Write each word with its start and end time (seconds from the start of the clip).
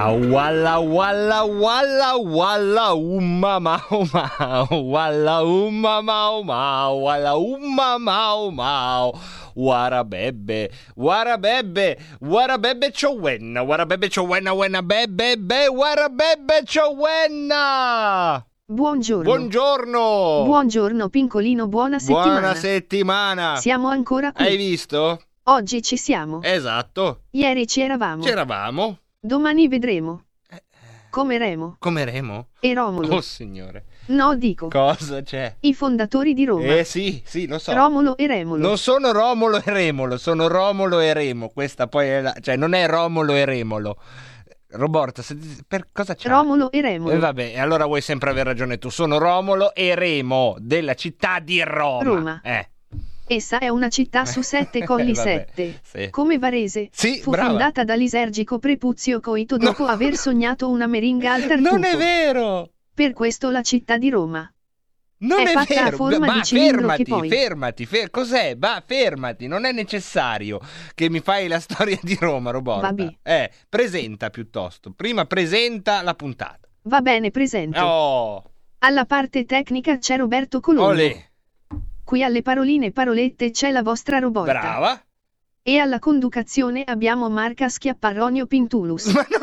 Ah, 0.00 0.12
walla 0.12 0.78
walla 0.78 1.42
walla 1.44 2.14
walla 2.16 2.94
umma 2.94 3.58
mau 3.58 4.06
mau 4.14 4.68
walla 4.94 5.42
umma 5.42 6.00
mau 6.02 6.44
mau 6.44 7.02
walla 7.02 7.34
umma 7.34 7.98
mau 7.98 8.50
mau 8.52 9.10
Warabebbe, 9.58 10.70
warabebbe, 10.94 11.98
warabebbe 12.20 12.92
ciowenna, 12.92 13.64
warabebbe 13.64 14.08
ciowenna, 14.08 14.54
wenna 14.54 14.82
bebbe, 14.82 15.34
be, 15.36 15.66
warabebbe 15.66 16.62
ciowenna! 16.64 18.40
Buongiorno. 18.66 19.24
Buongiorno! 19.24 20.44
Buongiorno 20.44 21.08
Pincolino, 21.08 21.66
buona 21.66 21.98
settimana. 21.98 22.30
Buona 22.30 22.54
settimana! 22.54 23.56
Siamo 23.56 23.88
ancora 23.88 24.30
qui. 24.30 24.44
Hai 24.46 24.56
visto? 24.56 25.20
Oggi 25.50 25.82
ci 25.82 25.96
siamo. 25.96 26.40
Esatto, 26.44 27.22
Ieri 27.30 27.66
ci 27.66 27.80
eravamo. 27.80 28.22
c'eravamo. 28.22 28.98
Domani 29.20 29.66
vedremo. 29.66 30.22
Come 31.10 31.38
Remo 31.38 31.76
Come 31.80 32.04
Remo? 32.04 32.48
e 32.60 32.74
Romolo. 32.74 33.16
Oh 33.16 33.20
signore, 33.22 33.86
No, 34.08 34.36
dico. 34.36 34.68
cosa 34.68 35.22
c'è? 35.22 35.56
I 35.60 35.74
fondatori 35.74 36.34
di 36.34 36.44
Roma. 36.44 36.76
Eh 36.76 36.84
sì, 36.84 37.20
sì, 37.24 37.46
lo 37.48 37.58
so. 37.58 37.72
Romolo 37.72 38.16
e 38.16 38.26
Remolo. 38.26 38.64
Non 38.64 38.76
sono 38.78 39.10
Romolo 39.10 39.56
e 39.56 39.62
Remolo, 39.64 40.18
sono 40.18 40.46
Romolo 40.48 41.00
e 41.00 41.12
Remo. 41.14 41.48
Questa 41.48 41.88
poi 41.88 42.06
è 42.08 42.20
la... 42.20 42.34
cioè 42.40 42.56
non 42.56 42.74
è 42.74 42.86
Romolo 42.86 43.32
e 43.34 43.44
Remolo. 43.46 43.96
Roborta, 44.70 45.22
per 45.66 45.86
cosa 45.92 46.14
c'è? 46.14 46.28
Romolo 46.28 46.70
e 46.70 46.80
Remolo. 46.82 47.14
E 47.14 47.18
vabbè, 47.18 47.52
e 47.54 47.58
allora 47.58 47.86
vuoi 47.86 48.02
sempre 48.02 48.28
aver 48.30 48.44
ragione 48.46 48.78
tu. 48.78 48.90
Sono 48.90 49.16
Romolo 49.18 49.74
e 49.74 49.94
Remo 49.94 50.56
della 50.58 50.94
città 50.94 51.40
di 51.40 51.60
Roma. 51.64 52.02
Roma. 52.04 52.40
Eh. 52.44 52.68
Essa 53.28 53.58
è 53.58 53.68
una 53.68 53.88
città 53.88 54.24
su 54.24 54.40
sette 54.40 54.82
colli 54.84 55.10
Eh, 55.10 55.14
vabbè, 55.14 55.46
sette. 55.54 55.80
sì. 55.84 56.10
Come 56.10 56.38
Varese. 56.38 56.88
Sì, 56.90 57.20
Fu 57.20 57.30
brava. 57.30 57.48
fondata 57.50 57.84
da 57.84 57.94
Lisergico 57.94 58.58
Prepuzio 58.58 59.20
Coito 59.20 59.56
dopo 59.56 59.84
No. 59.84 59.90
aver 59.90 60.16
sognato 60.16 60.68
una 60.70 60.86
meringa 60.86 61.34
al 61.34 61.46
tartufo. 61.46 61.70
Non 61.70 61.84
è 61.84 61.96
vero! 61.96 62.70
Per 62.94 63.12
questo 63.12 63.50
la 63.50 63.62
città 63.62 63.96
di 63.98 64.08
Roma. 64.10 64.50
Non 65.20 65.40
È 65.40 65.50
è, 65.50 65.52
fatta 65.52 65.80
a 65.80 65.84
vero! 65.84 65.96
forma 65.96 66.26
Ma 66.26 66.32
di 66.40 66.42
fermati, 66.44 67.04
che 67.04 67.10
poi- 67.10 67.28
fermati, 67.28 67.86
fer- 67.86 68.10
cos'è? 68.10 68.56
Va, 68.56 68.82
fermati, 68.86 69.46
non 69.48 69.64
è 69.64 69.72
necessario 69.72 70.60
che 70.94 71.10
mi 71.10 71.20
fai 71.20 71.48
la 71.48 71.58
storia 71.60 71.98
di 72.02 72.16
Roma, 72.20 72.50
Roborta. 72.50 72.86
Vabbè. 72.86 73.16
Eh, 73.22 73.50
presenta 73.68 74.30
piuttosto. 74.30 74.92
Prima 74.92 75.24
presenta 75.26 76.02
la 76.02 76.14
puntata. 76.14 76.68
Va 76.82 77.00
bene, 77.00 77.30
presente. 77.32 77.78
Oh, 77.80 78.42
Alla 78.78 79.04
parte 79.06 79.44
tecnica 79.44 79.98
c'è 79.98 80.16
Roberto 80.16 80.60
Colombo. 80.60 80.90
olè, 80.90 81.27
Qui 82.08 82.22
alle 82.22 82.40
paroline 82.40 82.90
parolette 82.90 83.50
c'è 83.50 83.70
la 83.70 83.82
vostra 83.82 84.18
robotta. 84.18 84.50
brava. 84.58 85.02
E 85.62 85.76
alla 85.76 85.98
conducazione 85.98 86.82
abbiamo 86.86 87.28
Marca 87.28 87.68
Schiapparronio 87.68 88.46
Pintulus. 88.46 89.04
Ma 89.12 89.26
non, 89.28 89.40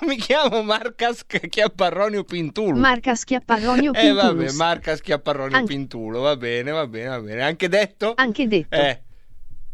non 0.00 0.08
mi 0.08 0.16
chiamo 0.16 0.62
Marca 0.64 1.12
Schiapparronio 1.12 2.24
Pintulo. 2.24 2.76
Marca 2.76 3.14
Schiapparronio 3.14 3.92
eh 3.94 4.10
vabbè, 4.10 4.26
Pintulus. 4.30 4.56
Marca 4.56 4.96
Schiapparronio 4.96 5.56
Anche- 5.58 5.72
Pintulo, 5.72 6.18
va 6.22 6.36
bene, 6.36 6.72
va 6.72 6.88
bene, 6.88 7.08
va 7.08 7.20
bene. 7.20 7.42
Anche 7.44 7.68
detto? 7.68 8.14
Anche 8.16 8.48
detto. 8.48 8.74
Eh, 8.74 9.00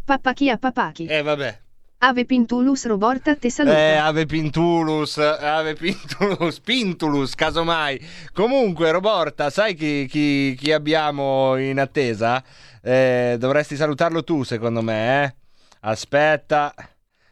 Papachia 0.05 0.59
papachi. 0.59 1.06
eh 1.06 1.22
vabbè. 1.22 1.61
Ave 2.07 2.27
Pintulus 2.27 2.87
Roborta 2.87 3.35
te 3.35 3.49
saluta. 3.49 3.79
Eh, 3.79 3.97
Ave 3.97 4.27
Pintulus, 4.27 5.17
Ave 5.17 5.73
Pintulus, 5.73 6.61
Pintulus, 6.61 7.35
casomai. 7.35 7.99
Comunque, 8.35 8.91
Roborta, 8.91 9.49
sai 9.49 9.73
chi, 9.73 10.05
chi- 10.07 10.55
chi 10.55 10.71
abbiamo 10.71 11.57
in 11.57 11.81
attesa? 11.81 12.45
Eh, 12.83 13.37
dovresti 13.39 13.75
salutarlo 13.75 14.23
tu, 14.23 14.43
secondo 14.43 14.83
me, 14.83 15.25
eh? 15.25 15.35
Aspetta, 15.81 16.75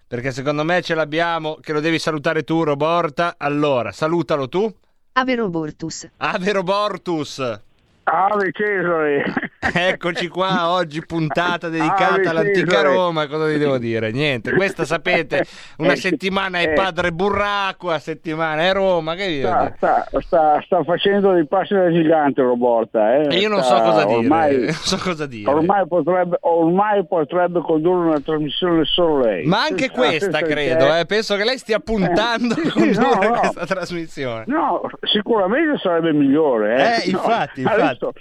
perché 0.09 0.31
secondo 0.31 0.65
me 0.65 0.81
ce 0.81 0.94
l'abbiamo, 0.94 1.56
che 1.60 1.75
lo 1.75 1.81
devi 1.81 1.99
salutare 1.99 2.43
tu, 2.43 2.62
Roborta. 2.65 3.34
Allora, 3.37 3.93
salutalo 3.93 4.49
tu. 4.49 4.75
Ave 5.12 5.34
Robortus. 5.34 6.09
Ave 6.16 6.50
Robortus. 6.50 7.60
Ave 8.04 8.50
Cesare! 8.53 9.51
Eccoci 9.74 10.26
qua, 10.26 10.70
oggi 10.70 11.04
puntata 11.06 11.68
dedicata 11.68 12.14
Ave 12.14 12.28
all'antica 12.28 12.66
Cesare. 12.72 12.88
Roma, 12.94 13.28
cosa 13.28 13.46
vi 13.46 13.58
devo 13.58 13.78
dire? 13.78 14.10
Niente, 14.10 14.52
questa 14.54 14.84
sapete, 14.84 15.46
una 15.76 15.92
Eh, 15.92 15.96
settimana 15.96 16.58
è 16.58 16.70
eh. 16.70 16.72
padre 16.72 17.12
burraco, 17.12 17.86
una 17.86 18.00
settimana 18.00 18.62
è 18.62 18.72
Roma, 18.72 19.14
che 19.14 19.38
Sta, 19.40 19.72
sta, 19.76 20.06
sta, 20.20 20.62
sta 20.64 20.82
facendo 20.82 21.32
dei 21.32 21.46
passi 21.46 21.74
da 21.74 21.92
gigante 21.92 22.42
Roborta. 22.42 23.14
Eh. 23.14 23.36
E 23.36 23.38
io 23.38 23.48
non 23.48 23.62
so 23.62 23.74
cosa 23.80 24.04
dire, 24.04 24.16
Ormai, 24.18 24.72
so 24.74 24.96
cosa 24.96 25.26
dire. 25.26 25.48
ormai, 25.48 25.86
potrebbe, 25.86 26.38
ormai 26.40 27.06
potrebbe 27.06 27.60
condurre 27.60 28.08
una 28.08 28.20
trasmissione 28.20 28.84
solo 28.84 29.20
lei. 29.20 29.44
Ma 29.46 29.62
anche 29.62 29.84
Senza- 29.86 29.94
questa 29.94 30.40
credo, 30.40 30.92
eh, 30.96 31.06
penso 31.06 31.36
che 31.36 31.44
lei 31.44 31.58
stia 31.58 31.78
puntando 31.78 32.56
Eh, 32.56 32.60
a 32.60 32.64
sì, 32.64 32.70
condurre 32.70 33.28
no, 33.28 33.34
no. 33.34 33.38
questa 33.38 33.66
trasmissione. 33.66 34.44
No, 34.48 34.80
sicuramente 35.02 35.78
sarebbe 35.78 36.12
migliore. 36.12 36.74
Eh, 36.76 37.08
Eh, 37.08 37.10
No, 37.12 37.18
infatti, 37.18 37.62
Adesso, 37.64 38.12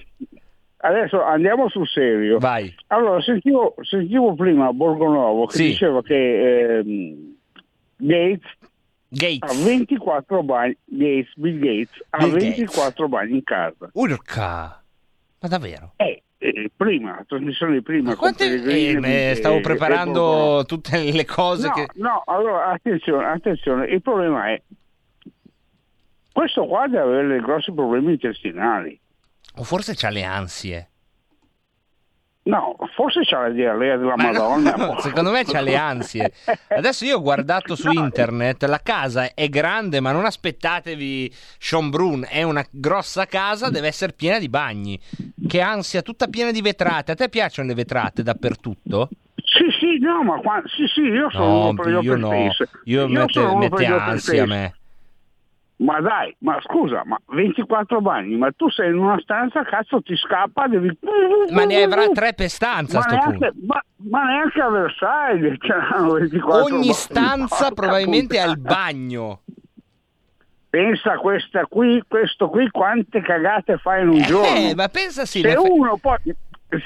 adesso 0.82 1.22
andiamo 1.24 1.70
sul 1.70 1.88
serio. 1.88 2.38
Vai. 2.40 2.74
Allora, 2.88 3.22
sentivo, 3.22 3.76
sentivo 3.82 4.34
prima 4.34 4.72
Borgonovo 4.74 5.46
che 5.46 5.56
Sì. 5.56 5.64
diceva 5.68 6.02
che 6.02 6.78
ehm, 6.80 7.36
Gates 7.98 8.50
ha 8.60 8.68
Gates. 9.10 9.64
24 9.64 10.44
bagni, 10.44 10.78
Gates, 10.86 11.34
Bill 11.36 11.60
Gates 11.60 12.06
ha 12.12 12.18
Bill 12.20 12.32
Gates. 12.32 12.56
24 12.58 13.08
bagni 13.10 13.34
in 13.36 13.44
casa. 13.44 13.90
Urca. 13.94 14.84
Ma 15.40 15.48
davvero? 15.48 15.94
Eh, 15.98 16.24
eh, 16.38 16.72
prima, 16.76 17.16
la 17.16 17.26
trasmissione 17.28 17.74
di 17.74 17.82
prima. 17.82 18.16
Quante... 18.16 18.46
Eh, 18.64 19.36
stavo 19.36 19.60
preparando 19.60 20.64
tutte 20.66 21.12
le 21.12 21.26
cose 21.26 21.68
No, 21.68 21.74
che... 21.74 21.88
no, 21.96 22.24
allora 22.26 22.68
attenzione, 22.72 23.26
attenzione, 23.28 23.86
il 23.88 24.02
problema 24.02 24.50
è 24.50 24.62
questo 26.32 26.66
qua 26.66 26.88
deve 26.88 27.04
avere 27.04 27.28
dei 27.28 27.42
grossi 27.42 27.72
problemi 27.74 28.14
intestinali. 28.14 29.00
O 29.58 29.64
forse 29.64 29.94
c'ha 29.96 30.10
le 30.10 30.24
ansie. 30.24 30.88
No, 32.44 32.76
forse 32.96 33.22
c'ha 33.24 33.42
la 33.42 33.50
diarrea 33.50 33.98
della 33.98 34.16
Ma 34.16 34.32
no, 34.32 34.50
Madonna. 34.50 35.00
secondo 35.02 35.30
me 35.30 35.44
c'ha 35.46 35.62
le 35.62 35.76
ansie. 35.76 36.34
Adesso 36.70 37.06
io 37.06 37.18
ho 37.18 37.22
guardato 37.22 37.76
su 37.76 37.88
No, 37.88 38.04
internet, 38.04 38.64
la 38.64 38.80
casa 38.82 39.34
è 39.36 39.48
grande, 39.48 40.00
ma 40.00 40.12
non 40.12 40.26
aspettatevi 40.26 41.32
Schönbrunn, 41.60 42.24
è 42.24 42.42
una 42.42 42.66
grossa 42.72 43.28
casa, 43.28 43.70
deve 43.70 43.88
essere 43.88 44.14
piena 44.14 44.40
di 44.40 44.50
bagni. 44.50 45.00
Che 45.48 45.62
ansia, 45.62 46.02
tutta 46.02 46.28
piena 46.28 46.52
di 46.52 46.62
vetrate. 46.62 47.12
A 47.12 47.16
te 47.16 47.30
piacciono 47.30 47.68
le 47.68 47.76
vetrate 47.76 48.24
dappertutto? 48.24 49.10
Sì, 49.36 49.66
sì, 49.80 50.00
no, 50.00 50.24
ma 50.24 50.40
qua, 50.40 50.62
sì, 50.66 50.88
sì, 50.88 51.02
io 51.02 51.30
sono 51.30 51.46
No, 51.46 51.70
uno 51.70 51.74
per 51.74 52.04
io 52.04 52.16
no. 52.16 52.28
space. 52.28 52.70
Io 52.86 53.08
mette, 53.08 53.56
mette 53.56 53.86
ansia 53.86 54.44
a 54.44 54.46
me. 54.48 54.76
Ma 55.82 56.00
dai, 56.00 56.36
ma 56.40 56.60
scusa, 56.62 57.02
ma 57.06 57.20
24 57.30 58.02
bagni, 58.02 58.38
ma 58.38 58.52
tu 58.52 58.70
sei 58.70 58.90
in 58.92 59.00
una 59.00 59.20
stanza, 59.20 59.64
cazzo 59.64 60.00
ti 60.04 60.16
scappa, 60.16 60.68
devi... 60.68 60.96
Ma 61.50 61.64
ne 61.66 61.82
avrà 61.82 62.08
tre 62.10 62.34
per 62.34 62.50
stanza 62.50 63.00
ma 63.00 63.06
neanche, 63.16 63.52
ma, 63.66 63.84
ma 64.10 64.24
neanche 64.26 64.62
a 64.62 64.70
Versailles 64.70 65.58
c'erano 65.62 66.12
24 66.12 66.64
Ogni 66.66 66.70
bagni. 66.72 66.94
stanza 66.94 67.56
Porca 67.70 67.74
probabilmente 67.74 68.40
ha 68.40 68.46
il 68.46 68.60
puttana. 68.60 68.76
bagno. 68.76 69.40
pensa 70.70 71.14
a 71.14 71.18
questa 71.18 71.66
qui, 71.66 72.04
questo 72.08 72.50
qui 72.50 72.70
quante 72.70 73.20
cagate 73.22 73.78
fa 73.78 73.98
in 73.98 74.10
un 74.10 74.22
giorno. 74.22 74.56
Eh, 74.56 74.76
ma 74.76 74.88
pensa 74.88 75.26
sì, 75.26 75.42
se, 75.42 75.56
uno 75.58 75.98
poi, 75.98 76.18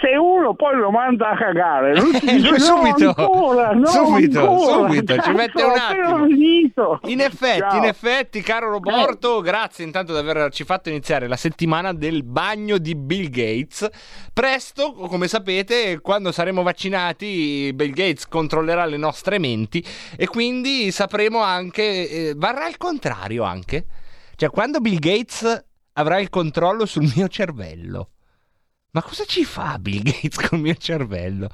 se 0.02 0.16
uno 0.18 0.56
poi 0.56 0.76
lo 0.78 0.90
manda 0.90 1.30
a 1.30 1.38
cagare, 1.38 1.96
lui 2.00 2.16
Eh, 2.16 2.20
dice 2.36 2.50
lui 2.50 2.58
no, 2.58 2.64
subito, 2.64 3.08
ancora, 3.16 3.72
no, 3.74 3.86
subito, 3.86 4.40
ancora, 4.40 4.74
subito, 4.88 5.14
ci 5.14 5.20
cazzo, 5.20 5.32
mette 5.34 5.64
un 5.64 5.72
attimo. 5.78 6.26
finito." 6.26 7.00
In 7.06 7.22
effetti, 7.22 7.60
Ciao. 7.60 7.78
in 7.78 7.84
effetti, 7.84 8.42
caro 8.42 8.70
Roborto, 8.72 9.42
grazie 9.42 9.86
intanto 9.86 10.12
di 10.14 10.20
averci 10.20 10.64
fatto 10.64 10.90
iniziare 10.90 11.28
la 11.28 11.36
settimana 11.36 11.94
del 11.94 12.24
bagno 12.24 12.78
di 12.78 12.96
Bill 12.96 13.30
Gates. 13.30 13.88
Presto, 14.34 14.94
come 14.94 15.28
sapete, 15.28 16.00
quando 16.02 16.32
saremo 16.32 16.64
vaccinati, 16.64 17.72
Bill 17.74 17.92
Gates 17.92 18.28
controllerà 18.28 18.86
le 18.86 18.98
nostre 18.98 19.38
menti 19.40 19.86
e 20.18 20.28
quindi 20.28 20.92
sapremo 20.92 21.40
anche. 21.42 21.84
eh, 22.10 22.34
varrà 22.36 22.68
il 22.68 22.78
contrario 22.78 23.44
anche. 23.44 23.86
Cioè, 24.36 24.50
quando 24.50 24.80
Bill 24.80 25.00
Gates 25.00 25.66
avrà 25.94 26.20
il 26.20 26.30
controllo 26.30 26.86
sul 26.86 27.10
mio 27.16 27.28
cervello. 27.28 28.10
Ma 28.96 29.02
cosa 29.02 29.26
ci 29.26 29.44
fa 29.44 29.78
Bill 29.78 30.04
Gates 30.04 30.38
col 30.48 30.62
mio 30.62 30.74
cervello? 30.76 31.50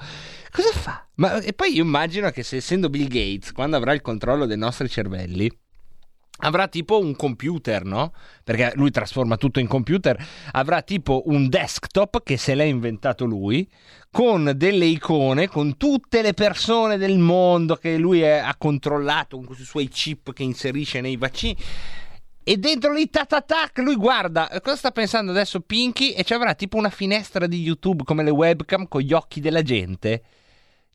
Cosa 0.51 0.69
fa? 0.73 1.07
Ma, 1.15 1.41
e 1.41 1.53
poi 1.53 1.73
io 1.73 1.81
immagino 1.83 2.29
che 2.29 2.43
se 2.43 2.57
essendo 2.57 2.87
Bill 2.87 3.07
Gates, 3.07 3.51
quando 3.51 3.77
avrà 3.77 3.93
il 3.93 4.01
controllo 4.01 4.45
dei 4.45 4.57
nostri 4.57 4.87
cervelli, 4.87 5.51
avrà 6.43 6.67
tipo 6.67 6.99
un 6.99 7.15
computer, 7.15 7.83
no? 7.83 8.13
Perché 8.43 8.73
lui 8.75 8.91
trasforma 8.91 9.37
tutto 9.37 9.59
in 9.59 9.65
computer, 9.65 10.23
avrà 10.51 10.83
tipo 10.83 11.23
un 11.25 11.49
desktop 11.49 12.21
che 12.21 12.37
se 12.37 12.53
l'ha 12.53 12.63
inventato 12.63 13.25
lui, 13.25 13.67
con 14.11 14.53
delle 14.55 14.85
icone, 14.85 15.47
con 15.47 15.77
tutte 15.77 16.21
le 16.21 16.35
persone 16.35 16.97
del 16.97 17.17
mondo 17.17 17.75
che 17.75 17.97
lui 17.97 18.21
è- 18.21 18.37
ha 18.37 18.53
controllato 18.55 19.37
con 19.37 19.45
questi 19.47 19.65
suoi 19.65 19.87
chip 19.87 20.31
che 20.31 20.43
inserisce 20.43 21.01
nei 21.01 21.17
vaccini. 21.17 21.57
E 22.43 22.57
dentro 22.57 22.91
lì 22.91 23.07
tatatac 23.07 23.77
lui 23.79 23.95
guarda 23.95 24.49
eh, 24.49 24.61
cosa 24.61 24.75
sta 24.75 24.91
pensando 24.91 25.29
adesso 25.29 25.59
Pinky 25.59 26.11
e 26.11 26.23
ci 26.23 26.33
avrà 26.33 26.55
tipo 26.55 26.77
una 26.77 26.89
finestra 26.89 27.45
di 27.45 27.61
YouTube 27.61 28.03
come 28.03 28.23
le 28.23 28.31
webcam 28.31 28.87
con 28.87 29.01
gli 29.01 29.13
occhi 29.13 29.39
della 29.39 29.61
gente. 29.61 30.23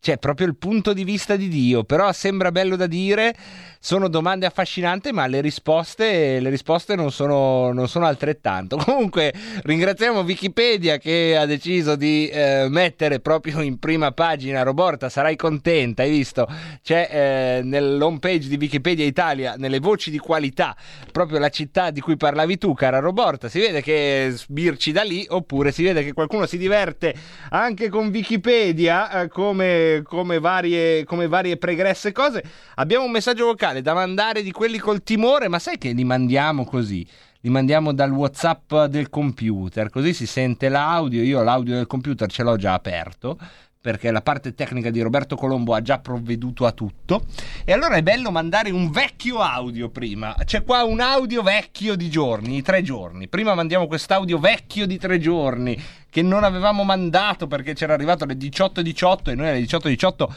Cioè, 0.06 0.18
proprio 0.18 0.46
il 0.46 0.54
punto 0.54 0.92
di 0.92 1.02
vista 1.02 1.34
di 1.34 1.48
Dio. 1.48 1.82
Però 1.82 2.12
sembra 2.12 2.52
bello 2.52 2.76
da 2.76 2.86
dire. 2.86 3.34
Sono 3.80 4.06
domande 4.08 4.46
affascinanti, 4.46 5.10
ma 5.12 5.26
le 5.26 5.40
risposte, 5.40 6.38
le 6.38 6.48
risposte 6.48 6.94
non, 6.94 7.10
sono, 7.10 7.72
non 7.72 7.88
sono 7.88 8.06
altrettanto. 8.06 8.76
Comunque, 8.86 9.34
ringraziamo 9.64 10.20
Wikipedia 10.20 10.98
che 10.98 11.36
ha 11.36 11.44
deciso 11.44 11.96
di 11.96 12.28
eh, 12.28 12.66
mettere 12.68 13.18
proprio 13.18 13.60
in 13.60 13.80
prima 13.80 14.12
pagina. 14.12 14.62
Roborta, 14.62 15.08
sarai 15.08 15.34
contenta, 15.34 16.02
hai 16.02 16.10
visto? 16.10 16.46
C'è 16.84 17.08
eh, 17.10 17.62
nell'home 17.64 18.20
page 18.20 18.46
di 18.46 18.56
Wikipedia 18.58 19.04
Italia, 19.04 19.54
nelle 19.56 19.80
voci 19.80 20.12
di 20.12 20.18
qualità, 20.18 20.76
proprio 21.10 21.40
la 21.40 21.48
città 21.48 21.90
di 21.90 22.00
cui 22.00 22.16
parlavi 22.16 22.58
tu, 22.58 22.74
cara 22.74 23.00
Roborta. 23.00 23.48
Si 23.48 23.58
vede 23.58 23.82
che 23.82 24.28
sbirci 24.30 24.92
da 24.92 25.02
lì, 25.02 25.26
oppure 25.28 25.72
si 25.72 25.82
vede 25.82 26.04
che 26.04 26.12
qualcuno 26.12 26.46
si 26.46 26.58
diverte 26.58 27.12
anche 27.50 27.88
con 27.88 28.06
Wikipedia, 28.08 29.22
eh, 29.22 29.28
come, 29.28 29.95
come 30.02 30.38
varie, 30.38 31.04
come 31.04 31.28
varie 31.28 31.56
pregresse 31.56 32.12
cose. 32.12 32.42
Abbiamo 32.76 33.04
un 33.04 33.10
messaggio 33.10 33.46
vocale 33.46 33.82
da 33.82 33.94
mandare 33.94 34.42
di 34.42 34.50
quelli 34.50 34.78
col 34.78 35.02
timore, 35.02 35.48
ma 35.48 35.58
sai 35.58 35.78
che 35.78 35.92
li 35.92 36.04
mandiamo 36.04 36.64
così? 36.64 37.06
Li 37.40 37.50
mandiamo 37.50 37.92
dal 37.92 38.10
WhatsApp 38.10 38.74
del 38.86 39.08
computer, 39.08 39.88
così 39.88 40.12
si 40.12 40.26
sente 40.26 40.68
l'audio. 40.68 41.22
Io 41.22 41.42
l'audio 41.42 41.74
del 41.74 41.86
computer 41.86 42.28
ce 42.28 42.42
l'ho 42.42 42.56
già 42.56 42.72
aperto 42.72 43.38
perché 43.86 44.10
la 44.10 44.20
parte 44.20 44.52
tecnica 44.52 44.90
di 44.90 45.00
Roberto 45.00 45.36
Colombo 45.36 45.72
ha 45.72 45.80
già 45.80 46.00
provveduto 46.00 46.66
a 46.66 46.72
tutto. 46.72 47.22
E 47.64 47.72
allora 47.72 47.94
è 47.94 48.02
bello 48.02 48.32
mandare 48.32 48.72
un 48.72 48.90
vecchio 48.90 49.38
audio 49.38 49.90
prima. 49.90 50.34
C'è 50.44 50.64
qua 50.64 50.82
un 50.82 50.98
audio 50.98 51.40
vecchio 51.40 51.94
di 51.94 52.10
giorni, 52.10 52.48
di 52.48 52.62
tre 52.62 52.82
giorni. 52.82 53.28
Prima 53.28 53.54
mandiamo 53.54 53.86
quest'audio 53.86 54.40
vecchio 54.40 54.88
di 54.88 54.98
tre 54.98 55.20
giorni 55.20 55.80
che 56.10 56.20
non 56.20 56.42
avevamo 56.42 56.82
mandato 56.82 57.46
perché 57.46 57.74
c'era 57.74 57.94
arrivato 57.94 58.24
alle 58.24 58.34
18.18 58.34 59.30
e 59.30 59.34
noi 59.36 59.48
alle 59.50 59.60
18.18 59.60 60.28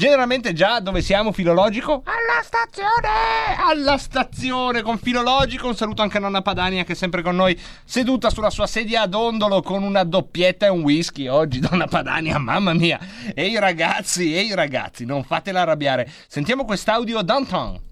Generalmente 0.00 0.54
già 0.54 0.80
dove 0.80 1.02
siamo 1.02 1.30
filologico? 1.30 2.04
Alla 2.06 2.42
stazione! 2.42 3.54
Alla 3.58 3.98
stazione 3.98 4.80
con 4.80 4.96
filologico. 4.96 5.66
Un 5.66 5.76
saluto 5.76 6.00
anche 6.00 6.16
a 6.16 6.20
nonna 6.20 6.40
Padania 6.40 6.84
che 6.84 6.92
è 6.92 6.94
sempre 6.94 7.20
con 7.20 7.36
noi, 7.36 7.60
seduta 7.84 8.30
sulla 8.30 8.48
sua 8.48 8.66
sedia 8.66 9.02
ad 9.02 9.12
ondolo 9.12 9.60
con 9.60 9.82
una 9.82 10.02
doppietta 10.02 10.64
e 10.64 10.70
un 10.70 10.80
whisky. 10.80 11.28
Oggi 11.28 11.58
donna 11.60 11.86
Padania, 11.86 12.38
mamma 12.38 12.72
mia. 12.72 12.98
Ehi 13.34 13.58
ragazzi, 13.58 14.34
ehi 14.34 14.54
ragazzi, 14.54 15.04
non 15.04 15.22
fatela 15.22 15.60
arrabbiare. 15.60 16.10
Sentiamo 16.28 16.64
quest'audio 16.64 17.20
downtown. 17.20 17.89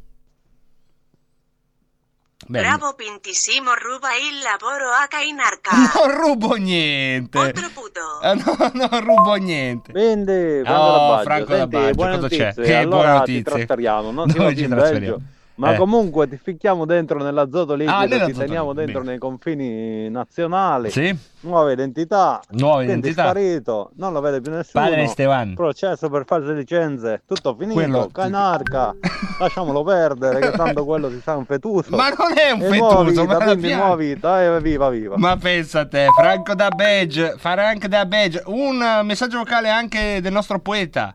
Bene. 2.47 2.67
Bravo 2.69 2.95
Pintissimo 2.95 3.73
ruba 3.75 4.11
il 4.15 4.39
lavoro 4.43 4.91
a 4.91 5.07
Cainarca. 5.09 5.71
Non 5.99 6.17
rubo 6.21 6.55
niente. 6.55 7.37
Altro 7.37 7.69
puto. 7.75 8.01
Ah, 8.23 8.35
no, 8.35 8.71
non 8.89 9.01
rubo 9.05 9.35
niente. 9.35 9.91
Quindi, 9.93 10.61
Franco 10.65 10.83
Oh, 10.83 11.21
Franco 11.23 11.51
da 11.51 11.57
senti, 11.59 11.77
Baggio, 11.77 11.95
buone 11.95 12.15
cosa 12.19 12.29
c'è? 12.29 12.55
Che 12.55 12.75
allora 12.75 12.87
buone 12.87 13.25
ti 13.25 13.33
notizie. 13.33 13.43
trasferiamo, 13.43 14.11
non 14.13 14.27
Dove 14.29 14.33
siamo 14.33 14.55
ci 14.55 14.69
trasferiamo? 14.69 15.17
Belgio, 15.17 15.33
ma 15.59 15.75
Eh. 15.75 15.77
comunque 15.77 16.29
ti 16.29 16.39
ficchiamo 16.41 16.85
dentro 16.87 17.19
nell'azoto 17.23 17.75
liquido, 17.75 18.15
Ah, 18.15 18.27
ti 18.27 18.33
teniamo 18.33 18.73
dentro 18.73 19.01
bene. 19.01 19.11
nei 19.11 19.19
confini 19.19 20.09
nazionali, 20.09 20.91
Sì? 20.91 21.17
nuova 21.41 21.73
identità, 21.73 22.41
Nuova 22.51 22.83
identità. 22.85 23.25
sparito, 23.25 23.91
non 23.97 24.13
lo 24.13 24.21
vede 24.21 24.41
più 24.41 24.53
nessuno, 24.53 24.85
Padre 24.85 25.03
Esteban. 25.03 25.55
processo 25.55 26.09
per 26.09 26.25
false 26.27 26.53
licenze, 26.53 27.23
tutto 27.27 27.55
finito, 27.59 27.75
Quello- 27.75 28.09
canarca, 28.13 28.95
lasciamolo 29.41 29.83
perdere 29.83 30.39
che 30.41 30.51
tanto 30.57 30.85
quello 30.85 31.11
si 31.11 31.21
sa 31.21 31.37
un 31.37 31.45
fetuso. 31.45 31.95
Ma 31.97 32.09
non 32.09 32.39
è 32.39 32.51
un 32.53 32.63
E 32.63 32.79
nuova 32.79 32.99
fetuso, 33.05 33.21
vita, 33.23 33.39
ma 33.39 33.45
la 33.45 33.55
nuova 33.77 33.97
vita, 33.97 34.43
eh, 34.45 34.61
viva 34.61 34.89
viva. 34.91 35.17
Ma 35.19 35.37
pensa 35.37 35.81
a 35.81 35.87
te, 35.89 36.07
Franco 36.17 36.55
da 36.55 36.69
Badge, 36.69 37.35
Frank 37.37 37.87
da 37.87 38.07
Badge, 38.07 38.43
un 38.47 39.01
messaggio 39.03 39.39
vocale 39.39 39.69
anche 39.69 40.21
del 40.23 40.33
nostro 40.33 40.61
poeta. 40.61 41.13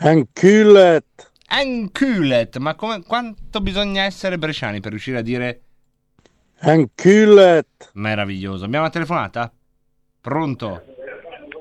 Anculet. 0.00 1.27
Anculet, 1.50 2.58
ma 2.58 2.74
come, 2.74 3.02
quanto 3.04 3.60
bisogna 3.60 4.02
essere 4.02 4.36
bresciani 4.36 4.80
per 4.80 4.90
riuscire 4.90 5.18
a 5.18 5.22
dire 5.22 5.60
Anculet. 6.60 7.90
meraviglioso? 7.94 8.64
Abbiamo 8.64 8.84
una 8.84 8.92
telefonata? 8.92 9.50
Pronto? 10.20 10.82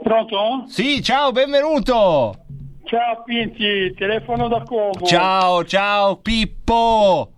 Pronto? 0.04 0.66
Sì, 0.68 1.01
ciao, 1.01 1.31
benvenuto! 1.31 2.44
Ciao 2.84 3.24
Pinti, 3.24 3.94
telefono 3.98 4.48
da 4.48 4.62
Como. 4.63 5.06
Ciao, 5.06 5.63
ciao 5.63 6.18
Pippo! 6.18 7.31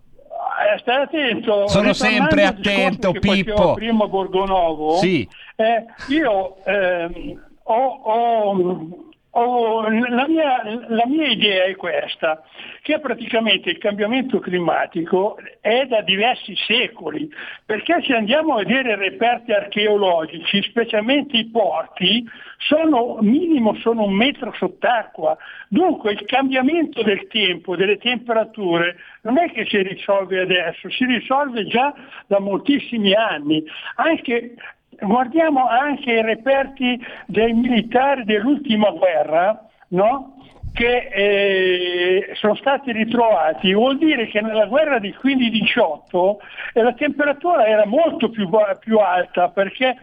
Eh, 0.73 0.79
stai 0.79 1.03
attento. 1.03 1.67
Sono 1.67 1.93
sempre 1.93 2.45
attento, 2.45 3.11
Pippo. 3.11 3.73
Prima 3.73 4.07
Borgonovo. 4.07 4.97
Sì. 4.97 5.27
eh, 5.55 5.85
io 6.09 6.63
ehm, 6.65 7.41
ho, 7.63 7.73
ho- 7.75 9.08
ho- 9.31 9.87
la, 9.89 10.27
mia, 10.27 10.61
la 10.87 11.05
mia 11.05 11.27
idea 11.27 11.65
è 11.65 11.75
questa, 11.75 12.41
che 12.81 12.99
praticamente 12.99 13.69
il 13.69 13.77
cambiamento 13.77 14.39
climatico 14.39 15.37
è 15.61 15.85
da 15.85 16.01
diversi 16.01 16.55
secoli, 16.55 17.29
perché 17.65 18.01
se 18.05 18.13
andiamo 18.13 18.55
a 18.55 18.63
vedere 18.63 18.95
reperti 18.95 19.51
archeologici, 19.51 20.61
specialmente 20.63 21.37
i 21.37 21.49
porti, 21.49 22.27
sono 22.57 23.17
minimo 23.21 23.75
sono 23.75 24.03
un 24.03 24.13
metro 24.13 24.53
sott'acqua. 24.53 25.37
Dunque 25.67 26.13
il 26.13 26.25
cambiamento 26.25 27.03
del 27.03 27.27
tempo, 27.27 27.75
delle 27.75 27.97
temperature, 27.97 28.97
non 29.21 29.37
è 29.37 29.51
che 29.51 29.65
si 29.65 29.81
risolve 29.81 30.39
adesso, 30.39 30.89
si 30.89 31.05
risolve 31.05 31.65
già 31.67 31.93
da 32.27 32.39
moltissimi 32.39 33.13
anni. 33.13 33.63
Anche 33.95 34.55
guardiamo 35.01 35.67
anche 35.67 36.11
i 36.11 36.21
reperti 36.21 36.99
dei 37.25 37.53
militari 37.53 38.23
dell'ultima 38.23 38.89
guerra, 38.91 39.67
no? 39.89 40.35
che 40.73 41.09
eh, 41.11 42.31
sono 42.35 42.55
stati 42.55 42.91
ritrovati, 42.91 43.73
vuol 43.73 43.97
dire 43.97 44.27
che 44.27 44.41
nella 44.41 44.65
guerra 44.65 44.99
di 44.99 45.13
15-18 45.13 46.35
eh, 46.73 46.83
la 46.83 46.93
temperatura 46.93 47.65
era 47.65 47.85
molto 47.85 48.29
più, 48.29 48.47
più 48.79 48.97
alta 48.97 49.49
perché 49.49 49.97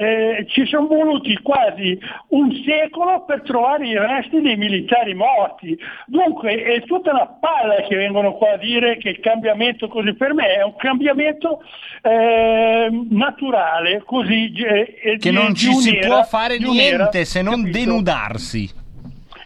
eh, 0.00 0.46
ci 0.48 0.64
sono 0.66 0.86
voluti 0.86 1.36
quasi 1.42 1.98
un 2.28 2.52
secolo 2.64 3.24
per 3.24 3.42
trovare 3.42 3.84
i 3.88 3.98
resti 3.98 4.40
dei 4.40 4.56
militari 4.56 5.12
morti. 5.14 5.76
Dunque 6.06 6.54
è 6.62 6.82
tutta 6.84 7.10
una 7.10 7.26
palla 7.26 7.82
che 7.86 7.96
vengono 7.96 8.34
qua 8.34 8.52
a 8.52 8.56
dire 8.58 8.96
che 8.98 9.08
il 9.08 9.18
cambiamento 9.20 9.88
così 9.88 10.14
per 10.14 10.34
me 10.34 10.54
è 10.54 10.62
un 10.62 10.76
cambiamento 10.76 11.60
eh, 12.02 12.88
naturale, 13.10 14.02
così 14.04 14.52
eh, 14.52 15.16
Che 15.18 15.30
di- 15.30 15.32
non 15.32 15.54
ci 15.54 15.72
si 15.74 15.96
può 15.98 16.22
fare 16.22 16.58
niente 16.58 17.24
se 17.24 17.42
non 17.42 17.62
capito? 17.62 17.78
denudarsi. 17.78 18.70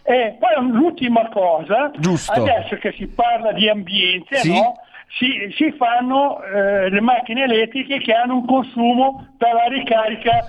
E 0.05 0.35
poi 0.37 0.69
l'ultima 0.69 1.29
cosa, 1.29 1.89
Giusto. 1.97 2.31
adesso 2.33 2.75
che 2.75 2.91
si 2.97 3.07
parla 3.07 3.53
di 3.53 3.69
ambiente, 3.69 4.35
Sì. 4.35 4.51
no? 4.51 4.75
Si, 5.17 5.53
si 5.55 5.71
fanno 5.73 6.41
eh, 6.43 6.89
le 6.89 7.01
macchine 7.01 7.43
elettriche 7.43 7.99
che 7.99 8.13
hanno 8.13 8.35
un 8.35 8.45
consumo 8.45 9.35
per 9.37 9.53
la 9.53 9.65
ricarica 9.65 10.43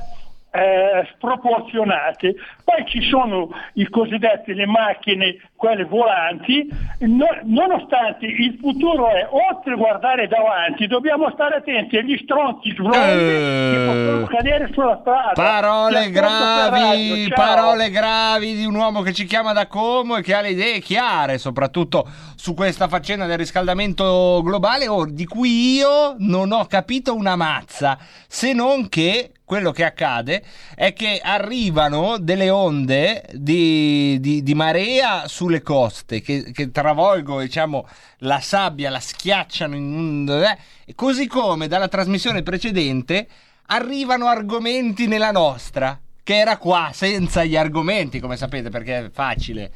eh, 0.51 1.07
sproporzionate. 1.15 2.35
Poi 2.65 2.87
ci 2.87 3.03
sono 3.03 3.51
i 3.75 3.89
cosiddetti 3.89 4.55
le 4.55 4.67
macchine, 4.67 5.37
quelle 5.65 5.85
volanti, 5.85 6.69
No- 7.05 7.27
nonostante 7.45 8.27
il 8.27 8.57
futuro 8.61 9.09
è 9.11 9.27
oltre 9.31 9.73
a 9.73 9.77
guardare 9.77 10.29
davanti, 10.29 10.87
dobbiamo 10.87 11.31
stare 11.33 11.57
attenti 11.57 11.97
agli 11.97 12.19
stronzi 12.23 12.71
sblondi 12.71 12.97
che 12.97 13.85
possono 13.87 14.27
cadere 14.27 14.71
sulla 14.73 14.99
strada. 15.01 15.33
Parole 15.35 16.01
per 16.03 16.11
gravi, 16.11 17.33
parole 17.35 17.91
gravi 17.91 18.55
di 18.55 18.65
un 18.65 18.75
uomo 18.75 19.03
che 19.03 19.13
ci 19.13 19.25
chiama 19.25 19.53
da 19.53 19.67
Como 19.67 20.17
e 20.17 20.23
che 20.23 20.35
ha 20.35 20.41
le 20.41 20.51
idee 20.51 20.81
chiare, 20.81 21.39
soprattutto 21.39 22.07
su 22.37 22.55
questa 22.55 22.89
faccenda 22.89 23.27
del 23.27 23.39
riscaldamento 23.39 24.41
globale, 24.43 24.87
oh, 24.89 25.07
di 25.07 25.27
cui 25.27 25.75
io 25.75 26.15
non 26.19 26.53
ho 26.53 26.65
capito 26.67 27.15
una 27.15 27.37
mazza, 27.37 27.99
se 28.27 28.53
non 28.53 28.89
che 28.89 29.31
quello 29.45 29.73
che 29.73 29.85
accade 29.85 30.43
è 30.75 30.95
che 30.95 31.21
arrivano 31.23 32.17
delle 32.19 32.49
onde 32.49 33.25
di, 33.33 34.19
di- 34.19 34.43
di 34.43 34.55
marea 34.55 35.29
sulle 35.29 35.54
coste 35.63 36.21
che, 36.21 36.51
che 36.53 36.71
travolgono 36.71 37.41
diciamo, 37.41 37.87
la 38.19 38.41
sabbia, 38.41 38.91
la 38.91 39.01
schiacciano 39.01 39.75
in 39.75 39.95
un... 39.95 40.29
eh, 40.31 40.95
così 40.95 41.27
come 41.27 41.69
dalla 41.69 41.89
trasmissione 41.89 42.43
precedente 42.43 43.27
arrivano 43.67 44.27
argomenti 44.27 45.07
nella 45.07 45.31
nostra, 45.31 45.99
che 46.23 46.37
era 46.37 46.59
qua 46.59 46.91
senza 46.93 47.45
gli 47.45 47.57
argomenti, 47.57 48.21
come 48.21 48.37
sapete, 48.37 48.71
perché 48.71 49.07
è 49.07 49.11
facile. 49.11 49.71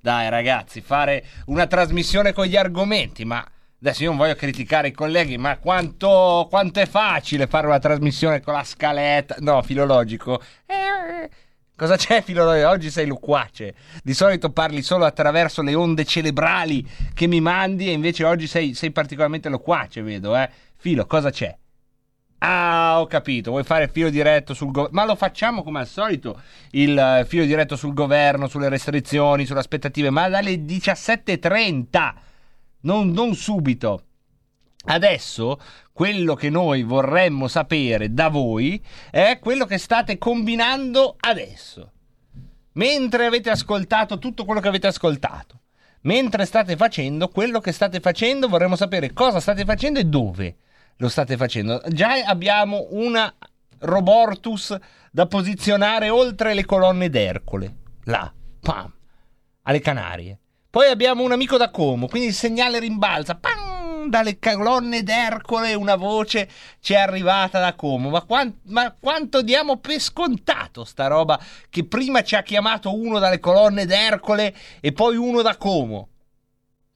Dai 0.00 0.28
ragazzi, 0.28 0.80
fare 0.80 1.24
una 1.46 1.66
trasmissione 1.66 2.32
con 2.32 2.46
gli 2.46 2.56
argomenti, 2.56 3.24
ma 3.24 3.44
adesso 3.80 4.02
io 4.02 4.08
non 4.08 4.18
voglio 4.18 4.34
criticare 4.34 4.88
i 4.88 4.92
colleghi, 4.92 5.38
ma 5.38 5.58
quanto, 5.58 6.46
quanto 6.50 6.80
è 6.80 6.86
facile 6.86 7.46
fare 7.46 7.66
una 7.68 7.78
trasmissione 7.78 8.40
con 8.40 8.54
la 8.54 8.64
scaletta, 8.64 9.36
no, 9.38 9.62
filologico. 9.62 10.42
Eh, 10.66 11.30
cosa 11.82 11.96
c'è 11.96 12.22
filologico? 12.22 12.68
Oggi 12.68 12.90
sei 12.90 13.06
loquace. 13.06 13.74
Di 14.04 14.14
solito 14.14 14.50
parli 14.50 14.82
solo 14.82 15.04
attraverso 15.04 15.62
le 15.62 15.74
onde 15.74 16.04
cerebrali 16.04 16.88
che 17.12 17.26
mi 17.26 17.40
mandi 17.40 17.88
e 17.88 17.92
invece 17.92 18.24
oggi 18.24 18.46
sei, 18.46 18.74
sei 18.74 18.92
particolarmente 18.92 19.48
loquace, 19.48 20.00
vedo, 20.02 20.36
eh. 20.36 20.48
Filo, 20.76 21.06
cosa 21.06 21.30
c'è? 21.30 21.56
Ah, 22.38 23.00
ho 23.00 23.06
capito, 23.06 23.50
vuoi 23.50 23.64
fare 23.64 23.84
il 23.84 23.90
filo 23.90 24.10
diretto 24.10 24.54
sul 24.54 24.70
governo? 24.70 25.00
Ma 25.00 25.06
lo 25.06 25.14
facciamo 25.16 25.62
come 25.62 25.80
al 25.80 25.86
solito, 25.86 26.40
il 26.70 26.96
eh, 26.98 27.24
filo 27.24 27.44
diretto 27.44 27.76
sul 27.76 27.94
governo, 27.94 28.48
sulle 28.48 28.68
restrizioni, 28.68 29.46
sulle 29.46 29.60
aspettative, 29.60 30.10
ma 30.10 30.28
dalle 30.28 30.54
17.30, 30.54 32.12
non, 32.82 33.10
non 33.10 33.34
subito. 33.34 34.04
Adesso 34.84 35.60
quello 35.92 36.34
che 36.34 36.50
noi 36.50 36.82
vorremmo 36.82 37.48
sapere 37.48 38.12
da 38.12 38.28
voi 38.28 38.82
è 39.10 39.38
quello 39.40 39.66
che 39.66 39.78
state 39.78 40.18
combinando 40.18 41.16
adesso. 41.20 41.92
Mentre 42.72 43.26
avete 43.26 43.50
ascoltato 43.50 44.18
tutto 44.18 44.44
quello 44.44 44.60
che 44.60 44.68
avete 44.68 44.86
ascoltato, 44.86 45.60
mentre 46.02 46.46
state 46.46 46.76
facendo 46.76 47.28
quello 47.28 47.60
che 47.60 47.72
state 47.72 48.00
facendo, 48.00 48.48
vorremmo 48.48 48.76
sapere 48.76 49.12
cosa 49.12 49.40
state 49.40 49.64
facendo 49.64 49.98
e 49.98 50.04
dove 50.04 50.56
lo 50.96 51.08
state 51.08 51.36
facendo. 51.36 51.82
Già 51.88 52.12
abbiamo 52.24 52.86
una 52.90 53.32
Robortus 53.80 54.76
da 55.10 55.26
posizionare 55.26 56.08
oltre 56.08 56.54
le 56.54 56.64
colonne 56.64 57.10
d'Ercole. 57.10 57.76
Là, 58.04 58.32
pam, 58.60 58.92
alle 59.62 59.80
Canarie. 59.80 60.38
Poi 60.70 60.88
abbiamo 60.88 61.22
un 61.22 61.32
amico 61.32 61.58
da 61.58 61.70
Como, 61.70 62.06
quindi 62.06 62.28
il 62.28 62.34
segnale 62.34 62.78
rimbalza. 62.78 63.34
Pam, 63.34 63.61
dalle 64.08 64.38
colonne 64.38 65.02
d'Ercole 65.02 65.74
una 65.74 65.96
voce 65.96 66.48
ci 66.80 66.94
è 66.94 66.96
arrivata 66.96 67.60
da 67.60 67.74
Como. 67.74 68.10
Ma, 68.10 68.22
quan- 68.22 68.58
ma 68.64 68.94
quanto 68.98 69.42
diamo 69.42 69.78
per 69.78 70.00
scontato 70.00 70.84
sta 70.84 71.06
roba 71.06 71.40
che 71.68 71.84
prima 71.84 72.22
ci 72.22 72.34
ha 72.34 72.42
chiamato 72.42 72.94
uno 72.94 73.18
dalle 73.18 73.40
colonne 73.40 73.86
d'Ercole 73.86 74.54
e 74.80 74.92
poi 74.92 75.16
uno 75.16 75.42
da 75.42 75.56
Como. 75.56 76.08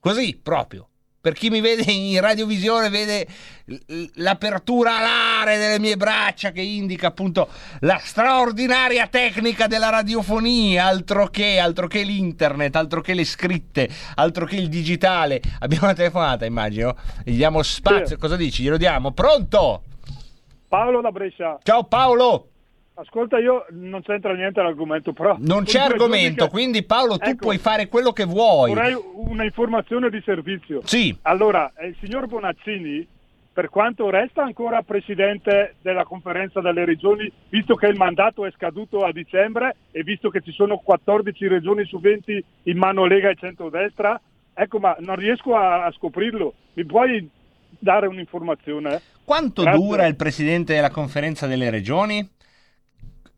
Così 0.01 0.39
proprio. 0.41 0.89
Per 1.27 1.35
chi 1.35 1.51
mi 1.51 1.61
vede 1.61 1.91
in 1.91 2.21
radiovisione 2.21 2.89
vede 2.89 3.27
l'apertura 4.15 4.99
alare 4.99 5.59
delle 5.59 5.81
mie 5.81 5.97
braccia 5.97 6.53
che 6.53 6.61
indica 6.61 7.09
appunto 7.09 7.49
la 7.81 7.99
straordinaria 7.99 9.09
tecnica 9.09 9.67
della 9.67 9.89
radiofonia, 9.89 10.85
altro 10.85 11.27
che, 11.27 11.59
altro 11.59 11.89
che 11.89 12.05
l'internet, 12.05 12.77
altro 12.77 13.01
che 13.01 13.15
le 13.15 13.25
scritte, 13.25 13.89
altro 14.15 14.47
che 14.47 14.55
il 14.55 14.69
digitale. 14.69 15.41
Abbiamo 15.59 15.87
una 15.87 15.95
telefonata, 15.95 16.45
immagino. 16.45 16.95
Gli 17.25 17.35
diamo 17.35 17.61
spazio. 17.65 18.07
Sì. 18.07 18.17
Cosa 18.19 18.37
dici? 18.37 18.63
Glielo 18.63 18.77
diamo. 18.77 19.11
Pronto? 19.11 19.83
Paolo 20.69 21.01
da 21.01 21.11
Brescia. 21.11 21.59
Ciao 21.65 21.83
Paolo. 21.83 22.51
Ascolta, 22.99 23.39
io 23.39 23.67
non 23.73 24.01
c'entra 24.01 24.33
niente 24.33 24.63
l'argomento, 24.63 25.13
però... 25.13 25.37
Non 25.39 25.65
c'è 25.65 25.81
argomento, 25.81 26.47
che- 26.47 26.51
quindi 26.51 26.83
Paolo 26.83 27.19
tu 27.19 27.29
Ecco, 27.29 27.37
puoi 27.45 27.59
fare 27.59 27.89
quello 27.89 28.11
che 28.13 28.25
vuoi. 28.25 28.73
Vorrei 28.73 28.97
una 29.17 29.45
informazione 29.45 30.09
di 30.09 30.23
servizio. 30.25 30.81
Sì. 30.85 31.15
Allora, 31.23 31.71
eh, 31.77 31.89
il 31.89 31.97
signor 32.01 32.27
Bonaccini, 32.27 33.07
per 33.53 33.69
quanto 33.69 34.09
resta 34.09 34.43
ancora 34.43 34.81
presidente 34.81 35.75
della 35.83 36.05
conferenza 36.05 36.63
delle 36.63 36.87
regioni, 36.87 37.31
visto 37.51 37.75
che 37.75 37.87
il 37.87 37.97
mandato 37.97 38.47
è 38.47 38.51
scaduto 38.53 39.01
a 39.05 39.13
dicembre 39.13 39.77
e 39.91 40.03
visto 40.03 40.31
che 40.31 40.41
ci 40.41 40.53
sono 40.53 40.79
14 40.79 41.49
regioni 41.49 41.85
su 41.85 42.01
20 42.01 42.45
in 42.63 42.79
mano 42.79 43.05
Lega 43.05 43.29
e 43.29 43.37
centrodestra, 43.39 44.19
ecco, 44.55 44.79
ma 44.79 44.97
non 45.01 45.17
riesco 45.17 45.55
a, 45.55 45.85
a 45.85 45.93
scoprirlo. 45.93 46.55
Mi 46.73 46.87
puoi 46.87 47.29
dare 47.79 48.07
un'informazione? 48.07 49.03
Quanto 49.23 49.63
Grazie. 49.65 49.81
dura 49.81 50.07
il 50.07 50.17
presidente 50.17 50.75
della 50.75 50.91
conferenza 50.91 51.47
delle 51.47 51.69
regioni? 51.69 52.27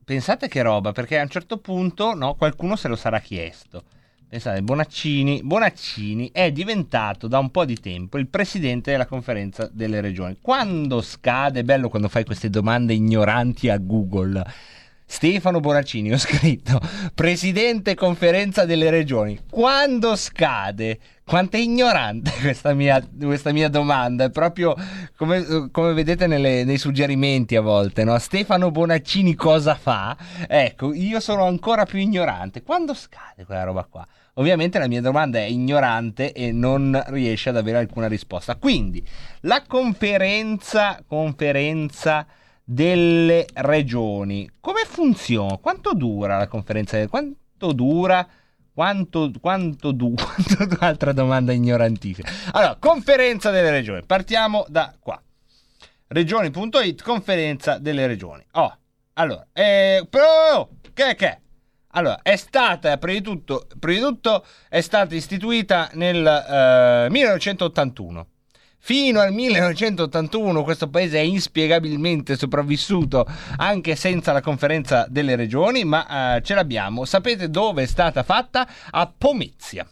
Pensate 0.08 0.48
che 0.48 0.62
roba, 0.62 0.92
perché 0.92 1.18
a 1.18 1.22
un 1.22 1.28
certo 1.28 1.58
punto 1.58 2.14
no, 2.14 2.32
qualcuno 2.32 2.76
se 2.76 2.88
lo 2.88 2.96
sarà 2.96 3.20
chiesto. 3.20 3.82
Pensate, 4.26 4.62
Bonaccini, 4.62 5.42
Bonaccini 5.42 6.30
è 6.32 6.50
diventato 6.50 7.28
da 7.28 7.38
un 7.38 7.50
po' 7.50 7.66
di 7.66 7.78
tempo 7.78 8.16
il 8.16 8.26
presidente 8.26 8.92
della 8.92 9.04
conferenza 9.04 9.68
delle 9.70 10.00
regioni. 10.00 10.38
Quando 10.40 11.02
scade, 11.02 11.60
è 11.60 11.62
bello 11.62 11.90
quando 11.90 12.08
fai 12.08 12.24
queste 12.24 12.48
domande 12.48 12.94
ignoranti 12.94 13.68
a 13.68 13.76
Google. 13.76 14.42
Stefano 15.04 15.60
Bonaccini, 15.60 16.10
ho 16.10 16.16
scritto, 16.16 16.80
presidente 17.14 17.94
conferenza 17.94 18.64
delle 18.64 18.88
regioni. 18.88 19.38
Quando 19.50 20.16
scade? 20.16 20.98
Quanto 21.28 21.58
è 21.58 21.60
ignorante 21.60 22.32
questa 22.40 22.72
mia, 22.72 23.06
questa 23.20 23.52
mia 23.52 23.68
domanda, 23.68 24.24
è 24.24 24.30
proprio 24.30 24.74
come, 25.14 25.68
come 25.70 25.92
vedete 25.92 26.26
nelle- 26.26 26.64
nei 26.64 26.78
suggerimenti 26.78 27.54
a 27.54 27.60
volte, 27.60 28.02
no? 28.02 28.18
Stefano 28.18 28.70
Bonaccini 28.70 29.34
cosa 29.34 29.74
fa? 29.74 30.16
Ecco, 30.48 30.94
io 30.94 31.20
sono 31.20 31.44
ancora 31.44 31.84
più 31.84 31.98
ignorante. 31.98 32.62
Quando 32.62 32.94
scade 32.94 33.44
quella 33.44 33.64
roba 33.64 33.84
qua? 33.84 34.06
Ovviamente 34.34 34.78
la 34.78 34.88
mia 34.88 35.02
domanda 35.02 35.38
è 35.38 35.42
ignorante 35.42 36.32
e 36.32 36.50
non 36.50 36.98
riesce 37.08 37.50
ad 37.50 37.58
avere 37.58 37.76
alcuna 37.76 38.08
risposta. 38.08 38.56
Quindi, 38.56 39.06
la 39.40 39.62
conferenza, 39.66 41.02
conferenza 41.06 42.26
delle 42.64 43.44
regioni, 43.52 44.50
come 44.60 44.84
funziona? 44.86 45.58
Quanto 45.58 45.92
dura 45.92 46.38
la 46.38 46.46
conferenza? 46.46 47.06
Quanto 47.06 47.72
dura? 47.72 48.26
Quanto, 48.78 49.32
quanto 49.40 49.90
du- 49.90 50.14
quanto 50.14 50.76
Altra 50.78 51.10
domanda 51.10 51.50
ignorantissima. 51.52 52.28
Allora, 52.52 52.76
conferenza 52.78 53.50
delle 53.50 53.72
regioni. 53.72 54.04
Partiamo 54.06 54.64
da 54.68 54.94
qua. 55.00 55.20
Regioni.it, 56.06 57.02
conferenza 57.02 57.78
delle 57.78 58.06
regioni. 58.06 58.46
Oh, 58.52 58.78
allora, 59.14 59.44
eh, 59.52 60.06
però, 60.08 60.68
che 60.94 61.16
che? 61.16 61.26
è? 61.26 61.40
Allora, 61.94 62.22
è 62.22 62.36
stata, 62.36 62.96
prima 62.98 63.18
di 63.18 63.24
tutto, 63.24 63.66
prima 63.80 63.98
di 63.98 64.14
tutto 64.14 64.46
è 64.68 64.80
stata 64.80 65.12
istituita 65.12 65.90
nel 65.94 66.24
eh, 66.24 67.10
1981. 67.10 68.26
Fino 68.80 69.20
al 69.20 69.32
1981 69.32 70.62
questo 70.62 70.88
paese 70.88 71.18
è 71.18 71.22
inspiegabilmente 71.22 72.36
sopravvissuto 72.36 73.26
anche 73.56 73.96
senza 73.96 74.32
la 74.32 74.40
conferenza 74.40 75.06
delle 75.08 75.36
regioni, 75.36 75.84
ma 75.84 76.36
eh, 76.36 76.42
ce 76.42 76.54
l'abbiamo. 76.54 77.04
Sapete 77.04 77.50
dove 77.50 77.82
è 77.82 77.86
stata 77.86 78.22
fatta? 78.22 78.66
A 78.90 79.12
Pomezia. 79.16 79.86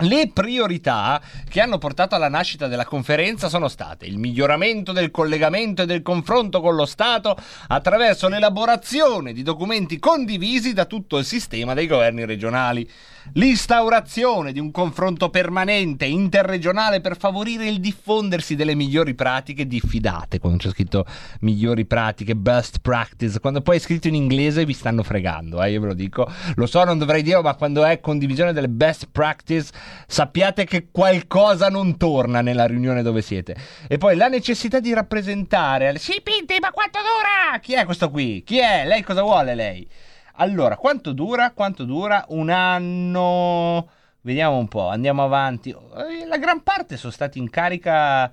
Le 0.00 0.30
priorità 0.30 1.22
che 1.48 1.62
hanno 1.62 1.78
portato 1.78 2.14
alla 2.14 2.28
nascita 2.28 2.66
della 2.66 2.84
conferenza 2.84 3.48
sono 3.48 3.66
state 3.66 4.04
il 4.04 4.18
miglioramento 4.18 4.92
del 4.92 5.10
collegamento 5.10 5.82
e 5.82 5.86
del 5.86 6.02
confronto 6.02 6.60
con 6.60 6.74
lo 6.74 6.84
Stato 6.84 7.34
attraverso 7.68 8.28
l'elaborazione 8.28 9.32
di 9.32 9.42
documenti 9.42 9.98
condivisi 9.98 10.74
da 10.74 10.84
tutto 10.84 11.16
il 11.16 11.24
sistema 11.24 11.72
dei 11.72 11.86
governi 11.86 12.26
regionali, 12.26 12.86
l'instaurazione 13.34 14.52
di 14.52 14.60
un 14.60 14.70
confronto 14.70 15.30
permanente 15.30 16.04
interregionale 16.04 17.00
per 17.00 17.16
favorire 17.16 17.66
il 17.66 17.80
diffondersi 17.80 18.54
delle 18.54 18.74
migliori 18.74 19.14
pratiche 19.14 19.66
diffidate, 19.66 20.38
quando 20.38 20.58
c'è 20.58 20.70
scritto 20.70 21.04
migliori 21.40 21.84
pratiche, 21.86 22.34
best 22.34 22.78
practice, 22.80 23.40
quando 23.40 23.60
poi 23.60 23.76
è 23.76 23.80
scritto 23.80 24.08
in 24.08 24.14
inglese 24.14 24.64
vi 24.64 24.72
stanno 24.72 25.02
fregando, 25.02 25.62
eh, 25.62 25.70
io 25.70 25.80
ve 25.80 25.86
lo 25.88 25.94
dico, 25.94 26.30
lo 26.54 26.66
so, 26.66 26.84
non 26.84 26.98
dovrei 26.98 27.22
dirlo, 27.22 27.42
ma 27.42 27.54
quando 27.54 27.84
è 27.84 28.00
condivisione 28.00 28.52
delle 28.52 28.68
best 28.68 29.08
practice 29.10 29.70
sappiate 30.06 30.64
che 30.64 30.88
qualcosa 30.90 31.68
non 31.68 31.96
torna 31.96 32.40
nella 32.40 32.66
riunione 32.66 33.02
dove 33.02 33.22
siete. 33.22 33.56
E 33.88 33.98
poi 33.98 34.16
la 34.16 34.28
necessità 34.28 34.80
di 34.80 34.92
rappresentare, 34.92 35.96
sì 35.98 36.20
Pinti, 36.22 36.56
ma 36.60 36.70
quanto 36.70 36.98
dura? 36.98 37.58
Chi 37.60 37.74
è 37.74 37.84
questo 37.84 38.10
qui? 38.10 38.42
Chi 38.44 38.58
è? 38.58 38.84
Lei 38.86 39.02
cosa 39.02 39.22
vuole 39.22 39.54
lei? 39.54 39.86
Allora, 40.38 40.76
quanto 40.76 41.12
dura? 41.12 41.52
Quanto 41.52 41.84
dura? 41.84 42.24
Un 42.28 42.50
anno. 42.50 43.88
Vediamo 44.20 44.56
un 44.58 44.68
po', 44.68 44.88
andiamo 44.88 45.22
avanti. 45.24 45.70
Eh, 45.70 46.26
La 46.26 46.38
gran 46.38 46.62
parte 46.62 46.96
sono 46.96 47.12
stati 47.12 47.38
in 47.38 47.48
carica. 47.50 48.30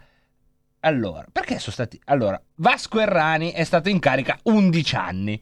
Allora, 0.81 1.25
perché 1.31 1.59
sono 1.59 1.71
stati. 1.71 1.99
Allora, 2.05 2.41
Vasco 2.55 2.99
Errani 2.99 3.51
è 3.51 3.63
stato 3.63 3.89
in 3.89 3.99
carica 3.99 4.37
11 4.43 4.95
anni. 4.95 5.41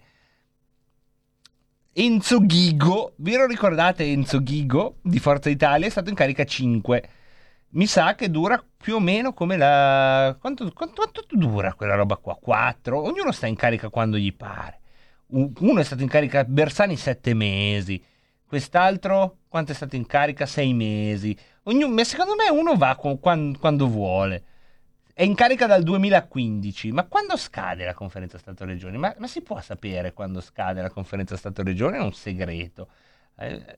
Enzo 1.93 2.39
Ghigo, 2.45 3.13
vi 3.17 3.35
lo 3.35 3.45
ricordate 3.45 4.05
Enzo 4.05 4.41
Ghigo 4.41 4.97
di 5.01 5.19
Forza 5.19 5.49
Italia? 5.49 5.87
È 5.87 5.89
stato 5.89 6.09
in 6.09 6.15
carica 6.15 6.43
5. 6.45 7.09
Mi 7.71 7.85
sa 7.85 8.15
che 8.15 8.29
dura 8.29 8.63
più 8.77 8.95
o 8.95 8.99
meno 8.99 9.33
come 9.33 9.57
la... 9.57 10.35
Quanto, 10.39 10.71
quanto- 10.73 10.95
quanto 11.01 11.25
dura 11.29 11.73
quella 11.73 11.95
roba 11.95 12.17
qua? 12.17 12.35
4? 12.35 12.99
Ognuno 13.01 13.31
sta 13.31 13.47
in 13.47 13.55
carica 13.55 13.89
quando 13.89 14.17
gli 14.17 14.33
pare. 14.33 14.80
Uno 15.31 15.79
è 15.79 15.83
stato 15.83 16.01
in 16.01 16.09
carica 16.09 16.43
Bersani 16.43 16.97
7 16.97 17.33
mesi. 17.33 18.01
Quest'altro 18.45 19.37
quanto 19.47 19.71
è 19.71 19.75
stato 19.75 19.95
in 19.95 20.05
carica? 20.05 20.45
6 20.45 20.73
mesi. 20.73 21.37
Ognuno, 21.63 22.03
secondo 22.03 22.35
me 22.35 22.49
uno 22.49 22.75
va 22.75 22.95
con- 22.95 23.19
quan- 23.19 23.57
quando 23.57 23.87
vuole. 23.87 24.43
È 25.13 25.23
in 25.23 25.35
carica 25.35 25.67
dal 25.67 25.83
2015, 25.83 26.91
ma 26.91 27.03
quando 27.03 27.37
scade 27.37 27.85
la 27.85 27.93
conferenza 27.93 28.37
Stato-Regioni? 28.37 28.97
Ma, 28.97 29.13
ma 29.19 29.27
si 29.27 29.41
può 29.41 29.59
sapere 29.61 30.13
quando 30.13 30.41
scade 30.41 30.81
la 30.81 30.89
conferenza 30.89 31.37
Stato-Regioni? 31.37 31.97
È 31.97 32.01
un 32.01 32.13
segreto. 32.13 32.87
Eh, 33.37 33.77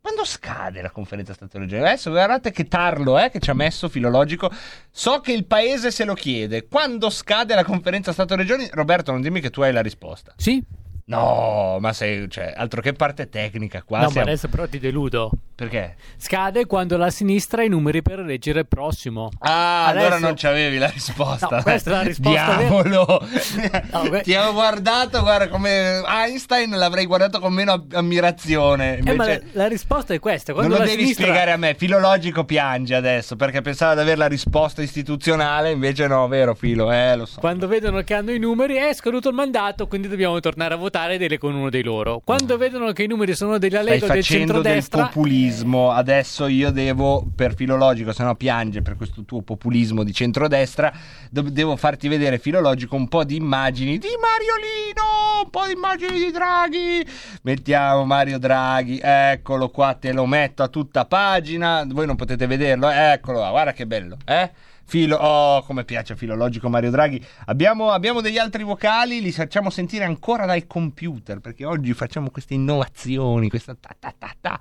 quando 0.00 0.24
scade 0.24 0.82
la 0.82 0.90
conferenza 0.90 1.32
Stato-Regioni? 1.32 1.82
Adesso 1.82 2.10
guardate 2.10 2.50
che 2.50 2.68
tarlo 2.68 3.18
eh, 3.18 3.30
che 3.30 3.40
ci 3.40 3.50
ha 3.50 3.54
messo 3.54 3.88
filologico. 3.88 4.50
So 4.90 5.20
che 5.20 5.32
il 5.32 5.46
paese 5.46 5.90
se 5.90 6.04
lo 6.04 6.14
chiede. 6.14 6.68
Quando 6.68 7.10
scade 7.10 7.54
la 7.54 7.64
conferenza 7.64 8.12
Stato-Regioni? 8.12 8.68
Roberto, 8.70 9.12
non 9.12 9.22
dimmi 9.22 9.40
che 9.40 9.50
tu 9.50 9.62
hai 9.62 9.72
la 9.72 9.82
risposta. 9.82 10.34
Sì. 10.36 10.62
No, 11.06 11.76
ma 11.80 11.92
sei, 11.92 12.30
cioè, 12.30 12.54
altro 12.56 12.80
che 12.80 12.94
parte 12.94 13.28
tecnica 13.28 13.82
qua. 13.82 13.98
no, 13.98 14.04
ma 14.04 14.10
siamo- 14.10 14.26
adesso 14.26 14.48
però 14.48 14.66
ti 14.66 14.78
deludo. 14.78 15.30
Perché? 15.54 15.94
Scade 16.16 16.66
quando 16.66 16.96
la 16.96 17.10
sinistra 17.10 17.60
ha 17.60 17.64
i 17.64 17.68
numeri 17.68 18.02
per 18.02 18.18
eleggere 18.20 18.60
il 18.60 18.66
prossimo. 18.66 19.28
Ah, 19.38 19.86
allora 19.86 20.06
Adesso- 20.06 20.20
non 20.24 20.34
c'avevi 20.34 20.78
la 20.78 20.88
risposta. 20.88 21.48
No, 21.56 21.62
questa 21.62 21.90
è 21.90 21.92
la 21.92 22.02
risposta. 22.02 22.56
Diavolo. 22.56 23.06
No, 23.92 24.00
que- 24.08 24.22
Ti 24.22 24.34
avevo 24.34 24.52
guardato, 24.54 25.20
guarda, 25.20 25.48
come 25.48 26.02
Einstein 26.06 26.70
l'avrei 26.70 27.04
guardato 27.06 27.38
con 27.38 27.52
meno 27.52 27.86
ammirazione. 27.92 28.96
Eh, 28.98 29.02
ma 29.02 29.10
Invece... 29.12 29.42
la, 29.52 29.62
la 29.62 29.68
risposta 29.68 30.14
è 30.14 30.18
questa. 30.18 30.52
Non 30.52 30.62
Quando 30.62 30.76
lo 30.78 30.82
la 30.84 30.88
devi 30.90 31.02
sinistra... 31.02 31.26
spiegare 31.26 31.52
a 31.52 31.56
me, 31.56 31.74
filologico 31.74 32.44
piange 32.44 32.94
adesso 32.94 33.36
perché 33.36 33.60
pensava 33.60 33.94
di 33.94 34.00
avere 34.00 34.16
la 34.16 34.26
risposta 34.26 34.82
istituzionale, 34.82 35.70
invece 35.70 36.06
no, 36.08 36.26
vero 36.28 36.54
Filo, 36.54 36.90
eh 36.90 37.14
lo 37.14 37.26
so. 37.26 37.38
Quando 37.40 37.68
vedono 37.68 38.00
che 38.02 38.14
hanno 38.14 38.32
i 38.32 38.38
numeri 38.38 38.74
è 38.76 38.92
scaduto 38.94 39.28
il 39.28 39.34
mandato, 39.34 39.86
quindi 39.86 40.08
dobbiamo 40.08 40.40
tornare 40.40 40.74
a 40.74 40.76
votare 40.76 40.92
ed 41.14 41.22
ele 41.22 41.38
con 41.38 41.54
uno 41.54 41.70
dei 41.70 41.82
loro. 41.82 42.20
Quando 42.24 42.56
vedono 42.56 42.92
che 42.92 43.02
i 43.02 43.06
numeri 43.06 43.34
sono 43.34 43.58
della 43.58 43.82
Lega 43.82 44.06
o 44.06 44.08
del 44.08 44.22
facendo 44.22 44.52
del 44.60 44.62
centrodestra, 44.62 45.06
populismo. 45.06 45.90
Adesso 45.90 46.46
io 46.46 46.70
devo, 46.70 47.26
per 47.34 47.54
filologico, 47.54 48.12
se 48.12 48.22
no 48.22 48.34
piange 48.34 48.82
per 48.82 48.96
questo 48.96 49.24
tuo 49.24 49.42
populismo 49.42 50.02
di 50.02 50.12
centrodestra. 50.12 50.92
devo 51.30 51.76
farti 51.76 52.08
vedere 52.08 52.38
filologico 52.38 52.96
un 52.96 53.08
po' 53.08 53.24
di 53.24 53.36
immagini 53.36 53.98
di 53.98 54.08
Mariolino, 54.20 55.42
un 55.44 55.50
po' 55.50 55.66
di 55.66 55.72
immagini 55.72 56.18
di 56.18 56.30
Draghi. 56.30 57.06
Mettiamo 57.42 58.04
Mario 58.04 58.38
Draghi, 58.38 59.00
eccolo 59.02 59.68
qua, 59.70 59.94
te 59.94 60.12
lo 60.12 60.26
metto 60.26 60.62
a 60.62 60.68
tutta 60.68 61.04
pagina. 61.04 61.84
Voi 61.86 62.06
non 62.06 62.16
potete 62.16 62.46
vederlo, 62.46 62.88
eccolo 62.88 63.38
qua, 63.38 63.50
guarda 63.50 63.72
che 63.72 63.86
bello, 63.86 64.16
eh? 64.24 64.50
Filo, 64.86 65.16
oh, 65.16 65.62
come 65.62 65.84
piace 65.84 66.16
filologico 66.16 66.68
Mario 66.68 66.90
Draghi. 66.90 67.24
Abbiamo, 67.46 67.90
abbiamo 67.90 68.20
degli 68.20 68.38
altri 68.38 68.62
vocali, 68.62 69.20
li 69.20 69.32
facciamo 69.32 69.70
sentire 69.70 70.04
ancora 70.04 70.46
dal 70.46 70.66
computer, 70.66 71.40
perché 71.40 71.64
oggi 71.64 71.92
facciamo 71.94 72.30
queste 72.30 72.54
innovazioni, 72.54 73.48
questa 73.48 73.74
ta 73.78 73.96
ta 73.98 74.14
ta 74.16 74.34
ta, 74.40 74.60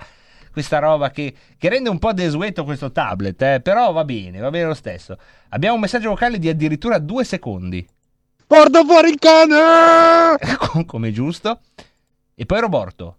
questa 0.51 0.79
roba 0.79 1.11
che, 1.11 1.33
che 1.57 1.69
rende 1.69 1.89
un 1.89 1.99
po' 1.99 2.13
desueto 2.13 2.63
questo 2.63 2.91
tablet, 2.91 3.41
eh, 3.41 3.61
però 3.61 3.91
va 3.91 4.03
bene, 4.03 4.39
va 4.39 4.49
bene 4.49 4.67
lo 4.67 4.73
stesso. 4.73 5.17
Abbiamo 5.49 5.75
un 5.75 5.81
messaggio 5.81 6.09
vocale 6.09 6.39
di 6.39 6.49
addirittura 6.49 6.99
due 6.99 7.23
secondi, 7.23 7.85
Porta 8.53 8.83
fuori 8.83 9.09
il 9.09 9.17
cane! 9.17 10.37
come 10.85 11.11
giusto. 11.11 11.61
E 12.35 12.45
poi 12.45 12.59
Roborto. 12.59 13.17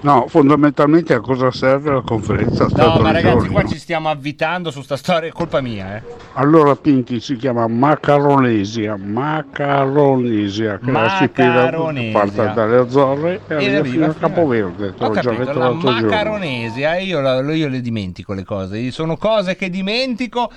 No, 0.00 0.26
fondamentalmente 0.28 1.12
a 1.12 1.20
cosa 1.20 1.50
serve 1.50 1.90
la 1.92 2.02
conferenza 2.02 2.66
No, 2.70 2.98
ma 3.00 3.10
ragazzi, 3.10 3.34
Regioni? 3.34 3.48
qua 3.48 3.64
ci 3.64 3.78
stiamo 3.78 4.08
avvitando 4.08 4.70
su 4.70 4.80
sta 4.82 4.96
storia, 4.96 5.28
è 5.28 5.32
colpa 5.32 5.60
mia, 5.60 5.96
eh. 5.96 6.02
Allora 6.34 6.76
Pinky 6.76 7.18
si 7.18 7.34
chiama 7.36 7.66
Macaronesia, 7.66 8.96
Macaronesia, 8.96 10.78
che 10.78 10.90
Macaronesia. 10.90 12.12
parte 12.18 12.52
dalle 12.54 12.76
Azzorre 12.76 13.40
e 13.48 13.54
E 13.54 13.54
arriva 13.76 13.82
fino 13.84 14.04
a 14.06 14.14
Capoverde, 14.14 14.94
Ho 14.98 15.10
capito, 15.10 15.34
detto 15.34 15.58
la 15.58 15.70
macaronesia, 15.72 16.96
io, 16.98 17.20
la- 17.20 17.40
io 17.52 17.68
le 17.68 17.80
dimentico 17.80 18.34
le 18.34 18.44
cose, 18.44 18.90
sono 18.92 19.16
cose 19.16 19.56
che 19.56 19.68
dimentico 19.68 20.50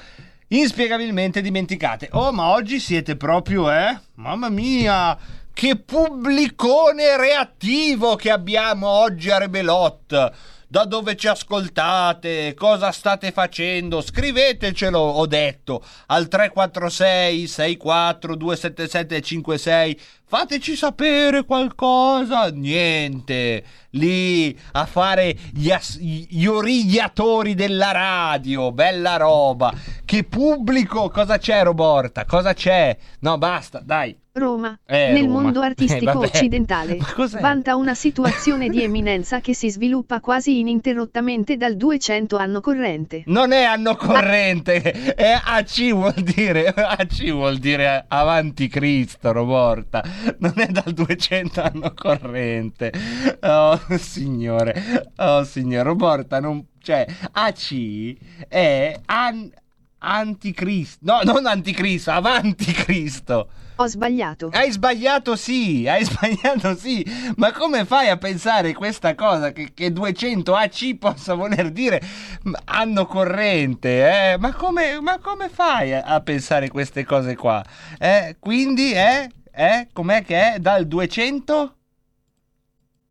inspiegabilmente 0.49 1.41
dimenticate. 1.41 2.09
Oh, 2.11 2.31
ma 2.31 2.49
oggi 2.49 2.79
siete 2.79 3.15
proprio, 3.15 3.71
eh? 3.71 3.97
Mamma 4.15 4.49
mia, 4.49 5.17
che 5.53 5.75
pubblicone 5.77 7.17
reattivo 7.17 8.15
che 8.15 8.31
abbiamo 8.31 8.87
oggi 8.87 9.29
a 9.29 9.37
Rebelot. 9.37 10.31
Da 10.71 10.85
dove 10.85 11.17
ci 11.17 11.27
ascoltate? 11.27 12.53
Cosa 12.53 12.93
state 12.93 13.33
facendo? 13.33 13.99
Scrivetecelo, 13.99 14.97
ho 14.97 15.25
detto, 15.25 15.83
al 16.05 16.29
346 16.29 17.45
64 17.45 18.35
277 18.37 19.21
56. 19.21 19.99
Fateci 20.25 20.77
sapere 20.77 21.43
qualcosa. 21.43 22.49
Niente. 22.51 23.63
Lì 23.89 24.57
a 24.71 24.85
fare 24.85 25.35
gli, 25.51 25.69
as- 25.69 25.97
gli 25.99 26.45
origliatori 26.45 27.53
della 27.53 27.91
radio. 27.91 28.71
Bella 28.71 29.17
roba. 29.17 29.73
Che 30.05 30.23
pubblico. 30.23 31.09
Cosa 31.09 31.37
c'è, 31.37 31.63
Roborta? 31.63 32.23
Cosa 32.23 32.53
c'è? 32.53 32.95
No, 33.19 33.37
basta, 33.37 33.81
dai. 33.83 34.20
Roma, 34.33 34.79
Eh, 34.85 35.11
nel 35.11 35.25
Roma. 35.25 35.41
mondo 35.41 35.59
artistico 35.61 36.23
Eh, 36.23 36.27
occidentale, 36.27 36.97
vanta 37.41 37.75
una 37.75 37.93
situazione 37.93 38.69
di 38.69 38.81
eminenza 38.81 39.41
che 39.41 39.53
si 39.53 39.69
sviluppa 39.69 40.21
quasi 40.21 40.59
ininterrottamente 40.59 41.57
dal 41.57 41.75
200 41.75 42.37
anno 42.37 42.61
corrente. 42.61 43.23
Non 43.25 43.51
è 43.51 43.63
anno 43.63 43.95
corrente, 43.97 44.81
è 44.81 45.37
AC 45.43 45.91
vuol 45.91 46.13
dire, 46.15 46.67
AC 46.67 47.29
vuol 47.31 47.57
dire 47.57 48.05
avanti 48.07 48.69
Cristo, 48.69 49.31
Roborta. 49.33 50.01
Non 50.39 50.53
è 50.55 50.67
dal 50.67 50.93
200 50.93 51.61
anno 51.61 51.93
corrente. 51.93 52.91
Oh, 53.41 53.77
signore. 53.97 55.11
Oh, 55.17 55.43
signore, 55.43 55.83
Roborta 55.83 56.39
non 56.39 56.65
cioè 56.83 57.05
AC 57.33 58.15
è 58.47 58.99
an- 59.05 59.51
anticristo. 60.01 60.99
No, 61.01 61.21
non 61.23 61.45
anticristo, 61.45 62.11
avanti 62.11 62.71
Cristo. 62.71 63.49
Ho 63.75 63.87
sbagliato. 63.87 64.49
Hai 64.51 64.71
sbagliato 64.71 65.35
sì, 65.35 65.87
hai 65.87 66.03
sbagliato 66.05 66.75
sì, 66.75 67.03
ma 67.37 67.51
come 67.51 67.85
fai 67.85 68.09
a 68.09 68.17
pensare 68.17 68.73
questa 68.73 69.15
cosa 69.15 69.51
che, 69.51 69.71
che 69.73 69.91
200 69.91 70.55
AC 70.55 70.95
possa 70.97 71.33
voler 71.33 71.71
dire 71.71 72.01
anno 72.65 73.05
corrente? 73.05 74.31
Eh? 74.33 74.37
Ma, 74.37 74.53
come, 74.53 74.99
ma 75.01 75.17
come 75.19 75.49
fai 75.49 75.93
a, 75.93 76.01
a 76.03 76.21
pensare 76.21 76.69
queste 76.69 77.05
cose 77.05 77.35
qua? 77.35 77.63
Eh? 77.97 78.35
Quindi 78.39 78.91
è, 78.91 79.27
eh? 79.51 79.87
com'è 79.91 80.23
che 80.23 80.53
è 80.53 80.59
dal 80.59 80.85
200? 80.85 81.75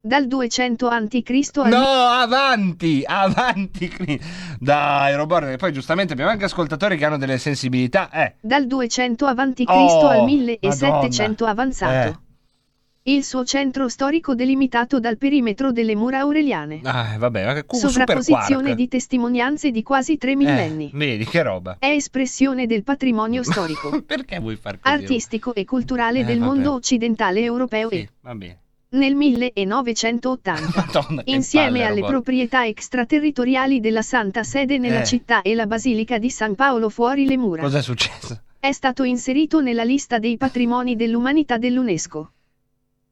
Dal 0.03 0.27
200 0.27 0.89
a.C. 0.89 1.23
al 1.57 1.69
No, 1.69 1.77
avanti, 1.87 3.03
avanti. 3.05 4.19
Dai, 4.59 5.15
Roberto, 5.15 5.49
e 5.51 5.59
poi 5.59 5.75
giustamente 5.75 6.15
abbiamo 6.15 6.31
anche 6.31 6.45
ascoltatori 6.47 6.97
che 6.97 7.05
hanno 7.05 7.19
delle 7.19 7.37
sensibilità, 7.37 8.11
eh. 8.11 8.37
dal 8.41 8.67
200 8.67 9.27
a.C. 9.27 9.63
Oh, 9.67 10.09
al 10.09 10.25
1700 10.25 11.45
Madonna. 11.45 11.51
avanzato. 11.51 12.09
Eh. 12.09 13.13
Il 13.13 13.25
suo 13.25 13.45
centro 13.45 13.89
storico 13.91 14.35
delimitato 14.35 15.01
dal 15.01 15.19
perimetro 15.19 15.71
delle 15.71 15.95
mura 15.95 16.21
aureliane. 16.21 16.81
Ah, 16.85 17.17
vabbè, 17.19 17.45
ma 17.45 17.53
che 17.53 17.65
cu- 17.67 17.79
Sovrapposizione 17.79 18.75
di 18.75 18.89
testimonianze 18.89 19.71
di 19.71 19.83
quasi 19.83 20.17
tre 20.17 20.31
Eh, 20.31 20.37
millenni. 20.37 20.91
vedi 20.95 21.27
che 21.27 21.43
roba. 21.43 21.77
È 21.79 21.89
espressione 21.89 22.67
del 22.67 22.85
patrimonio 22.85 23.43
storico, 23.43 24.01
Perché 24.07 24.39
vuoi 24.39 24.57
far 24.57 24.81
così? 24.81 24.95
artistico 24.95 25.55
e 25.55 25.67
culturale 25.67 26.21
Eh, 26.21 26.25
del 26.25 26.39
vabbè. 26.39 26.51
mondo 26.55 26.73
occidentale 26.73 27.41
europeo 27.43 27.89
Sì, 27.91 27.97
e, 27.97 28.09
va 28.23 28.35
bene. 28.35 28.59
Nel 28.92 29.14
1980, 29.14 30.72
Madonna, 30.74 31.22
insieme 31.26 31.66
palle, 31.79 31.85
alle 31.85 31.94
Roborto. 32.00 32.11
proprietà 32.12 32.66
extraterritoriali 32.66 33.81
della 33.81 34.03
Santa 34.03 34.42
Sede 34.42 34.79
nella 34.79 35.03
Eh. 35.03 35.07
città 35.07 35.42
e 35.42 35.55
la 35.55 35.66
Basilica 35.66 36.18
di 36.18 36.31
San 36.31 36.55
Paolo 36.57 36.88
fuori 36.88 37.26
le 37.26 37.37
mura, 37.37 37.62
Cos'è 37.62 37.83
successo? 37.83 38.40
è 38.59 38.72
stato 38.72 39.05
inserito 39.05 39.61
nella 39.61 39.85
lista 39.85 40.18
dei 40.18 40.37
patrimoni 40.37 40.96
dell'umanità 40.96 41.57
dell'UNESCO. 41.57 42.33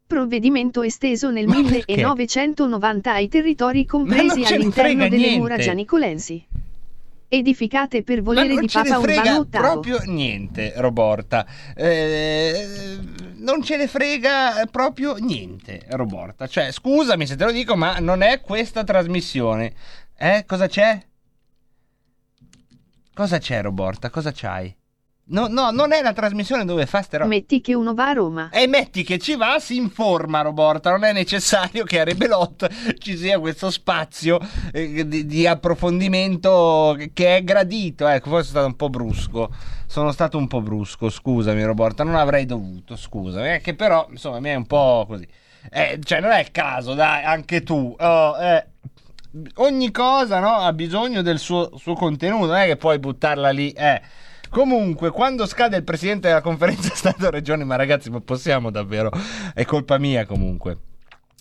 Provvedimento 0.07 0.83
esteso 0.83 1.31
nel 1.31 1.47
Ma 1.47 1.63
perché? 1.63 1.95
1990 1.95 3.13
ai 3.13 3.29
territori 3.29 3.85
compresi 3.85 4.43
all'interno 4.43 5.07
delle 5.09 5.17
niente. 5.19 5.39
mura 5.39 5.59
gianicolensi. 5.59 6.47
Edificate 7.31 8.03
per 8.03 8.23
volere 8.23 8.49
non 8.55 8.61
di 8.61 8.69
ce 8.69 8.81
ne 8.83 8.89
Papa 8.89 9.01
Urbano 9.01 9.23
frega 9.23 9.33
VIII. 9.33 9.49
proprio 9.51 9.99
niente, 10.05 10.73
Roborta. 10.77 11.47
Eh, 11.75 12.99
non 13.37 13.63
ce 13.63 13.77
ne 13.77 13.87
frega 13.87 14.67
proprio 14.71 15.15
niente, 15.17 15.85
Roborta. 15.91 16.47
Cioè, 16.47 16.73
scusami 16.73 17.27
se 17.27 17.37
te 17.37 17.45
lo 17.45 17.53
dico, 17.53 17.77
ma 17.77 17.99
non 17.99 18.23
è 18.23 18.41
questa 18.41 18.83
trasmissione. 18.83 19.75
Eh, 20.17 20.45
cosa 20.47 20.69
c'è? 20.69 21.05
Cosa 23.13 23.39
c'è, 23.39 23.61
Roborta? 23.63 24.11
Cosa 24.11 24.33
c'hai? 24.33 24.75
No, 25.31 25.47
no, 25.47 25.71
non 25.71 25.93
è 25.93 26.01
la 26.01 26.15
trasmissione 26.15 26.65
dove 26.65 26.87
fa 26.87 27.03
ste 27.03 27.19
robe. 27.19 27.29
Metti 27.29 27.61
che 27.61 27.75
uno 27.75 27.93
va 27.93 28.09
a 28.09 28.13
Roma. 28.13 28.49
E 28.51 28.67
metti 28.67 29.03
che 29.03 29.19
ci 29.19 29.37
va, 29.37 29.59
si 29.59 29.77
informa, 29.77 30.41
Roborta. 30.41 30.91
Non 30.91 31.05
è 31.05 31.13
necessario 31.13 31.85
che 31.85 32.01
a 32.01 32.05
Rebelot 32.05 32.97
ci 32.99 33.15
sia 33.17 33.39
questo 33.39 33.71
spazio 33.71 34.39
eh, 34.73 35.07
di, 35.07 35.27
di 35.27 35.47
approfondimento 35.47 36.97
che 37.13 37.37
è 37.37 37.45
gradito. 37.45 38.07
Ecco, 38.07 38.31
forse 38.31 38.53
sono 38.53 38.61
stato 38.61 38.67
un 38.67 38.77
po' 38.77 38.89
brusco. 38.89 39.51
Sono 39.87 40.13
stato 40.13 40.39
un 40.39 40.47
po' 40.47 40.63
brusco, 40.63 41.11
scusami, 41.11 41.63
Roborta. 41.63 42.05
Non 42.05 42.15
avrei 42.15 42.47
dovuto, 42.47 42.97
scusami. 42.97 43.49
È 43.49 43.61
che 43.61 43.75
però, 43.75 44.07
insomma, 44.11 44.41
mi 44.41 44.49
è 44.49 44.55
un 44.55 44.67
po' 44.67 45.05
così. 45.07 45.29
Eh, 45.71 45.99
cioè, 46.03 46.21
non 46.21 46.31
è 46.31 46.41
il 46.41 46.51
caso, 46.51 46.95
dai, 46.95 47.23
anche 47.25 47.63
tu. 47.63 47.95
Oh, 47.99 48.43
eh, 48.43 48.67
ogni 49.57 49.91
cosa 49.91 50.41
no, 50.41 50.55
ha 50.55 50.73
bisogno 50.73 51.21
del 51.21 51.39
suo, 51.39 51.77
suo 51.77 51.93
contenuto, 51.93 52.47
non 52.47 52.57
è 52.57 52.65
che 52.65 52.77
puoi 52.77 52.99
buttarla 52.99 53.51
lì. 53.51 53.71
Eh. 53.73 54.01
Comunque, 54.51 55.11
quando 55.11 55.47
scade 55.47 55.77
il 55.77 55.85
presidente 55.85 56.29
della 56.29 56.41
conferenza 56.41 56.93
Stato-Regioni, 56.95 57.65
ma 57.65 57.77
ragazzi, 57.77 58.11
ma 58.11 58.21
possiamo 58.21 58.71
davvero? 58.71 59.11
È 59.55 59.65
colpa 59.65 59.99
mia 59.99 60.27
comunque. 60.27 60.79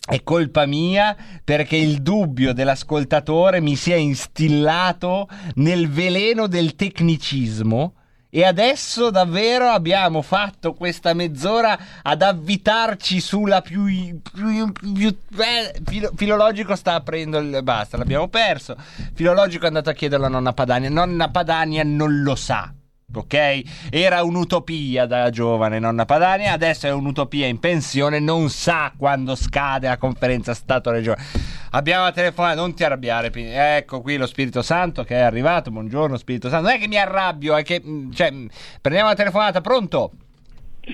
È 0.09 0.23
colpa 0.23 0.65
mia 0.65 1.15
perché 1.43 1.75
il 1.75 2.01
dubbio 2.01 2.53
dell'ascoltatore 2.53 3.59
mi 3.59 3.75
si 3.75 3.91
è 3.91 3.95
instillato 3.95 5.27
nel 5.55 5.89
veleno 5.89 6.47
del 6.47 6.75
tecnicismo. 6.75 7.93
E 8.29 8.45
adesso 8.45 9.09
davvero 9.09 9.67
abbiamo 9.67 10.21
fatto 10.21 10.73
questa 10.73 11.13
mezz'ora 11.13 11.77
ad 12.01 12.21
avvitarci 12.21 13.19
sulla 13.19 13.61
più. 13.61 13.85
più, 13.85 14.71
più 14.71 15.17
eh, 15.37 15.73
filo- 15.85 16.11
filologico 16.15 16.75
sta 16.75 16.93
aprendo 16.93 17.37
il. 17.39 17.59
Basta, 17.63 17.97
l'abbiamo 17.97 18.27
perso. 18.27 18.75
Filologico 19.13 19.63
è 19.63 19.67
andato 19.67 19.89
a 19.89 19.93
chiederlo 19.93 20.25
a 20.25 20.29
nonna 20.29 20.53
Padania. 20.53 20.89
Nonna 20.89 21.29
Padania 21.29 21.83
non 21.83 22.21
lo 22.21 22.35
sa. 22.35 22.71
Ok? 23.13 23.61
Era 23.89 24.21
un'utopia 24.23 25.05
da 25.05 25.29
giovane 25.29 25.79
nonna 25.79 26.03
Padania, 26.03 26.51
adesso 26.51 26.87
è 26.87 26.91
un'utopia 26.91 27.47
in 27.47 27.57
pensione, 27.57 28.19
non 28.19 28.49
sa 28.49 28.91
quando 28.97 29.33
scade 29.33 29.87
la 29.87 29.97
conferenza 29.97 30.53
Stato-Regione. 30.53 31.23
Abbiamo 31.71 32.03
la 32.03 32.11
telefonata, 32.11 32.59
non 32.59 32.73
ti 32.75 32.83
arrabbiare, 32.83 33.31
ecco 33.77 34.01
qui 34.01 34.17
lo 34.17 34.25
Spirito 34.25 34.61
Santo 34.61 35.05
che 35.05 35.15
è 35.15 35.21
arrivato, 35.21 35.71
buongiorno 35.71 36.17
Spirito 36.17 36.49
Santo, 36.49 36.67
non 36.67 36.75
è 36.75 36.79
che 36.81 36.89
mi 36.89 36.97
arrabbio, 36.97 37.55
è 37.55 37.63
che, 37.63 37.79
mh, 37.81 38.11
cioè, 38.11 38.29
mh, 38.29 38.47
prendiamo 38.81 39.09
la 39.09 39.15
telefonata, 39.15 39.61
pronto? 39.61 40.11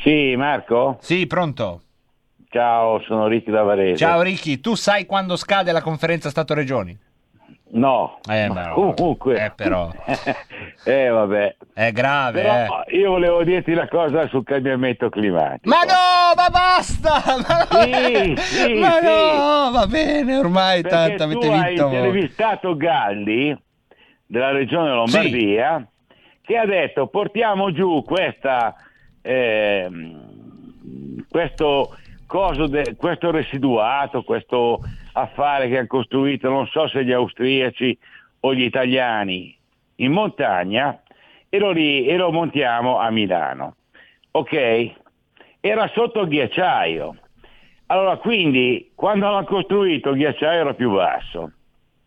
Sì, 0.04 0.36
Marco? 0.36 0.99
Sì, 1.02 1.26
pronto. 1.26 1.82
Ciao, 2.49 3.02
sono 3.08 3.26
Ricky 3.26 3.49
da 3.49 3.63
Varese. 3.63 3.97
Ciao 3.97 4.21
Ricky, 4.21 4.60
tu 4.60 4.76
sai 4.76 5.08
quando 5.08 5.36
scade 5.36 5.71
la 5.71 5.82
conferenza 5.82 6.30
Stato-Regioni? 6.30 6.95
No, 7.75 8.19
Eh, 8.29 8.51
però, 8.53 8.93
comunque. 8.93 9.45
eh, 9.45 9.51
però. 9.55 9.89
eh, 10.86 11.07
vabbè. 11.07 11.55
È 11.73 11.91
grave, 11.91 12.41
eh. 12.41 12.43
Però 12.43 12.83
io 12.91 13.09
volevo 13.09 13.43
dirti 13.43 13.71
una 13.71 13.88
cosa 13.88 14.27
sul 14.27 14.43
cambiamento 14.43 15.09
climatico. 15.09 15.69
Ma 15.69 15.79
no, 15.81 16.33
ma 16.36 16.49
basta! 16.51 17.23
Ma, 17.41 17.67
no, 17.71 17.81
Sì, 17.81 18.36
sì, 18.38 18.73
ma 18.75 18.91
sì. 18.99 19.05
no, 19.05 19.71
va 19.71 19.88
bene, 19.88 20.38
ormai 20.38 20.83
Perché 20.83 21.15
tanto 21.15 21.39
tu 21.39 21.47
avete 21.47 21.67
vinto 21.67 21.88
voi. 21.88 21.95
intervistato 21.97 22.77
Galli 22.77 23.59
della 24.27 24.51
regione 24.51 24.91
Lombardia 24.91 25.88
che 26.41 26.57
ha 26.57 26.65
detto 26.65 27.07
portiamo 27.07 27.71
giù 27.71 28.03
questa 28.03 28.75
ehm, 29.21 31.25
questo 31.29 31.95
coso 32.27 32.67
de- 32.67 32.95
questo 32.97 33.31
residuato, 33.31 34.23
questo 34.23 34.79
affare 35.13 35.67
che 35.69 35.78
hanno 35.78 35.88
costruito, 35.88 36.49
non 36.49 36.67
so 36.67 36.88
se 36.88 37.04
gli 37.04 37.12
austriaci 37.12 37.97
o 38.41 38.54
gli 38.54 38.63
italiani 38.63 39.56
in 39.97 40.12
montagna 40.12 41.02
e 41.49 41.60
lo, 41.60 41.71
ri- 41.71 42.06
e 42.06 42.17
lo 42.17 42.32
montiamo 42.32 42.99
a 42.99 43.10
Milano. 43.12 43.76
Ok? 44.32 44.91
Era 45.60 45.88
sotto 45.93 46.21
il 46.21 46.28
ghiacciaio. 46.28 47.15
Allora, 47.88 48.17
quindi, 48.17 48.91
quando 48.95 49.30
l'hanno 49.30 49.45
costruito 49.45 50.10
il 50.10 50.17
ghiacciaio 50.17 50.60
era 50.62 50.73
più 50.73 50.91
basso, 50.91 51.52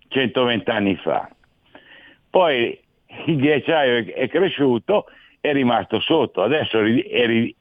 120 0.08 0.70
anni 0.70 0.96
fa. 0.96 1.28
Poi 2.28 2.78
il 3.26 3.36
ghiacciaio 3.36 4.04
è- 4.12 4.28
cresciuto, 4.28 5.06
è 5.40 5.52
rimasto 5.52 6.00
sotto, 6.00 6.42
adesso 6.42 6.78
è 6.80 6.82
ri- 6.82 7.02
è 7.02 7.26
ri- 7.26 7.54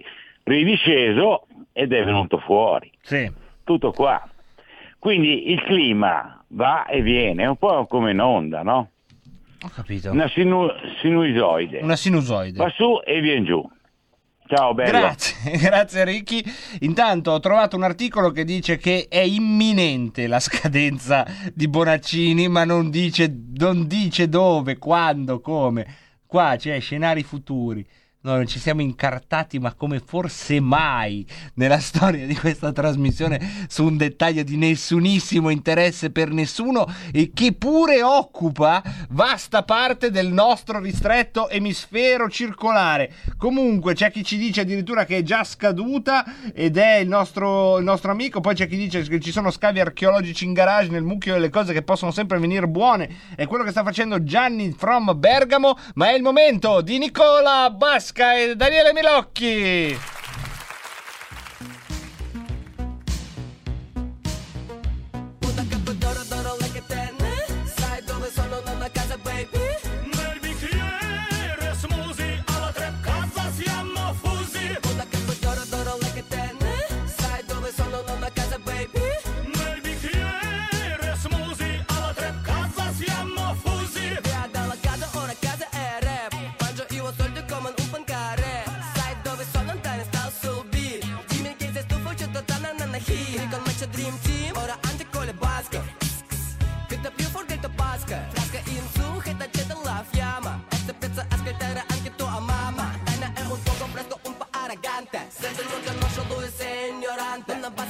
ridisceso 0.44 1.48
ed 1.72 1.94
è 1.94 2.04
venuto 2.04 2.40
fuori. 2.40 2.92
Sì. 3.02 3.32
Tutto 3.64 3.92
qua. 3.92 4.28
Quindi 5.06 5.52
il 5.52 5.62
clima 5.62 6.44
va 6.48 6.88
e 6.88 7.04
viene, 7.04 7.44
è 7.44 7.46
un 7.46 7.58
po' 7.58 7.86
come 7.86 8.10
un'onda, 8.10 8.64
no? 8.64 8.90
Ho 9.62 9.70
capito. 9.70 10.10
Una 10.10 10.28
sinu- 10.28 10.74
sinusoide. 11.00 11.82
Una 11.84 11.96
sinusoide. 11.96 12.58
Va 12.58 12.70
su 12.76 13.00
e 13.06 13.22
viene 13.22 13.46
giù. 13.46 13.64
Ciao, 14.48 14.74
bello. 14.74 14.98
Grazie, 14.98 15.58
grazie 15.62 16.06
Ricky. 16.06 16.44
Intanto 16.80 17.30
ho 17.30 17.40
trovato 17.40 17.76
un 17.76 17.84
articolo 17.84 18.32
che 18.32 18.46
dice 18.46 18.78
che 18.78 19.06
è 19.08 19.20
imminente 19.20 20.26
la 20.26 20.40
scadenza 20.40 21.24
di 21.54 21.68
Bonaccini, 21.68 22.48
ma 22.48 22.64
non 22.64 22.90
dice, 22.90 23.32
non 23.58 23.86
dice 23.86 24.28
dove, 24.28 24.80
quando, 24.80 25.40
come. 25.40 25.86
Qua 26.26 26.56
c'è 26.58 26.80
scenari 26.80 27.22
futuri. 27.22 27.86
Noi 28.26 28.38
non 28.38 28.48
ci 28.48 28.58
siamo 28.58 28.82
incartati, 28.82 29.60
ma 29.60 29.76
come 29.76 30.02
forse 30.04 30.60
mai 30.60 31.24
nella 31.56 31.78
storia 31.78 32.26
di 32.26 32.34
questa 32.34 32.72
trasmissione 32.72 33.68
su 33.68 33.86
un 33.86 33.98
dettaglio 33.98 34.42
di 34.42 34.58
nessunissimo 34.58 35.50
interesse 35.50 36.10
per 36.10 36.32
nessuno 36.32 36.92
e 37.14 37.30
che 37.36 37.54
pure 37.54 38.02
occupa 38.02 38.82
vasta 39.10 39.62
parte 39.62 40.10
del 40.10 40.30
nostro 40.30 40.80
ristretto 40.80 41.50
emisfero 41.50 42.28
circolare. 42.28 43.14
Comunque 43.38 43.94
c'è 43.94 44.10
chi 44.10 44.24
ci 44.24 44.38
dice 44.38 44.62
addirittura 44.62 45.06
che 45.06 45.18
è 45.18 45.22
già 45.22 45.44
scaduta 45.44 46.26
ed 46.52 46.78
è 46.78 46.96
il 46.96 47.08
nostro, 47.08 47.78
il 47.78 47.84
nostro 47.84 48.10
amico, 48.10 48.42
poi 48.42 48.56
c'è 48.56 48.68
chi 48.68 48.76
dice 48.76 49.04
che 49.04 49.20
ci 49.20 49.32
sono 49.32 49.52
scavi 49.52 49.80
archeologici 49.80 50.46
in 50.46 50.54
garage 50.54 50.90
nel 50.90 51.04
mucchio 51.04 51.34
delle 51.34 51.52
cose 51.52 51.74
che 51.74 51.84
possono 51.84 52.10
sempre 52.10 52.40
venire 52.40 52.68
buone. 52.68 53.08
È 53.36 53.46
quello 53.46 53.64
che 53.64 53.70
sta 53.70 53.84
facendo 53.84 54.24
Gianni 54.24 54.74
from 54.76 55.14
Bergamo, 55.16 55.78
ma 55.94 56.10
è 56.10 56.16
il 56.16 56.24
momento 56.24 56.82
di 56.82 56.98
Nicola 56.98 57.70
Basca 58.16 58.38
e 58.40 58.56
Daniele 58.56 58.94
Milocchi. 58.94 60.15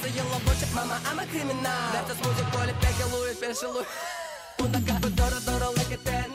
Ignorante 0.08 0.14
Non 0.14 0.14
abbassa 0.14 0.14
io 0.14 0.24
la 0.30 0.40
voce, 0.44 0.68
mamma 0.74 1.00
ama 1.04 1.26
criminale 1.26 1.92
Detta 1.92 2.14
smusi 2.14 2.44
poi 2.52 2.66
le 2.66 2.74
pecche 2.74 3.04
lui, 3.10 3.36
pensa 3.40 3.68
lui 3.68 3.86
Una 4.58 4.82
capo 4.84 5.08
d'oro 5.10 6.35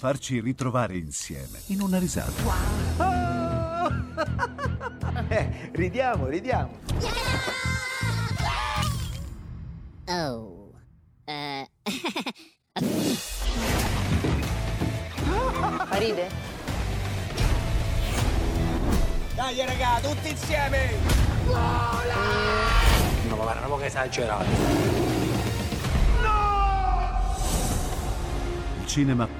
Farci 0.00 0.40
ritrovare 0.40 0.96
insieme 0.96 1.60
in 1.66 1.82
una 1.82 1.98
risata. 1.98 2.32
Eh, 5.28 5.70
ridiamo, 5.72 6.26
ridiamo. 6.26 6.78
Oh. 10.08 10.72
Eh. 11.30 11.68
Ride? 15.90 16.28
Dai 19.34 19.66
raga, 19.66 20.00
tutti 20.00 20.30
insieme! 20.30 20.90
No, 21.44 23.36
ma 23.36 23.42
guarda, 23.42 23.66
un 23.66 23.68
po' 23.68 23.80
esagerato. 23.82 24.48
Il 28.80 28.86
cinema 28.86 29.39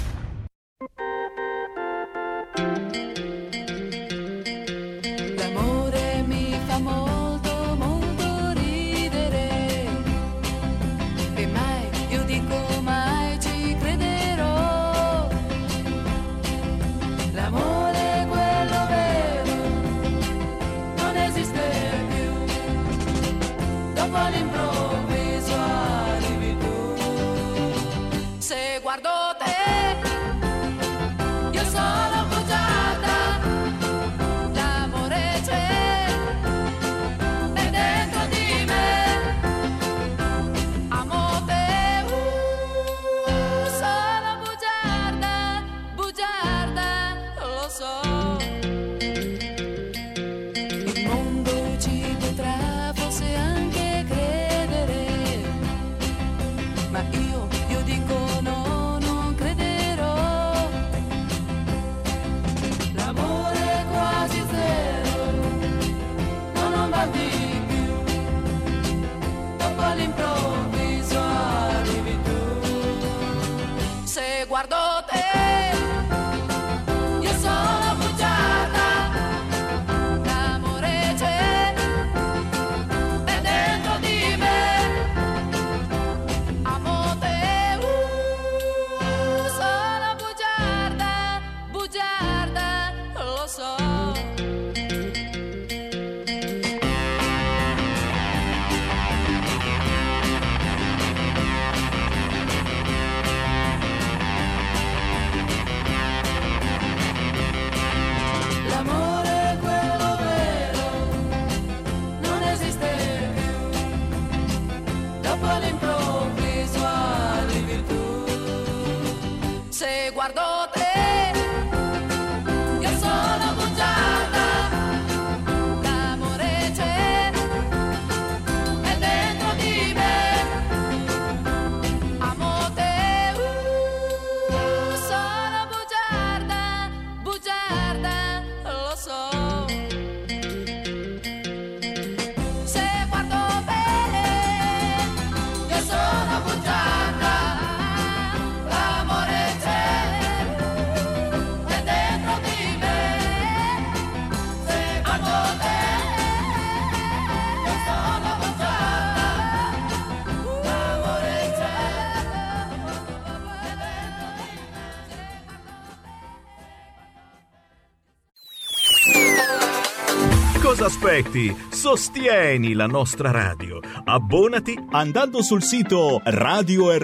effetti, 171.11 171.53
sostieni 171.69 172.71
la 172.73 172.87
nostra 172.87 173.31
radio. 173.31 173.79
Abbonati 174.05 174.77
andando 174.91 175.43
sul 175.43 175.61
sito 175.61 176.21
radiorpl.it. 176.23 176.99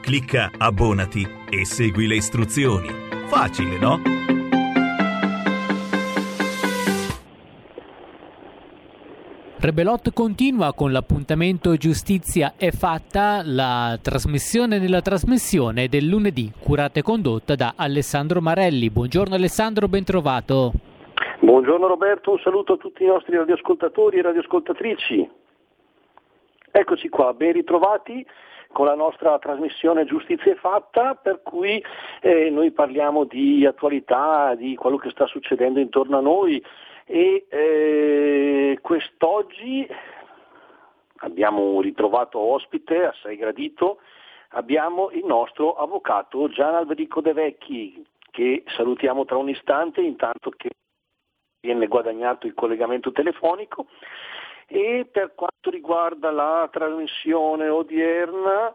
Clicca 0.00 0.52
Abbonati 0.56 1.26
e 1.50 1.64
segui 1.64 2.06
le 2.06 2.14
istruzioni. 2.14 2.88
Facile, 3.26 3.78
no? 3.78 4.00
Rebelot 9.58 10.12
continua 10.14 10.72
con 10.72 10.90
l'appuntamento 10.92 11.76
Giustizia 11.76 12.54
è 12.56 12.70
fatta, 12.70 13.42
la 13.44 13.98
trasmissione 14.00 14.78
della 14.78 15.02
trasmissione 15.02 15.88
del 15.88 16.06
lunedì, 16.06 16.50
curata 16.58 17.00
e 17.00 17.02
condotta 17.02 17.56
da 17.56 17.74
Alessandro 17.76 18.40
Marelli. 18.40 18.88
Buongiorno 18.88 19.34
Alessandro, 19.34 19.86
bentrovato. 19.86 20.72
Buongiorno 21.42 21.86
Roberto, 21.86 22.32
un 22.32 22.38
saluto 22.40 22.74
a 22.74 22.76
tutti 22.76 23.02
i 23.02 23.06
nostri 23.06 23.34
radioascoltatori 23.34 24.18
e 24.18 24.22
radioascoltatrici. 24.22 25.30
Eccoci 26.70 27.08
qua, 27.08 27.32
ben 27.32 27.52
ritrovati 27.52 28.26
con 28.72 28.84
la 28.84 28.94
nostra 28.94 29.38
trasmissione 29.38 30.04
Giustizia 30.04 30.52
è 30.52 30.56
fatta, 30.56 31.14
per 31.14 31.40
cui 31.42 31.82
eh, 32.20 32.50
noi 32.50 32.72
parliamo 32.72 33.24
di 33.24 33.64
attualità, 33.64 34.54
di 34.54 34.74
quello 34.74 34.98
che 34.98 35.08
sta 35.08 35.26
succedendo 35.26 35.80
intorno 35.80 36.18
a 36.18 36.20
noi 36.20 36.62
e 37.06 37.46
eh, 37.48 38.78
quest'oggi 38.82 39.88
abbiamo 41.20 41.80
ritrovato 41.80 42.38
ospite 42.38 43.06
assai 43.06 43.38
gradito, 43.38 44.00
abbiamo 44.50 45.08
il 45.12 45.24
nostro 45.24 45.72
avvocato 45.72 46.50
Gian 46.50 46.74
Alberico 46.74 47.22
De 47.22 47.32
Vecchi 47.32 48.04
che 48.30 48.62
salutiamo 48.76 49.24
tra 49.24 49.38
un 49.38 49.48
istante 49.48 50.02
intanto 50.02 50.50
che 50.50 50.68
viene 51.60 51.86
guadagnato 51.86 52.46
il 52.46 52.54
collegamento 52.54 53.12
telefonico 53.12 53.86
e 54.66 55.06
per 55.10 55.34
quanto 55.34 55.70
riguarda 55.70 56.30
la 56.30 56.68
trasmissione 56.70 57.68
odierna 57.68 58.72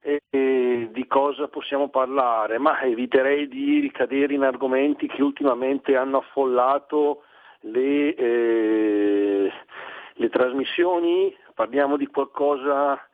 eh, 0.00 0.22
eh, 0.30 0.88
di 0.92 1.06
cosa 1.06 1.48
possiamo 1.48 1.88
parlare? 1.88 2.58
Ma 2.58 2.80
eviterei 2.82 3.48
di 3.48 3.80
ricadere 3.80 4.34
in 4.34 4.42
argomenti 4.42 5.08
che 5.08 5.22
ultimamente 5.22 5.96
hanno 5.96 6.18
affollato 6.18 7.22
le, 7.60 8.14
eh, 8.14 9.52
le 10.12 10.28
trasmissioni, 10.28 11.34
parliamo 11.54 11.96
di 11.96 12.06
qualcosa 12.06 13.07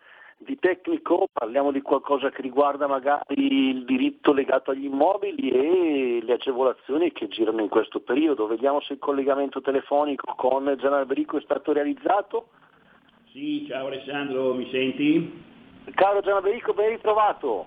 di 0.44 0.59
tecnico, 0.59 1.28
parliamo 1.33 1.72
di 1.72 1.80
qualcosa 1.80 2.30
che 2.30 2.42
riguarda 2.42 2.87
magari 2.87 3.68
il 3.68 3.85
diritto 3.85 4.33
legato 4.33 4.70
agli 4.70 4.85
immobili 4.85 5.50
e 5.50 6.20
le 6.22 6.33
agevolazioni 6.35 7.12
che 7.12 7.28
girano 7.28 7.62
in 7.62 7.68
questo 7.68 8.00
periodo. 8.00 8.46
Vediamo 8.46 8.80
se 8.80 8.94
il 8.94 8.98
collegamento 8.98 9.61
telefonico 9.61 10.33
con 10.37 10.72
Gian 10.78 10.92
Alberico 10.92 11.38
è 11.38 11.40
stato 11.40 11.72
realizzato. 11.72 12.48
Sì, 13.33 13.66
ciao 13.66 13.87
Alessandro, 13.87 14.54
mi 14.54 14.68
senti? 14.70 15.42
Caro 15.94 16.20
Gian 16.20 16.37
Alberico, 16.37 16.72
ben 16.72 16.90
ritrovato. 16.90 17.66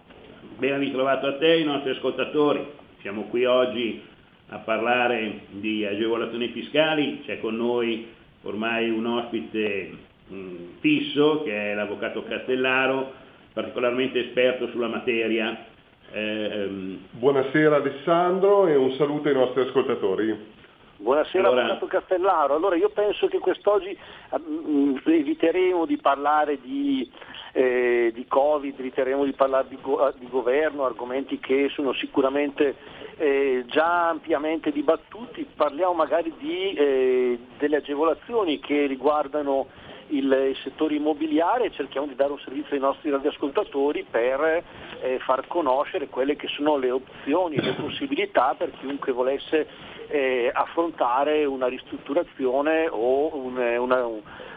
Ben 0.58 0.80
ritrovato 0.80 1.28
a 1.28 1.38
te 1.38 1.48
e 1.48 1.52
ai 1.58 1.63
nostri 1.63 1.92
ascoltatori. 1.92 2.66
Siamo 3.02 3.24
qui 3.24 3.46
oggi 3.46 4.02
a 4.50 4.60
parlare 4.60 5.48
di 5.50 5.86
agevolazioni 5.86 6.48
fiscali, 6.50 7.22
c'è 7.26 7.40
con 7.40 7.56
noi 7.56 8.08
ormai 8.44 8.90
un 8.90 9.06
ospite 9.06 10.07
mh, 10.28 10.80
fisso 10.80 11.44
che 11.44 11.72
è 11.72 11.74
l'avvocato 11.74 12.24
Castellaro, 12.24 13.12
particolarmente 13.54 14.20
esperto 14.20 14.68
sulla 14.70 14.88
materia. 14.88 15.66
Ehm, 16.12 17.00
Buonasera 17.12 17.78
Alessandro 17.78 18.68
e 18.68 18.76
un 18.76 18.92
saluto 18.94 19.28
ai 19.28 19.34
nostri 19.34 19.62
ascoltatori. 19.62 20.56
Buonasera 21.00 21.48
Allora- 21.48 21.63
Avvocato 21.66 21.86
Castellaro. 21.88 22.56
Allora 22.56 22.76
io 22.76 22.90
penso 22.90 23.28
che 23.28 23.40
quest'oggi 23.40 23.90
eh, 23.90 24.38
mh, 24.40 25.02
eviteremo 25.06 25.86
di 25.86 25.98
parlare 25.98 26.60
di, 26.62 27.08
eh, 27.54 28.12
di 28.13 28.26
Covid, 28.28 28.80
eviteremo 28.80 29.24
di 29.24 29.34
parlare 29.34 29.68
di, 29.70 29.78
go- 29.82 30.12
di 30.18 30.28
governo, 30.30 30.86
argomenti 30.86 31.40
che 31.40 31.70
sono 31.74 31.94
sicuramente 31.94 32.76
eh, 33.18 33.63
già 33.68 34.10
ampiamente 34.10 34.72
dibattuti, 34.72 35.46
parliamo 35.56 35.94
magari 35.94 36.34
di, 36.40 36.74
eh, 36.74 37.40
delle 37.60 37.78
agevolazioni 37.78 38.60
che 38.60 38.86
riguardano 38.88 39.68
il, 40.10 40.56
settore 40.63 40.96
immobiliare 40.96 41.65
e 41.65 41.72
cerchiamo 41.72 42.08
di 42.08 42.15
dare 42.15 42.32
un 42.32 42.39
servizio 42.39 42.76
ai 42.76 42.82
nostri 42.82 43.10
radioascoltatori 43.10 44.06
per 44.10 44.63
eh, 45.02 45.20
far 45.20 45.48
conoscere 45.48 46.08
quelle 46.08 46.36
che 46.36 46.48
sono 46.48 46.78
le 46.78 46.91
opzioni, 46.91 47.62
le 47.62 47.74
possibilità 47.80 48.56
per 48.58 48.72
chiunque 48.80 49.12
volesse 49.12 49.67
eh, 50.08 50.50
affrontare 50.54 51.46
una 51.46 51.67
ristrutturazione 51.67 52.88
o 52.89 53.36
un- 53.36 53.58
una, 53.58 54.08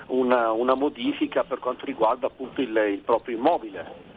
una- 0.07 0.53
una 0.53 0.75
modifica 0.75 1.45
per 1.45 1.59
quanto 1.59 1.85
riguarda 1.85 2.27
appunto 2.27 2.61
il, 2.61 2.77
il 2.93 3.01
proprio 3.01 3.37
immobile. 3.37 4.09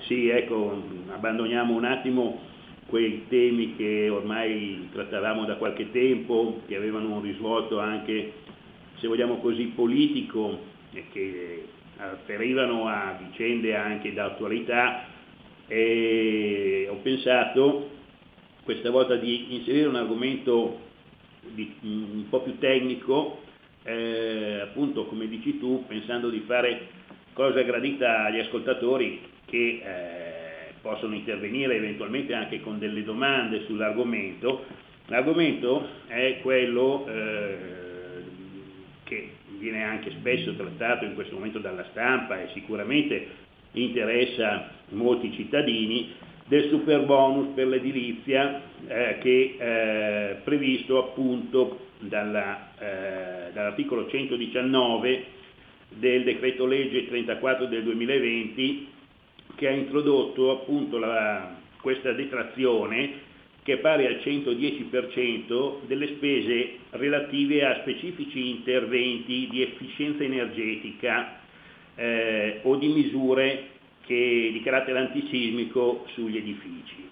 Sì, 0.00 0.28
ecco, 0.28 0.80
abbandoniamo 1.12 1.74
un 1.74 1.84
attimo 1.84 2.40
quei 2.88 3.26
temi 3.28 3.76
che 3.76 4.08
ormai 4.08 4.88
trattavamo 4.92 5.44
da 5.44 5.56
qualche 5.56 5.90
tempo, 5.90 6.60
che 6.66 6.76
avevano 6.76 7.14
un 7.16 7.22
risvolto 7.22 7.78
anche, 7.78 8.32
se 9.00 9.06
vogliamo 9.06 9.38
così, 9.38 9.66
politico 9.66 10.76
che 11.12 11.64
afferivano 11.96 12.86
a 12.86 13.18
vicende 13.20 13.74
anche 13.74 14.12
d'attualità 14.12 15.06
e 15.66 16.86
ho 16.90 16.96
pensato 16.96 17.90
questa 18.62 18.90
volta 18.90 19.16
di 19.16 19.54
inserire 19.54 19.88
un 19.88 19.96
argomento 19.96 20.80
di- 21.54 21.74
un 21.82 22.28
po' 22.28 22.42
più 22.42 22.58
tecnico, 22.58 23.42
eh, 23.84 24.60
appunto 24.62 25.06
come 25.06 25.28
dici 25.28 25.58
tu, 25.58 25.84
pensando 25.86 26.28
di 26.30 26.42
fare 26.46 26.88
cosa 27.32 27.62
gradita 27.62 28.24
agli 28.24 28.40
ascoltatori 28.40 29.20
che 29.46 29.82
eh, 29.82 30.72
possono 30.82 31.14
intervenire 31.14 31.76
eventualmente 31.76 32.34
anche 32.34 32.60
con 32.60 32.78
delle 32.78 33.02
domande 33.02 33.64
sull'argomento. 33.64 34.64
L'argomento 35.06 35.88
è 36.06 36.38
quello 36.42 37.06
eh, 37.08 37.87
che 39.08 39.30
viene 39.58 39.82
anche 39.82 40.10
spesso 40.10 40.54
trattato 40.54 41.04
in 41.06 41.14
questo 41.14 41.34
momento 41.34 41.58
dalla 41.58 41.84
stampa 41.90 42.40
e 42.40 42.48
sicuramente 42.52 43.26
interessa 43.72 44.70
molti 44.90 45.32
cittadini 45.32 46.12
del 46.46 46.68
super 46.68 47.04
bonus 47.04 47.54
per 47.54 47.66
l'edilizia 47.66 48.62
eh, 48.86 49.18
che 49.20 49.56
è 49.58 50.36
previsto 50.44 50.98
appunto 50.98 51.86
dalla, 51.98 52.70
eh, 52.78 53.52
dall'articolo 53.52 54.08
119 54.08 55.24
del 55.88 56.24
decreto 56.24 56.66
legge 56.66 57.06
34 57.06 57.66
del 57.66 57.82
2020 57.82 58.88
che 59.56 59.68
ha 59.68 59.72
introdotto 59.72 60.52
appunto 60.52 60.98
la- 60.98 61.56
questa 61.80 62.12
detrazione 62.12 63.26
che 63.62 63.74
è 63.74 63.76
pari 63.78 64.06
al 64.06 64.20
110% 64.22 65.80
delle 65.86 66.06
spese 66.08 66.78
relative 66.90 67.64
a 67.64 67.80
specifici 67.80 68.50
interventi 68.50 69.46
di 69.50 69.62
efficienza 69.62 70.22
energetica 70.24 71.40
eh, 71.96 72.60
o 72.62 72.76
di 72.76 72.88
misure 72.88 73.68
che- 74.06 74.50
di 74.52 74.60
carattere 74.62 74.98
antisismico 75.00 76.06
sugli 76.14 76.36
edifici. 76.36 77.08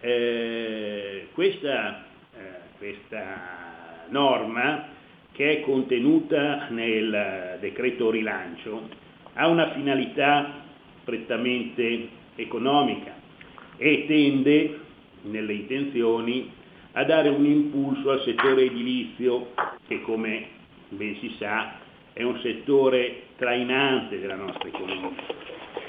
Eh, 0.00 1.26
questa, 1.32 2.06
eh, 2.34 2.38
questa 2.78 4.06
norma 4.08 4.88
che 5.32 5.58
è 5.58 5.60
contenuta 5.60 6.68
nel 6.70 7.58
decreto 7.60 8.10
rilancio 8.10 8.88
ha 9.34 9.46
una 9.46 9.72
finalità 9.72 10.64
prettamente 11.04 12.08
economica 12.36 13.14
e 13.76 14.04
tende 14.06 14.78
nelle 15.22 15.52
intenzioni 15.52 16.50
a 16.92 17.04
dare 17.04 17.28
un 17.28 17.44
impulso 17.44 18.10
al 18.10 18.22
settore 18.22 18.64
edilizio 18.64 19.52
che 19.86 20.00
come 20.02 20.46
ben 20.88 21.16
si 21.20 21.34
sa 21.38 21.78
è 22.12 22.22
un 22.22 22.38
settore 22.40 23.22
trainante 23.36 24.18
della 24.18 24.34
nostra 24.34 24.68
economia, 24.68 25.10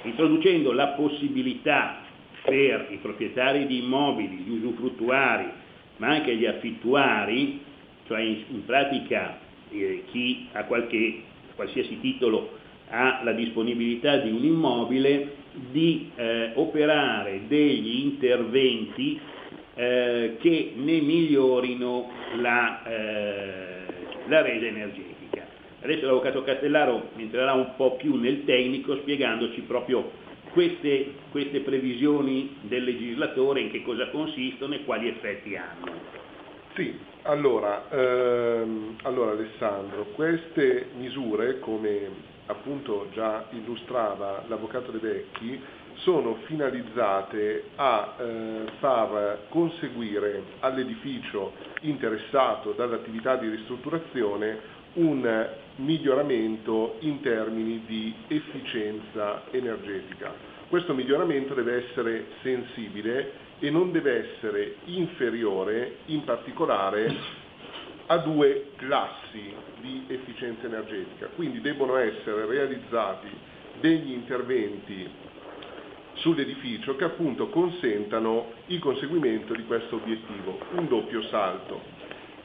introducendo 0.03 0.71
la 0.71 0.89
possibilità 0.89 2.01
per 2.43 2.87
i 2.91 2.97
proprietari 2.97 3.65
di 3.65 3.79
immobili, 3.79 4.37
gli 4.37 4.51
usufruttuari, 4.51 5.49
ma 5.97 6.07
anche 6.09 6.35
gli 6.35 6.45
affittuari, 6.45 7.61
cioè 8.07 8.21
in, 8.21 8.65
pratica 8.65 9.39
eh, 9.69 10.03
chi 10.11 10.47
a 10.53 10.63
qualche, 10.65 11.23
qualsiasi 11.55 11.99
titolo 11.99 12.57
ha 12.89 13.21
la 13.23 13.31
disponibilità 13.33 14.17
di 14.17 14.31
un 14.31 14.43
immobile, 14.43 15.35
di 15.53 16.11
eh, 16.15 16.51
operare 16.55 17.41
degli 17.47 18.05
interventi 18.05 19.19
eh, 19.73 20.37
che 20.39 20.73
ne 20.75 21.01
migliorino 21.01 22.11
la, 22.37 22.83
eh, 22.83 23.85
la 24.27 24.41
resa 24.41 24.65
energetica. 24.65 25.47
Adesso 25.81 26.05
l'Avvocato 26.05 26.43
Castellaro 26.43 27.09
entrerà 27.15 27.53
un 27.53 27.73
po' 27.75 27.95
più 27.95 28.15
nel 28.15 28.45
tecnico 28.45 28.95
spiegandoci 28.97 29.61
proprio 29.61 30.11
queste, 30.51 31.13
queste 31.31 31.61
previsioni 31.61 32.57
del 32.61 32.83
legislatore, 32.83 33.61
in 33.61 33.71
che 33.71 33.81
cosa 33.81 34.09
consistono 34.09 34.75
e 34.75 34.83
quali 34.83 35.07
effetti 35.07 35.55
hanno. 35.55 36.19
Sì, 36.75 36.97
allora, 37.23 37.89
ehm, 37.89 38.97
allora 39.03 39.31
Alessandro, 39.31 40.05
queste 40.13 40.87
misure, 40.97 41.59
come 41.59 42.09
appunto 42.51 43.07
già 43.11 43.45
illustrava 43.51 44.43
l'Avvocato 44.47 44.91
De 44.91 44.99
Vecchi, 44.99 45.61
sono 45.95 46.37
finalizzate 46.45 47.65
a 47.75 48.15
eh, 48.17 48.63
far 48.79 49.45
conseguire 49.49 50.43
all'edificio 50.59 51.53
interessato 51.81 52.71
dall'attività 52.71 53.35
di 53.35 53.49
ristrutturazione 53.49 54.79
un 54.93 55.47
miglioramento 55.77 56.97
in 56.99 57.21
termini 57.21 57.83
di 57.85 58.13
efficienza 58.27 59.43
energetica. 59.51 60.33
Questo 60.67 60.93
miglioramento 60.93 61.53
deve 61.53 61.85
essere 61.85 62.25
sensibile 62.41 63.49
e 63.59 63.69
non 63.69 63.91
deve 63.91 64.35
essere 64.35 64.75
inferiore 64.85 65.97
in 66.05 66.23
particolare 66.23 67.40
a 68.07 68.17
due 68.17 68.71
classi 68.75 69.53
di 69.79 70.05
efficienza 70.07 70.65
energetica, 70.65 71.27
quindi 71.35 71.61
debbono 71.61 71.95
essere 71.97 72.45
realizzati 72.45 73.29
degli 73.79 74.11
interventi 74.11 75.09
sull'edificio 76.13 76.95
che 76.95 77.05
appunto 77.05 77.49
consentano 77.49 78.51
il 78.67 78.79
conseguimento 78.79 79.53
di 79.53 79.65
questo 79.65 79.95
obiettivo, 79.95 80.59
un 80.75 80.87
doppio 80.87 81.21
salto. 81.23 81.81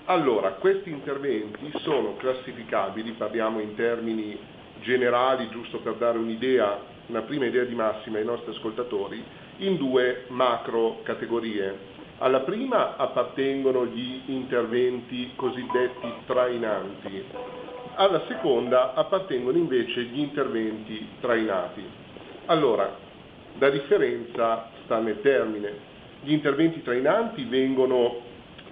Allora, 0.07 0.53
questi 0.53 0.91
interventi 0.91 1.71
sono 1.81 2.17
classificabili, 2.17 3.13
parliamo 3.13 3.61
in 3.61 3.75
termini 3.75 4.39
generali, 4.81 5.49
giusto 5.51 5.79
per 5.81 5.95
dare 5.95 6.17
un'idea, 6.17 6.79
una 7.07 7.23
prima 7.23 7.47
idea 7.47 7.65
di 7.65 7.75
massima 7.75 8.19
ai 8.19 8.25
nostri 8.25 8.53
ascoltatori, 8.53 9.23
in 9.59 9.77
due 9.77 10.25
macro 10.29 11.01
categorie. 11.03 11.96
Alla 12.19 12.41
prima 12.41 12.97
appartengono 12.97 13.85
gli 13.85 14.23
interventi 14.27 15.33
cosiddetti 15.37 16.11
trainanti, 16.25 17.25
alla 17.95 18.23
seconda 18.27 18.95
appartengono 18.95 19.59
invece 19.59 20.03
gli 20.05 20.21
interventi 20.21 21.07
trainati. 21.21 21.85
Allora, 22.47 22.97
la 23.59 23.69
differenza 23.69 24.71
sta 24.85 24.99
nel 24.99 25.21
termine. 25.21 25.73
Gli 26.23 26.33
interventi 26.33 26.83
trainanti 26.83 27.45
vengono 27.45 28.23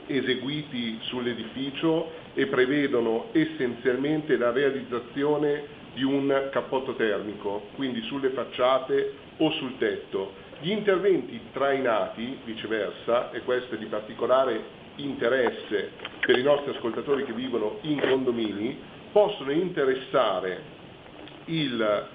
eseguiti 0.06 0.98
sull'edificio 1.02 2.12
e 2.32 2.46
prevedono 2.46 3.26
essenzialmente 3.32 4.38
la 4.38 4.52
realizzazione 4.52 5.82
di 5.92 6.02
un 6.02 6.48
cappotto 6.50 6.94
termico, 6.94 7.68
quindi 7.76 8.00
sulle 8.02 8.30
facciate 8.30 9.12
o 9.36 9.50
sul 9.52 9.76
tetto. 9.76 10.43
Gli 10.60 10.70
interventi 10.70 11.40
trainati, 11.52 12.38
viceversa, 12.44 13.30
e 13.32 13.40
questo 13.40 13.74
è 13.74 13.78
di 13.78 13.86
particolare 13.86 14.82
interesse 14.96 15.90
per 16.24 16.38
i 16.38 16.42
nostri 16.42 16.70
ascoltatori 16.70 17.24
che 17.24 17.32
vivono 17.32 17.78
in 17.82 18.00
condomini, 18.00 18.78
possono 19.12 19.50
interessare 19.50 20.62
il, 21.46 22.06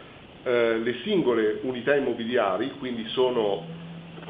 eh, 0.43 0.77
le 0.77 0.95
singole 1.03 1.59
unità 1.61 1.95
immobiliari, 1.95 2.71
quindi 2.79 3.05
sono 3.09 3.65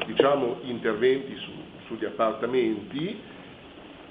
diciamo, 0.06 0.58
interventi 0.62 1.36
su, 1.36 1.50
sugli 1.86 2.04
appartamenti 2.04 3.18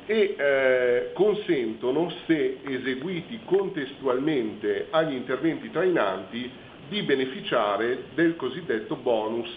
e 0.06 0.36
eh, 0.38 1.12
consentono, 1.14 2.12
se 2.26 2.60
eseguiti 2.66 3.42
contestualmente 3.46 4.88
agli 4.90 5.14
interventi 5.14 5.70
trainanti, 5.70 6.52
di 6.90 7.04
beneficiare 7.04 8.06
del 8.16 8.36
cosiddetto 8.36 8.96
bonus 8.96 9.50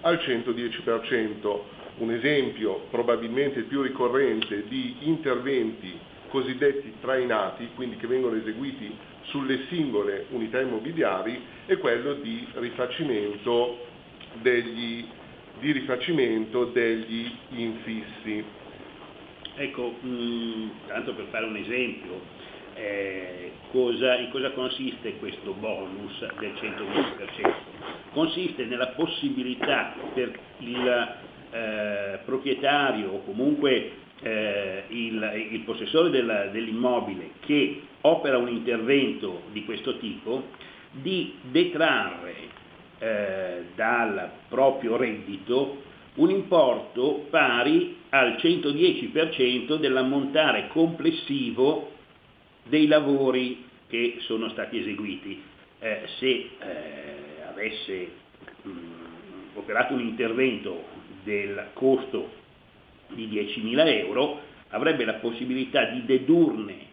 al 0.00 0.16
110%. 0.16 1.60
Un 1.98 2.12
esempio 2.12 2.86
probabilmente 2.90 3.62
più 3.62 3.82
ricorrente 3.82 4.64
di 4.68 4.96
interventi 5.00 5.98
cosiddetti 6.28 6.94
trainati, 7.00 7.70
quindi 7.74 7.96
che 7.96 8.06
vengono 8.06 8.36
eseguiti 8.36 8.94
sulle 9.22 9.66
singole 9.68 10.26
unità 10.30 10.60
immobiliari, 10.60 11.40
è 11.66 11.76
quello 11.78 12.14
di 12.14 12.46
rifacimento 12.54 13.86
degli, 14.40 15.04
di 15.58 15.72
rifacimento 15.72 16.66
degli 16.66 17.30
infissi. 17.50 18.44
Ecco, 19.56 19.94
mh, 20.00 20.70
tanto 20.86 21.14
per 21.14 21.26
fare 21.30 21.46
un 21.46 21.56
esempio, 21.56 22.20
eh, 22.78 23.52
cosa, 23.70 24.16
in 24.16 24.30
cosa 24.30 24.52
consiste 24.52 25.18
questo 25.18 25.52
bonus 25.52 26.18
del 26.38 26.52
120%? 26.52 27.52
Consiste 28.12 28.64
nella 28.64 28.88
possibilità 28.88 29.94
per 30.14 30.38
il 30.58 31.16
eh, 31.50 32.18
proprietario 32.24 33.10
o 33.10 33.24
comunque 33.24 33.92
eh, 34.20 34.84
il, 34.88 35.48
il, 35.52 35.60
possessore 35.60 36.10
del, 36.10 36.50
dell'immobile 36.52 37.32
che 37.40 37.82
opera 38.02 38.38
un 38.38 38.48
intervento 38.48 39.42
di 39.52 39.64
questo 39.64 39.98
tipo 39.98 40.44
di 40.90 41.34
detrarre 41.42 42.34
eh, 42.98 43.64
dal 43.74 44.30
proprio 44.48 44.96
reddito 44.96 45.82
un 46.14 46.30
importo 46.30 47.26
pari 47.30 47.98
al 48.08 48.36
110% 48.40 49.76
dell'ammontare 49.76 50.68
complessivo 50.68 51.96
dei 52.68 52.86
lavori 52.86 53.64
che 53.88 54.16
sono 54.20 54.48
stati 54.50 54.78
eseguiti. 54.78 55.42
Eh, 55.80 56.00
se 56.18 56.26
eh, 56.26 56.50
avesse 57.48 58.10
mh, 58.62 58.70
operato 59.54 59.94
un 59.94 60.00
intervento 60.00 60.84
del 61.22 61.68
costo 61.72 62.30
di 63.08 63.28
10.000 63.28 63.86
euro, 63.86 64.40
avrebbe 64.70 65.04
la 65.04 65.14
possibilità 65.14 65.84
di 65.86 66.04
dedurne 66.04 66.86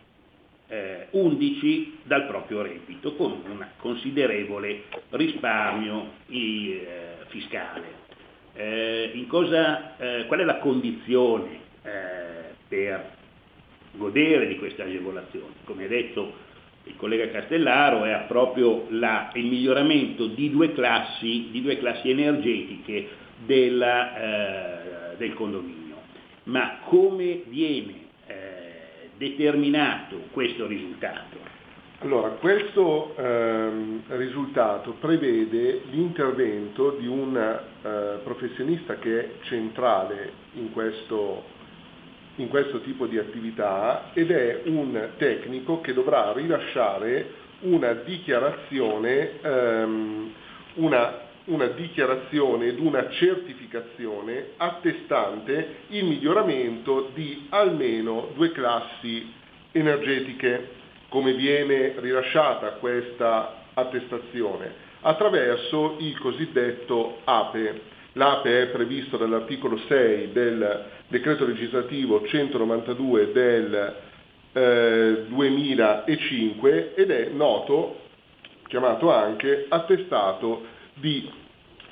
eh, 0.67 1.07
11 1.11 1.99
dal 2.03 2.25
proprio 2.25 2.61
reddito 2.61 3.15
con 3.15 3.31
un 3.31 3.65
considerevole 3.77 4.83
risparmio 5.09 6.11
eh, 6.27 7.17
fiscale. 7.27 8.03
Eh, 8.53 9.25
cosa, 9.27 9.97
eh, 9.97 10.25
qual 10.27 10.39
è 10.39 10.43
la 10.43 10.59
condizione 10.59 11.59
eh, 11.83 12.53
per 12.67 13.13
godere 13.97 14.47
di 14.47 14.57
queste 14.57 14.83
agevolazioni? 14.83 15.53
Come 15.63 15.85
ha 15.85 15.87
detto 15.87 16.33
il 16.83 16.95
collega 16.97 17.29
Castellaro, 17.29 18.03
è 18.05 18.25
proprio 18.27 18.85
la, 18.89 19.31
il 19.33 19.45
miglioramento 19.45 20.27
di 20.27 20.51
due 20.51 20.73
classi, 20.73 21.49
di 21.51 21.61
due 21.61 21.77
classi 21.77 22.09
energetiche 22.09 23.07
della, 23.45 25.13
eh, 25.13 25.17
del 25.17 25.33
condominio. 25.33 25.95
Ma 26.43 26.77
come 26.83 27.41
viene 27.47 28.03
determinato 29.17 30.27
questo 30.31 30.67
risultato? 30.67 31.53
Allora, 31.99 32.29
questo 32.29 33.15
ehm, 33.17 34.03
risultato 34.07 34.95
prevede 34.99 35.81
l'intervento 35.91 36.97
di 36.99 37.07
un 37.07 37.35
eh, 37.35 38.19
professionista 38.23 38.95
che 38.95 39.19
è 39.19 39.29
centrale 39.43 40.31
in 40.53 40.71
questo, 40.71 41.43
in 42.35 42.47
questo 42.49 42.81
tipo 42.81 43.05
di 43.07 43.17
attività 43.17 44.11
ed 44.13 44.31
è 44.31 44.61
un 44.65 45.11
tecnico 45.17 45.81
che 45.81 45.93
dovrà 45.93 46.33
rilasciare 46.33 47.43
una 47.61 47.93
dichiarazione, 47.93 49.41
ehm, 49.41 50.33
una 50.75 51.23
una 51.45 51.67
dichiarazione 51.67 52.67
ed 52.67 52.79
una 52.79 53.09
certificazione 53.11 54.53
attestante 54.57 55.75
il 55.89 56.05
miglioramento 56.05 57.11
di 57.13 57.47
almeno 57.49 58.31
due 58.33 58.51
classi 58.51 59.31
energetiche. 59.71 60.83
Come 61.09 61.33
viene 61.33 61.93
rilasciata 61.97 62.71
questa 62.73 63.65
attestazione? 63.73 64.83
Attraverso 65.01 65.97
il 65.99 66.17
cosiddetto 66.17 67.19
APE. 67.23 67.93
L'APE 68.17 68.61
è 68.61 68.67
previsto 68.67 69.17
dall'articolo 69.17 69.77
6 69.89 70.31
del 70.31 70.85
decreto 71.09 71.45
legislativo 71.45 72.25
192 72.25 73.31
del 73.33 73.95
eh, 74.53 75.25
2005 75.27 76.95
ed 76.95 77.11
è 77.11 77.27
noto, 77.33 78.03
chiamato 78.67 79.11
anche 79.11 79.65
attestato 79.67 80.63
di 80.93 81.29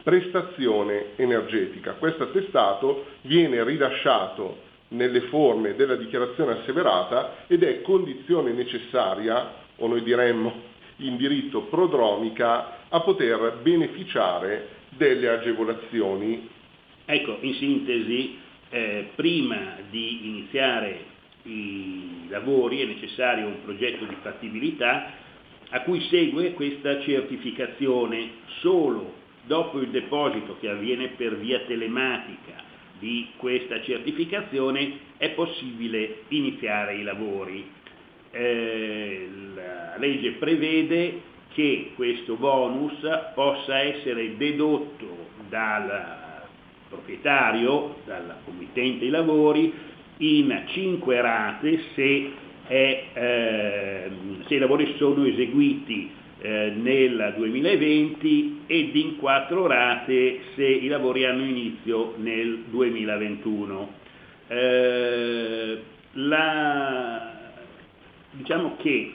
prestazione 0.01 1.07
energetica. 1.17 1.95
Questo 1.95 2.23
attestato 2.23 3.05
viene 3.23 3.61
rilasciato 3.65 4.59
nelle 4.89 5.23
forme 5.23 5.75
della 5.75 5.95
dichiarazione 5.97 6.59
asseverata 6.59 7.47
ed 7.47 7.63
è 7.63 7.81
condizione 7.81 8.53
necessaria, 8.53 9.55
o 9.75 9.87
noi 9.87 10.01
diremmo 10.03 10.53
in 10.97 11.17
diritto 11.17 11.63
prodromica, 11.63 12.87
a 12.87 13.01
poter 13.01 13.59
beneficiare 13.61 14.82
delle 14.97 15.29
agevolazioni. 15.29 16.49
Ecco, 17.05 17.37
in 17.41 17.53
sintesi, 17.55 18.37
eh, 18.69 19.09
prima 19.15 19.77
di 19.89 20.27
iniziare 20.27 21.11
i 21.43 22.27
lavori 22.29 22.81
è 22.81 22.85
necessario 22.85 23.47
un 23.47 23.61
progetto 23.63 24.05
di 24.05 24.15
fattibilità 24.21 25.11
a 25.69 25.81
cui 25.81 26.01
segue 26.09 26.53
questa 26.53 27.01
certificazione 27.01 28.29
solo 28.59 29.21
dopo 29.45 29.79
il 29.79 29.89
deposito 29.89 30.57
che 30.59 30.69
avviene 30.69 31.09
per 31.09 31.37
via 31.37 31.59
telematica 31.61 32.63
di 32.99 33.31
questa 33.37 33.81
certificazione 33.81 34.99
è 35.17 35.31
possibile 35.31 36.23
iniziare 36.29 36.95
i 36.95 37.03
lavori. 37.03 37.69
Eh, 38.31 39.29
la 39.55 39.97
legge 39.97 40.31
prevede 40.33 41.21
che 41.53 41.91
questo 41.95 42.35
bonus 42.35 42.95
possa 43.33 43.79
essere 43.79 44.35
dedotto 44.37 45.27
dal 45.49 46.41
proprietario, 46.89 47.97
dal 48.05 48.35
committente 48.45 49.05
ai 49.05 49.11
lavori, 49.11 49.73
in 50.17 50.63
cinque 50.67 51.21
rate 51.21 51.81
se 51.95 52.31
è 52.67 53.03
eh, 53.13 54.11
se 54.47 54.55
i 54.55 54.57
lavori 54.57 54.95
sono 54.97 55.25
eseguiti 55.25 56.09
eh, 56.39 56.73
nel 56.75 57.33
2020 57.35 58.61
ed 58.67 58.95
in 58.95 59.17
quattro 59.17 59.67
rate 59.67 60.39
se 60.55 60.65
i 60.65 60.87
lavori 60.87 61.25
hanno 61.25 61.43
inizio 61.43 62.15
nel 62.17 62.63
2021. 62.69 63.91
Eh, 64.47 65.81
la, 66.13 67.31
diciamo 68.31 68.75
che 68.77 69.13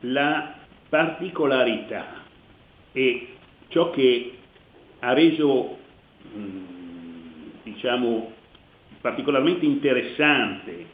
la 0.00 0.53
particolarità 0.94 2.22
e 2.92 3.26
ciò 3.66 3.90
che 3.90 4.32
ha 5.00 5.12
reso 5.12 5.76
mh, 6.32 6.58
diciamo, 7.64 8.32
particolarmente 9.00 9.64
interessante 9.64 10.86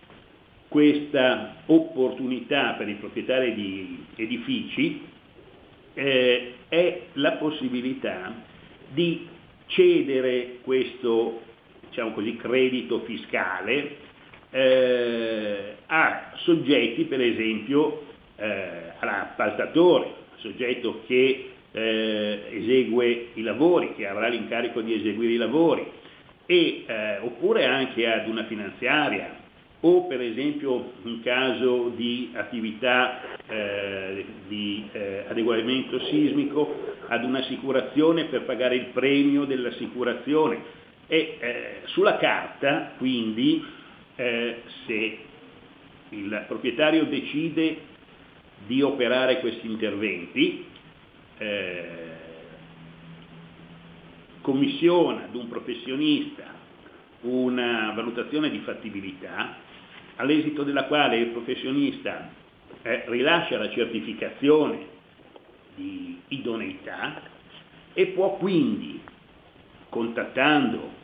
questa 0.68 1.57
opportunità 1.66 2.76
per 2.78 2.88
i 2.88 2.94
proprietari 2.94 3.53
di 3.55 4.07
edifici 4.16 5.03
eh, 5.92 6.55
è 6.70 7.01
la 7.14 7.32
possibilità 7.32 8.32
di 8.88 9.28
cedere 9.66 10.61
questo 10.62 11.42
diciamo 11.90 12.12
così, 12.12 12.36
credito 12.36 13.01
fiscale 13.01 13.96
eh, 14.48 15.74
a 15.84 16.32
soggetti, 16.36 17.05
per 17.05 17.20
esempio, 17.20 18.09
eh, 18.41 18.93
all'appaltatore, 18.99 20.14
soggetto 20.36 21.03
che 21.07 21.51
eh, 21.72 22.41
esegue 22.53 23.28
i 23.34 23.43
lavori, 23.43 23.95
che 23.95 24.07
avrà 24.07 24.28
l'incarico 24.28 24.80
di 24.80 24.95
eseguire 24.95 25.34
i 25.34 25.36
lavori, 25.36 25.86
e, 26.47 26.84
eh, 26.86 27.18
oppure 27.18 27.66
anche 27.66 28.11
ad 28.11 28.26
una 28.26 28.45
finanziaria 28.45 29.38
o 29.82 30.07
per 30.07 30.20
esempio 30.20 30.93
in 31.05 31.22
caso 31.22 31.91
di 31.97 32.32
attività 32.34 33.20
eh, 33.47 34.24
di 34.47 34.88
eh, 34.93 35.24
adeguamento 35.28 35.99
sismico 36.07 36.97
ad 37.07 37.24
un'assicurazione 37.24 38.24
per 38.24 38.43
pagare 38.43 38.74
il 38.76 38.86
premio 38.86 39.45
dell'assicurazione. 39.45 40.78
E 41.07 41.36
eh, 41.41 41.66
sulla 41.86 42.18
carta 42.18 42.93
quindi 42.99 43.64
eh, 44.16 44.62
se 44.86 45.18
il 46.11 46.45
proprietario 46.47 47.05
decide 47.05 47.88
di 48.66 48.82
operare 48.82 49.40
questi 49.40 49.66
interventi, 49.66 50.64
eh, 51.38 51.88
commissiona 54.40 55.24
ad 55.24 55.34
un 55.34 55.48
professionista 55.48 56.58
una 57.22 57.92
valutazione 57.94 58.50
di 58.50 58.61
fattibilità, 58.61 59.56
all'esito 60.16 60.62
della 60.62 60.84
quale 60.84 61.18
il 61.18 61.28
professionista 61.28 62.30
eh, 62.82 63.04
rilascia 63.06 63.58
la 63.58 63.70
certificazione 63.70 64.86
di 65.74 66.18
idoneità 66.28 67.22
e 67.92 68.06
può 68.08 68.36
quindi, 68.36 69.00
contattando 69.88 70.98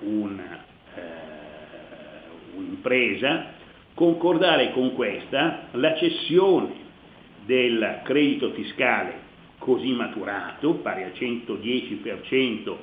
una, 0.00 0.64
eh, 0.94 1.00
un'impresa, 2.54 3.56
concordare 3.98 4.70
con 4.70 4.94
questa 4.94 5.70
la 5.72 5.96
cessione 5.96 6.72
del 7.44 8.02
credito 8.04 8.52
fiscale 8.52 9.26
così 9.58 9.90
maturato, 9.90 10.74
pari 10.74 11.02
al 11.02 11.10
110% 11.10 12.76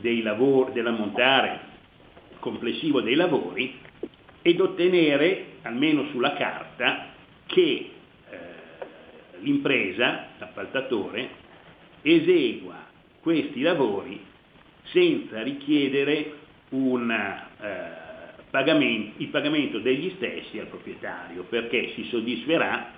dei 0.00 0.22
lavori, 0.22 0.72
dell'ammontare 0.72 1.58
complessivo 2.38 3.00
dei 3.00 3.16
lavori, 3.16 3.80
ed 4.42 4.60
ottenere, 4.60 5.54
almeno 5.62 6.06
sulla 6.10 6.34
carta, 6.34 7.08
che 7.46 7.62
eh, 8.30 8.36
l'impresa, 9.40 10.26
l'appaltatore, 10.38 11.30
esegua 12.02 12.76
questi 13.20 13.60
lavori 13.60 14.24
senza 14.84 15.42
richiedere 15.42 16.32
un, 16.68 17.10
eh, 17.10 18.03
pagamento, 18.54 19.20
il 19.20 19.30
pagamento 19.30 19.80
degli 19.80 20.12
stessi 20.14 20.60
al 20.60 20.68
proprietario, 20.68 21.42
perché 21.42 21.90
si 21.96 22.04
soddisferà 22.04 22.92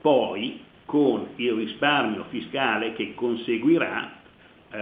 poi 0.00 0.60
con 0.84 1.30
il 1.34 1.52
risparmio 1.52 2.26
fiscale 2.28 2.92
che 2.92 3.12
conseguirà 3.16 4.20
eh, 4.70 4.78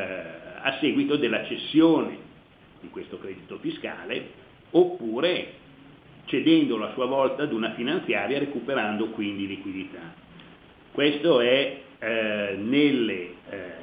a 0.61 0.77
seguito 0.81 1.17
della 1.17 1.47
cessione 1.47 2.19
di 2.79 2.91
questo 2.91 3.19
credito 3.19 3.57
fiscale 3.61 4.33
oppure 4.73 5.55
cedendolo 6.27 6.89
a 6.89 6.93
sua 6.93 7.07
volta 7.07 7.45
ad 7.45 7.53
una 7.55 7.73
finanziaria 7.73 8.39
recuperando 8.39 9.07
quindi 9.07 9.47
liquidità. 9.47 10.13
Questo 10.93 11.41
è 11.41 11.81
eh, 12.01 12.55
nelle 12.59 13.13
eh, 13.15 13.33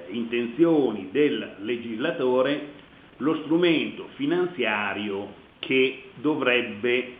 intenzioni 0.09 1.09
del 1.11 1.55
legislatore 1.61 2.73
lo 3.17 3.35
strumento 3.45 4.09
finanziario 4.13 5.43
che 5.65 6.03
dovrebbe 6.15 7.13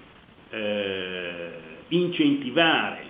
eh, 0.52 1.50
incentivare 1.90 3.04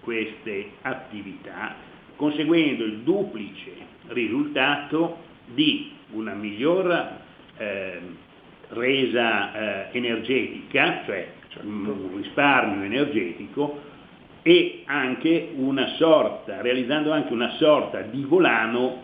queste 0.00 0.70
attività, 0.82 1.74
conseguendo 2.16 2.84
il 2.84 2.98
duplice 2.98 3.72
risultato 4.08 5.18
di 5.46 5.92
una 6.12 6.34
miglior 6.34 7.18
eh, 7.56 8.00
resa 8.68 9.88
eh, 9.90 9.98
energetica, 9.98 11.02
cioè 11.04 11.28
un 11.62 12.12
risparmio 12.16 12.84
energetico, 12.84 13.88
e 14.42 14.84
anche 14.86 15.50
una 15.56 15.94
sorta, 15.96 16.60
realizzando 16.60 17.10
anche 17.10 17.32
una 17.32 17.56
sorta 17.56 18.00
di 18.02 18.22
volano 18.22 19.02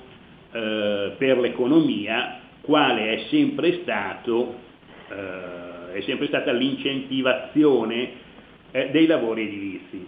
eh, 0.52 1.12
per 1.18 1.38
l'economia, 1.38 2.38
quale 2.60 3.14
è 3.14 3.26
sempre, 3.28 3.80
stato, 3.82 4.64
eh, 5.08 5.92
è 5.94 6.00
sempre 6.02 6.26
stata 6.26 6.52
l'incentivazione 6.52 8.10
eh, 8.70 8.90
dei 8.90 9.06
lavori 9.06 9.42
edilizi. 9.42 10.06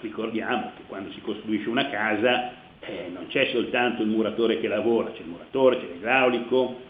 Ricordiamo 0.00 0.72
che 0.76 0.82
quando 0.86 1.10
si 1.12 1.20
costruisce 1.20 1.68
una 1.68 1.88
casa 1.88 2.52
eh, 2.80 3.10
non 3.12 3.26
c'è 3.28 3.50
soltanto 3.52 4.02
il 4.02 4.08
muratore 4.08 4.60
che 4.60 4.68
lavora, 4.68 5.10
c'è 5.12 5.20
il 5.20 5.28
muratore, 5.28 5.78
c'è 5.78 5.86
l'idraulico, 5.92 6.80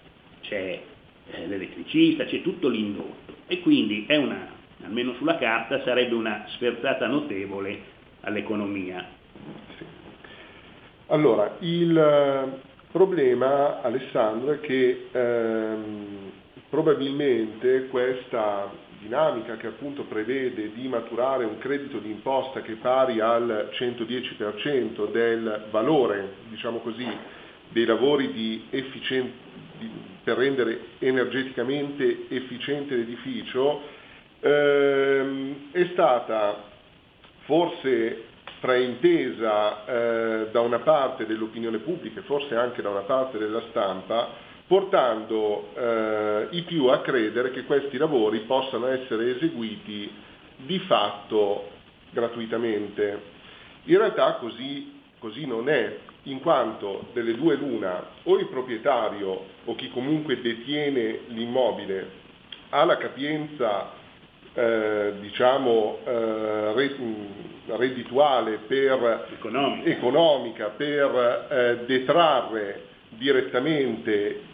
c'è 0.43 0.81
eh, 1.31 1.47
l'elettricista, 1.47 2.24
c'è 2.24 2.43
tutto 2.43 2.68
l'indotto 2.68 3.35
e 3.47 3.61
quindi 3.61 4.05
è 4.07 4.16
una, 4.16 4.47
almeno 4.85 5.14
sulla 5.14 5.37
carta, 5.37 5.83
sarebbe 5.83 6.14
una 6.14 6.45
sferzata 6.49 7.07
notevole 7.07 7.99
all'economia. 8.20 9.18
Allora, 11.07 11.57
il 11.61 11.99
eh, 11.99 12.61
problema, 12.93 13.83
Alessandro, 13.83 14.53
è 14.53 14.61
che 14.61 15.09
ehm, 15.11 16.31
probabilmente 16.71 17.89
questa 17.89 18.71
dinamica 19.01 19.57
che 19.57 19.66
appunto 19.66 20.05
prevede 20.05 20.73
di 20.73 20.87
maturare 20.87 21.45
un 21.45 21.59
credito 21.59 21.99
di 21.99 22.11
imposta 22.11 22.61
che 22.62 22.73
è 22.73 22.77
pari 22.77 23.18
al 23.21 23.71
110% 23.73 25.11
del 25.11 25.66
valore, 25.71 26.35
diciamo 26.49 26.79
così, 26.79 27.07
dei 27.71 27.85
lavori 27.85 28.33
di 28.33 28.66
efficien- 28.71 29.33
di- 29.79 29.91
per 30.23 30.37
rendere 30.37 30.79
energeticamente 30.99 32.27
efficiente 32.29 32.95
l'edificio, 32.95 33.81
ehm, 34.41 35.71
è 35.73 35.89
stata 35.93 36.68
forse 37.45 38.25
fraintesa 38.61 39.87
eh, 39.87 40.49
da 40.51 40.61
una 40.61 40.81
parte 40.81 41.27
dell'opinione 41.27 41.79
pubblica 41.79 42.21
e 42.21 42.25
forse 42.25 42.55
anche 42.55 42.83
da 42.83 42.91
una 42.91 43.01
parte 43.01 43.39
della 43.39 43.62
stampa, 43.71 44.49
portando 44.71 45.71
eh, 45.75 46.47
i 46.51 46.62
più 46.62 46.87
a 46.87 47.01
credere 47.01 47.51
che 47.51 47.64
questi 47.64 47.97
lavori 47.97 48.39
possano 48.43 48.87
essere 48.87 49.35
eseguiti 49.35 50.09
di 50.59 50.79
fatto 50.87 51.71
gratuitamente. 52.12 53.21
In 53.87 53.99
realtà 53.99 54.35
così, 54.35 55.01
così 55.18 55.45
non 55.45 55.68
è, 55.68 55.97
in 56.25 56.39
quanto 56.39 57.09
delle 57.12 57.35
due 57.35 57.57
l'una 57.57 58.11
o 58.23 58.39
il 58.39 58.47
proprietario 58.47 59.45
o 59.64 59.75
chi 59.75 59.91
comunque 59.91 60.41
detiene 60.41 61.23
l'immobile 61.31 62.11
ha 62.68 62.85
la 62.85 62.97
capienza 62.97 63.91
eh, 64.55 65.14
diciamo 65.18 65.99
eh, 66.05 66.73
re- 66.75 66.97
reddituale 67.77 68.59
per, 68.68 69.27
economica. 69.33 69.91
economica 69.91 70.66
per 70.68 71.47
eh, 71.51 71.85
detrarre 71.87 72.83
direttamente 73.09 74.49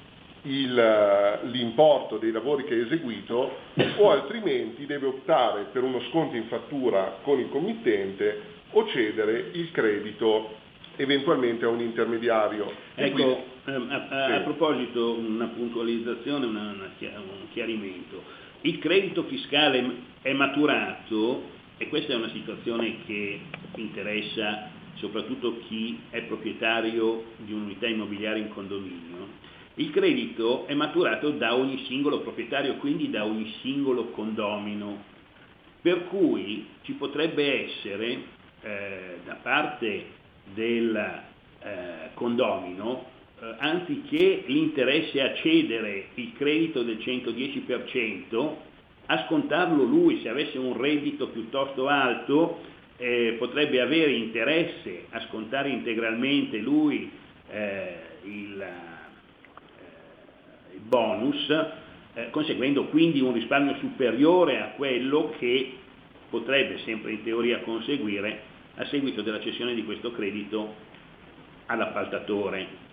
il- 0.46 1.40
l'importo 1.50 2.18
dei 2.18 2.30
lavori 2.30 2.64
che 2.64 2.74
ha 2.74 2.78
eseguito 2.84 3.56
o 3.98 4.10
altrimenti 4.10 4.86
deve 4.86 5.06
optare 5.06 5.66
per 5.72 5.82
uno 5.82 6.00
sconto 6.10 6.36
in 6.36 6.44
fattura 6.44 7.18
con 7.22 7.38
il 7.40 7.48
committente 7.50 8.54
o 8.70 8.86
cedere 8.88 9.50
il 9.52 9.70
credito 9.72 10.64
eventualmente 10.96 11.64
a 11.64 11.68
un 11.68 11.80
intermediario. 11.80 12.72
Ecco, 12.94 13.12
quindi- 13.12 13.36
ehm, 13.66 13.88
a, 13.90 14.06
a- 14.08 14.24
a 14.34 14.36
Sì. 14.38 14.42
proposito, 14.44 15.12
una 15.18 15.46
puntualizzazione, 15.46 16.46
una- 16.46 16.72
una 16.74 16.90
un 17.00 17.48
chiarimento. 17.52 18.22
Il 18.62 18.78
credito 18.78 19.24
fiscale 19.24 19.84
è 20.22 20.32
maturato 20.32 21.42
e 21.78 21.88
questa 21.88 22.12
è 22.12 22.16
una 22.16 22.30
situazione 22.30 22.96
che 23.04 23.40
interessa 23.76 24.70
soprattutto 24.94 25.58
chi 25.68 26.00
è 26.08 26.22
proprietario 26.22 27.24
di 27.36 27.52
un'unità 27.52 27.86
immobiliare 27.86 28.38
in 28.38 28.48
condominio, 28.48 29.28
il 29.78 29.90
credito 29.90 30.66
è 30.66 30.74
maturato 30.74 31.30
da 31.30 31.54
ogni 31.54 31.84
singolo 31.86 32.20
proprietario, 32.20 32.76
quindi 32.76 33.10
da 33.10 33.24
ogni 33.24 33.52
singolo 33.60 34.06
condomino, 34.06 35.02
per 35.82 36.06
cui 36.08 36.66
ci 36.82 36.92
potrebbe 36.92 37.66
essere 37.66 38.18
eh, 38.62 39.18
da 39.24 39.34
parte 39.42 40.04
del 40.54 40.96
eh, 40.96 42.10
condomino, 42.14 43.04
eh, 43.38 43.54
anziché 43.58 44.44
l'interesse 44.46 45.20
a 45.20 45.34
cedere 45.34 46.06
il 46.14 46.32
credito 46.32 46.82
del 46.82 46.96
110%, 46.96 48.54
a 49.08 49.24
scontarlo 49.26 49.82
lui, 49.84 50.20
se 50.22 50.30
avesse 50.30 50.56
un 50.56 50.76
reddito 50.76 51.28
piuttosto 51.28 51.86
alto, 51.86 52.60
eh, 52.96 53.36
potrebbe 53.38 53.80
avere 53.82 54.12
interesse 54.12 55.04
a 55.10 55.20
scontare 55.28 55.68
integralmente 55.68 56.56
lui 56.58 57.10
eh, 57.50 57.94
il, 58.24 58.64
il 58.64 58.95
bonus, 60.82 61.48
eh, 62.14 62.30
conseguendo 62.30 62.84
quindi 62.86 63.20
un 63.20 63.32
risparmio 63.32 63.76
superiore 63.76 64.60
a 64.60 64.68
quello 64.76 65.34
che 65.38 65.78
potrebbe 66.30 66.78
sempre 66.84 67.12
in 67.12 67.22
teoria 67.22 67.60
conseguire 67.60 68.54
a 68.76 68.84
seguito 68.86 69.22
della 69.22 69.40
cessione 69.40 69.74
di 69.74 69.84
questo 69.84 70.12
credito 70.12 70.74
all'appaltatore. 71.66 72.84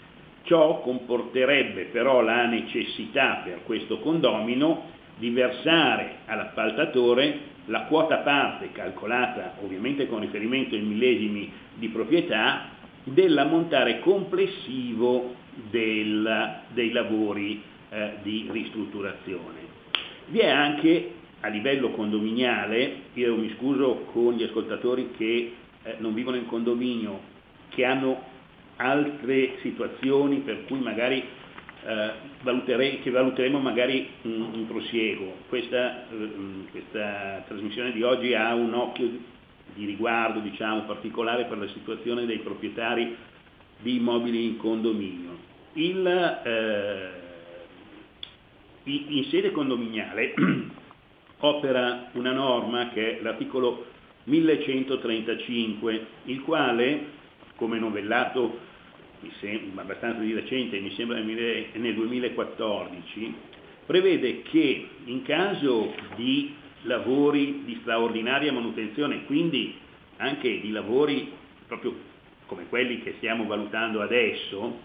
Ciò 0.44 0.82
comporterebbe 0.82 1.86
però 1.86 2.22
la 2.22 2.46
necessità 2.46 3.42
per 3.44 3.64
questo 3.64 4.00
condomino 4.00 4.92
di 5.18 5.30
versare 5.30 6.18
all'appaltatore 6.26 7.52
la 7.68 7.84
quota 7.84 8.18
parte 8.18 8.72
calcolata 8.72 9.56
ovviamente 9.62 10.08
con 10.08 10.20
riferimento 10.20 10.76
ai 10.76 10.82
millesimi 10.82 11.52
di 11.76 11.88
proprietà 11.90 12.72
dell'ammontare 13.04 14.00
complessivo 14.00 15.36
del, 15.70 16.60
dei 16.74 16.92
lavori 16.92 17.62
eh, 17.94 18.14
di 18.24 18.48
ristrutturazione. 18.50 19.60
Vi 20.28 20.40
è 20.40 20.50
anche 20.50 21.12
a 21.42 21.48
livello 21.50 21.92
condominiale, 21.92 22.96
io 23.14 23.36
mi 23.36 23.54
scuso 23.58 24.06
con 24.12 24.34
gli 24.34 24.44
ascoltatori 24.44 25.12
che 25.18 25.54
eh, 25.84 25.96
non 26.00 26.14
vivono 26.14 26.38
in 26.38 26.48
condominio, 26.48 27.20
che 27.70 27.86
hanno 27.86 28.32
altre 28.78 29.58
situazioni 29.62 30.38
per 30.38 30.66
cui 30.66 30.80
magari 30.80 31.24
eh, 31.86 32.12
valutere, 32.42 33.00
che 33.02 33.10
valuteremo 33.12 33.60
magari 33.60 34.08
in, 34.22 34.66
prosieguo. 34.68 35.36
Questa, 35.50 36.08
eh, 36.10 36.32
questa, 36.72 37.44
trasmissione 37.48 37.92
di 37.92 38.02
oggi 38.02 38.34
ha 38.34 38.54
un 38.56 38.74
occhio 38.74 39.10
di 39.76 39.86
riguardo 39.86 40.40
diciamo, 40.40 40.82
particolare 40.84 41.46
per 41.46 41.58
la 41.58 41.68
situazione 41.68 42.26
dei 42.26 42.40
proprietari 42.40 43.16
di 43.80 43.98
immobili 43.98 44.46
in 44.46 44.58
condominio. 44.58 45.38
Il, 45.74 46.08
eh, 46.08 47.23
in 48.84 49.26
sede 49.30 49.52
condominiale 49.52 50.34
opera 51.40 52.10
una 52.14 52.32
norma 52.32 52.90
che 52.90 53.20
è 53.20 53.22
l'articolo 53.22 53.86
1135, 54.26 56.06
il 56.26 56.42
quale, 56.42 57.06
come 57.56 57.80
novellato 57.80 58.72
abbastanza 59.76 60.22
di 60.22 60.34
recente, 60.34 60.80
mi 60.80 60.94
sembra 60.96 61.20
nel 61.20 61.94
2014, 61.94 63.34
prevede 63.86 64.42
che 64.44 64.88
in 65.06 65.22
caso 65.24 65.94
di 66.16 66.54
lavori 66.84 67.64
di 67.66 67.78
straordinaria 67.82 68.52
manutenzione, 68.52 69.26
quindi 69.26 69.76
anche 70.18 70.60
di 70.60 70.72
lavori 70.72 71.32
proprio 71.68 72.12
come 72.46 72.68
quelli 72.68 73.02
che 73.02 73.16
stiamo 73.18 73.46
valutando 73.46 74.02
adesso, 74.02 74.80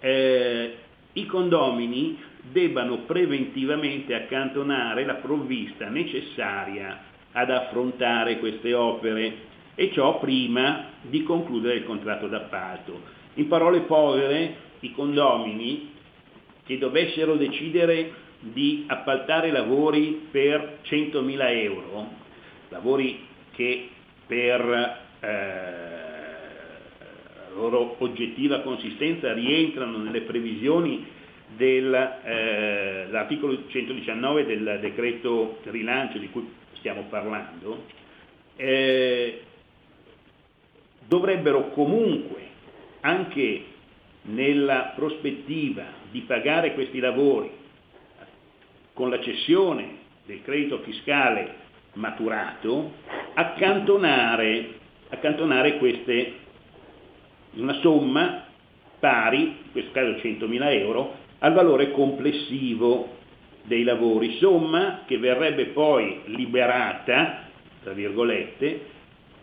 eh, 0.00 0.76
i 1.14 1.26
condomini 1.26 2.18
debbano 2.50 2.98
preventivamente 2.98 4.14
accantonare 4.14 5.04
la 5.04 5.14
provvista 5.14 5.88
necessaria 5.88 7.04
ad 7.32 7.50
affrontare 7.50 8.38
queste 8.38 8.74
opere 8.74 9.46
e 9.74 9.92
ciò 9.92 10.18
prima 10.18 10.86
di 11.02 11.22
concludere 11.22 11.76
il 11.76 11.84
contratto 11.84 12.26
d'appalto. 12.26 13.00
In 13.34 13.46
parole 13.48 13.80
povere, 13.80 14.66
i 14.80 14.92
condomini 14.92 15.92
che 16.64 16.78
dovessero 16.78 17.36
decidere 17.36 18.26
di 18.40 18.84
appaltare 18.86 19.50
lavori 19.50 20.26
per 20.30 20.78
100.000 20.84 21.62
euro, 21.62 22.08
lavori 22.68 23.26
che 23.52 23.88
per 24.26 25.00
eh, 25.20 26.06
loro 27.54 27.96
oggettiva 27.98 28.60
consistenza 28.60 29.32
rientrano 29.32 29.98
nelle 29.98 30.20
previsioni 30.22 31.16
dell'articolo 31.58 33.52
eh, 33.52 33.64
119 33.68 34.46
del 34.46 34.78
decreto 34.80 35.58
rilancio 35.64 36.16
di 36.18 36.30
cui 36.30 36.48
stiamo 36.74 37.02
parlando, 37.10 37.84
eh, 38.56 39.42
dovrebbero 41.06 41.70
comunque 41.70 42.46
anche 43.00 43.64
nella 44.22 44.92
prospettiva 44.94 45.84
di 46.10 46.20
pagare 46.20 46.72
questi 46.74 46.98
lavori 47.00 47.50
con 48.92 49.10
la 49.10 49.20
cessione 49.20 49.96
del 50.26 50.42
credito 50.42 50.78
fiscale 50.80 51.66
maturato, 51.94 52.92
accantonare, 53.34 54.74
accantonare 55.08 55.78
queste, 55.78 56.32
una 57.54 57.74
somma 57.80 58.44
pari, 58.98 59.42
in 59.42 59.72
questo 59.72 59.92
caso 59.92 60.10
100.000 60.12 60.72
euro, 60.80 61.26
al 61.40 61.52
valore 61.52 61.90
complessivo 61.92 63.16
dei 63.64 63.84
lavori, 63.84 64.36
somma 64.38 65.02
che 65.06 65.18
verrebbe 65.18 65.66
poi 65.66 66.20
liberata, 66.26 67.48
tra 67.82 67.92
virgolette, 67.92 68.80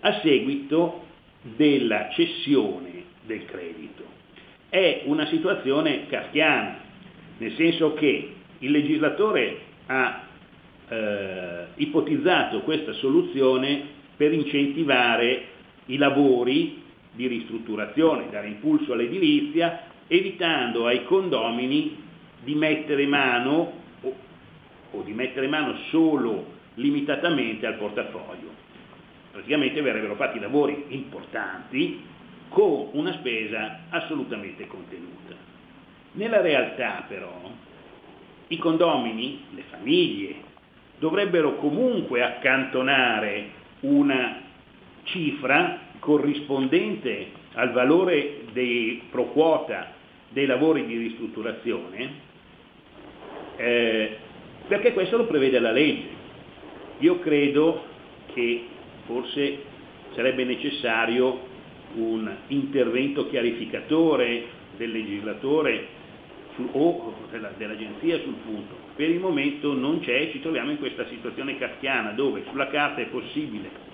a 0.01 0.19
seguito 0.21 1.03
della 1.41 2.09
cessione 2.09 3.03
del 3.25 3.45
credito. 3.45 4.03
È 4.69 5.03
una 5.05 5.25
situazione 5.27 6.07
kafkiana, 6.07 6.79
nel 7.37 7.53
senso 7.53 7.93
che 7.93 8.33
il 8.59 8.71
legislatore 8.71 9.57
ha 9.85 10.23
eh, 10.87 11.65
ipotizzato 11.75 12.61
questa 12.61 12.93
soluzione 12.93 13.93
per 14.15 14.33
incentivare 14.33 15.43
i 15.87 15.97
lavori 15.97 16.81
di 17.11 17.27
ristrutturazione, 17.27 18.29
dare 18.29 18.47
impulso 18.47 18.93
all'edilizia, 18.93 19.93
evitando 20.07 20.85
ai 20.87 21.03
condomini 21.05 22.03
di 22.43 22.55
mettere 22.55 23.05
mano 23.07 23.71
o, 24.01 24.15
o 24.91 25.01
di 25.01 25.13
mettere 25.13 25.47
mano 25.47 25.75
solo 25.89 26.53
limitatamente 26.75 27.65
al 27.65 27.75
portafoglio. 27.75 28.63
Praticamente 29.31 29.81
verrebbero 29.81 30.15
fatti 30.15 30.39
lavori 30.39 30.85
importanti 30.89 32.01
con 32.49 32.89
una 32.93 33.13
spesa 33.13 33.81
assolutamente 33.89 34.67
contenuta. 34.67 35.35
Nella 36.13 36.41
realtà 36.41 37.03
però 37.07 37.51
i 38.47 38.57
condomini, 38.57 39.43
le 39.53 39.63
famiglie, 39.69 40.35
dovrebbero 40.99 41.55
comunque 41.55 42.21
accantonare 42.21 43.49
una 43.81 44.41
cifra 45.03 45.79
corrispondente 45.99 47.43
al 47.53 47.71
valore 47.71 48.45
dei 48.53 49.03
pro 49.09 49.25
quota 49.25 49.94
dei 50.35 50.45
lavori 50.45 50.85
di 50.85 50.97
ristrutturazione, 50.97 52.13
eh, 53.55 54.17
perché 54.67 54.91
questo 54.91 55.15
lo 55.15 55.27
prevede 55.27 55.59
la 55.59 55.71
legge. 55.71 56.09
Io 56.99 57.19
credo 57.19 57.85
che 58.33 58.65
forse 59.05 59.59
sarebbe 60.13 60.43
necessario 60.43 61.39
un 61.95 62.29
intervento 62.47 63.29
chiarificatore 63.29 64.43
del 64.75 64.91
legislatore 64.91 65.87
o 66.73 67.13
della, 67.31 67.53
dell'agenzia 67.55 68.19
sul 68.19 68.35
punto. 68.43 68.75
Per 68.93 69.09
il 69.09 69.21
momento 69.21 69.71
non 69.71 70.01
c'è, 70.01 70.31
ci 70.31 70.41
troviamo 70.41 70.71
in 70.71 70.79
questa 70.79 71.07
situazione 71.07 71.57
kafkiana 71.57 72.11
dove 72.11 72.43
sulla 72.49 72.67
carta 72.67 72.99
è 72.99 73.05
possibile 73.05 73.84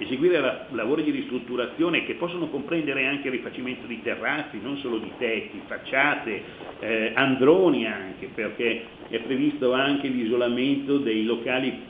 eseguire 0.00 0.40
la, 0.40 0.66
lavori 0.70 1.02
di 1.02 1.10
ristrutturazione 1.10 2.04
che 2.04 2.14
possono 2.14 2.48
comprendere 2.48 3.06
anche 3.06 3.28
il 3.28 3.34
rifacimento 3.34 3.86
di 3.86 4.00
terrazzi, 4.02 4.58
non 4.62 4.78
solo 4.78 4.98
di 4.98 5.12
tetti, 5.18 5.60
facciate, 5.66 6.42
eh, 6.80 7.12
androni 7.14 7.86
anche, 7.86 8.30
perché 8.34 8.82
è 9.08 9.18
previsto 9.18 9.72
anche 9.72 10.08
l'isolamento 10.08 10.98
dei 10.98 11.24
locali 11.24 11.88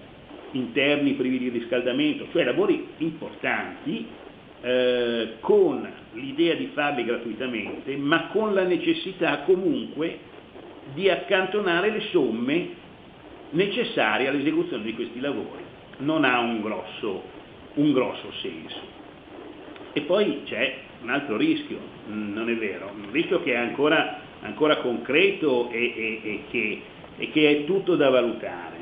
interni 0.52 1.12
privi 1.12 1.38
di 1.38 1.48
riscaldamento, 1.50 2.26
cioè 2.32 2.42
lavori 2.42 2.84
importanti 2.98 4.06
eh, 4.62 5.34
con 5.38 5.88
l'idea 6.14 6.54
di 6.54 6.70
farli 6.74 7.04
gratuitamente, 7.04 7.96
ma 7.96 8.26
con 8.32 8.52
la 8.52 8.64
necessità 8.64 9.42
comunque 9.42 10.18
di 10.94 11.08
accantonare 11.08 11.90
le 11.90 12.00
somme 12.10 12.68
necessarie 13.50 14.26
all'esecuzione 14.26 14.82
di 14.82 14.94
questi 14.94 15.20
lavori. 15.20 15.62
Non 15.98 16.24
ha 16.24 16.40
un 16.40 16.60
grosso 16.60 17.38
un 17.74 17.92
grosso 17.92 18.30
senso. 18.40 18.78
E 19.92 20.00
poi 20.02 20.42
c'è 20.44 20.78
un 21.02 21.10
altro 21.10 21.36
rischio, 21.36 21.78
mm, 22.08 22.32
non 22.32 22.48
è 22.48 22.54
vero, 22.56 22.90
un 22.94 23.10
rischio 23.10 23.42
che 23.42 23.52
è 23.52 23.56
ancora, 23.56 24.20
ancora 24.42 24.76
concreto 24.78 25.68
e, 25.70 25.78
e- 25.96 26.20
e 26.22 26.40
che, 26.50 26.82
e 27.18 27.30
che 27.30 27.50
è 27.50 27.64
tutto 27.64 27.96
da 27.96 28.08
valutare. 28.08 28.76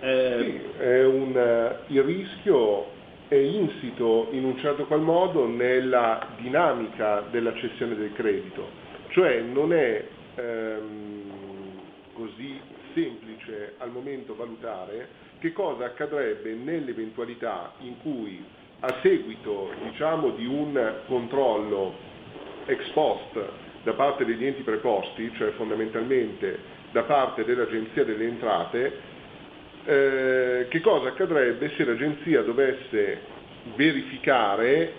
Eh, 0.00 0.60
Sì, 0.78 0.84
un, 1.04 1.36
eh, 1.36 1.76
il 1.88 2.02
rischio 2.02 2.86
è 3.28 3.36
insito 3.36 4.28
in 4.32 4.44
un 4.44 4.58
certo 4.58 4.86
qual 4.86 5.00
modo 5.02 5.46
nella 5.46 6.26
dinamica 6.40 7.22
della 7.30 7.54
cessione 7.54 7.94
del 7.94 8.12
credito, 8.14 8.66
cioè 9.10 9.40
non 9.40 9.72
è 9.72 10.04
ehm, 10.34 11.22
così 12.14 12.58
semplice 12.94 13.74
al 13.78 13.90
momento 13.90 14.34
valutare 14.34 15.08
che 15.40 15.52
cosa 15.52 15.86
accadrebbe 15.86 16.52
nell'eventualità 16.52 17.72
in 17.80 17.98
cui 18.02 18.44
a 18.80 18.94
seguito 19.02 19.70
diciamo, 19.82 20.30
di 20.30 20.46
un 20.46 20.94
controllo 21.06 21.94
ex 22.66 22.88
post 22.90 23.40
da 23.82 23.92
parte 23.94 24.24
degli 24.24 24.44
enti 24.44 24.62
preposti, 24.62 25.32
cioè 25.36 25.50
fondamentalmente 25.52 26.78
da 26.92 27.02
parte 27.02 27.44
dell'Agenzia 27.44 28.04
delle 28.04 28.24
Entrate, 28.24 28.92
eh, 29.84 30.66
che 30.68 30.80
cosa 30.80 31.08
accadrebbe 31.08 31.70
se 31.76 31.84
l'agenzia 31.84 32.42
dovesse 32.42 33.20
verificare 33.76 34.92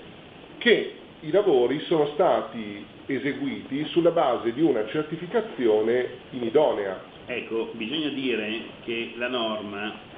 che 0.57 0.93
i 1.21 1.31
lavori 1.31 1.79
sono 1.81 2.07
stati 2.13 2.83
eseguiti 3.05 3.85
sulla 3.85 4.11
base 4.11 4.53
di 4.53 4.61
una 4.61 4.87
certificazione 4.87 6.07
inidonea. 6.31 6.99
Ecco, 7.27 7.69
bisogna 7.73 8.09
dire 8.09 8.61
che 8.83 9.13
la 9.17 9.27
norma 9.27 10.09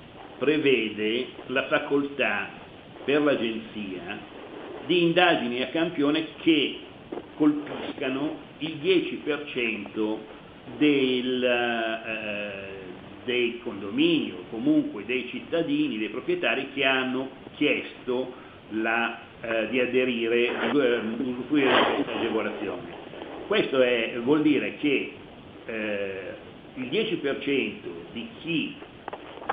prevede 0.44 1.28
la 1.48 1.68
facoltà 1.68 2.50
per 3.06 3.22
l'agenzia 3.22 4.20
di 4.86 5.04
indagini 5.04 5.62
a 5.62 5.68
campione 5.68 6.36
che 6.42 6.80
colpiscano 7.38 8.36
il 8.58 8.76
10% 8.82 10.18
del, 10.78 11.44
eh, 11.46 12.52
dei 13.24 13.62
condomini 13.64 14.32
o 14.32 14.44
comunque 14.50 15.06
dei 15.06 15.30
cittadini, 15.30 15.98
dei 15.98 16.10
proprietari 16.10 16.72
che 16.74 16.84
hanno 16.84 17.30
chiesto 17.56 18.34
la, 18.72 19.22
eh, 19.40 19.70
di 19.70 19.80
aderire, 19.80 20.52
di 20.72 21.30
usufruire 21.30 21.70
di 21.70 21.94
questa 21.94 22.20
agevolazione. 22.20 22.82
Questo 23.48 23.82
è- 23.82 24.20
vuol 24.22 24.42
dire 24.42 24.76
che 24.76 25.14
eh, 25.68 26.34
il 26.74 26.90
10% 26.90 27.88
di 28.12 28.28
chi 28.42 28.76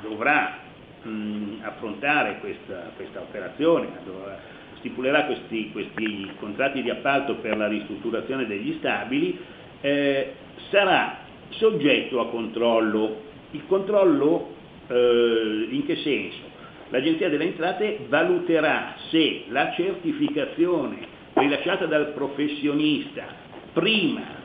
dovrà 0.01 0.69
mh, 1.03 1.63
affrontare 1.63 2.39
questa, 2.39 2.91
questa 2.95 3.21
operazione, 3.21 3.87
dovrà- 4.05 4.39
stipulerà 4.77 5.25
questi, 5.25 5.71
questi 5.71 6.29
contratti 6.39 6.81
di 6.81 6.89
appalto 6.89 7.35
per 7.35 7.55
la 7.55 7.67
ristrutturazione 7.67 8.47
degli 8.47 8.75
stabili, 8.79 9.37
eh, 9.81 10.33
sarà 10.69 11.19
soggetto 11.49 12.19
a 12.19 12.29
controllo. 12.29 13.29
Il 13.51 13.65
controllo 13.67 14.55
eh, 14.87 15.67
in 15.69 15.85
che 15.85 15.95
senso? 15.97 16.49
L'Agenzia 16.89 17.29
delle 17.29 17.45
Entrate 17.45 17.99
valuterà 18.09 18.95
se 19.09 19.45
la 19.47 19.71
certificazione 19.71 21.07
rilasciata 21.33 21.85
dal 21.85 22.07
professionista 22.07 23.23
prima 23.71 24.39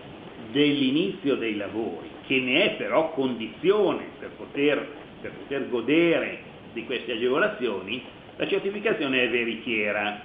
dell'inizio 0.52 1.34
dei 1.36 1.56
lavori, 1.56 2.08
che 2.26 2.38
ne 2.38 2.64
è 2.64 2.76
però 2.76 3.12
condizione 3.12 4.10
per 4.20 4.30
poter, 4.36 4.86
per 5.20 5.32
poter 5.32 5.68
godere 5.68 6.38
di 6.76 6.84
queste 6.84 7.12
agevolazioni, 7.12 8.02
la 8.36 8.46
certificazione 8.46 9.22
è 9.22 9.30
veritiera. 9.30 10.20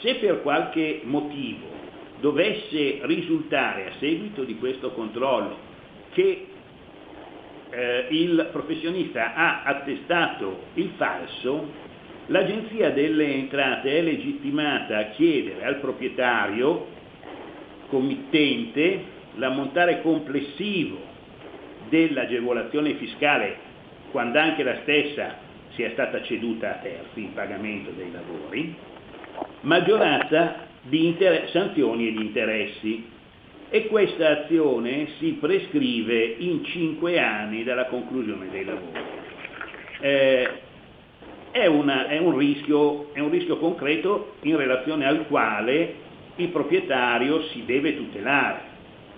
Se 0.00 0.14
per 0.14 0.40
qualche 0.40 1.02
motivo 1.04 1.66
dovesse 2.20 3.00
risultare 3.02 3.86
a 3.86 3.92
seguito 3.98 4.44
di 4.44 4.56
questo 4.56 4.92
controllo 4.92 5.58
che 6.12 6.46
eh, 7.68 8.06
il 8.08 8.48
professionista 8.50 9.34
ha 9.34 9.62
attestato 9.62 10.62
il 10.74 10.92
falso, 10.96 11.70
l'Agenzia 12.26 12.90
delle 12.90 13.34
Entrate 13.34 13.98
è 13.98 14.00
legittimata 14.00 14.98
a 14.98 15.04
chiedere 15.10 15.66
al 15.66 15.76
proprietario 15.80 16.86
committente 17.88 19.12
l'ammontare 19.34 20.00
complessivo 20.00 20.98
dell'agevolazione 21.90 22.94
fiscale 22.94 23.72
quando 24.10 24.38
anche 24.38 24.62
la 24.62 24.78
stessa 24.82 25.43
sia 25.74 25.90
stata 25.90 26.22
ceduta 26.22 26.70
a 26.70 26.78
terzi 26.78 27.20
in 27.22 27.32
pagamento 27.32 27.90
dei 27.90 28.10
lavori, 28.10 28.74
maggiorata 29.62 30.66
di 30.82 31.06
inter- 31.06 31.48
sanzioni 31.50 32.08
e 32.08 32.12
di 32.12 32.20
interessi. 32.20 33.12
E 33.70 33.86
questa 33.86 34.42
azione 34.42 35.08
si 35.18 35.32
prescrive 35.40 36.36
in 36.38 36.64
cinque 36.64 37.18
anni 37.18 37.64
dalla 37.64 37.86
conclusione 37.86 38.48
dei 38.50 38.64
lavori. 38.64 39.00
Eh, 40.00 40.48
è, 41.50 41.66
una- 41.66 42.06
è 42.06 42.18
un 42.18 42.36
rischio, 42.36 43.12
è 43.14 43.20
un 43.20 43.30
rischio 43.30 43.56
concreto 43.58 44.34
in 44.42 44.56
relazione 44.56 45.06
al 45.06 45.26
quale 45.26 45.94
il 46.36 46.48
proprietario 46.48 47.42
si 47.48 47.64
deve 47.64 47.96
tutelare 47.96 48.60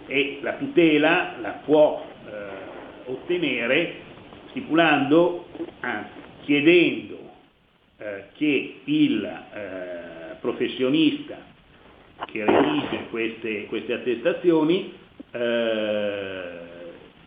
e 0.06 0.38
la 0.40 0.52
tutela 0.54 1.34
la 1.40 1.60
può 1.64 2.04
eh, 2.26 3.10
ottenere 3.10 3.94
stipulando, 4.50 5.48
anzi 5.80 6.24
chiedendo 6.46 7.18
eh, 7.98 8.24
che 8.36 8.80
il 8.84 9.24
eh, 9.24 10.36
professionista 10.40 11.36
che 12.24 12.44
redige 12.44 13.06
queste, 13.10 13.66
queste 13.66 13.92
attestazioni 13.92 14.92
eh, 15.32 16.42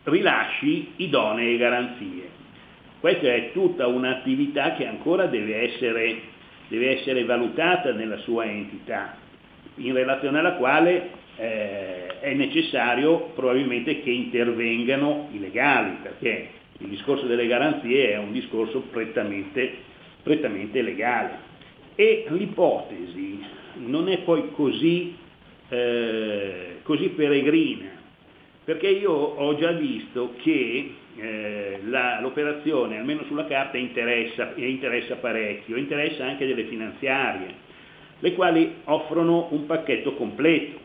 rilasci 0.04 0.92
idonee 0.96 1.56
garanzie. 1.58 2.28
Questa 2.98 3.26
è 3.28 3.52
tutta 3.52 3.86
un'attività 3.86 4.74
che 4.74 4.86
ancora 4.86 5.26
deve 5.26 5.70
essere, 5.70 6.20
deve 6.68 6.98
essere 6.98 7.24
valutata 7.24 7.92
nella 7.92 8.18
sua 8.18 8.46
entità, 8.46 9.16
in 9.76 9.92
relazione 9.92 10.38
alla 10.38 10.54
quale 10.54 11.10
eh, 11.36 12.20
è 12.20 12.32
necessario 12.34 13.32
probabilmente 13.34 14.00
che 14.02 14.10
intervengano 14.10 15.28
i 15.32 15.38
legali, 15.38 15.96
perché 16.02 16.58
il 16.80 16.88
discorso 16.88 17.26
delle 17.26 17.46
garanzie 17.46 18.12
è 18.12 18.18
un 18.18 18.32
discorso 18.32 18.80
prettamente, 18.90 19.70
prettamente 20.22 20.82
legale. 20.82 21.48
E 21.94 22.26
l'ipotesi 22.28 23.42
non 23.76 24.08
è 24.08 24.18
poi 24.18 24.50
così, 24.52 25.14
eh, 25.68 26.78
così 26.82 27.08
peregrina, 27.10 27.90
perché 28.64 28.88
io 28.88 29.12
ho 29.12 29.56
già 29.56 29.72
visto 29.72 30.34
che 30.42 30.94
eh, 31.16 31.80
la- 31.86 32.20
l'operazione, 32.20 32.98
almeno 32.98 33.24
sulla 33.24 33.44
carta, 33.44 33.76
interessa, 33.76 34.52
interessa 34.54 35.16
parecchio, 35.16 35.76
interessa 35.76 36.24
anche 36.24 36.46
delle 36.46 36.64
finanziarie, 36.64 37.54
le 38.20 38.32
quali 38.34 38.76
offrono 38.84 39.48
un 39.50 39.66
pacchetto 39.66 40.14
completo. 40.14 40.78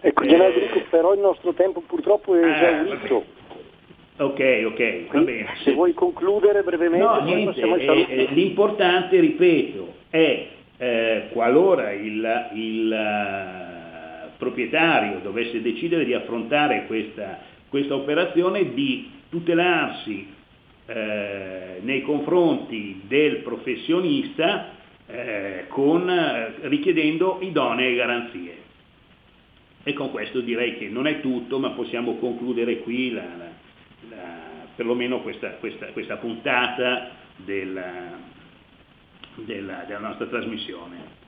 Ecco, 0.00 0.24
Brico, 0.24 0.82
però 0.90 1.14
il 1.14 1.20
nostro 1.20 1.52
tempo 1.52 1.80
purtroppo 1.82 2.34
è 2.34 2.42
Ah, 2.42 2.56
esaurito. 2.56 3.24
Ok, 4.22 4.62
ok, 4.66 4.78
va 5.04 5.08
Quindi, 5.10 5.32
bene. 5.32 5.48
se 5.64 5.72
vuoi 5.72 5.92
concludere 5.94 6.62
brevemente, 6.62 7.04
No, 7.04 7.20
niente, 7.22 7.60
eh, 7.60 8.06
eh, 8.08 8.28
l'importante, 8.32 9.18
ripeto, 9.18 9.94
è 10.10 10.46
eh, 10.78 11.22
qualora 11.32 11.90
il, 11.92 12.50
il, 12.54 12.92
eh, 12.92 14.28
proprietario 14.36 15.18
dovesse 15.22 15.60
decidere 15.60 16.04
di 16.04 16.14
affrontare 16.14 16.84
questa, 16.86 17.38
questa 17.68 17.94
operazione, 17.94 18.72
di 18.74 19.10
tutelarsi 19.28 20.26
eh, 20.86 21.78
nei 21.80 22.02
confronti 22.02 23.02
del 23.06 23.36
professionista 23.38 24.68
eh, 25.06 25.64
con, 25.68 26.10
richiedendo 26.62 27.38
idonee 27.40 27.94
garanzie. 27.94 28.56
E 29.84 29.92
con 29.94 30.10
questo 30.12 30.40
direi 30.40 30.76
che 30.78 30.88
non 30.88 31.06
è 31.08 31.20
tutto, 31.20 31.58
ma 31.58 31.70
possiamo 31.70 32.16
concludere 32.16 32.78
qui 32.78 33.10
la- 33.12 33.22
la- 33.36 33.51
perlomeno 34.74 35.22
questa, 35.22 35.50
questa- 35.60 35.86
questa 35.92 36.16
puntata 36.16 37.10
della, 37.36 38.18
della- 39.36 39.84
della 39.86 39.98
nostra 39.98 40.26
trasmissione. 40.26 41.20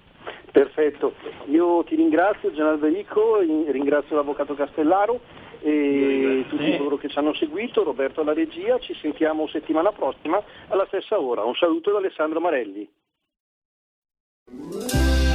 Perfetto, 0.51 1.15
io 1.51 1.83
ti 1.85 1.97
ringrazio 1.97 2.53
General 2.53 2.79
Berico, 2.79 3.43
in- 3.43 3.71
ringrazio 3.71 4.17
l'Avvocato 4.17 4.55
Castellaro 4.55 5.21
e 5.61 6.45
tutti 6.49 6.77
coloro 6.77 6.97
che 6.97 7.09
ci 7.09 7.19
hanno 7.19 7.35
seguito, 7.35 7.83
Roberto 7.83 8.21
alla 8.21 8.33
regia, 8.33 8.79
ci 8.79 8.95
sentiamo 9.01 9.49
settimana 9.49 9.91
prossima 9.93 10.43
alla 10.69 10.85
stessa 10.87 11.19
ora. 11.21 11.43
Un 11.45 11.55
saluto 11.55 11.91
da 11.93 11.99
Alessandro 11.99 12.41
Marelli. 12.41 12.89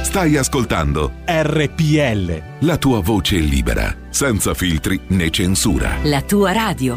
Stai 0.02 0.36
ascoltando 0.36 1.10
RPL. 1.26 2.66
La 2.66 2.78
tua 2.78 3.00
voce 3.00 3.36
libera, 3.36 3.94
senza 4.10 4.54
filtri 4.54 4.98
né 5.10 5.30
censura. 5.30 5.98
La 6.04 6.22
tua 6.22 6.52
radio. 6.52 6.96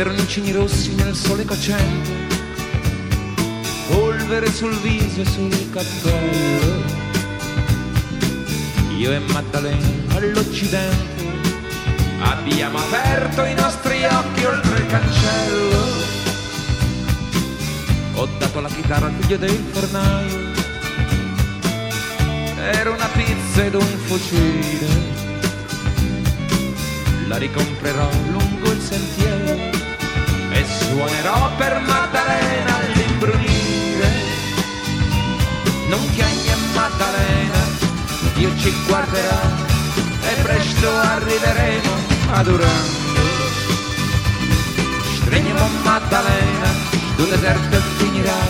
Dei 0.00 0.04
peroncini 0.04 0.52
rossi 0.52 0.94
nel 0.94 1.14
sole 1.14 1.44
cocente, 1.44 2.10
polvere 3.88 4.50
sul 4.50 4.74
viso 4.80 5.20
e 5.20 5.24
sul 5.26 5.70
cappello. 5.70 6.98
Io 8.96 9.12
e 9.12 9.18
Maddalena 9.18 10.14
all'Occidente 10.14 11.24
abbiamo 12.20 12.78
aperto 12.78 13.44
i 13.44 13.54
nostri 13.54 14.04
occhi 14.04 14.44
oltre 14.44 14.78
il 14.78 14.86
cancello. 14.86 15.78
Ho 18.14 18.28
dato 18.38 18.60
la 18.60 18.68
chitarra 18.68 19.06
al 19.06 19.14
figlio 19.18 19.36
del 19.36 19.62
fornaio, 19.70 20.38
era 22.72 22.90
una 22.90 23.08
pizza 23.08 23.64
ed 23.64 23.74
un 23.74 23.98
fucile. 24.06 25.18
La 27.26 27.36
ricomprerò 27.36 28.08
lungo 28.30 28.72
il 28.72 28.80
sentiero 28.80 29.69
suonerò 30.90 31.50
per 31.56 31.80
Maddalena 31.86 32.76
all'imbrunire. 32.76 34.08
Non 35.88 36.10
chiami 36.14 36.50
a 36.50 36.56
Maddalena, 36.74 37.62
Dio 38.34 38.50
ci 38.58 38.72
guarderà 38.86 39.40
e 40.22 40.34
presto 40.42 40.88
arriveremo 40.90 41.92
ad 42.32 42.46
Urando. 42.46 43.20
Stringiamo 45.14 45.68
Maddalena, 45.84 46.68
tu 47.16 47.24
deserto 47.26 47.76
finirà 47.98 48.40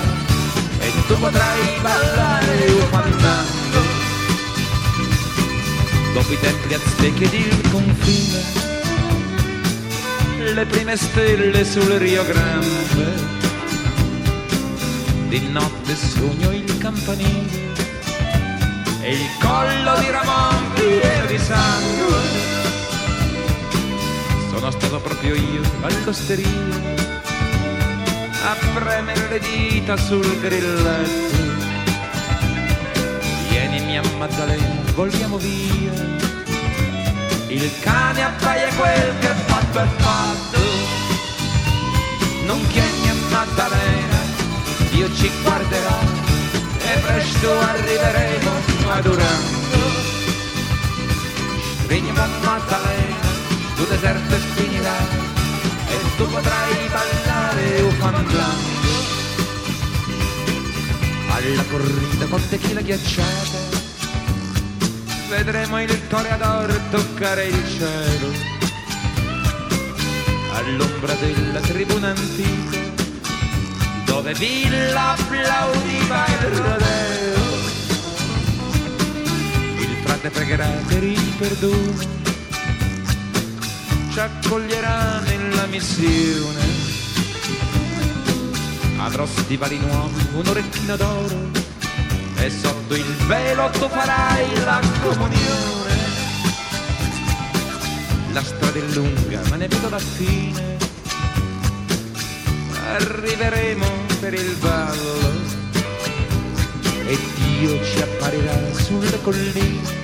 e 0.78 0.92
tu 1.06 1.18
potrai 1.18 1.78
ballare 1.82 2.70
ufannando. 2.72 3.80
Dopo 6.14 6.32
i 6.32 6.40
templi 6.40 6.74
aztechi 6.74 7.24
ed 7.24 7.32
il 7.34 7.70
confine 7.70 8.69
le 10.54 10.66
prime 10.66 10.96
stelle 10.96 11.64
sul 11.64 11.92
Rio 11.98 12.24
Grande. 12.24 13.28
Di 15.28 15.48
notte 15.48 15.94
sogno 15.94 16.50
il 16.50 16.78
campanile 16.78 17.68
e 19.00 19.12
il 19.12 19.28
collo 19.40 19.98
di 20.00 20.10
Ramon 20.10 20.72
pieno 20.74 21.26
di 21.26 21.38
sangue. 21.38 22.18
Sono 24.50 24.70
stato 24.70 25.00
proprio 25.00 25.34
io 25.34 25.62
all'osteria 25.82 26.48
a 28.42 28.56
premere 28.74 29.28
le 29.28 29.40
dita 29.40 29.96
sul 29.96 30.40
grilletto. 30.40 31.38
Vienimi 33.48 33.98
a 33.98 34.02
Maddalena, 34.16 34.82
vogliamo 34.94 35.36
via 35.38 36.18
il 37.50 37.70
cane 37.80 38.22
appaia 38.22 38.68
quel 38.76 39.18
che 39.18 39.34
fatto. 39.72 40.58
Non 42.44 42.66
chiami 42.68 43.08
a 43.08 43.14
Maddalena, 43.30 44.18
Dio 44.90 45.12
ci 45.14 45.30
guarderà 45.42 45.98
e 46.78 46.98
presto 46.98 47.58
arriveremo 47.58 48.50
Urando. 49.04 49.78
Stringiamo 51.84 52.20
a 52.20 52.28
Maddalena, 52.42 53.16
tu 53.76 53.86
deserto 53.86 54.36
finirà 54.54 54.98
e 55.88 56.16
tu 56.16 56.26
potrai 56.28 56.88
ballare 56.90 57.80
ufandando. 57.82 58.38
Alla 61.28 61.64
corrida 61.70 62.26
con 62.26 62.48
tequila 62.48 62.80
ghiacciata 62.80 63.78
vedremo 65.28 65.80
il 65.80 66.08
toreador 66.08 66.76
toccare 66.90 67.44
il 67.44 67.68
cielo 67.70 68.49
all'ombra 70.60 71.14
della 71.14 71.60
tribuna 71.60 72.08
antica 72.08 72.78
dove 74.04 74.34
Villa 74.34 75.12
applaudiva 75.12 76.26
il 76.26 76.46
rodeo 76.58 77.38
il 79.78 79.96
frate 80.04 80.30
pregherà 80.30 80.68
per 80.86 81.02
il 81.02 81.34
perdono 81.38 82.18
ci 84.10 84.20
accoglierà 84.20 85.20
nella 85.20 85.66
missione 85.66 86.60
avrò 88.98 89.24
stivali 89.26 89.78
nuovi 89.78 90.26
un 90.34 90.46
orecchino 90.46 90.96
d'oro 90.96 91.50
e 92.36 92.50
sotto 92.50 92.94
il 92.94 93.14
velo 93.26 93.70
tu 93.70 93.88
farai 93.88 94.64
la 94.64 94.80
comunione. 95.02 95.79
La 98.32 98.42
strada 98.42 98.78
è 98.78 98.82
lunga, 98.94 99.40
ma 99.48 99.56
ne 99.56 99.68
vedo 99.68 99.88
la 99.88 99.98
fine. 99.98 100.76
Arriveremo 102.92 103.86
per 104.20 104.34
il 104.34 104.56
ballo 104.60 105.18
e 107.06 107.18
Dio 107.36 107.84
ci 107.84 108.00
apparirà 108.02 108.74
sulle 108.74 109.20
colline 109.22 110.00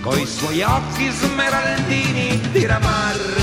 coi 0.00 0.24
suoi 0.26 0.62
occhi 0.62 1.10
smeraldini 1.10 2.40
di 2.52 2.64
ramarro. 2.64 3.42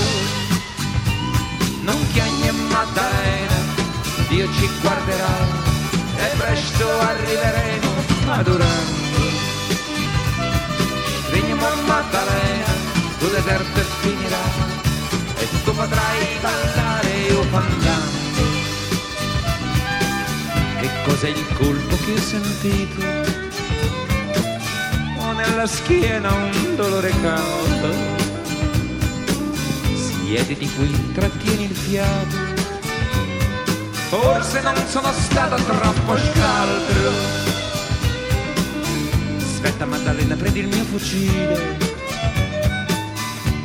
Non 1.81 1.97
chiami 2.11 2.47
a 2.47 2.53
Maddalena, 2.53 3.59
Dio 4.29 4.51
ci 4.53 4.69
guarderà 4.81 5.37
e 6.17 6.35
presto 6.37 6.99
arriveremo 6.99 7.91
ad 8.27 8.47
Urando. 8.47 9.03
Stringiamo 11.27 11.67
a 11.67 11.75
Maddalena, 11.85 12.44
deserto 13.45 13.79
finirà, 14.01 14.43
e 15.37 15.47
tu 15.63 15.71
potrai 15.75 16.37
ballare 16.41 17.33
ufandando. 17.33 18.41
Che 20.79 20.89
cos'è 21.05 21.27
il 21.29 21.45
colpo 21.53 21.95
che 22.03 22.13
ho 22.13 22.17
sentito? 22.17 23.05
Ho 25.19 25.31
nella 25.33 25.67
schiena 25.67 26.33
un 26.33 26.75
dolore 26.75 27.11
caldo. 27.21 27.93
Siediti 29.95 30.67
qui, 30.73 31.13
trattieni 31.13 31.65
il 31.65 31.75
fiato 31.75 32.53
Forse 34.09 34.61
non 34.61 34.75
sono 34.87 35.11
stato 35.11 35.55
troppo 35.55 36.17
scaltro. 36.17 37.11
Aspetta 39.37 39.85
Maddalena, 39.85 40.35
prendi 40.35 40.59
il 40.59 40.67
mio 40.67 40.83
fucile. 40.85 41.84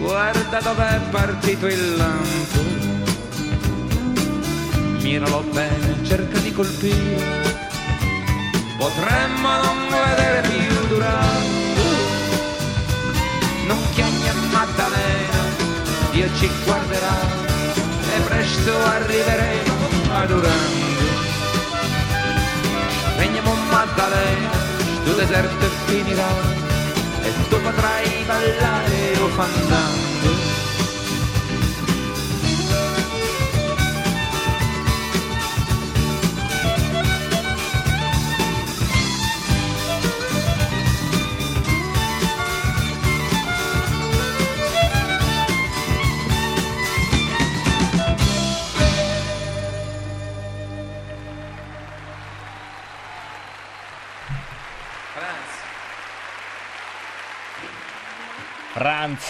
Guarda 0.00 0.60
dov'è 0.60 0.98
partito 1.10 1.66
il 1.66 1.96
lampo. 1.96 2.60
Miralo 5.02 5.42
bene, 5.52 6.02
cerca 6.04 6.38
di 6.38 6.50
colpire. 6.54 7.22
Potremmo 8.78 9.48
non 9.62 9.76
vedere 9.90 10.48
più 10.48 10.86
Durango. 10.88 11.82
Non 13.66 13.78
chiami 13.92 14.28
a 14.30 14.34
Maddalena, 14.50 15.42
Dio 16.12 16.28
ci 16.38 16.48
guarderà 16.64 17.20
e 18.16 18.20
presto 18.22 18.72
arriveremo 18.82 19.74
a. 20.12 20.48
Veniamo 23.18 23.54
Maddalena, 23.70 24.50
tu 25.04 25.12
deserto 25.12 25.68
finirà 25.84 26.59
e 27.38 27.48
tu 27.48 27.60
potrai 27.60 28.24
ballare 28.26 29.12
o 29.22 29.28
fandango. 29.30 30.09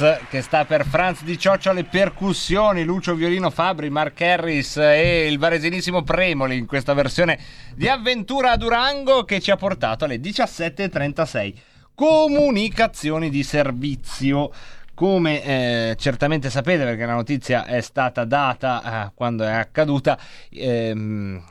Che 0.01 0.41
sta 0.41 0.65
per 0.65 0.87
Franz 0.87 1.25
di 1.25 1.39
Cioccio 1.39 1.69
alle 1.69 1.85
percussioni, 1.85 2.85
Lucio 2.85 3.15
Violino 3.15 3.51
Fabri, 3.51 3.91
Mark 3.91 4.19
Harris 4.23 4.79
e 4.79 5.27
il 5.27 5.39
varesinissimo 5.39 6.03
Premoli 6.03 6.57
in 6.57 6.65
questa 6.65 6.95
versione 6.95 7.39
di 7.75 7.87
Avventura 7.87 8.53
a 8.53 8.57
Durango 8.57 9.25
che 9.25 9.41
ci 9.41 9.51
ha 9.51 9.57
portato 9.57 10.07
alle 10.07 10.17
17.36. 10.17 11.53
Comunicazioni 11.95 13.29
di 13.29 13.43
servizio. 13.43 14.51
Come 14.95 15.43
eh, 15.43 15.97
certamente 15.99 16.49
sapete, 16.49 16.85
perché 16.85 17.05
la 17.05 17.13
notizia 17.13 17.67
è 17.67 17.83
stata 17.83 18.25
data 18.25 19.09
eh, 19.09 19.13
quando 19.15 19.45
è 19.45 19.53
accaduta, 19.53 20.19
ehm, 20.49 21.43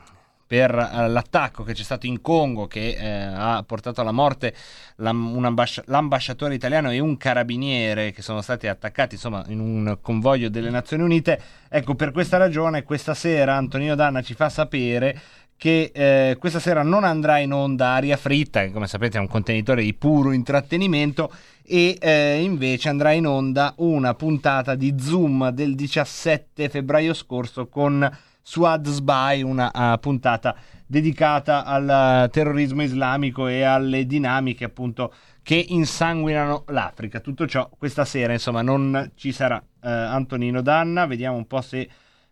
per 0.50 0.74
eh, 0.74 1.06
l'attacco 1.06 1.62
che 1.62 1.74
c'è 1.74 1.84
stato 1.84 2.06
in 2.06 2.20
Congo 2.20 2.66
che 2.66 2.96
eh, 2.98 3.06
ha 3.06 3.62
portato 3.64 4.00
alla 4.00 4.10
morte 4.10 4.52
l'ambasciatore 4.96 6.54
italiano 6.54 6.90
e 6.90 6.98
un 6.98 7.16
carabiniere 7.16 8.10
che 8.10 8.20
sono 8.20 8.42
stati 8.42 8.66
attaccati 8.66 9.14
insomma 9.14 9.44
in 9.46 9.60
un 9.60 9.98
convoglio 10.02 10.48
delle 10.48 10.70
Nazioni 10.70 11.04
Unite. 11.04 11.40
Ecco, 11.68 11.94
per 11.94 12.10
questa 12.10 12.36
ragione 12.36 12.82
questa 12.82 13.14
sera 13.14 13.54
Antonino 13.54 13.94
Danna 13.94 14.22
ci 14.22 14.34
fa 14.34 14.48
sapere 14.48 15.20
che 15.56 15.92
eh, 15.94 16.36
questa 16.36 16.58
sera 16.58 16.82
non 16.82 17.04
andrà 17.04 17.38
in 17.38 17.52
onda 17.52 17.90
Aria 17.90 18.16
Fritta, 18.16 18.62
che 18.62 18.72
come 18.72 18.88
sapete 18.88 19.18
è 19.18 19.20
un 19.20 19.28
contenitore 19.28 19.82
di 19.82 19.94
puro 19.94 20.32
intrattenimento, 20.32 21.30
e 21.64 21.96
eh, 22.00 22.42
invece 22.42 22.88
andrà 22.88 23.12
in 23.12 23.26
onda 23.26 23.74
una 23.76 24.14
puntata 24.14 24.74
di 24.74 24.96
Zoom 24.98 25.50
del 25.50 25.76
17 25.76 26.68
febbraio 26.68 27.14
scorso 27.14 27.68
con 27.68 28.10
Suad 28.42 28.86
Sbai, 28.88 29.42
una 29.42 29.70
uh, 29.72 29.98
puntata 29.98 30.56
dedicata 30.86 31.64
al 31.64 32.24
uh, 32.26 32.30
terrorismo 32.30 32.82
islamico 32.82 33.46
e 33.46 33.62
alle 33.62 34.06
dinamiche 34.06 34.64
appunto 34.64 35.12
che 35.42 35.64
insanguinano 35.68 36.64
l'Africa. 36.68 37.20
Tutto 37.20 37.46
ciò 37.46 37.68
questa 37.78 38.04
sera, 38.04 38.32
insomma, 38.32 38.62
non 38.62 39.12
ci 39.14 39.32
sarà 39.32 39.56
uh, 39.56 39.86
Antonino 39.88 40.62
Danna, 40.62 41.06
vediamo 41.06 41.36
un 41.36 41.46
po' 41.46 41.60
se 41.60 41.88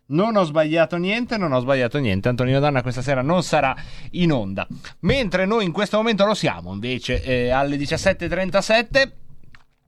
non 0.07 0.35
ho 0.35 0.43
sbagliato 0.43 0.97
niente, 0.97 1.37
non 1.37 1.51
ho 1.51 1.59
sbagliato 1.59 1.99
niente. 1.99 2.29
Antonino 2.29 2.59
Danna 2.59 2.81
questa 2.81 3.01
sera 3.01 3.21
non 3.21 3.43
sarà 3.43 3.75
in 4.11 4.31
onda. 4.31 4.67
Mentre 5.01 5.45
noi 5.45 5.65
in 5.65 5.71
questo 5.71 5.97
momento 5.97 6.25
lo 6.25 6.33
siamo, 6.33 6.73
invece, 6.73 7.23
eh, 7.23 7.49
alle 7.49 7.77
17.37 7.77 9.11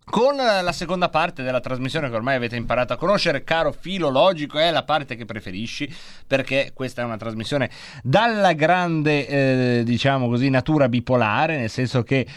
con 0.03 0.35
la 0.35 0.71
seconda 0.71 1.09
parte 1.09 1.43
della 1.43 1.59
trasmissione 1.59 2.09
che 2.09 2.15
ormai 2.15 2.35
avete 2.35 2.55
imparato 2.55 2.93
a 2.93 2.97
conoscere, 2.97 3.43
caro 3.43 3.71
filologico, 3.71 4.57
è 4.57 4.71
la 4.71 4.83
parte 4.83 5.15
che 5.15 5.25
preferisci 5.25 5.93
perché 6.27 6.71
questa 6.73 7.01
è 7.01 7.05
una 7.05 7.17
trasmissione 7.17 7.69
dalla 8.03 8.53
grande, 8.53 9.27
eh, 9.27 9.83
diciamo 9.83 10.27
così, 10.27 10.49
natura 10.49 10.89
bipolare, 10.89 11.57
nel 11.57 11.69
senso 11.69 12.03
che 12.03 12.27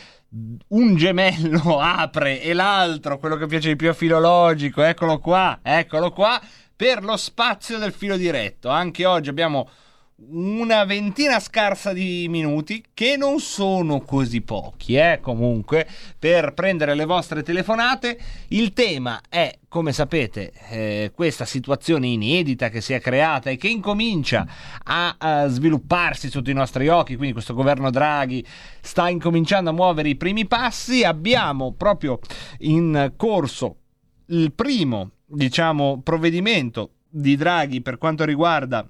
un 0.69 0.97
gemello 0.97 1.79
apre 1.81 2.43
e 2.43 2.53
l'altro, 2.53 3.19
quello 3.19 3.37
che 3.37 3.47
piace 3.47 3.69
di 3.69 3.77
più 3.77 3.89
a 3.89 3.95
filologico, 3.95 4.83
eccolo 4.83 5.19
qua, 5.19 5.61
eccolo 5.63 6.11
qua, 6.11 6.41
per 6.77 7.03
lo 7.03 7.17
spazio 7.17 7.79
del 7.79 7.93
filo 7.93 8.17
diretto. 8.17 8.69
Anche 8.69 9.07
oggi 9.07 9.29
abbiamo 9.29 9.69
una 10.17 10.85
ventina 10.85 11.41
scarsa 11.41 11.93
di 11.93 12.29
minuti 12.29 12.85
che 12.95 13.17
non 13.17 13.41
sono 13.41 14.01
così 14.01 14.43
pochi, 14.43 14.95
eh, 14.95 15.19
comunque, 15.21 15.89
per 16.17 16.55
prendere 16.55 16.95
le 16.95 17.05
vostre 17.05 17.43
telefonate. 17.43 18.19
Il 18.49 18.73
tema 18.73 19.21
è, 19.29 19.59
come 19.67 19.93
sapete, 19.93 20.53
eh, 20.71 21.13
questa 21.13 21.45
situazione 21.45 22.07
inedita 22.07 22.69
che 22.69 22.81
si 22.81 22.93
è 22.93 23.01
creata 23.01 23.51
e 23.51 23.57
che 23.57 23.69
incomincia 23.69 24.47
a, 24.85 25.17
a 25.19 25.49
svilupparsi 25.49 26.31
sotto 26.31 26.51
i 26.51 26.55
nostri 26.55 26.89
occhi, 26.89 27.17
quindi 27.17 27.33
questo 27.33 27.55
governo 27.55 27.91
Draghi 27.91 28.45
sta 28.81 29.09
incominciando 29.09 29.71
a 29.71 29.73
muovere 29.73 30.11
i 30.11 30.17
primi 30.17 30.47
passi. 30.47 31.03
Abbiamo 31.03 31.73
proprio 31.73 32.21
in 32.61 33.15
corso 33.17 33.79
il 34.27 34.53
primo, 34.53 35.11
diciamo, 35.27 36.01
provvedimento 36.03 36.91
di 37.09 37.37
Draghi 37.37 37.81
per 37.81 37.99
quanto 37.99 38.25
riguarda 38.25 38.89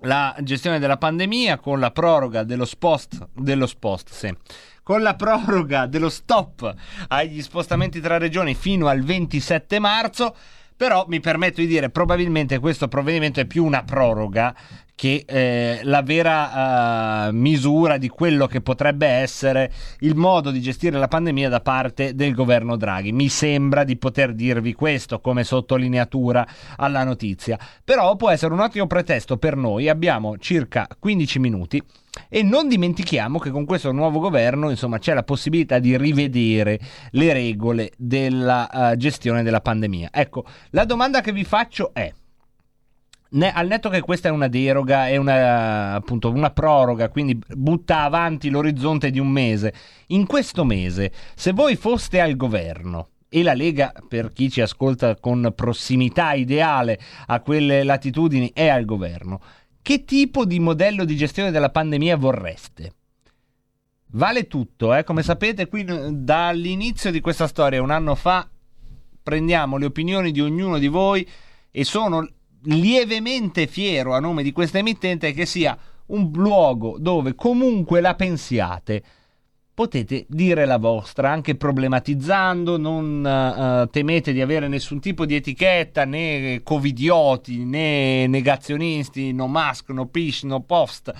la 0.00 0.34
gestione 0.40 0.78
della 0.78 0.98
pandemia 0.98 1.58
con 1.58 1.80
la 1.80 1.90
proroga 1.90 2.42
dello 2.42 2.64
spost, 2.64 3.28
dello 3.32 3.66
spost 3.66 4.10
sì. 4.10 4.34
con 4.82 5.02
la 5.02 5.14
proroga 5.14 5.86
dello 5.86 6.10
stop 6.10 6.74
agli 7.08 7.42
spostamenti 7.42 8.00
tra 8.00 8.18
regioni 8.18 8.54
fino 8.54 8.88
al 8.88 9.02
27 9.02 9.78
marzo 9.78 10.34
però 10.76 11.06
mi 11.08 11.20
permetto 11.20 11.62
di 11.62 11.66
dire 11.66 11.88
probabilmente 11.88 12.58
questo 12.58 12.86
provvedimento 12.86 13.40
è 13.40 13.46
più 13.46 13.64
una 13.64 13.82
proroga 13.82 14.54
che 14.96 15.24
eh, 15.26 15.80
la 15.82 16.00
vera 16.00 17.28
uh, 17.28 17.32
misura 17.32 17.98
di 17.98 18.08
quello 18.08 18.46
che 18.46 18.62
potrebbe 18.62 19.06
essere 19.06 19.70
il 20.00 20.16
modo 20.16 20.50
di 20.50 20.60
gestire 20.62 20.98
la 20.98 21.06
pandemia 21.06 21.50
da 21.50 21.60
parte 21.60 22.14
del 22.14 22.34
governo 22.34 22.76
Draghi. 22.76 23.12
Mi 23.12 23.28
sembra 23.28 23.84
di 23.84 23.98
poter 23.98 24.32
dirvi 24.32 24.72
questo 24.72 25.20
come 25.20 25.44
sottolineatura 25.44 26.46
alla 26.76 27.04
notizia, 27.04 27.58
però 27.84 28.16
può 28.16 28.30
essere 28.30 28.54
un 28.54 28.60
ottimo 28.60 28.86
pretesto 28.86 29.36
per 29.36 29.54
noi. 29.54 29.90
Abbiamo 29.90 30.38
circa 30.38 30.88
15 30.98 31.38
minuti 31.38 31.82
e 32.30 32.42
non 32.42 32.66
dimentichiamo 32.66 33.38
che 33.38 33.50
con 33.50 33.66
questo 33.66 33.92
nuovo 33.92 34.18
governo 34.18 34.70
insomma, 34.70 34.98
c'è 34.98 35.12
la 35.12 35.24
possibilità 35.24 35.78
di 35.78 35.94
rivedere 35.98 36.80
le 37.10 37.34
regole 37.34 37.92
della 37.98 38.66
uh, 38.72 38.96
gestione 38.96 39.42
della 39.42 39.60
pandemia. 39.60 40.08
Ecco, 40.10 40.46
la 40.70 40.86
domanda 40.86 41.20
che 41.20 41.32
vi 41.32 41.44
faccio 41.44 41.90
è 41.92 42.10
ne, 43.30 43.52
al 43.52 43.66
netto 43.66 43.88
che 43.88 44.00
questa 44.00 44.28
è 44.28 44.30
una 44.30 44.48
deroga, 44.48 45.08
è 45.08 45.16
una, 45.16 45.94
appunto, 45.94 46.30
una 46.30 46.50
proroga, 46.50 47.08
quindi 47.08 47.38
butta 47.54 48.02
avanti 48.02 48.50
l'orizzonte 48.50 49.10
di 49.10 49.18
un 49.18 49.28
mese, 49.28 49.74
in 50.08 50.26
questo 50.26 50.64
mese, 50.64 51.12
se 51.34 51.52
voi 51.52 51.76
foste 51.76 52.20
al 52.20 52.36
governo, 52.36 53.08
e 53.28 53.42
la 53.42 53.54
Lega, 53.54 53.92
per 54.08 54.32
chi 54.32 54.50
ci 54.50 54.60
ascolta 54.60 55.16
con 55.16 55.52
prossimità 55.54 56.32
ideale 56.32 56.98
a 57.26 57.40
quelle 57.40 57.82
latitudini, 57.82 58.50
è 58.54 58.68
al 58.68 58.84
governo, 58.84 59.40
che 59.82 60.04
tipo 60.04 60.44
di 60.44 60.58
modello 60.58 61.04
di 61.04 61.16
gestione 61.16 61.50
della 61.50 61.70
pandemia 61.70 62.16
vorreste? 62.16 62.92
Vale 64.08 64.46
tutto, 64.46 64.94
eh? 64.94 65.04
come 65.04 65.22
sapete, 65.22 65.66
qui 65.66 65.84
dall'inizio 65.84 67.10
di 67.10 67.20
questa 67.20 67.46
storia, 67.46 67.82
un 67.82 67.90
anno 67.90 68.14
fa, 68.14 68.48
prendiamo 69.22 69.76
le 69.76 69.86
opinioni 69.86 70.30
di 70.30 70.40
ognuno 70.40 70.78
di 70.78 70.86
voi 70.86 71.28
e 71.70 71.84
sono 71.84 72.26
lievemente 72.66 73.66
fiero 73.66 74.14
a 74.14 74.20
nome 74.20 74.42
di 74.42 74.52
questa 74.52 74.78
emittente 74.78 75.32
che 75.32 75.46
sia 75.46 75.76
un 76.06 76.30
luogo 76.32 76.96
dove 76.98 77.34
comunque 77.34 78.00
la 78.00 78.14
pensiate. 78.14 79.02
Potete 79.74 80.24
dire 80.28 80.64
la 80.64 80.78
vostra 80.78 81.30
anche 81.30 81.54
problematizzando 81.54 82.78
non 82.78 83.22
uh, 83.22 83.90
temete 83.90 84.32
di 84.32 84.40
avere 84.40 84.68
nessun 84.68 85.00
tipo 85.00 85.26
di 85.26 85.34
etichetta 85.34 86.06
né 86.06 86.62
covidioti 86.62 87.64
né 87.64 88.26
negazionisti 88.26 89.32
no 89.32 89.48
mask 89.48 89.90
no 89.90 90.06
pish 90.06 90.44
no 90.44 90.60
post. 90.60 91.12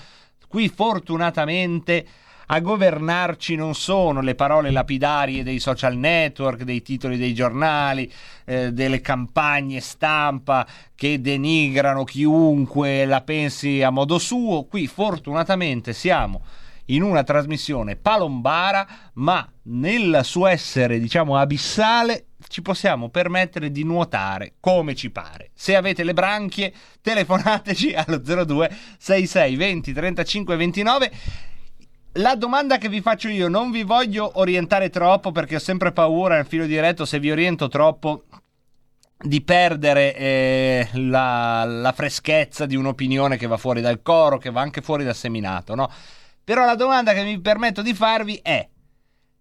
Qui 0.49 0.69
fortunatamente 0.71 2.07
A 2.49 2.61
governarci 2.61 3.57
non 3.57 3.75
sono 3.75 4.21
le 4.21 4.37
parole 4.37 4.71
lapidarie 4.71 5.43
dei 5.43 5.59
social 5.59 5.97
network, 5.97 6.63
dei 6.63 6.81
titoli 6.81 7.17
dei 7.17 7.35
giornali, 7.35 8.11
eh, 8.45 8.73
delle 8.73 9.01
campagne 9.01 9.81
stampa 9.81 10.65
che 10.95 11.21
denigrano 11.21 12.05
chiunque 12.05 13.05
la 13.05 13.23
pensi 13.23 13.83
a 13.83 13.91
modo 13.91 14.19
suo. 14.19 14.65
Qui 14.67 14.87
fortunatamente 14.87 15.93
siamo 15.93 16.43
in 16.87 17.03
una 17.03 17.25
trasmissione 17.25 17.97
palombara, 17.97 18.87
ma 19.15 19.49
nel 19.63 20.21
suo 20.23 20.47
essere, 20.47 21.01
diciamo, 21.01 21.37
abissale, 21.37 22.27
ci 22.47 22.63
possiamo 22.63 23.09
permettere 23.09 23.73
di 23.73 23.83
nuotare 23.83 24.55
come 24.61 24.95
ci 24.95 25.11
pare. 25.11 25.51
Se 25.53 25.75
avete 25.75 26.05
le 26.05 26.15
branchie, 26.15 26.73
telefonateci 27.01 27.93
allo 27.93 28.19
02 28.19 28.71
66 28.99 29.57
20 29.57 29.93
35 29.93 30.57
29. 30.57 31.13
La 32.17 32.35
domanda 32.35 32.79
che 32.79 32.89
vi 32.89 33.03
faccio 33.03 33.29
io, 33.29 33.49
non 33.49 33.71
vi 33.71 33.83
voglio 33.83 34.31
orientare 34.35 34.89
troppo 34.89 35.33
perché 35.33 35.57
ho 35.57 35.61
sempre 35.61 35.93
paura 35.93 36.37
nel 36.37 36.47
filo 36.47 36.65
diretto, 36.65 37.05
se 37.05 37.19
vi 37.19 37.31
oriento 37.31 37.69
troppo 37.69 38.25
di 39.19 39.43
perdere 39.43 40.15
eh, 40.15 40.89
la, 40.95 41.65
la 41.65 41.93
freschezza 41.93 42.65
di 42.65 42.75
un'opinione 42.75 43.37
che 43.37 43.47
va 43.47 43.59
fuori 43.59 43.83
dal 43.83 44.01
coro, 44.01 44.39
che 44.39 44.51
va 44.51 44.63
anche 44.63 44.81
fuori 44.81 45.05
dal 45.05 45.15
seminato, 45.15 45.75
no? 45.75 45.91
Però 46.43 46.65
la 46.65 46.75
domanda 46.75 47.13
che 47.13 47.23
mi 47.23 47.39
permetto 47.39 47.83
di 47.83 47.93
farvi 47.93 48.39
è: 48.43 48.67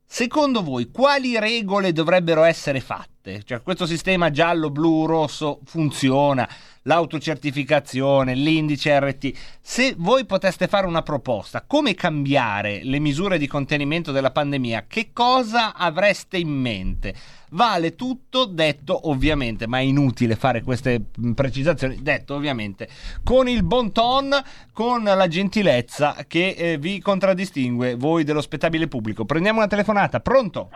secondo 0.05 0.61
voi 0.61 0.91
quali 0.91 1.39
regole 1.39 1.93
dovrebbero 1.93 2.43
essere 2.43 2.82
fatte? 2.82 3.43
Cioè, 3.43 3.61
questo 3.61 3.86
sistema 3.86 4.32
giallo, 4.32 4.69
blu, 4.69 5.05
rosso 5.05 5.61
funziona, 5.63 6.47
l'autocertificazione, 6.86 8.34
l'indice 8.34 9.00
RT. 9.00 9.32
Se 9.62 9.96
voi 9.98 10.26
poteste 10.26 10.68
fare 10.68 10.88
una 10.88 11.02
proposta, 11.02 11.64
come 11.66 11.96
cambiare 11.96 12.82
le 12.84 13.00
misure 13.00 13.38
di 13.38 13.48
contenimento 13.48 14.12
della 14.12 14.32
pandemia, 14.32 14.86
che 14.88 15.10
cosa 15.14 15.76
avreste 15.76 16.38
in 16.38 16.50
mente? 16.50 17.14
Vale 17.52 17.96
tutto 17.96 18.46
detto 18.46 19.10
ovviamente, 19.10 19.68
ma 19.68 19.78
è 19.78 19.82
inutile 19.82 20.36
fare 20.36 20.62
queste 20.62 21.02
precisazioni, 21.34 22.02
detto 22.02 22.36
ovviamente 22.36 22.90
con 23.24 23.48
il 23.48 23.64
bon 23.64 23.92
ton, 23.92 24.30
con 24.74 25.04
la 25.04 25.28
gentilezza 25.28 26.18
che 26.28 26.50
eh, 26.50 26.78
vi 26.78 27.00
contraddistingue 27.00 27.96
voi 27.96 28.24
dello 28.24 28.42
spettabile 28.42 28.88
pubblico. 28.88 29.26
Prendiamo 29.26 29.60
una 29.60 29.68
telefonata, 29.68 30.20
pronto? 30.20 30.70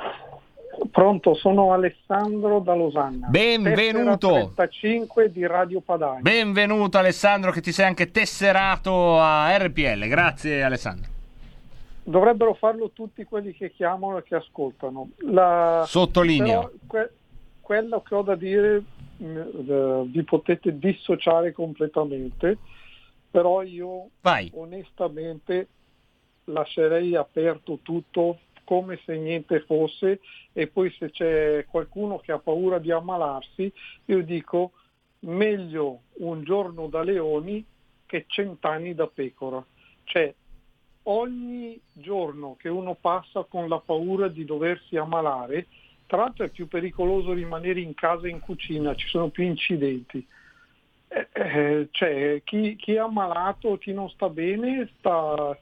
Pronto, 0.91 1.36
sono 1.36 1.73
Alessandro 1.73 2.59
da 2.59 2.73
Losanna. 2.73 3.27
Benvenuto. 3.27 4.27
Tessera 4.27 4.67
35 4.67 5.32
di 5.32 5.45
Radio 5.45 5.82
Padania. 5.82 6.21
Benvenuto 6.21 6.97
Alessandro 6.97 7.51
che 7.51 7.61
ti 7.61 7.71
sei 7.71 7.86
anche 7.86 8.11
tesserato 8.11 9.19
a 9.19 9.55
RPL, 9.57 10.07
grazie 10.07 10.63
Alessandro. 10.63 11.11
Dovrebbero 12.03 12.53
farlo 12.53 12.91
tutti 12.91 13.23
quelli 13.23 13.53
che 13.53 13.71
chiamano 13.71 14.17
e 14.17 14.23
che 14.23 14.36
ascoltano. 14.36 15.09
La... 15.17 15.84
Sottolineo. 15.86 16.71
Que- 16.88 17.11
quello 17.61 18.01
che 18.01 18.15
ho 18.15 18.23
da 18.23 18.36
dire 18.36 18.82
mh, 19.17 19.38
eh, 19.38 20.03
vi 20.07 20.23
potete 20.23 20.80
dissociare 20.80 21.51
completamente, 21.51 22.57
però 23.30 23.61
io 23.61 24.07
Vai. 24.21 24.49
onestamente 24.55 25.67
lascerei 26.45 27.15
aperto 27.15 27.80
tutto 27.84 28.39
come 28.70 28.99
se 29.03 29.17
niente 29.17 29.61
fosse 29.61 30.20
e 30.53 30.67
poi 30.67 30.93
se 30.99 31.09
c'è 31.09 31.65
qualcuno 31.67 32.20
che 32.20 32.32
ha 32.32 32.38
paura 32.38 32.78
di 32.78 32.91
ammalarsi, 32.91 33.74
io 34.05 34.22
dico 34.22 34.74
meglio 35.22 36.01
un 36.17 36.43
giorno 36.43 36.86
da 36.86 37.01
leoni 37.01 37.65
che 38.05 38.26
cent'anni 38.28 38.93
da 38.93 39.07
pecora. 39.07 39.65
Cioè 40.03 40.32
ogni 41.03 41.82
giorno 41.93 42.57
che 42.59 42.70
uno 42.70 42.93
passa 42.93 43.43
con 43.49 43.67
la 43.67 43.80
paura 43.80 44.28
di 44.28 44.45
doversi 44.45 44.97
ammalare, 44.97 45.65
tra 46.05 46.17
l'altro 46.17 46.45
è 46.45 46.49
più 46.49 46.67
pericoloso 46.67 47.34
rimanere 47.34 47.80
in 47.80 47.95
casa 47.95 48.28
e 48.28 48.30
in 48.30 48.39
cucina, 48.39 48.93
ci 48.93 49.07
sono 49.07 49.30
più 49.30 49.45
incidenti. 49.45 50.24
Eh, 51.07 51.28
eh, 51.32 51.88
cioè, 51.89 52.43
chi, 52.43 52.76
chi 52.76 52.93
è 52.93 52.99
ammalato, 52.99 53.80
chi 53.80 53.93
non 53.93 54.11
sta 54.11 54.30
bene, 54.30 54.91
sta, 54.99 55.57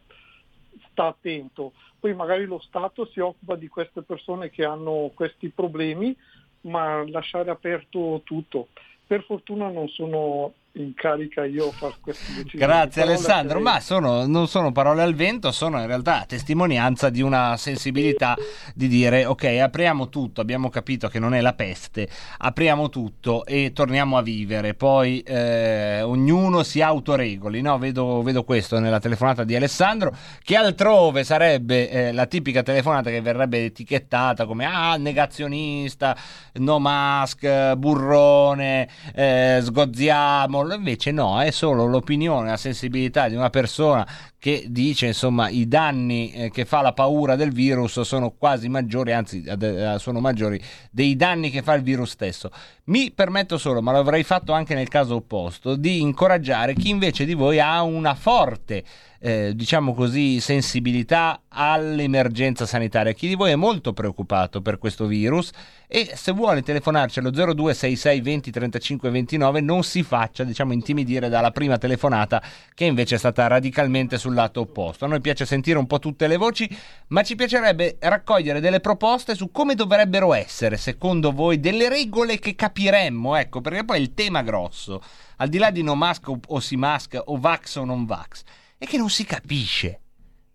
sta 0.97 1.05
attento. 1.05 1.73
Poi 1.99 2.15
magari 2.15 2.45
lo 2.45 2.59
Stato 2.59 3.05
si 3.05 3.19
occupa 3.19 3.55
di 3.55 3.67
queste 3.67 4.01
persone 4.01 4.49
che 4.49 4.65
hanno 4.65 5.11
questi 5.13 5.49
problemi, 5.49 6.15
ma 6.61 7.07
lasciare 7.07 7.51
aperto 7.51 8.21
tutto. 8.23 8.69
Per 9.05 9.23
fortuna 9.23 9.69
non 9.69 9.87
sono 9.89 10.53
in 10.79 10.93
carica 10.93 11.45
io 11.45 11.69
a 11.69 11.71
fare 11.71 11.95
queste 11.99 12.33
decisioni. 12.33 12.65
Grazie 12.65 13.01
Alessandro, 13.01 13.59
lascerei- 13.59 13.63
ma 13.63 13.79
sono- 13.79 14.25
non 14.25 14.47
sono 14.47 14.71
parole 14.71 15.01
al 15.01 15.13
vento, 15.15 15.51
sono 15.51 15.79
in 15.79 15.87
realtà 15.87 16.25
testimonianza 16.27 17.09
di 17.09 17.21
una 17.21 17.57
sensibilità 17.57 18.35
di 18.73 18.87
dire 18.87 19.25
ok 19.25 19.43
apriamo 19.61 20.09
tutto, 20.09 20.41
abbiamo 20.41 20.69
capito 20.69 21.07
che 21.07 21.19
non 21.19 21.33
è 21.33 21.41
la 21.41 21.53
peste, 21.53 22.07
apriamo 22.37 22.89
tutto 22.89 23.45
e 23.45 23.71
torniamo 23.73 24.17
a 24.17 24.21
vivere, 24.21 24.73
poi 24.73 25.19
eh, 25.21 26.01
ognuno 26.01 26.63
si 26.63 26.81
autoregoli, 26.81 27.61
no? 27.61 27.77
vedo, 27.77 28.21
vedo 28.21 28.43
questo 28.43 28.79
nella 28.79 28.99
telefonata 28.99 29.43
di 29.43 29.55
Alessandro, 29.55 30.15
che 30.43 30.55
altrove 30.55 31.23
sarebbe 31.23 31.89
eh, 31.89 32.11
la 32.11 32.25
tipica 32.25 32.61
telefonata 32.63 33.09
che 33.09 33.21
verrebbe 33.21 33.65
etichettata 33.65 34.45
come 34.45 34.65
ah 34.65 34.95
negazionista, 34.97 36.15
no 36.53 36.79
mask, 36.79 37.73
burrone, 37.75 38.87
eh, 39.15 39.59
sgozziamo, 39.61 40.63
invece 40.75 41.11
no, 41.11 41.41
è 41.41 41.51
solo 41.51 41.85
l'opinione, 41.85 42.49
la 42.49 42.57
sensibilità 42.57 43.27
di 43.27 43.35
una 43.35 43.49
persona 43.49 44.07
che 44.39 44.65
dice 44.69 45.07
insomma 45.07 45.49
i 45.49 45.67
danni 45.67 46.31
eh, 46.31 46.51
che 46.51 46.65
fa 46.65 46.81
la 46.81 46.93
paura 46.93 47.35
del 47.35 47.51
virus 47.51 48.01
sono 48.01 48.31
quasi 48.31 48.69
maggiori, 48.69 49.13
anzi 49.13 49.43
eh, 49.43 49.95
sono 49.99 50.19
maggiori 50.19 50.61
dei 50.91 51.15
danni 51.15 51.49
che 51.49 51.61
fa 51.61 51.73
il 51.73 51.83
virus 51.83 52.11
stesso. 52.11 52.51
Mi 52.85 53.11
permetto 53.11 53.57
solo, 53.57 53.81
ma 53.81 53.91
l'avrei 53.91 54.23
fatto 54.23 54.53
anche 54.53 54.73
nel 54.73 54.87
caso 54.87 55.15
opposto, 55.15 55.75
di 55.75 56.01
incoraggiare 56.01 56.73
chi 56.73 56.89
invece 56.89 57.25
di 57.25 57.33
voi 57.33 57.59
ha 57.59 57.81
una 57.81 58.15
forte 58.15 58.83
eh, 59.19 59.53
diciamo 59.55 59.93
così, 59.93 60.39
sensibilità 60.39 61.41
all'emergenza 61.49 62.65
sanitaria. 62.65 63.13
Chi 63.13 63.27
di 63.27 63.35
voi 63.35 63.51
è 63.51 63.55
molto 63.55 63.93
preoccupato 63.93 64.61
per 64.61 64.77
questo 64.77 65.05
virus 65.05 65.51
e 65.87 66.11
se 66.15 66.33
vuole 66.33 66.61
telefonarci 66.61 67.19
allo 67.19 67.29
0266 67.29 68.21
20 68.21 68.51
35 68.51 69.09
29 69.09 69.61
non 69.61 69.83
si 69.83 70.03
faccia, 70.03 70.43
diciamo, 70.43 70.73
intimidire 70.73 71.29
dalla 71.29 71.51
prima 71.51 71.77
telefonata 71.77 72.41
che 72.73 72.85
invece 72.85 73.15
è 73.15 73.17
stata 73.17 73.47
radicalmente 73.47 74.17
sul 74.17 74.33
lato 74.33 74.61
opposto. 74.61 75.05
A 75.05 75.07
noi 75.07 75.21
piace 75.21 75.45
sentire 75.45 75.79
un 75.79 75.87
po' 75.87 75.99
tutte 75.99 76.27
le 76.27 76.37
voci, 76.37 76.69
ma 77.07 77.23
ci 77.23 77.35
piacerebbe 77.35 77.97
raccogliere 77.99 78.59
delle 78.59 78.81
proposte 78.81 79.33
su 79.33 79.51
come 79.51 79.75
dovrebbero 79.75 80.33
essere, 80.33 80.77
secondo 80.77 81.31
voi, 81.31 81.59
delle 81.59 81.89
regole 81.89 82.37
che 82.37 82.55
capiremmo, 82.55 83.35
ecco, 83.35 83.61
perché 83.61 83.85
poi 83.85 83.97
è 83.97 84.01
il 84.01 84.13
tema 84.13 84.41
grosso, 84.41 85.01
al 85.37 85.49
di 85.49 85.57
là 85.57 85.71
di 85.71 85.83
no 85.83 85.95
mask 85.95 86.27
o, 86.29 86.39
o 86.47 86.59
si 86.59 86.75
mask 86.75 87.19
o 87.25 87.37
vax 87.37 87.75
o 87.77 87.85
non 87.85 88.05
vax 88.05 88.43
è 88.77 88.85
che 88.85 88.97
non 88.97 89.09
si 89.09 89.25
capisce. 89.25 90.01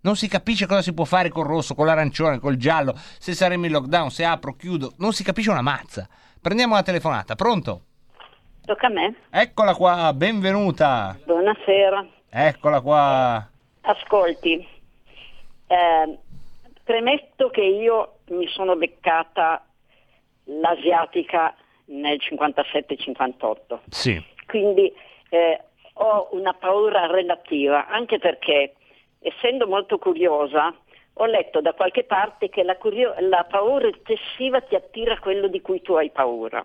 Non 0.02 0.16
si 0.16 0.26
capisce 0.28 0.66
cosa 0.66 0.82
si 0.82 0.92
può 0.94 1.04
fare 1.04 1.28
col 1.28 1.46
rosso, 1.46 1.74
con 1.74 1.86
l'arancione, 1.86 2.38
col 2.40 2.56
giallo, 2.56 2.92
se 2.96 3.34
saremo 3.34 3.66
in 3.66 3.72
lockdown, 3.72 4.10
se 4.10 4.24
apro, 4.24 4.54
chiudo. 4.54 4.94
Non 4.98 5.12
si 5.12 5.22
capisce 5.22 5.50
una 5.50 5.60
mazza. 5.62 6.08
Prendiamo 6.40 6.74
la 6.74 6.82
telefonata, 6.82 7.36
pronto? 7.36 7.82
Tocca 8.64 8.86
a 8.88 8.90
me. 8.90 9.14
Eccola 9.30 9.74
qua, 9.74 10.12
benvenuta. 10.12 11.16
Buonasera. 11.24 12.04
Eccola 12.30 12.80
qua. 12.80 13.48
Ascolti, 13.82 14.66
eh, 15.66 16.18
premetto 16.82 17.50
che 17.50 17.62
io 17.62 18.18
mi 18.30 18.46
sono 18.48 18.74
beccata 18.76 19.64
l'asiatica 20.44 21.54
nel 21.86 22.18
57-58, 22.20 23.80
Sì. 23.88 24.20
quindi 24.46 24.92
eh, 25.28 25.60
ho 26.02 26.28
una 26.32 26.52
paura 26.52 27.06
relativa, 27.06 27.86
anche 27.86 28.18
perché 28.18 28.74
essendo 29.20 29.66
molto 29.66 29.98
curiosa 29.98 30.74
ho 31.14 31.26
letto 31.26 31.60
da 31.60 31.74
qualche 31.74 32.04
parte 32.04 32.48
che 32.48 32.62
la, 32.62 32.76
curio- 32.76 33.14
la 33.20 33.44
paura 33.44 33.86
eccessiva 33.86 34.60
ti 34.62 34.74
attira 34.74 35.18
quello 35.18 35.46
di 35.46 35.60
cui 35.60 35.80
tu 35.82 35.92
hai 35.92 36.10
paura. 36.10 36.64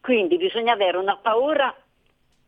Quindi 0.00 0.36
bisogna 0.36 0.72
avere 0.72 0.96
una 0.96 1.16
paura, 1.16 1.74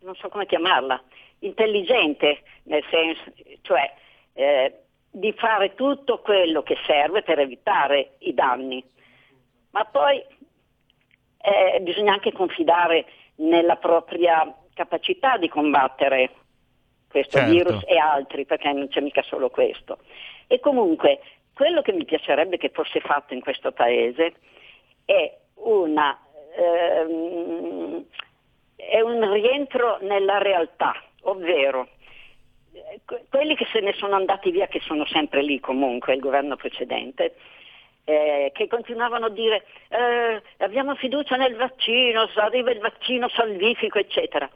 non 0.01 0.15
so 0.15 0.29
come 0.29 0.47
chiamarla, 0.47 1.03
intelligente, 1.41 2.43
nel 2.65 2.85
senso, 2.89 3.33
cioè 3.63 3.93
eh, 4.35 4.75
di 5.11 5.33
fare 5.33 5.75
tutto 5.75 6.21
quello 6.21 6.63
che 6.63 6.77
serve 6.87 7.23
per 7.23 7.41
evitare 7.41 8.15
i 8.19 8.33
danni. 8.33 8.83
Ma 9.71 9.85
poi 9.85 10.23
eh, 11.39 11.81
bisogna 11.81 12.13
anche 12.13 12.33
confidare 12.33 13.05
nella 13.37 13.77
propria 13.77 14.55
capacità 14.79 15.37
di 15.37 15.49
combattere 15.49 16.31
questo 17.11 17.39
Certo. 17.39 17.53
virus 17.53 17.85
e 17.87 17.99
altri, 17.99 18.45
perché 18.45 18.73
non 18.73 18.87
c'è 18.89 19.01
mica 19.01 19.23
solo 19.23 19.51
questo. 19.51 19.99
E 20.47 20.61
comunque 20.61 21.21
quello 21.53 21.83
che 21.83 21.93
mi 21.93 22.05
piacerebbe 22.05 22.59
che 22.59 22.71
fosse 22.71 23.01
fatto 23.01 23.35
in 23.35 23.41
questo 23.41 23.73
paese 23.73 24.35
è 25.05 25.37
una 25.55 26.17
ehm, 26.57 28.05
è 28.77 29.01
un 29.01 29.33
rientro 29.33 29.99
nella 30.03 30.39
realtà, 30.39 30.95
ovvero 31.23 31.89
que- 33.05 33.25
quelli 33.29 33.57
che 33.57 33.67
se 33.73 33.81
ne 33.81 33.93
sono 33.95 34.15
andati 34.15 34.53
via, 34.53 34.69
che 34.69 34.81
sono 34.81 35.05
sempre 35.07 35.43
lì 35.43 35.59
comunque, 35.59 36.15
il 36.15 36.21
governo 36.21 36.55
precedente, 36.55 37.35
eh, 38.05 38.53
che 38.55 38.69
continuavano 38.69 39.27
a 39.27 39.31
dire 39.31 39.65
eh, 39.89 40.41
abbiamo 40.59 40.95
fiducia 40.95 41.37
nel 41.37 41.57
vaccino, 41.57 42.29
arriva 42.37 42.71
il 42.71 42.79
vaccino 42.79 43.29
salvifico, 43.29 43.99
eccetera. 43.99 44.49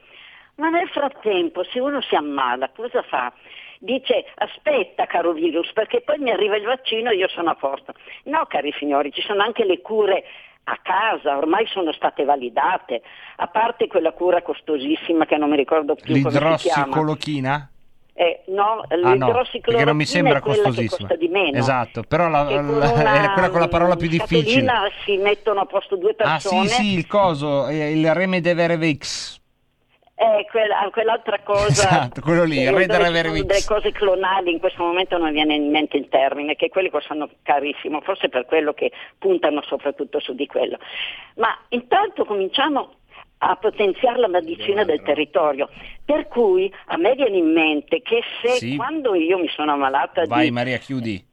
Ma 0.56 0.68
nel 0.68 0.88
frattempo, 0.88 1.64
se 1.64 1.80
uno 1.80 2.00
si 2.02 2.14
ammala, 2.14 2.70
cosa 2.74 3.02
fa? 3.02 3.32
Dice 3.78 4.26
aspetta 4.36 5.06
caro 5.06 5.32
virus, 5.32 5.72
perché 5.72 6.02
poi 6.02 6.18
mi 6.18 6.30
arriva 6.30 6.56
il 6.56 6.64
vaccino 6.64 7.10
e 7.10 7.16
io 7.16 7.28
sono 7.28 7.50
a 7.50 7.54
posto. 7.54 7.94
No, 8.24 8.44
cari 8.46 8.72
signori, 8.78 9.12
ci 9.12 9.22
sono 9.22 9.42
anche 9.42 9.64
le 9.64 9.80
cure 9.80 10.22
a 10.64 10.78
casa, 10.80 11.36
ormai 11.36 11.66
sono 11.66 11.92
state 11.92 12.24
validate, 12.24 13.02
a 13.36 13.48
parte 13.48 13.88
quella 13.88 14.12
cura 14.12 14.42
costosissima 14.42 15.26
che 15.26 15.36
non 15.36 15.50
mi 15.50 15.56
ricordo 15.56 15.96
più 15.96 16.20
come 16.20 16.30
si 16.30 16.38
chiama. 16.38 16.52
L'idrossicolochina? 16.54 17.70
Eh, 18.14 18.42
no, 18.48 18.84
Ah 18.88 19.14
no, 19.14 19.42
perché 19.60 19.84
non 19.84 19.96
mi 19.96 20.04
sembra 20.04 20.40
costosissima. 20.40 21.08
costa 21.08 21.16
di 21.16 21.28
meno. 21.28 21.58
Esatto, 21.58 22.02
però 22.02 22.28
la- 22.28 22.42
la- 22.60 23.24
è 23.24 23.32
quella 23.32 23.50
con 23.50 23.58
la 23.60 23.68
parola 23.68 23.96
più 23.96 24.06
difficile. 24.06 24.70
si 25.04 25.16
mettono 25.16 25.60
a 25.60 25.64
posto 25.66 25.96
due 25.96 26.10
Ah 26.10 26.14
persone. 26.14 26.68
sì, 26.68 26.74
sì, 26.74 26.92
il 26.98 27.06
coso, 27.08 27.66
eh, 27.66 27.90
il 27.90 28.14
Remedevere-Vx. 28.14 29.40
Eh, 30.14 30.46
quella- 30.50 30.88
quell'altra 30.92 31.40
cosa. 31.40 31.66
Esatto, 31.68 32.20
quello 32.20 32.44
lì, 32.44 32.62
sono 32.64 32.76
Vx. 32.76 33.46
delle 33.46 33.64
cose 33.66 33.92
clonali, 33.92 34.52
in 34.52 34.60
questo 34.60 34.82
momento 34.84 35.16
non 35.18 35.32
viene 35.32 35.54
in 35.54 35.70
mente 35.70 35.96
il 35.96 36.08
termine, 36.08 36.54
che 36.54 36.68
quelli 36.68 36.90
costano 36.90 37.28
carissimo, 37.42 38.00
forse 38.02 38.28
per 38.28 38.44
quello 38.44 38.72
che 38.72 38.92
puntano 39.18 39.62
soprattutto 39.62 40.20
su 40.20 40.34
di 40.34 40.46
quello. 40.46 40.78
Ma 41.36 41.48
intanto 41.70 42.24
cominciamo 42.24 42.94
a 43.38 43.56
potenziare 43.56 44.18
la 44.20 44.28
medicina 44.28 44.84
del 44.84 45.02
territorio, 45.02 45.68
per 46.04 46.28
cui 46.28 46.72
a 46.86 46.96
me 46.98 47.14
viene 47.14 47.38
in 47.38 47.50
mente 47.50 48.00
che 48.02 48.22
se 48.42 48.50
Sì. 48.50 48.76
quando 48.76 49.14
io 49.16 49.38
mi 49.38 49.48
sono 49.48 49.72
ammalata 49.72 50.24
Vai 50.26 50.44
di 50.44 50.50
Maria, 50.52 50.76
chiudi. 50.78 51.24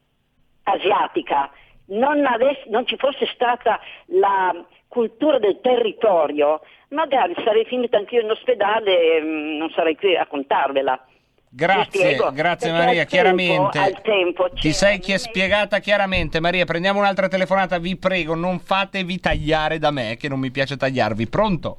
asiatica 0.64 1.52
non, 1.88 2.26
avess- 2.26 2.66
non 2.68 2.86
ci 2.88 2.96
fosse 2.98 3.28
stata 3.34 3.80
la 4.08 4.56
cultura 4.88 5.38
del 5.40 5.60
territorio, 5.62 6.62
magari 6.90 7.34
sarei 7.44 7.66
finita 7.66 7.98
anch'io 7.98 8.22
in 8.22 8.30
ospedale 8.32 9.18
e 9.18 9.22
mm, 9.22 9.58
non 9.58 9.70
sarei 9.72 9.96
qui 9.96 10.16
a 10.16 10.26
contarvela. 10.26 11.04
Grazie, 11.52 12.16
grazie 12.32 12.72
Maria, 12.72 13.06
chiaramente. 13.06 13.80
Tempo, 13.80 14.02
tempo 14.02 14.50
Ti 14.52 14.72
sei 14.72 15.00
chi 15.00 15.14
è 15.14 15.18
spiegata 15.18 15.80
chiaramente. 15.80 16.40
Maria, 16.40 16.64
prendiamo 16.66 17.00
un'altra 17.00 17.28
telefonata, 17.28 17.80
vi 17.80 17.98
prego, 17.98 18.36
non 18.36 18.60
fatevi 18.60 19.20
tagliare 19.20 19.80
da 19.80 19.90
me, 19.90 20.16
che 20.18 20.30
non 20.30 20.40
mi 20.40 20.52
piace 20.52 20.78
tagliarvi. 20.78 21.28
Pronto? 21.28 21.78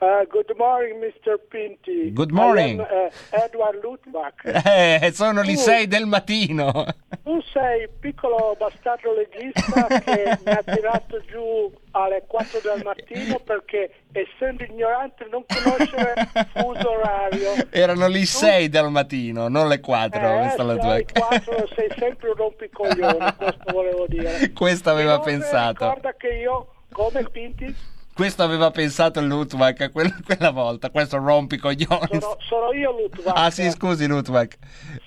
Uh, 0.00 0.24
good 0.30 0.48
morning, 0.56 1.00
Mr. 1.00 1.40
Pinti. 1.50 2.12
Good 2.12 2.30
morning. 2.30 2.78
Am, 2.78 2.86
uh, 2.86 3.36
Edward 3.44 3.80
Lutbach. 3.82 4.44
Eh, 4.64 5.10
sono 5.12 5.42
le 5.42 5.54
Tu- 5.54 5.58
6 5.58 5.88
del 5.88 6.06
mattino. 6.06 6.70
Tu 7.24 7.42
sei 7.52 7.88
piccolo 7.98 8.54
bastardo 8.56 9.12
leghista 9.12 9.86
che 9.98 10.38
mi 10.44 10.52
ha 10.52 10.62
tirato 10.64 11.20
giù 11.26 11.72
alle 11.90 12.22
4 12.28 12.60
del 12.62 12.82
mattino 12.84 13.40
perché, 13.40 13.90
essendo 14.12 14.62
ignorante, 14.62 15.26
non 15.30 15.44
conoscere 15.46 16.14
fuso 16.54 16.90
orario. 16.90 17.50
Erano 17.70 18.06
le 18.06 18.24
6 18.24 18.68
del 18.68 18.90
mattino, 18.90 19.48
non 19.48 19.66
le 19.66 19.80
4. 19.80 20.20
Eh, 20.20 20.38
questa 20.38 20.62
è 20.62 20.64
la 20.64 20.76
tua- 20.76 20.94
sei 20.94 21.06
4, 21.12 21.68
sei 21.74 21.88
sempre 21.98 22.28
un 22.28 22.34
rompicoglioni, 22.36 23.34
questo 23.36 23.72
volevo 23.72 24.06
dire. 24.06 24.52
Questo 24.52 24.90
aveva 24.90 25.18
pensato. 25.18 25.86
Ricorda 25.86 26.14
che 26.16 26.28
io, 26.28 26.74
come 26.92 27.24
Pinti, 27.30 27.74
Questo 28.18 28.42
aveva 28.42 28.72
pensato 28.72 29.20
il 29.20 29.28
Lutwak 29.28 29.92
quella, 29.92 30.12
quella 30.26 30.50
volta. 30.50 30.90
Questo 30.90 31.18
rompicoglioni. 31.18 32.18
sono, 32.18 32.36
sono 32.40 32.72
io 32.72 32.90
Lutbach. 32.90 33.32
Ah 33.36 33.48
sì, 33.52 33.70
scusi 33.70 34.08
Lutwak. 34.08 34.58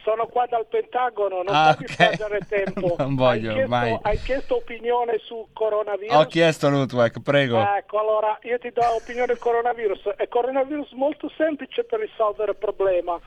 Sono 0.01 0.27
qua 0.27 0.45
dal 0.49 0.65
Pentagono, 0.65 1.43
non 1.43 1.53
Ah, 1.53 1.73
puoi 1.73 1.87
ok. 1.89 1.95
perdere 1.97 2.39
tempo. 2.47 2.95
Non 2.99 3.15
voglio, 3.15 3.49
hai 3.49 3.55
chiesto, 3.55 3.69
mai. 3.69 3.99
Hai 4.01 4.17
chiesto 4.19 4.55
opinione 4.55 5.17
su 5.25 5.45
coronavirus? 5.51 6.15
Ho 6.15 6.25
chiesto 6.25 6.69
Lutwak, 6.69 7.19
prego. 7.21 7.59
Ecco, 7.59 7.99
allora 7.99 8.39
io 8.43 8.57
ti 8.59 8.71
do 8.71 8.81
opinione 8.95 9.35
coronavirus. 9.35 10.11
È 10.15 10.29
coronavirus 10.29 10.91
molto 10.93 11.29
semplice 11.35 11.83
per 11.83 11.99
risolvere 11.99 12.51
il 12.51 12.57
problema. 12.57 13.19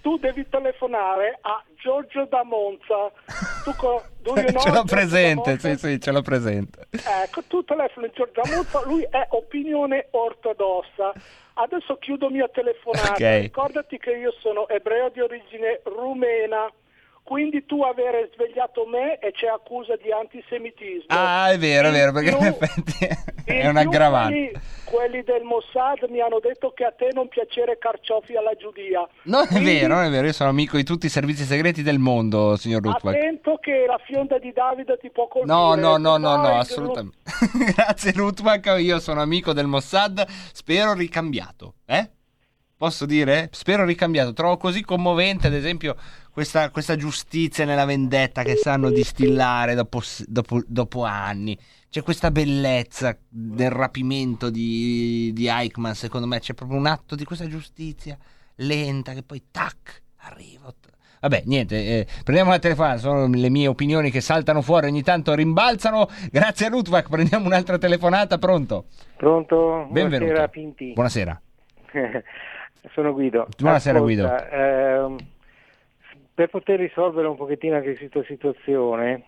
Tu 0.00 0.16
devi 0.18 0.48
telefonare 0.48 1.38
a 1.42 1.62
Giorgio 1.76 2.24
da 2.24 2.42
Monza. 2.42 3.12
Tu, 3.64 3.74
co- 3.76 4.02
ce 4.60 4.70
l'ho 4.70 4.84
presente, 4.84 5.58
sì, 5.58 5.76
sì, 5.76 6.00
ce 6.00 6.10
l'ho 6.10 6.22
presente. 6.22 6.88
Ecco, 6.90 7.42
tu 7.46 7.62
telefoni 7.64 8.06
a 8.06 8.10
Giorgio 8.10 8.40
da 8.42 8.54
Monza, 8.54 8.82
lui 8.86 9.02
è 9.02 9.26
opinione 9.30 10.08
ortodossa. 10.12 11.12
Adesso 11.54 11.96
chiudo 11.96 12.30
mia 12.30 12.48
telefonata. 12.48 13.12
Ok. 13.12 13.40
Ricordati 13.42 13.98
che 13.98 14.12
io 14.12 14.32
sono 14.40 14.66
ebreo 14.68 15.10
di 15.10 15.20
origine 15.20 15.80
rumena. 15.84 16.70
Quindi 17.30 17.64
tu 17.64 17.80
avere 17.82 18.28
svegliato 18.34 18.86
me 18.86 19.20
e 19.20 19.30
c'è 19.30 19.46
accusa 19.46 19.94
di 19.94 20.10
antisemitismo. 20.10 21.06
Ah, 21.06 21.52
è 21.52 21.58
vero, 21.58 21.86
è 21.86 21.92
vero, 21.92 22.10
perché 22.10 22.30
in 22.30 22.44
effetti 22.44 23.08
è 23.44 23.68
un 23.68 23.76
aggravante. 23.76 24.34
Quelli, 24.34 24.60
quelli 24.82 25.22
del 25.22 25.44
Mossad 25.44 26.10
mi 26.10 26.20
hanno 26.20 26.40
detto 26.40 26.72
che 26.74 26.84
a 26.84 26.90
te 26.90 27.10
non 27.12 27.28
piacere 27.28 27.78
carciofi 27.78 28.34
alla 28.34 28.56
giudia. 28.56 29.08
Non 29.26 29.44
è 29.44 29.46
Quindi 29.46 29.74
vero, 29.74 29.94
non 29.94 30.04
è 30.06 30.10
vero, 30.10 30.26
io 30.26 30.32
sono 30.32 30.50
amico 30.50 30.76
di 30.76 30.82
tutti 30.82 31.06
i 31.06 31.08
servizi 31.08 31.44
segreti 31.44 31.84
del 31.84 32.00
mondo, 32.00 32.56
signor 32.56 32.82
Lutwak. 32.82 33.14
Attento 33.14 33.58
che 33.60 33.84
la 33.86 34.00
fionda 34.04 34.36
di 34.40 34.50
Davide 34.50 34.98
ti 35.00 35.10
può 35.10 35.28
colpire. 35.28 35.54
No, 35.54 35.76
no, 35.76 35.98
no, 35.98 36.16
no, 36.16 36.34
no, 36.34 36.58
assolutamente. 36.58 37.18
Grazie 37.76 38.12
Lutwak, 38.12 38.74
io 38.80 38.98
sono 38.98 39.22
amico 39.22 39.52
del 39.52 39.68
Mossad, 39.68 40.26
spero 40.26 40.94
ricambiato, 40.94 41.74
eh? 41.86 42.10
Posso 42.80 43.04
dire? 43.04 43.50
Spero 43.52 43.84
ricambiato. 43.84 44.32
Trovo 44.32 44.56
così 44.56 44.82
commovente, 44.82 45.48
ad 45.48 45.52
esempio, 45.52 45.96
questa, 46.30 46.70
questa 46.70 46.96
giustizia 46.96 47.64
nella 47.64 47.84
vendetta 47.84 48.42
che 48.42 48.56
sanno 48.56 48.90
distillare 48.90 49.74
dopo, 49.74 50.00
dopo- 50.26 50.62
dopo 50.66 51.04
anni. 51.04 51.58
C'è 51.88 52.02
questa 52.02 52.30
bellezza 52.30 53.16
del 53.28 53.70
rapimento 53.70 54.48
di, 54.50 55.32
di 55.34 55.48
Eichmann, 55.48 55.92
secondo 55.92 56.26
me. 56.26 56.38
C'è 56.38 56.54
proprio 56.54 56.78
un 56.78 56.86
atto 56.86 57.14
di 57.16 57.24
questa 57.24 57.46
giustizia 57.48 58.16
lenta 58.56 59.12
che 59.12 59.22
poi 59.22 59.42
tac, 59.50 60.02
arriva. 60.18 60.72
Vabbè, 61.22 61.42
niente, 61.44 61.76
eh, 61.76 62.06
prendiamo 62.24 62.50
la 62.50 62.58
telefonata, 62.58 62.96
sono 62.98 63.26
le 63.26 63.50
mie 63.50 63.66
opinioni 63.66 64.10
che 64.10 64.22
saltano 64.22 64.62
fuori, 64.62 64.86
ogni 64.86 65.02
tanto 65.02 65.34
rimbalzano. 65.34 66.08
Grazie 66.30 66.66
a 66.66 66.70
Lutvak, 66.70 67.10
prendiamo 67.10 67.44
un'altra 67.44 67.76
telefonata, 67.76 68.38
pronto? 68.38 68.86
Pronto? 69.16 69.86
Benvenuto. 69.90 70.18
Buonasera 70.32 70.48
Pinti. 70.48 70.92
Buonasera. 70.94 71.42
Sono 72.94 73.12
Guido. 73.12 73.48
Buonasera, 73.58 73.98
Ascolta, 73.98 74.24
Guido. 74.24 74.48
ehm, 74.50 75.16
per 76.40 76.48
poter 76.48 76.78
risolvere 76.78 77.28
un 77.28 77.36
pochettino 77.36 77.76
anche 77.76 77.94
questa 77.94 78.24
situazione, 78.24 79.24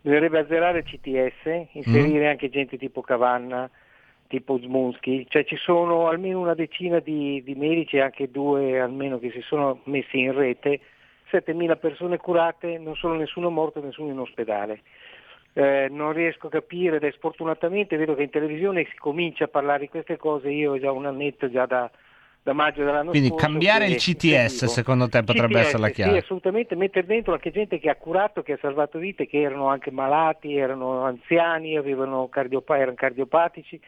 bisognerebbe 0.00 0.38
azzerare 0.38 0.78
il 0.78 0.84
CTS, 0.84 1.70
inserire 1.72 2.28
anche 2.28 2.50
gente 2.50 2.78
tipo 2.78 3.00
Cavanna, 3.00 3.68
tipo 4.28 4.60
Zmunski, 4.60 5.26
cioè 5.28 5.44
ci 5.44 5.56
sono 5.56 6.06
almeno 6.06 6.38
una 6.38 6.54
decina 6.54 7.00
di, 7.00 7.42
di 7.42 7.56
medici, 7.56 7.98
anche 7.98 8.30
due 8.30 8.78
almeno 8.78 9.18
che 9.18 9.32
si 9.32 9.40
sono 9.40 9.80
messi 9.86 10.20
in 10.20 10.32
rete, 10.32 10.78
7.000 11.32 11.76
persone 11.80 12.16
curate, 12.18 12.78
non 12.78 12.94
solo 12.94 13.14
nessuno 13.14 13.50
morto, 13.50 13.82
nessuno 13.82 14.12
in 14.12 14.20
ospedale. 14.20 14.82
Eh, 15.54 15.88
non 15.90 16.12
riesco 16.12 16.46
a 16.46 16.50
capire 16.50 16.96
ed 16.96 17.02
è 17.02 17.10
sfortunatamente 17.10 17.96
vedo 17.96 18.14
che 18.14 18.22
in 18.22 18.30
televisione 18.30 18.86
si 18.88 18.96
comincia 18.98 19.44
a 19.44 19.48
parlare 19.48 19.80
di 19.80 19.88
queste 19.88 20.16
cose, 20.16 20.48
io 20.48 20.74
ho 20.74 20.78
già 20.78 20.92
un 20.92 21.06
annetto 21.06 21.50
già 21.50 21.66
da, 21.66 21.90
da 22.42 22.52
maggio 22.52 22.84
dell'anno 22.84 23.10
Quindi 23.10 23.28
scorso. 23.28 23.46
cambiare 23.46 23.86
che 23.86 23.92
il 23.92 23.98
CTS 23.98 24.64
secondo 24.64 25.08
te 25.08 25.22
potrebbe 25.22 25.54
CTS, 25.54 25.66
essere 25.66 25.78
la 25.78 25.86
Sì, 25.88 25.92
chiave? 25.94 26.18
assolutamente, 26.18 26.74
mettere 26.74 27.06
dentro 27.06 27.32
anche 27.32 27.50
gente 27.52 27.78
che 27.78 27.88
ha 27.88 27.94
curato, 27.94 28.42
che 28.42 28.52
ha 28.54 28.58
salvato 28.60 28.98
vite, 28.98 29.26
che 29.26 29.40
erano 29.40 29.68
anche 29.68 29.90
malati, 29.90 30.56
erano 30.56 31.02
anziani, 31.04 31.76
avevano 31.76 32.28
cardiopa- 32.28 32.76
erano 32.78 32.94
cardiopatici. 32.96 33.80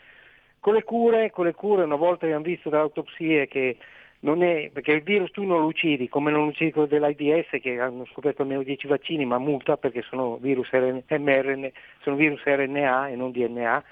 Con 0.61 0.75
le 0.75 0.85
cure, 0.85 1.31
con 1.31 1.47
le 1.47 1.53
cure, 1.53 1.83
una 1.83 1.97
volta 1.97 2.25
abbiamo 2.25 2.45
visto 2.45 2.71
dalle 2.71 2.85
autopsie 2.85 3.49
che 3.49 3.77
non 4.21 4.43
è, 4.43 4.71
perché 4.73 4.93
il 4.93 5.03
virus 5.03 5.31
tu 5.33 5.43
non 5.43 5.61
lo 5.61 5.67
uccidi, 5.67 6.09
come 6.09 6.31
non 6.31 6.47
uccidi 6.47 6.73
quello 6.73 6.87
dell'AIDS 6.87 7.61
che 7.61 7.79
hanno 7.79 8.07
scoperto 8.07 8.41
almeno 8.43 8.63
10 8.63 8.87
vaccini, 8.87 9.27
ma 9.27 9.39
multa 9.39 9.77
perché 9.77 10.01
sono 10.03 10.39
virus 10.41 10.71
RN 10.71 11.03
mRNA, 11.09 11.69
sono 12.01 12.17
virus 12.17 12.43
RNA 12.45 13.09
e 13.09 13.17
non 13.17 13.33
DNA. 13.33 13.85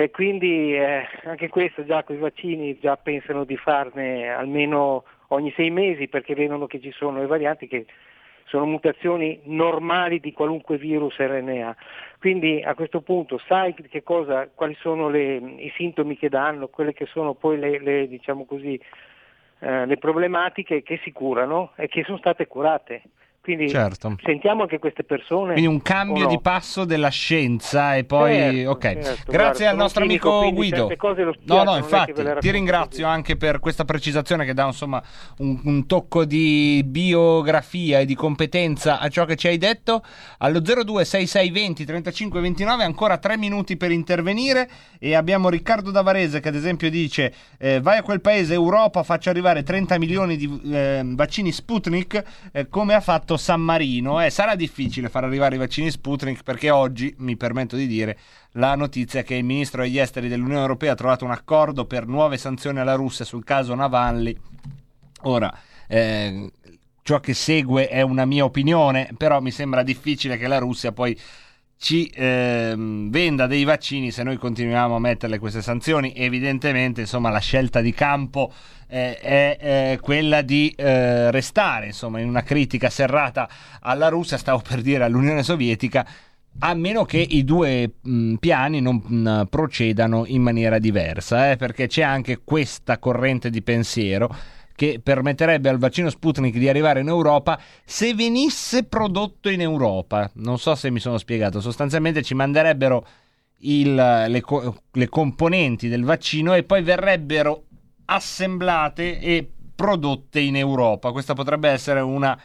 E 0.00 0.12
quindi 0.12 0.76
eh, 0.76 1.08
anche 1.24 1.48
questo 1.48 1.84
già 1.84 2.04
con 2.04 2.14
i 2.14 2.20
vaccini 2.20 2.78
già 2.78 2.96
pensano 2.96 3.42
di 3.42 3.56
farne 3.56 4.28
almeno 4.28 5.02
ogni 5.30 5.52
sei 5.56 5.70
mesi 5.70 6.06
perché 6.06 6.36
vedono 6.36 6.68
che 6.68 6.80
ci 6.80 6.92
sono 6.92 7.18
le 7.18 7.26
varianti 7.26 7.66
che 7.66 7.84
sono 8.44 8.64
mutazioni 8.64 9.40
normali 9.46 10.20
di 10.20 10.32
qualunque 10.32 10.78
virus 10.78 11.16
RNA. 11.16 11.76
Quindi 12.20 12.62
a 12.62 12.76
questo 12.76 13.00
punto 13.00 13.38
sai 13.48 13.74
cosa, 14.04 14.48
quali 14.54 14.76
sono 14.78 15.08
le- 15.08 15.34
i 15.34 15.72
sintomi 15.74 16.16
che 16.16 16.28
danno, 16.28 16.68
quelle 16.68 16.92
che 16.92 17.06
sono 17.06 17.34
poi 17.34 17.58
le, 17.58 17.80
le, 17.80 18.06
diciamo 18.06 18.44
così, 18.44 18.80
eh, 19.58 19.84
le 19.84 19.96
problematiche 19.96 20.84
che 20.84 21.00
si 21.02 21.10
curano 21.10 21.72
e 21.74 21.88
che 21.88 22.04
sono 22.04 22.18
state 22.18 22.46
curate. 22.46 23.02
Quindi 23.48 23.70
Certo. 23.70 24.14
sentiamo 24.22 24.60
anche 24.60 24.78
queste 24.78 25.04
persone. 25.04 25.52
Quindi 25.54 25.70
un 25.70 25.80
cambio 25.80 26.24
no? 26.24 26.28
di 26.28 26.38
passo 26.38 26.84
della 26.84 27.08
scienza 27.08 27.96
e 27.96 28.04
poi... 28.04 28.34
Certo, 28.34 28.70
ok, 28.70 28.82
certo. 28.82 29.32
grazie 29.32 29.64
Guarda, 29.64 29.70
al 29.70 29.76
nostro 29.76 30.04
amico 30.04 30.52
Guido. 30.52 30.86
No, 30.86 31.32
spiace, 31.32 31.64
no, 31.64 31.72
che 31.72 31.78
infatti, 31.78 32.22
ti 32.40 32.50
ringrazio 32.50 33.06
anche 33.06 33.38
per 33.38 33.58
questa 33.58 33.86
precisazione 33.86 34.44
che 34.44 34.52
dà 34.52 34.66
insomma 34.66 35.02
un, 35.38 35.58
un 35.64 35.86
tocco 35.86 36.26
di 36.26 36.82
biografia 36.84 38.00
e 38.00 38.04
di 38.04 38.14
competenza 38.14 38.98
a 38.98 39.08
ciò 39.08 39.24
che 39.24 39.36
ci 39.36 39.46
hai 39.46 39.56
detto. 39.56 40.02
Allo 40.40 40.60
026620 40.60 41.86
35 41.86 42.40
29 42.42 42.84
ancora 42.84 43.16
tre 43.16 43.38
minuti 43.38 43.78
per 43.78 43.92
intervenire 43.92 44.68
e 44.98 45.14
abbiamo 45.14 45.48
Riccardo 45.48 45.90
Davarese 45.90 46.40
che 46.40 46.48
ad 46.48 46.54
esempio 46.54 46.90
dice 46.90 47.32
eh, 47.56 47.80
vai 47.80 47.96
a 47.96 48.02
quel 48.02 48.20
paese 48.20 48.52
Europa 48.52 49.02
faccio 49.02 49.30
arrivare 49.30 49.62
30 49.62 49.98
milioni 49.98 50.36
di 50.36 50.60
eh, 50.70 51.00
vaccini 51.02 51.50
Sputnik 51.50 52.50
eh, 52.52 52.68
come 52.68 52.92
ha 52.92 53.00
fatto 53.00 53.36
San 53.38 53.62
Marino. 53.62 54.22
Eh, 54.22 54.28
sarà 54.28 54.54
difficile 54.54 55.08
far 55.08 55.24
arrivare 55.24 55.54
i 55.54 55.58
vaccini 55.58 55.90
Sputnik 55.90 56.42
perché 56.42 56.68
oggi, 56.68 57.14
mi 57.18 57.36
permetto 57.36 57.76
di 57.76 57.86
dire, 57.86 58.18
la 58.52 58.74
notizia 58.74 59.20
è 59.20 59.24
che 59.24 59.36
il 59.36 59.44
ministro 59.44 59.82
degli 59.82 59.98
esteri 59.98 60.28
dell'Unione 60.28 60.60
Europea 60.60 60.92
ha 60.92 60.96
trovato 60.96 61.24
un 61.24 61.30
accordo 61.30 61.86
per 61.86 62.06
nuove 62.06 62.36
sanzioni 62.36 62.78
alla 62.78 62.94
Russia 62.94 63.24
sul 63.24 63.44
caso 63.44 63.74
Navalny. 63.74 64.36
Ora, 65.22 65.56
eh, 65.86 66.52
ciò 67.02 67.20
che 67.20 67.32
segue 67.32 67.88
è 67.88 68.02
una 68.02 68.26
mia 68.26 68.44
opinione, 68.44 69.08
però 69.16 69.40
mi 69.40 69.50
sembra 69.50 69.82
difficile 69.82 70.36
che 70.36 70.46
la 70.46 70.58
Russia 70.58 70.92
poi 70.92 71.18
ci 71.78 72.10
ehm, 72.12 73.08
venda 73.08 73.46
dei 73.46 73.62
vaccini 73.64 74.10
se 74.10 74.24
noi 74.24 74.36
continuiamo 74.36 74.96
a 74.96 74.98
metterle 74.98 75.38
queste 75.38 75.62
sanzioni. 75.62 76.12
Evidentemente, 76.14 77.02
insomma, 77.02 77.30
la 77.30 77.38
scelta 77.38 77.80
di 77.80 77.92
campo 77.92 78.52
eh, 78.88 79.16
è 79.18 79.58
eh, 79.60 79.98
quella 80.00 80.42
di 80.42 80.72
eh, 80.76 81.30
restare 81.30 81.86
insomma, 81.86 82.20
in 82.20 82.28
una 82.28 82.42
critica 82.42 82.90
serrata 82.90 83.48
alla 83.80 84.08
Russia, 84.08 84.36
stavo 84.36 84.60
per 84.66 84.82
dire 84.82 85.04
all'Unione 85.04 85.42
Sovietica, 85.42 86.06
a 86.60 86.74
meno 86.74 87.04
che 87.04 87.18
i 87.18 87.44
due 87.44 87.92
mh, 88.00 88.34
piani 88.34 88.80
non 88.80 88.96
mh, 88.96 89.46
procedano 89.48 90.24
in 90.26 90.42
maniera 90.42 90.80
diversa, 90.80 91.52
eh, 91.52 91.56
perché 91.56 91.86
c'è 91.86 92.02
anche 92.02 92.40
questa 92.42 92.98
corrente 92.98 93.50
di 93.50 93.62
pensiero 93.62 94.34
che 94.78 95.00
permetterebbe 95.02 95.68
al 95.68 95.78
vaccino 95.78 96.08
Sputnik 96.08 96.56
di 96.56 96.68
arrivare 96.68 97.00
in 97.00 97.08
Europa 97.08 97.60
se 97.84 98.14
venisse 98.14 98.84
prodotto 98.84 99.48
in 99.50 99.60
Europa. 99.60 100.30
Non 100.34 100.60
so 100.60 100.76
se 100.76 100.88
mi 100.88 101.00
sono 101.00 101.18
spiegato, 101.18 101.60
sostanzialmente 101.60 102.22
ci 102.22 102.34
manderebbero 102.34 103.04
il- 103.62 103.92
le, 103.92 104.40
le 104.92 105.08
componenti 105.08 105.88
del 105.88 106.04
vaccino 106.04 106.54
e 106.54 106.62
poi 106.62 106.84
verrebbero 106.84 107.64
assemblate 108.04 109.18
e 109.18 109.50
prodotte 109.74 110.38
in 110.38 110.54
Europa. 110.54 111.10
Questa 111.10 111.34
potrebbe 111.34 111.70
essere 111.70 111.98
una 111.98 112.40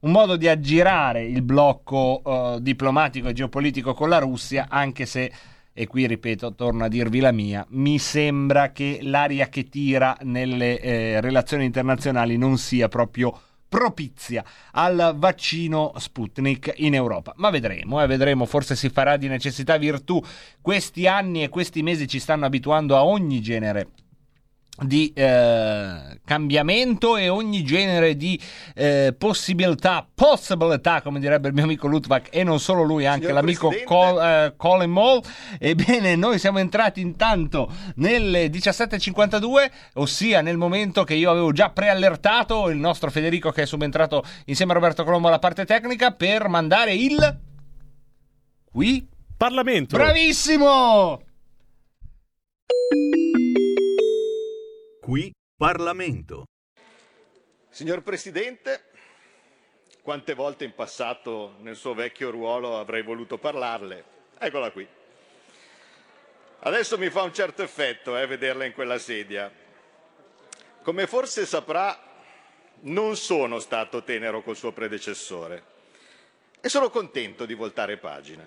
un 0.00 0.10
modo 0.12 0.36
di 0.36 0.46
aggirare 0.46 1.24
il 1.24 1.40
blocco 1.40 2.22
eh, 2.24 2.58
diplomatico 2.60 3.28
e 3.28 3.32
geopolitico 3.32 3.94
con 3.94 4.10
la 4.10 4.18
Russia, 4.18 4.66
anche 4.68 5.06
se, 5.06 5.32
e 5.80 5.86
qui 5.86 6.08
ripeto, 6.08 6.56
torno 6.56 6.84
a 6.84 6.88
dirvi 6.88 7.20
la 7.20 7.30
mia, 7.30 7.64
mi 7.70 8.00
sembra 8.00 8.72
che 8.72 8.98
l'aria 9.02 9.48
che 9.48 9.68
tira 9.68 10.16
nelle 10.22 10.80
eh, 10.80 11.20
relazioni 11.20 11.64
internazionali 11.64 12.36
non 12.36 12.58
sia 12.58 12.88
proprio 12.88 13.38
propizia 13.68 14.44
al 14.72 15.14
vaccino 15.16 15.92
Sputnik 15.96 16.72
in 16.78 16.94
Europa. 16.94 17.32
Ma 17.36 17.50
vedremo, 17.50 18.02
eh, 18.02 18.08
vedremo, 18.08 18.44
forse 18.44 18.74
si 18.74 18.88
farà 18.88 19.16
di 19.16 19.28
necessità 19.28 19.76
virtù. 19.76 20.20
Questi 20.60 21.06
anni 21.06 21.44
e 21.44 21.48
questi 21.48 21.80
mesi 21.84 22.08
ci 22.08 22.18
stanno 22.18 22.46
abituando 22.46 22.96
a 22.96 23.04
ogni 23.04 23.40
genere 23.40 23.86
di 24.80 25.12
eh, 25.14 26.20
cambiamento 26.24 27.16
e 27.16 27.28
ogni 27.28 27.64
genere 27.64 28.16
di 28.16 28.40
eh, 28.74 29.14
possibilità, 29.16 30.06
possibilità, 30.14 31.02
come 31.02 31.18
direbbe 31.18 31.48
il 31.48 31.54
mio 31.54 31.64
amico 31.64 31.88
Lutvak, 31.88 32.28
e 32.30 32.44
non 32.44 32.60
solo 32.60 32.82
lui, 32.82 33.06
anche 33.06 33.26
Signor 33.26 33.34
l'amico. 33.34 33.72
Col, 33.84 34.20
eh, 34.20 34.54
Colin 34.56 34.90
Moll. 34.90 35.22
Ebbene, 35.58 36.14
noi 36.16 36.38
siamo 36.38 36.58
entrati 36.58 37.00
intanto 37.00 37.70
nelle 37.96 38.46
17.52, 38.46 39.70
ossia 39.94 40.40
nel 40.40 40.56
momento 40.56 41.04
che 41.04 41.14
io 41.14 41.30
avevo 41.30 41.52
già 41.52 41.70
preallertato 41.70 42.68
il 42.68 42.78
nostro 42.78 43.10
Federico 43.10 43.50
che 43.50 43.62
è 43.62 43.66
subentrato 43.66 44.22
insieme 44.46 44.72
a 44.72 44.74
Roberto 44.74 45.04
Colombo 45.04 45.28
alla 45.28 45.38
parte 45.38 45.64
tecnica 45.64 46.12
per 46.12 46.48
mandare 46.48 46.94
il... 46.94 47.40
Qui? 48.70 49.08
Parlamento. 49.36 49.96
Bravissimo! 49.96 51.22
Qui 55.08 55.32
Parlamento. 55.56 56.44
Signor 57.70 58.02
Presidente, 58.02 58.90
quante 60.02 60.34
volte 60.34 60.66
in 60.66 60.74
passato 60.74 61.54
nel 61.60 61.76
suo 61.76 61.94
vecchio 61.94 62.28
ruolo 62.28 62.78
avrei 62.78 63.02
voluto 63.02 63.38
parlarle? 63.38 64.04
Eccola 64.38 64.70
qui. 64.70 64.86
Adesso 66.58 66.98
mi 66.98 67.08
fa 67.08 67.22
un 67.22 67.32
certo 67.32 67.62
effetto 67.62 68.18
eh, 68.18 68.26
vederla 68.26 68.66
in 68.66 68.74
quella 68.74 68.98
sedia. 68.98 69.50
Come 70.82 71.06
forse 71.06 71.46
saprà, 71.46 71.98
non 72.80 73.16
sono 73.16 73.60
stato 73.60 74.02
tenero 74.02 74.42
col 74.42 74.56
suo 74.56 74.72
predecessore 74.72 75.64
e 76.60 76.68
sono 76.68 76.90
contento 76.90 77.46
di 77.46 77.54
voltare 77.54 77.96
pagina. 77.96 78.46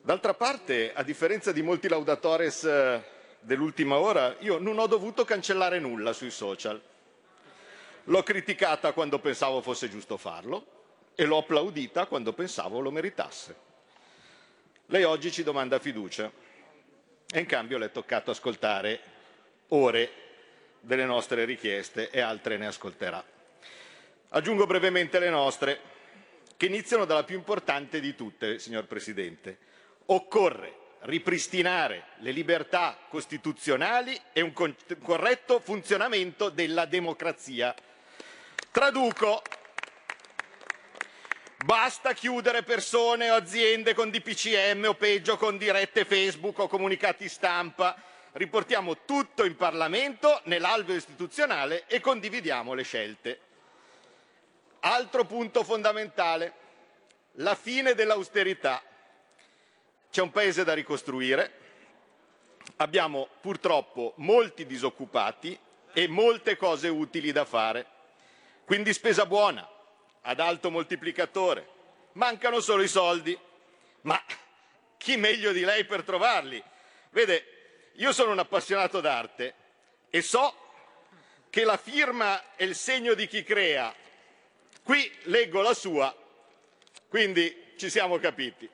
D'altra 0.00 0.34
parte, 0.34 0.92
a 0.92 1.04
differenza 1.04 1.52
di 1.52 1.62
molti 1.62 1.86
laudatores 1.88 2.64
eh, 2.64 3.13
dell'ultima 3.44 3.98
ora, 3.98 4.36
io 4.40 4.58
non 4.58 4.78
ho 4.78 4.86
dovuto 4.86 5.24
cancellare 5.24 5.78
nulla 5.78 6.12
sui 6.12 6.30
social. 6.30 6.80
L'ho 8.04 8.22
criticata 8.22 8.92
quando 8.92 9.18
pensavo 9.18 9.60
fosse 9.60 9.88
giusto 9.88 10.16
farlo 10.16 10.66
e 11.14 11.24
l'ho 11.24 11.38
applaudita 11.38 12.06
quando 12.06 12.32
pensavo 12.32 12.80
lo 12.80 12.90
meritasse. 12.90 13.56
Lei 14.86 15.04
oggi 15.04 15.30
ci 15.30 15.42
domanda 15.42 15.78
fiducia 15.78 16.30
e 17.30 17.38
in 17.38 17.46
cambio 17.46 17.78
le 17.78 17.86
è 17.86 17.92
toccato 17.92 18.30
ascoltare 18.30 19.00
ore 19.68 20.10
delle 20.80 21.04
nostre 21.04 21.44
richieste 21.44 22.10
e 22.10 22.20
altre 22.20 22.56
ne 22.56 22.66
ascolterà. 22.66 23.24
Aggiungo 24.30 24.66
brevemente 24.66 25.18
le 25.18 25.30
nostre, 25.30 25.80
che 26.56 26.66
iniziano 26.66 27.04
dalla 27.04 27.24
più 27.24 27.36
importante 27.36 28.00
di 28.00 28.14
tutte, 28.14 28.58
signor 28.58 28.86
Presidente. 28.86 29.58
Occorre 30.06 30.82
ripristinare 31.04 32.06
le 32.18 32.30
libertà 32.30 32.96
costituzionali 33.08 34.18
e 34.32 34.40
un 34.40 34.52
corretto 35.02 35.60
funzionamento 35.60 36.48
della 36.48 36.86
democrazia. 36.86 37.74
Traduco. 38.70 39.42
Basta 41.64 42.12
chiudere 42.12 42.62
persone 42.62 43.30
o 43.30 43.36
aziende 43.36 43.94
con 43.94 44.10
DPCM 44.10 44.84
o 44.88 44.94
peggio 44.94 45.38
con 45.38 45.56
dirette 45.56 46.04
Facebook 46.04 46.58
o 46.58 46.68
comunicati 46.68 47.28
stampa. 47.28 47.96
Riportiamo 48.32 49.04
tutto 49.04 49.44
in 49.44 49.56
Parlamento, 49.56 50.40
nell'alveo 50.44 50.96
istituzionale 50.96 51.84
e 51.86 52.00
condividiamo 52.00 52.74
le 52.74 52.82
scelte. 52.82 53.40
Altro 54.80 55.24
punto 55.24 55.64
fondamentale, 55.64 56.52
la 57.36 57.54
fine 57.54 57.94
dell'austerità. 57.94 58.82
C'è 60.14 60.22
un 60.22 60.30
paese 60.30 60.62
da 60.62 60.74
ricostruire, 60.74 61.52
abbiamo 62.76 63.26
purtroppo 63.40 64.12
molti 64.18 64.64
disoccupati 64.64 65.58
e 65.92 66.06
molte 66.06 66.56
cose 66.56 66.86
utili 66.86 67.32
da 67.32 67.44
fare. 67.44 67.84
Quindi 68.64 68.92
spesa 68.92 69.26
buona, 69.26 69.68
ad 70.20 70.38
alto 70.38 70.70
moltiplicatore. 70.70 71.68
Mancano 72.12 72.60
solo 72.60 72.84
i 72.84 72.86
soldi. 72.86 73.36
Ma 74.02 74.22
chi 74.98 75.16
meglio 75.16 75.50
di 75.50 75.64
lei 75.64 75.84
per 75.84 76.04
trovarli? 76.04 76.62
Vede, 77.10 77.90
io 77.94 78.12
sono 78.12 78.30
un 78.30 78.38
appassionato 78.38 79.00
d'arte 79.00 79.54
e 80.10 80.22
so 80.22 80.54
che 81.50 81.64
la 81.64 81.76
firma 81.76 82.54
è 82.54 82.62
il 82.62 82.76
segno 82.76 83.14
di 83.14 83.26
chi 83.26 83.42
crea. 83.42 83.92
Qui 84.80 85.12
leggo 85.24 85.60
la 85.60 85.74
sua, 85.74 86.16
quindi 87.08 87.72
ci 87.76 87.90
siamo 87.90 88.20
capiti. 88.20 88.70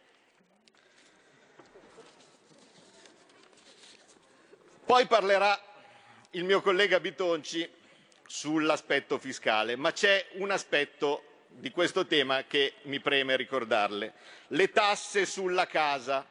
Poi 4.91 5.07
parlerà 5.07 5.57
il 6.33 6.43
mio 6.43 6.61
collega 6.61 6.99
Bitonci 6.99 7.71
sull'aspetto 8.27 9.19
fiscale, 9.19 9.77
ma 9.77 9.93
c'è 9.93 10.27
un 10.39 10.51
aspetto 10.51 11.45
di 11.47 11.71
questo 11.71 12.07
tema 12.07 12.43
che 12.49 12.73
mi 12.83 12.99
preme 12.99 13.37
ricordarle. 13.37 14.15
Le 14.49 14.71
tasse 14.73 15.27
sulla 15.27 15.69
casa. 15.69 16.29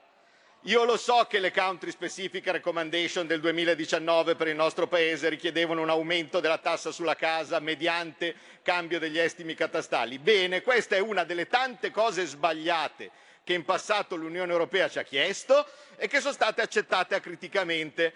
Io 0.64 0.84
lo 0.84 0.98
so 0.98 1.26
che 1.30 1.40
le 1.40 1.54
country 1.54 1.90
specific 1.92 2.48
recommendation 2.48 3.26
del 3.26 3.40
2019 3.40 4.36
per 4.36 4.50
il 4.50 4.56
nostro 4.56 4.88
Paese 4.88 5.30
richiedevano 5.30 5.82
un 5.82 5.90
aumento 5.90 6.42
della 6.42 6.58
tassa 6.58 6.92
sulla 6.92 7.16
casa 7.16 7.62
mediante 7.62 8.36
cambio 8.62 9.00
degli 9.00 9.20
estimi 9.20 9.56
catastali. 9.56 10.20
Bene, 10.20 10.62
questa 10.62 10.98
è 10.98 11.00
una 11.00 11.24
delle 11.24 11.48
tante 11.48 11.92
cose 11.92 12.26
sbagliate 12.26 13.10
che 13.42 13.54
in 13.54 13.64
passato 13.64 14.18
l'Unione 14.18 14.52
Europea 14.52 14.90
ci 14.90 15.00
ha 15.00 15.04
chiesto 15.04 15.66
e 15.96 16.10
che 16.10 16.20
sono 16.20 16.34
state 16.34 16.62
accettate 16.62 17.16
acriticamente. 17.16 18.14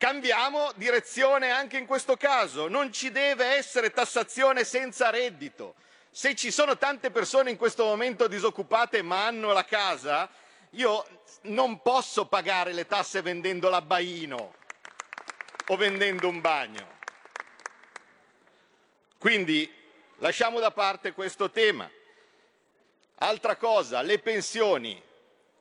Cambiamo 0.00 0.72
direzione 0.76 1.50
anche 1.50 1.76
in 1.76 1.84
questo 1.84 2.16
caso, 2.16 2.68
non 2.68 2.90
ci 2.90 3.10
deve 3.10 3.44
essere 3.56 3.90
tassazione 3.90 4.64
senza 4.64 5.10
reddito. 5.10 5.74
Se 6.10 6.34
ci 6.34 6.50
sono 6.50 6.78
tante 6.78 7.10
persone 7.10 7.50
in 7.50 7.58
questo 7.58 7.84
momento 7.84 8.26
disoccupate 8.26 9.02
ma 9.02 9.26
hanno 9.26 9.52
la 9.52 9.66
casa, 9.66 10.26
io 10.70 11.04
non 11.42 11.82
posso 11.82 12.24
pagare 12.24 12.72
le 12.72 12.86
tasse 12.86 13.20
vendendo 13.20 13.68
l'abbaino 13.68 14.54
o 15.66 15.76
vendendo 15.76 16.28
un 16.28 16.40
bagno. 16.40 16.88
Quindi 19.18 19.70
lasciamo 20.20 20.60
da 20.60 20.70
parte 20.70 21.12
questo 21.12 21.50
tema. 21.50 21.90
Altra 23.16 23.56
cosa, 23.56 24.00
le 24.00 24.18
pensioni. 24.18 25.08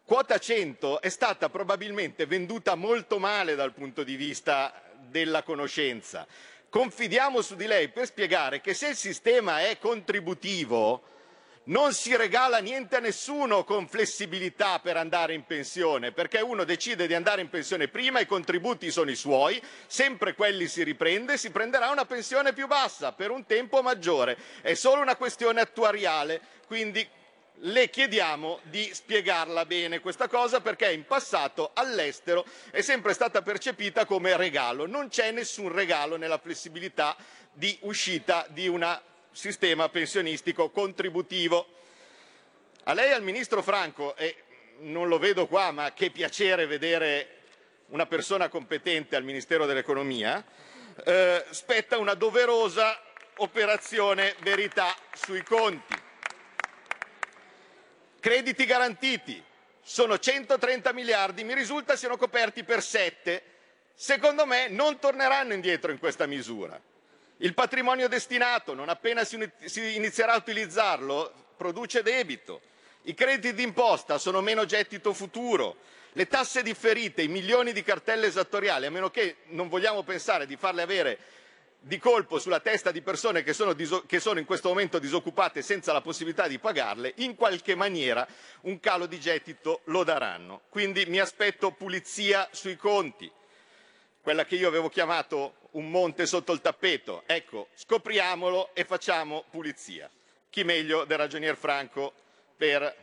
Quota 0.10 0.40
100 0.40 1.02
è 1.02 1.10
stata 1.10 1.50
probabilmente 1.50 2.26
venduta 2.26 2.74
molto 2.74 3.20
male 3.20 3.54
dal 3.54 3.74
punto 3.74 4.02
di 4.02 4.16
vista 4.16 4.74
della 5.02 5.44
conoscenza. 5.44 6.26
Confidiamo 6.68 7.44
su 7.44 7.56
di 7.56 7.68
lei 7.68 7.90
per 7.90 8.08
spiegare 8.08 8.60
che 8.60 8.74
se 8.74 8.88
il 8.88 8.96
sistema 8.96 9.62
è 9.62 9.78
contributivo 9.78 11.04
non 11.66 11.94
si 11.94 12.16
regala 12.16 12.58
niente 12.58 12.96
a 12.96 13.00
nessuno 13.02 13.64
con 13.64 13.88
flessibilità 13.88 14.80
per 14.80 14.98
andare 14.98 15.36
in 15.36 15.44
pensione, 15.46 16.12
perché 16.12 16.40
uno 16.40 16.64
decide 16.64 17.06
di 17.06 17.14
andare 17.14 17.42
in 17.42 17.50
pensione 17.50 17.88
prima, 17.88 18.20
i 18.20 18.26
contributi 18.26 18.90
sono 18.90 19.12
i 19.12 19.16
suoi, 19.16 19.62
sempre 19.86 20.34
quelli 20.34 20.66
si 20.68 20.82
riprende, 20.82 21.38
si 21.38 21.52
prenderà 21.52 21.92
una 21.92 22.06
pensione 22.06 22.54
più 22.54 22.66
bassa 22.66 23.12
per 23.12 23.30
un 23.30 23.46
tempo 23.46 23.84
maggiore. 23.84 24.36
È 24.62 24.74
solo 24.74 25.04
una 25.04 25.16
questione 25.16 25.62
attuariale, 25.62 26.42
quindi 26.66 27.08
le 27.62 27.90
chiediamo 27.90 28.60
di 28.64 28.90
spiegarla 28.94 29.66
bene 29.66 30.00
questa 30.00 30.28
cosa 30.28 30.62
perché 30.62 30.92
in 30.92 31.06
passato 31.06 31.72
all'estero 31.74 32.46
è 32.72 32.82
sempre 32.82 33.14
stata 33.14 33.42
percepita 33.42 34.06
come 34.06 34.38
regalo. 34.38 34.86
Non 34.86 35.10
c'è 35.10 35.32
nessun 35.32 35.72
regalo 35.72 36.16
nella 36.16 36.38
flessibilità 36.38 37.16
di 37.52 37.78
uscita 37.82 38.46
di 38.50 38.68
un 38.68 39.00
sistema 39.32 39.90
pensionistico 39.90 40.70
contributivo. 40.70 41.68
A 42.84 42.94
lei 42.94 43.12
al 43.12 43.24
ministro 43.24 43.62
Franco, 43.62 44.16
e 44.16 44.44
non 44.80 45.08
lo 45.08 45.20
vedo 45.20 45.48
qua, 45.48 45.72
ma 45.72 45.94
che 45.94 46.12
piacere 46.12 46.66
vedere 46.66 47.38
una 47.88 48.06
persona 48.06 48.50
competente 48.50 49.16
al 49.16 49.24
Ministero 49.24 49.66
dell'Economia, 49.66 50.44
eh, 51.04 51.46
spetta 51.50 51.98
una 51.98 52.14
doverosa 52.14 52.98
operazione 53.38 54.36
verità 54.42 54.96
sui 55.14 55.44
conti. 55.44 56.08
Crediti 58.20 58.66
garantiti 58.66 59.42
sono 59.82 60.20
130 60.20 60.92
miliardi, 60.92 61.44
mi 61.46 61.54
risulta 61.54 61.96
siano 61.96 62.18
coperti 62.18 62.64
per 62.64 62.84
7. 62.84 63.42
Secondo 63.94 64.46
me 64.46 64.68
non 64.68 65.00
torneranno 65.00 65.54
indietro 65.54 65.92
in 65.92 66.00
questa 66.00 66.26
misura. 66.26 66.80
Il 67.38 67.54
patrimonio 67.54 68.10
destinato, 68.10 68.74
non 68.74 68.90
appena 68.90 69.24
si 69.24 69.38
inizierà 69.96 70.34
a 70.34 70.38
utilizzarlo, 70.38 71.34
produce 71.56 72.04
debito. 72.04 72.62
I 73.04 73.14
crediti 73.14 73.54
d'imposta 73.54 74.18
sono 74.18 74.42
meno 74.42 74.66
gettito 74.66 75.14
futuro. 75.14 75.78
Le 76.14 76.28
tasse 76.28 76.62
differite, 76.62 77.22
i 77.22 77.30
milioni 77.30 77.72
di 77.72 77.84
cartelle 77.84 78.28
esattoriali, 78.28 78.86
a 78.86 78.92
meno 78.92 79.10
che 79.10 79.38
non 79.48 79.70
vogliamo 79.70 80.04
pensare 80.04 80.46
di 80.46 80.58
farle 80.58 80.82
avere 80.82 81.18
di 81.82 81.98
colpo 81.98 82.40
sulla 82.40 82.60
testa 82.60 82.92
di 82.92 83.02
persone 83.02 83.42
che 83.42 83.54
sono, 83.54 83.74
che 84.06 84.20
sono, 84.20 84.40
in 84.40 84.46
questo 84.46 84.70
momento 84.70 85.00
disoccupate 85.00 85.62
senza 85.62 85.94
la 85.94 86.02
possibilità 86.02 86.48
di 86.48 86.60
pagarle, 86.60 87.14
in 87.18 87.36
qualche 87.36 87.76
maniera 87.76 88.28
un 88.62 88.80
calo 88.80 89.06
di 89.06 89.20
gettito 89.20 89.82
lo 89.86 90.04
daranno. 90.04 90.62
Quindi 90.70 91.06
mi 91.06 91.20
aspetto 91.20 91.72
pulizia 91.72 92.48
sui 92.52 92.76
conti, 92.76 93.32
quella 94.22 94.46
che 94.46 94.56
io 94.56 94.68
avevo 94.68 94.90
chiamato 94.90 95.56
un 95.72 95.90
monte 95.90 96.26
sotto 96.26 96.52
il 96.52 96.62
tappeto. 96.62 97.24
Ecco, 97.26 97.70
scopriamolo 97.74 98.72
e 98.74 98.84
facciamo 98.84 99.46
pulizia. 99.50 100.10
Chi 100.50 100.64
meglio 100.64 101.06
del 101.06 101.18
ragionier 101.18 101.56
Franco 101.56 102.14
per 102.58 102.94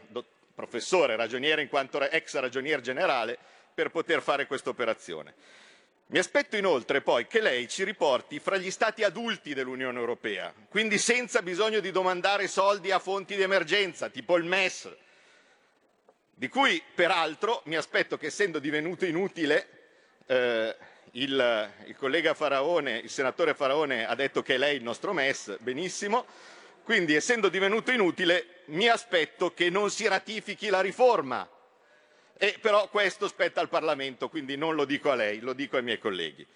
professore 0.54 1.16
ragioniere 1.16 1.62
in 1.62 1.68
quanto 1.68 2.00
ex 2.00 2.36
ragionier 2.38 2.80
generale 2.80 3.38
per 3.72 3.90
poter 3.90 4.22
fare 4.22 4.46
questa 4.46 4.70
operazione. 4.70 5.34
Mi 6.08 6.18
aspetto 6.18 6.56
inoltre 6.56 7.00
poi 7.00 7.26
che 7.26 7.40
lei 7.40 7.66
ci 7.68 7.82
riporti 7.82 8.38
fra 8.38 8.56
gli 8.58 8.70
Stati 8.70 9.02
adulti 9.02 9.54
dell'Unione 9.54 9.98
Europea, 9.98 10.54
quindi 10.68 10.98
senza 10.98 11.42
bisogno 11.42 11.80
di 11.80 11.90
domandare 11.90 12.46
soldi 12.46 12.92
a 12.92 13.00
fonti 13.00 13.34
di 13.34 13.42
emergenza, 13.42 14.08
tipo 14.08 14.36
il 14.36 14.44
MES, 14.44 14.88
di 16.32 16.48
cui 16.48 16.80
peraltro 16.94 17.62
mi 17.64 17.74
aspetto 17.74 18.16
che 18.16 18.26
essendo 18.26 18.60
divenuto 18.60 19.04
inutile 19.04 19.68
eh, 20.26 20.76
il, 21.12 21.70
il, 21.86 21.96
collega 21.96 22.34
Faraone, 22.34 22.98
il 22.98 23.10
senatore 23.10 23.54
Faraone 23.54 24.06
ha 24.06 24.14
detto 24.14 24.42
che 24.42 24.54
è 24.54 24.58
lei 24.58 24.76
il 24.76 24.84
nostro 24.84 25.12
MES, 25.12 25.56
benissimo, 25.58 26.24
quindi 26.84 27.16
essendo 27.16 27.48
divenuto 27.48 27.90
inutile 27.90 28.62
mi 28.66 28.86
aspetto 28.86 29.52
che 29.52 29.70
non 29.70 29.90
si 29.90 30.06
ratifichi 30.06 30.68
la 30.68 30.80
riforma 30.80 31.48
e 32.38 32.58
però 32.60 32.88
questo 32.88 33.28
spetta 33.28 33.60
al 33.60 33.68
Parlamento, 33.68 34.28
quindi 34.28 34.56
non 34.56 34.74
lo 34.74 34.84
dico 34.84 35.10
a 35.10 35.14
lei, 35.14 35.40
lo 35.40 35.52
dico 35.52 35.76
ai 35.76 35.82
miei 35.82 35.98
colleghi. 35.98 36.46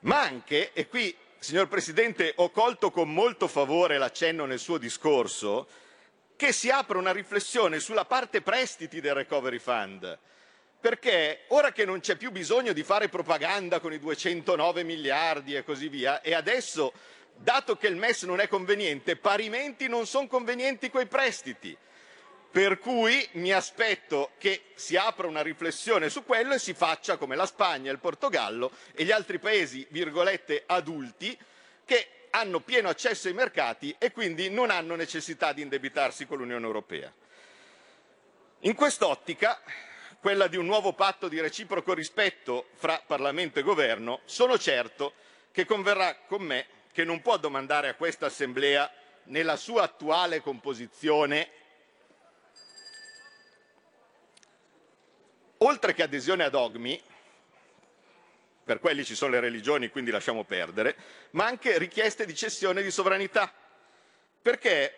Ma 0.00 0.22
anche, 0.22 0.72
e 0.72 0.88
qui 0.88 1.14
signor 1.38 1.68
Presidente 1.68 2.32
ho 2.36 2.50
colto 2.50 2.90
con 2.90 3.12
molto 3.12 3.48
favore 3.48 3.98
l'accenno 3.98 4.44
nel 4.44 4.58
suo 4.58 4.78
discorso, 4.78 5.68
che 6.36 6.52
si 6.52 6.70
apra 6.70 6.98
una 6.98 7.12
riflessione 7.12 7.78
sulla 7.78 8.04
parte 8.04 8.42
prestiti 8.42 9.00
del 9.00 9.14
Recovery 9.14 9.58
Fund. 9.58 10.18
Perché 10.80 11.44
ora 11.48 11.70
che 11.70 11.84
non 11.84 12.00
c'è 12.00 12.16
più 12.16 12.32
bisogno 12.32 12.72
di 12.72 12.82
fare 12.82 13.08
propaganda 13.08 13.78
con 13.78 13.92
i 13.92 14.00
209 14.00 14.82
miliardi 14.82 15.54
e 15.54 15.62
così 15.62 15.88
via, 15.88 16.20
e 16.20 16.34
adesso, 16.34 16.92
dato 17.36 17.76
che 17.76 17.86
il 17.86 17.94
MES 17.94 18.24
non 18.24 18.40
è 18.40 18.48
conveniente, 18.48 19.14
parimenti 19.14 19.86
non 19.86 20.06
sono 20.06 20.26
convenienti 20.26 20.90
quei 20.90 21.06
prestiti. 21.06 21.76
Per 22.52 22.78
cui 22.78 23.26
mi 23.32 23.50
aspetto 23.50 24.32
che 24.36 24.64
si 24.74 24.94
apra 24.94 25.26
una 25.26 25.40
riflessione 25.40 26.10
su 26.10 26.22
quello 26.22 26.52
e 26.52 26.58
si 26.58 26.74
faccia 26.74 27.16
come 27.16 27.34
la 27.34 27.46
Spagna, 27.46 27.90
il 27.90 27.98
Portogallo 27.98 28.70
e 28.92 29.04
gli 29.04 29.10
altri 29.10 29.38
paesi, 29.38 29.86
virgolette, 29.88 30.64
adulti, 30.66 31.34
che 31.86 32.26
hanno 32.28 32.60
pieno 32.60 32.90
accesso 32.90 33.28
ai 33.28 33.32
mercati 33.32 33.94
e 33.98 34.12
quindi 34.12 34.50
non 34.50 34.68
hanno 34.68 34.96
necessità 34.96 35.54
di 35.54 35.62
indebitarsi 35.62 36.26
con 36.26 36.36
l'Unione 36.36 36.66
Europea. 36.66 37.10
In 38.60 38.74
quest'ottica, 38.74 39.58
quella 40.20 40.46
di 40.46 40.58
un 40.58 40.66
nuovo 40.66 40.92
patto 40.92 41.28
di 41.28 41.40
reciproco 41.40 41.94
rispetto 41.94 42.66
fra 42.74 43.02
Parlamento 43.06 43.60
e 43.60 43.62
Governo, 43.62 44.20
sono 44.26 44.58
certo 44.58 45.14
che 45.52 45.64
converrà 45.64 46.16
con 46.26 46.42
me 46.42 46.66
che 46.92 47.04
non 47.04 47.22
può 47.22 47.38
domandare 47.38 47.88
a 47.88 47.94
questa 47.94 48.26
Assemblea 48.26 48.92
nella 49.24 49.56
sua 49.56 49.84
attuale 49.84 50.42
composizione 50.42 51.60
oltre 55.62 55.94
che 55.94 56.02
adesione 56.02 56.44
a 56.44 56.48
dogmi, 56.48 57.00
per 58.64 58.78
quelli 58.78 59.04
ci 59.04 59.14
sono 59.14 59.32
le 59.32 59.40
religioni, 59.40 59.90
quindi 59.90 60.10
lasciamo 60.10 60.44
perdere, 60.44 60.96
ma 61.30 61.46
anche 61.46 61.78
richieste 61.78 62.24
di 62.24 62.34
cessione 62.34 62.82
di 62.82 62.90
sovranità. 62.90 63.52
Perché, 64.40 64.94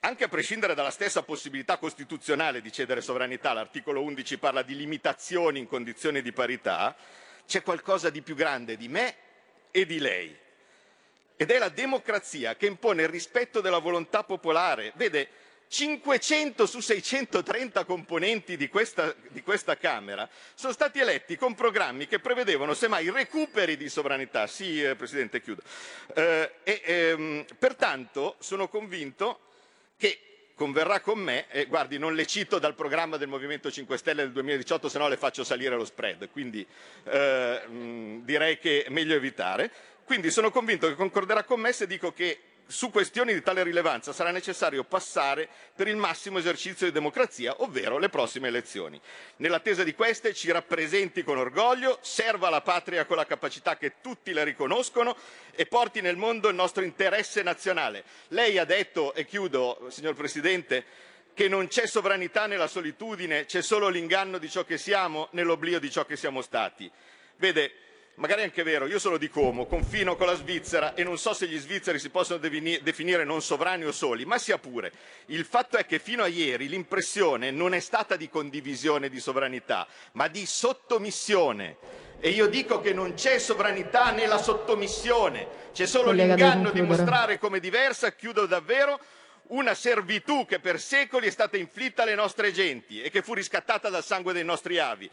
anche 0.00 0.24
a 0.24 0.28
prescindere 0.28 0.74
dalla 0.74 0.90
stessa 0.90 1.22
possibilità 1.22 1.78
costituzionale 1.78 2.60
di 2.60 2.72
cedere 2.72 3.00
sovranità, 3.00 3.52
l'articolo 3.52 4.02
11 4.02 4.38
parla 4.38 4.62
di 4.62 4.76
limitazioni 4.76 5.58
in 5.58 5.66
condizioni 5.66 6.22
di 6.22 6.32
parità, 6.32 6.96
c'è 7.46 7.62
qualcosa 7.62 8.10
di 8.10 8.22
più 8.22 8.34
grande 8.34 8.76
di 8.76 8.88
me 8.88 9.16
e 9.70 9.86
di 9.86 9.98
lei. 9.98 10.36
Ed 11.36 11.50
è 11.50 11.58
la 11.58 11.68
democrazia 11.68 12.56
che 12.56 12.66
impone 12.66 13.02
il 13.02 13.08
rispetto 13.08 13.60
della 13.60 13.78
volontà 13.78 14.22
popolare. 14.22 14.92
Vede, 14.94 15.28
500 15.74 16.66
su 16.66 16.78
630 16.78 17.84
componenti 17.84 18.56
di 18.56 18.68
questa, 18.68 19.12
di 19.30 19.42
questa, 19.42 19.76
Camera 19.76 20.28
sono 20.54 20.72
stati 20.72 21.00
eletti 21.00 21.36
con 21.36 21.56
programmi 21.56 22.06
che 22.06 22.20
prevedevano 22.20 22.74
semmai 22.74 23.10
recuperi 23.10 23.76
di 23.76 23.88
sovranità. 23.88 24.46
Sì, 24.46 24.80
eh, 24.80 24.94
Presidente, 24.94 25.42
chiudo. 25.42 25.62
Eh, 26.14 26.52
ehm, 26.62 27.44
pertanto 27.58 28.36
sono 28.38 28.68
convinto 28.68 29.40
che 29.96 30.52
converrà 30.54 31.00
con 31.00 31.18
me, 31.18 31.50
e 31.50 31.64
guardi 31.64 31.98
non 31.98 32.14
le 32.14 32.24
cito 32.24 32.60
dal 32.60 32.76
programma 32.76 33.16
del 33.16 33.26
Movimento 33.26 33.68
5 33.68 33.98
Stelle 33.98 34.22
del 34.22 34.30
2018, 34.30 34.88
se 34.88 34.98
no 34.98 35.08
le 35.08 35.16
faccio 35.16 35.42
salire 35.42 35.74
lo 35.74 35.84
spread, 35.84 36.30
quindi 36.30 36.64
eh, 37.02 37.66
mh, 37.66 38.24
direi 38.24 38.60
che 38.60 38.84
è 38.84 38.90
meglio 38.90 39.16
evitare. 39.16 39.72
Quindi 40.04 40.30
sono 40.30 40.52
convinto 40.52 40.86
che 40.86 40.94
concorderà 40.94 41.42
con 41.42 41.58
me 41.58 41.72
se 41.72 41.88
dico 41.88 42.12
che 42.12 42.38
su 42.66 42.90
questioni 42.90 43.34
di 43.34 43.42
tale 43.42 43.62
rilevanza 43.62 44.12
sarà 44.12 44.30
necessario 44.30 44.84
passare 44.84 45.48
per 45.74 45.86
il 45.86 45.96
massimo 45.96 46.38
esercizio 46.38 46.86
di 46.86 46.92
democrazia, 46.92 47.62
ovvero 47.62 47.98
le 47.98 48.08
prossime 48.08 48.48
elezioni. 48.48 49.00
Nell'attesa 49.36 49.82
di 49.82 49.94
queste 49.94 50.34
ci 50.34 50.50
rappresenti 50.50 51.22
con 51.22 51.38
orgoglio, 51.38 51.98
serva 52.00 52.48
la 52.48 52.62
patria 52.62 53.04
con 53.04 53.16
la 53.16 53.26
capacità 53.26 53.76
che 53.76 53.94
tutti 54.00 54.32
le 54.32 54.44
riconoscono 54.44 55.16
e 55.52 55.66
porti 55.66 56.00
nel 56.00 56.16
mondo 56.16 56.48
il 56.48 56.54
nostro 56.54 56.82
interesse 56.82 57.42
nazionale. 57.42 58.04
Lei 58.28 58.58
ha 58.58 58.64
detto, 58.64 59.14
e 59.14 59.26
chiudo, 59.26 59.88
signor 59.90 60.14
Presidente, 60.14 60.84
che 61.34 61.48
non 61.48 61.66
c'è 61.66 61.86
sovranità 61.86 62.46
nella 62.46 62.68
solitudine, 62.68 63.44
c'è 63.44 63.60
solo 63.60 63.88
l'inganno 63.88 64.38
di 64.38 64.48
ciò 64.48 64.64
che 64.64 64.78
siamo 64.78 65.28
nell'oblio 65.32 65.80
di 65.80 65.90
ciò 65.90 66.06
che 66.06 66.16
siamo 66.16 66.42
stati. 66.42 66.90
Vede, 67.36 67.72
magari 68.16 68.42
è 68.42 68.44
anche 68.44 68.62
vero, 68.62 68.86
io 68.86 68.98
sono 68.98 69.16
di 69.16 69.28
Como, 69.28 69.66
confino 69.66 70.16
con 70.16 70.26
la 70.26 70.34
Svizzera 70.34 70.94
e 70.94 71.02
non 71.02 71.18
so 71.18 71.34
se 71.34 71.46
gli 71.46 71.58
svizzeri 71.58 71.98
si 71.98 72.10
possono 72.10 72.38
definire 72.38 73.24
non 73.24 73.42
sovrani 73.42 73.84
o 73.84 73.92
soli, 73.92 74.24
ma 74.24 74.38
sia 74.38 74.58
pure. 74.58 74.92
Il 75.26 75.44
fatto 75.44 75.76
è 75.76 75.86
che 75.86 75.98
fino 75.98 76.22
a 76.22 76.26
ieri 76.26 76.68
l'impressione 76.68 77.50
non 77.50 77.74
è 77.74 77.80
stata 77.80 78.16
di 78.16 78.28
condivisione 78.28 79.08
di 79.08 79.20
sovranità, 79.20 79.86
ma 80.12 80.28
di 80.28 80.46
sottomissione. 80.46 81.76
E 82.20 82.30
io 82.30 82.46
dico 82.46 82.80
che 82.80 82.92
non 82.92 83.14
c'è 83.14 83.38
sovranità 83.38 84.10
nella 84.10 84.38
sottomissione, 84.38 85.46
c'è 85.72 85.86
solo 85.86 86.06
Collega, 86.06 86.34
l'inganno 86.34 86.70
di 86.70 86.80
mostrare 86.80 87.38
come 87.38 87.60
diversa, 87.60 88.12
chiudo 88.12 88.46
davvero, 88.46 88.98
una 89.48 89.74
servitù 89.74 90.46
che 90.46 90.58
per 90.58 90.80
secoli 90.80 91.26
è 91.26 91.30
stata 91.30 91.58
inflitta 91.58 92.02
alle 92.02 92.14
nostre 92.14 92.50
genti 92.52 93.02
e 93.02 93.10
che 93.10 93.20
fu 93.20 93.34
riscattata 93.34 93.90
dal 93.90 94.04
sangue 94.04 94.32
dei 94.32 94.44
nostri 94.44 94.78
avi. 94.78 95.10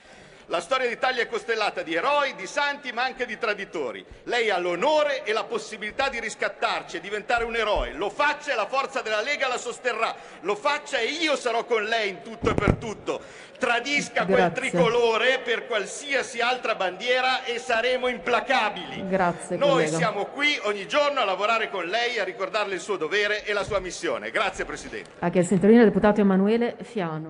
La 0.51 0.59
storia 0.59 0.89
d'Italia 0.89 1.23
è 1.23 1.27
costellata 1.27 1.81
di 1.81 1.95
eroi, 1.95 2.35
di 2.35 2.45
santi, 2.45 2.91
ma 2.91 3.03
anche 3.03 3.25
di 3.25 3.37
traditori. 3.37 4.05
Lei 4.23 4.49
ha 4.49 4.57
l'onore 4.57 5.23
e 5.23 5.31
la 5.31 5.45
possibilità 5.45 6.09
di 6.09 6.19
riscattarci 6.19 6.97
e 6.97 6.99
diventare 6.99 7.45
un 7.45 7.55
eroe. 7.55 7.93
Lo 7.93 8.09
faccia 8.09 8.51
e 8.51 8.55
la 8.55 8.65
forza 8.65 9.01
della 9.01 9.21
Lega 9.21 9.47
la 9.47 9.57
sosterrà. 9.57 10.13
Lo 10.41 10.55
faccia 10.55 10.97
e 10.97 11.05
io 11.05 11.37
sarò 11.37 11.63
con 11.63 11.85
lei 11.85 12.09
in 12.09 12.21
tutto 12.21 12.49
e 12.49 12.53
per 12.53 12.73
tutto. 12.73 13.21
Tradisca 13.57 14.25
quel 14.25 14.35
Grazie. 14.51 14.69
tricolore 14.69 15.39
per 15.39 15.67
qualsiasi 15.67 16.41
altra 16.41 16.75
bandiera 16.75 17.45
e 17.45 17.57
saremo 17.57 18.09
implacabili. 18.09 19.07
Grazie, 19.07 19.55
Noi 19.55 19.69
collega. 19.85 19.95
siamo 19.95 20.25
qui 20.25 20.59
ogni 20.63 20.85
giorno 20.85 21.21
a 21.21 21.23
lavorare 21.23 21.69
con 21.69 21.85
lei, 21.85 22.19
a 22.19 22.25
ricordarle 22.25 22.73
il 22.73 22.81
suo 22.81 22.97
dovere 22.97 23.45
e 23.45 23.53
la 23.53 23.63
sua 23.63 23.79
missione. 23.79 24.31
Grazie 24.31 24.65
Presidente. 24.65 25.11
In 25.21 25.59
Torino 25.61 25.79
il 25.79 25.87
deputato 25.87 26.19
Emanuele 26.19 26.75
Fiano. 26.81 27.29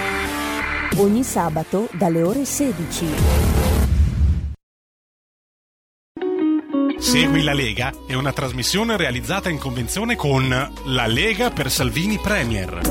Ogni 0.97 1.23
sabato 1.23 1.87
dalle 1.93 2.21
ore 2.21 2.43
16. 2.43 3.05
Segui 6.97 7.43
la 7.43 7.53
Lega 7.53 7.93
è 8.05 8.13
una 8.13 8.33
trasmissione 8.33 8.97
realizzata 8.97 9.49
in 9.49 9.57
convenzione 9.57 10.17
con 10.17 10.49
La 10.49 11.07
Lega 11.07 11.49
per 11.49 11.71
Salvini 11.71 12.17
Premier. 12.17 12.81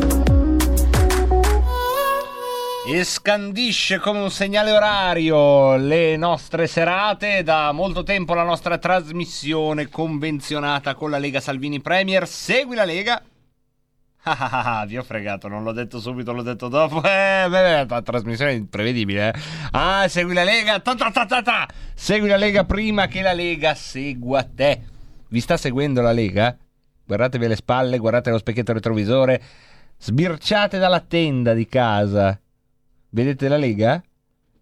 E 2.87 3.05
scandisce 3.05 3.99
come 3.99 4.21
un 4.21 4.31
segnale 4.31 4.73
orario 4.73 5.77
le 5.77 6.17
nostre 6.17 6.67
serate. 6.67 7.43
Da 7.43 7.71
molto 7.73 8.03
tempo 8.03 8.33
la 8.33 8.45
nostra 8.45 8.79
trasmissione 8.79 9.91
convenzionata 9.91 10.95
con 10.95 11.11
la 11.11 11.19
Lega 11.19 11.41
Salvini 11.41 11.81
Premier. 11.83 12.27
Segui 12.27 12.77
la 12.77 12.85
Lega. 12.85 13.23
Ah, 14.23 14.37
ah, 14.39 14.51
ah, 14.51 14.81
ah, 14.81 14.87
vi 14.87 14.99
ho 14.99 15.03
fregato, 15.03 15.49
non 15.49 15.63
l'ho 15.63 15.73
detto 15.73 15.99
subito, 15.99 16.33
l'ho 16.33 16.43
detto 16.43 16.69
dopo. 16.69 17.01
Eh, 17.09 17.47
beh, 17.49 17.87
la 17.87 18.03
trasmissione 18.03 18.51
è 18.51 18.55
imprevedibile. 18.55 19.33
Eh. 19.33 19.41
Ah, 19.73 20.09
segui 20.09 20.35
la 20.35 20.45
Lega. 20.45 20.79
Ta, 20.81 20.95
ta, 20.95 21.11
ta, 21.11 21.25
ta, 21.25 21.43
ta. 21.43 21.69
Segui 21.95 22.29
la 22.29 22.37
Lega 22.37 22.65
prima 22.65 23.07
che 23.07 23.23
la 23.23 23.33
Lega 23.33 23.75
segua 23.75 24.43
te. 24.43 24.83
Vi 25.29 25.41
sta 25.41 25.57
seguendo 25.57 26.03
la 26.03 26.13
Lega? 26.13 26.57
Guardatevi 27.05 27.47
alle 27.47 27.57
spalle, 27.57 27.99
guardate 27.99 28.31
lo 28.31 28.39
specchietto 28.39 28.73
retrovisore. 28.73 29.43
Sbirciate 29.99 30.79
dalla 30.79 31.01
tenda 31.01 31.55
di 31.55 31.67
casa. 31.67 32.39
Vedete 33.09 33.49
la 33.49 33.57
Lega? 33.57 34.03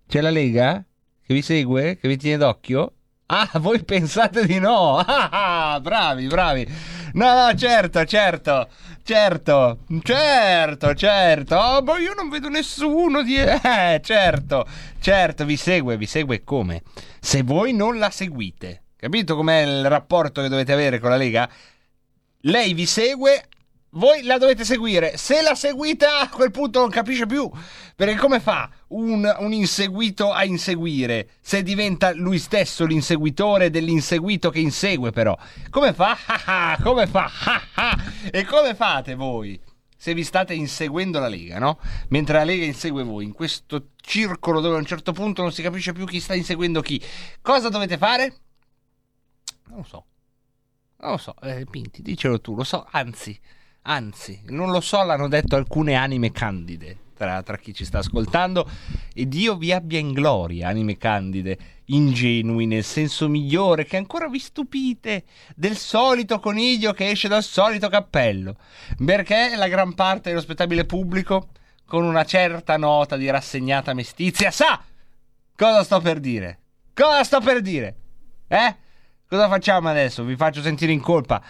C'è 0.07 0.21
la 0.21 0.31
Lega 0.31 0.83
che 1.27 1.35
vi 1.35 1.43
segue, 1.43 1.99
che 1.99 2.09
vi 2.09 2.17
tiene 2.17 2.39
d'occhio? 2.39 2.93
Ah, 3.27 3.51
voi 3.61 3.85
pensate 3.85 4.47
di 4.47 4.59
no? 4.59 4.97
Ah, 4.97 5.73
ah, 5.73 5.81
bravi, 5.81 6.27
bravi. 6.27 6.67
No, 7.13 7.35
no, 7.35 7.55
certo, 7.55 8.05
certo, 8.07 8.69
certo, 9.09 9.79
certo, 10.03 10.95
certo. 10.95 11.57
Oh, 11.57 11.81
ma 11.81 11.99
io 11.99 12.13
non 12.13 12.29
vedo 12.29 12.51
nessuno 12.51 13.23
di... 13.23 13.37
Eh, 13.41 14.01
certo, 14.05 14.67
certo, 15.01 15.47
vi 15.47 15.57
segue, 15.57 15.97
vi 15.97 16.05
segue 16.05 16.45
come? 16.45 16.83
Se 17.19 17.43
voi 17.43 17.73
non 17.73 17.99
la 17.99 18.11
seguite. 18.11 18.83
Capito 18.97 19.35
com'è 19.35 19.63
il 19.63 19.89
rapporto 19.89 20.43
che 20.43 20.49
dovete 20.49 20.75
avere 20.75 20.99
con 20.99 21.09
la 21.09 21.17
Lega? 21.17 21.49
Lei 22.43 22.75
vi 22.75 22.85
segue, 22.85 23.49
voi 23.99 24.23
la 24.23 24.39
dovete 24.39 24.65
seguire. 24.65 25.16
Se 25.16 25.43
la 25.43 25.55
seguite, 25.55 26.07
a 26.07 26.29
quel 26.29 26.53
punto 26.53 26.79
non 26.79 26.89
capisce 26.89 27.27
più. 27.27 27.51
Perché 27.97 28.15
come 28.15 28.39
fa 28.39 28.70
un, 28.89 29.37
un 29.41 29.53
inseguito 29.53 30.33
a 30.33 30.45
inseguire 30.45 31.31
se 31.41 31.65
diventa 31.65 32.12
lui 32.15 32.39
stesso 32.39 32.87
l'inseguitore 32.87 33.70
dell'inseguito 33.70 34.51
che 34.51 34.61
insegue, 34.61 35.11
però? 35.11 35.37
Come 35.69 35.93
fa? 35.93 36.16
Ah, 36.51 36.73
ah, 36.73 36.79
come 36.83 37.07
fa? 37.07 37.31
Ah. 37.75 37.97
E 38.31 38.45
come 38.45 38.75
fate 38.75 39.15
voi? 39.15 39.61
Se 39.97 40.15
vi 40.15 40.23
state 40.23 40.55
inseguendo 40.55 41.19
la 41.19 41.27
Lega, 41.27 41.59
no? 41.59 41.79
Mentre 42.09 42.39
la 42.39 42.45
Lega 42.45 42.65
insegue 42.65 43.03
voi, 43.03 43.25
in 43.25 43.33
questo 43.33 43.89
circolo 44.01 44.61
dove 44.61 44.77
a 44.77 44.79
un 44.79 44.87
certo 44.87 45.12
punto 45.12 45.43
non 45.43 45.53
si 45.53 45.61
capisce 45.61 45.93
più 45.93 46.07
chi 46.07 46.20
sta 46.20 46.35
inseguendo 46.35 46.81
chi. 46.81 47.03
Cosa 47.43 47.69
dovete 47.69 47.99
fare? 47.99 48.37
Non 49.66 49.79
lo 49.79 49.85
so. 49.85 50.05
Non 51.01 51.11
lo 51.12 51.16
so, 51.16 51.35
eh, 51.43 51.66
Pinti, 51.69 52.03
dicelo 52.03 52.41
tu, 52.41 52.55
lo 52.55 52.65
so, 52.65 52.87
anzi, 52.91 53.39
anzi, 53.83 54.41
non 54.47 54.71
lo 54.71 54.81
so, 54.81 55.03
l'hanno 55.03 55.29
detto 55.29 55.57
alcune 55.57 55.95
anime 55.95 56.31
candide 56.31 57.07
tra, 57.19 57.43
tra 57.43 57.59
chi 57.59 57.75
ci 57.75 57.85
sta 57.85 57.99
ascoltando 57.99 58.71
e 59.13 59.27
Dio 59.27 59.57
vi 59.57 59.73
abbia 59.73 59.99
in 59.99 60.13
gloria, 60.13 60.69
anime 60.69 60.97
candide, 60.97 61.59
ingenui 61.87 62.67
nel 62.67 62.85
senso 62.85 63.29
migliore, 63.29 63.85
che 63.85 63.97
ancora 63.97 64.29
vi 64.29 64.39
stupite 64.39 65.25
del 65.57 65.77
solito 65.77 66.39
coniglio 66.39 66.93
che 66.93 67.11
esce 67.11 67.27
dal 67.29 67.43
solito 67.43 67.89
cappello, 67.89 68.57
perché 69.05 69.55
la 69.57 69.69
gran 69.69 69.95
parte 69.95 70.31
dello 70.31 70.41
spettabile 70.41 70.85
pubblico, 70.85 71.49
con 71.85 72.05
una 72.05 72.25
certa 72.25 72.77
nota 72.77 73.17
di 73.17 73.29
rassegnata 73.29 73.95
mestizia, 73.95 74.51
sa 74.51 74.81
cosa 75.57 75.83
sto 75.83 76.01
per 76.01 76.21
dire. 76.21 76.61
Cosa 76.95 77.25
sto 77.25 77.41
per 77.41 77.61
dire? 77.61 77.97
Eh? 78.47 78.77
Cosa 79.27 79.49
facciamo 79.49 79.89
adesso? 79.89 80.25
Vi 80.25 80.37
faccio 80.37 80.63
sentire 80.63 80.93
in 80.93 81.01
colpa. 81.01 81.43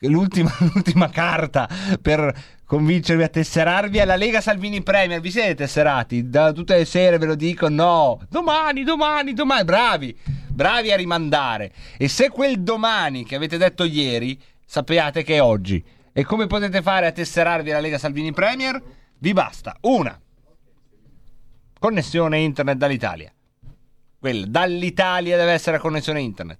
L'ultima, 0.00 0.54
l'ultima 0.74 1.08
carta 1.08 1.68
per 2.02 2.34
convincervi 2.64 3.22
a 3.22 3.28
tesserarvi 3.28 3.98
è 3.98 4.04
la 4.04 4.16
Lega 4.16 4.40
Salvini 4.40 4.82
Premier. 4.82 5.20
Vi 5.20 5.30
siete 5.30 5.54
tesserati? 5.54 6.28
Da 6.28 6.52
tutte 6.52 6.76
le 6.76 6.84
sere 6.84 7.16
ve 7.18 7.26
lo 7.26 7.34
dico. 7.34 7.68
No, 7.68 8.20
domani, 8.28 8.84
domani, 8.84 9.32
domani. 9.32 9.64
Bravi, 9.64 10.18
bravi 10.48 10.92
a 10.92 10.96
rimandare. 10.96 11.72
E 11.96 12.08
se 12.08 12.28
quel 12.28 12.60
domani 12.60 13.24
che 13.24 13.36
avete 13.36 13.56
detto 13.56 13.84
ieri, 13.84 14.38
sappiate 14.64 15.22
che 15.22 15.36
è 15.36 15.42
oggi. 15.42 15.82
E 16.12 16.24
come 16.24 16.46
potete 16.46 16.82
fare 16.82 17.06
a 17.06 17.12
tesserarvi 17.12 17.70
alla 17.70 17.80
Lega 17.80 17.98
Salvini 17.98 18.32
Premier? 18.32 18.82
Vi 19.18 19.32
basta 19.32 19.76
una 19.82 20.18
connessione 21.78 22.38
internet 22.38 22.76
dall'Italia. 22.76 23.32
Quella 24.18 24.46
dall'Italia 24.46 25.36
deve 25.36 25.52
essere 25.52 25.76
la 25.76 25.82
connessione 25.82 26.20
internet. 26.20 26.58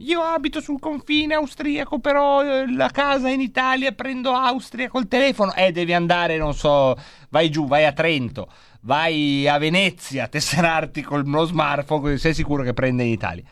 Io 0.00 0.20
abito 0.20 0.60
sul 0.60 0.78
confine 0.78 1.34
austriaco, 1.34 1.98
però 1.98 2.44
eh, 2.44 2.72
la 2.72 2.88
casa 2.88 3.28
è 3.28 3.32
in 3.32 3.40
Italia, 3.40 3.90
prendo 3.90 4.32
Austria 4.32 4.88
col 4.88 5.08
telefono. 5.08 5.52
Eh, 5.54 5.72
devi 5.72 5.92
andare, 5.92 6.36
non 6.36 6.54
so, 6.54 6.96
vai 7.30 7.50
giù, 7.50 7.66
vai 7.66 7.84
a 7.84 7.92
Trento, 7.92 8.48
vai 8.82 9.48
a 9.48 9.58
Venezia, 9.58 10.28
tesserarti 10.28 11.02
con 11.02 11.22
lo 11.22 11.44
smartphone, 11.44 12.16
sei 12.16 12.32
sicuro 12.32 12.62
che 12.62 12.74
prende 12.74 13.02
in 13.02 13.10
Italia. 13.10 13.42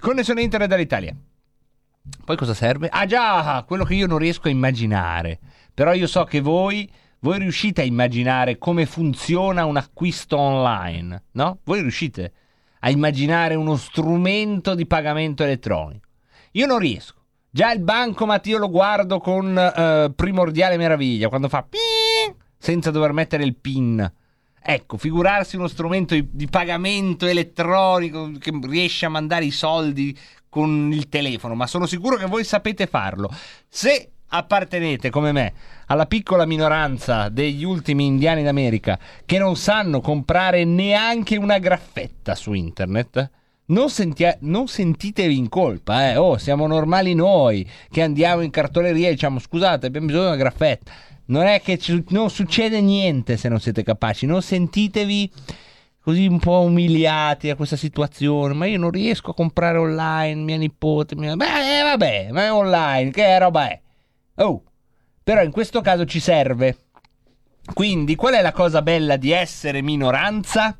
Connessione 0.00 0.40
internet 0.40 0.70
dall'Italia. 0.70 1.14
Poi 2.24 2.36
cosa 2.36 2.54
serve? 2.54 2.88
Ah 2.88 3.04
già, 3.04 3.62
quello 3.66 3.84
che 3.84 3.94
io 3.96 4.06
non 4.06 4.18
riesco 4.18 4.48
a 4.48 4.50
immaginare. 4.50 5.40
Però 5.74 5.92
io 5.92 6.06
so 6.06 6.24
che 6.24 6.40
voi, 6.40 6.90
voi 7.18 7.38
riuscite 7.38 7.82
a 7.82 7.84
immaginare 7.84 8.56
come 8.56 8.86
funziona 8.86 9.66
un 9.66 9.76
acquisto 9.76 10.38
online, 10.38 11.24
no? 11.32 11.58
Voi 11.64 11.82
riuscite 11.82 12.32
a 12.86 12.90
immaginare 12.90 13.56
uno 13.56 13.76
strumento 13.76 14.76
di 14.76 14.86
pagamento 14.86 15.42
elettronico. 15.42 16.06
Io 16.52 16.66
non 16.66 16.78
riesco. 16.78 17.14
Già 17.50 17.72
il 17.72 17.80
bancomat 17.80 18.46
io 18.46 18.58
lo 18.58 18.70
guardo 18.70 19.18
con 19.18 19.58
eh, 19.58 20.12
primordiale 20.14 20.76
meraviglia, 20.76 21.28
quando 21.28 21.48
fa 21.48 21.66
ping, 21.68 22.36
senza 22.56 22.92
dover 22.92 23.12
mettere 23.12 23.42
il 23.42 23.56
PIN. 23.56 24.12
Ecco, 24.62 24.98
figurarsi 24.98 25.56
uno 25.56 25.66
strumento 25.66 26.14
di, 26.14 26.28
di 26.30 26.46
pagamento 26.46 27.26
elettronico 27.26 28.30
che 28.38 28.52
riesce 28.62 29.06
a 29.06 29.08
mandare 29.08 29.46
i 29.46 29.50
soldi 29.50 30.16
con 30.48 30.90
il 30.92 31.08
telefono, 31.08 31.54
ma 31.54 31.66
sono 31.66 31.86
sicuro 31.86 32.16
che 32.16 32.26
voi 32.26 32.44
sapete 32.44 32.86
farlo. 32.86 33.28
Se 33.68 34.12
appartenete 34.28 35.10
come 35.10 35.32
me 35.32 35.52
alla 35.86 36.06
piccola 36.06 36.46
minoranza 36.46 37.28
degli 37.28 37.64
ultimi 37.64 38.06
indiani 38.06 38.42
d'America 38.42 38.98
che 39.24 39.38
non 39.38 39.56
sanno 39.56 40.00
comprare 40.00 40.64
neanche 40.64 41.36
una 41.36 41.58
graffetta 41.58 42.34
su 42.34 42.52
internet, 42.52 43.30
non, 43.66 43.90
sentia- 43.90 44.36
non 44.40 44.68
sentitevi 44.68 45.36
in 45.36 45.48
colpa, 45.48 46.10
eh. 46.10 46.16
Oh, 46.16 46.38
siamo 46.38 46.66
normali 46.66 47.14
noi 47.14 47.68
che 47.90 48.02
andiamo 48.02 48.42
in 48.42 48.50
cartoleria 48.50 49.08
e 49.08 49.12
diciamo 49.12 49.38
scusate, 49.38 49.86
abbiamo 49.86 50.06
bisogno 50.06 50.24
di 50.24 50.30
una 50.30 50.38
graffetta. 50.38 50.92
Non 51.26 51.46
è 51.46 51.60
che 51.60 51.78
ci- 51.78 52.04
non 52.10 52.30
succede 52.30 52.80
niente 52.80 53.36
se 53.36 53.48
non 53.48 53.58
siete 53.58 53.82
capaci, 53.82 54.26
non 54.26 54.42
sentitevi 54.42 55.32
così 56.00 56.26
un 56.26 56.38
po' 56.38 56.60
umiliati 56.60 57.50
a 57.50 57.56
questa 57.56 57.74
situazione. 57.74 58.54
Ma 58.54 58.66
io 58.66 58.78
non 58.78 58.90
riesco 58.92 59.32
a 59.32 59.34
comprare 59.34 59.78
online, 59.78 60.42
mia 60.42 60.56
nipote. 60.56 61.16
Mia... 61.16 61.34
Beh, 61.34 61.80
eh, 61.80 61.82
vabbè, 61.82 62.28
ma 62.30 62.44
è 62.44 62.52
online, 62.52 63.10
che 63.10 63.38
roba 63.40 63.68
è? 63.68 63.80
Oh, 64.36 64.62
però 65.22 65.42
in 65.42 65.50
questo 65.50 65.80
caso 65.80 66.04
ci 66.04 66.20
serve. 66.20 66.76
Quindi, 67.72 68.14
qual 68.14 68.34
è 68.34 68.42
la 68.42 68.52
cosa 68.52 68.82
bella 68.82 69.16
di 69.16 69.32
essere 69.32 69.82
minoranza? 69.82 70.76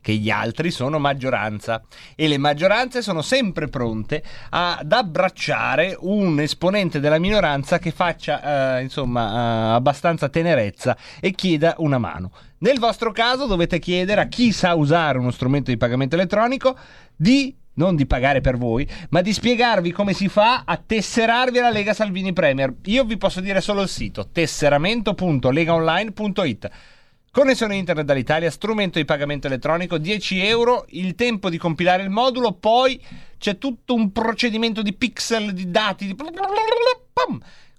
Che 0.00 0.12
gli 0.14 0.30
altri 0.30 0.70
sono 0.70 0.98
maggioranza 1.00 1.82
e 2.14 2.28
le 2.28 2.38
maggioranze 2.38 3.02
sono 3.02 3.22
sempre 3.22 3.66
pronte 3.66 4.22
ad 4.50 4.92
abbracciare 4.92 5.96
un 6.00 6.38
esponente 6.38 7.00
della 7.00 7.18
minoranza 7.18 7.80
che 7.80 7.90
faccia 7.90 8.78
eh, 8.78 8.82
insomma 8.82 9.26
eh, 9.26 9.74
abbastanza 9.74 10.28
tenerezza 10.28 10.96
e 11.20 11.32
chieda 11.32 11.74
una 11.78 11.98
mano. 11.98 12.30
Nel 12.58 12.78
vostro 12.78 13.10
caso 13.10 13.46
dovete 13.46 13.80
chiedere 13.80 14.20
a 14.20 14.28
chi 14.28 14.52
sa 14.52 14.74
usare 14.74 15.18
uno 15.18 15.32
strumento 15.32 15.72
di 15.72 15.76
pagamento 15.76 16.14
elettronico 16.14 16.78
di 17.16 17.52
non 17.76 17.96
di 17.96 18.06
pagare 18.06 18.40
per 18.40 18.58
voi, 18.58 18.88
ma 19.10 19.20
di 19.22 19.32
spiegarvi 19.32 19.92
come 19.92 20.12
si 20.12 20.28
fa 20.28 20.62
a 20.64 20.76
tesserarvi 20.76 21.58
alla 21.58 21.70
Lega 21.70 21.94
Salvini 21.94 22.32
Premier. 22.32 22.74
Io 22.84 23.04
vi 23.04 23.16
posso 23.16 23.40
dire 23.40 23.60
solo 23.60 23.82
il 23.82 23.88
sito 23.88 24.28
tesseramento.legaonline.it. 24.30 26.70
Connessione 27.30 27.76
internet 27.76 28.06
dall'Italia, 28.06 28.50
strumento 28.50 28.98
di 28.98 29.04
pagamento 29.04 29.46
elettronico, 29.46 29.98
10 29.98 30.46
euro, 30.46 30.86
il 30.90 31.14
tempo 31.14 31.50
di 31.50 31.58
compilare 31.58 32.02
il 32.02 32.08
modulo, 32.08 32.52
poi 32.52 32.98
c'è 33.36 33.58
tutto 33.58 33.92
un 33.92 34.10
procedimento 34.10 34.80
di 34.80 34.94
pixel, 34.94 35.52
di 35.52 35.70
dati, 35.70 36.06
di... 36.06 36.16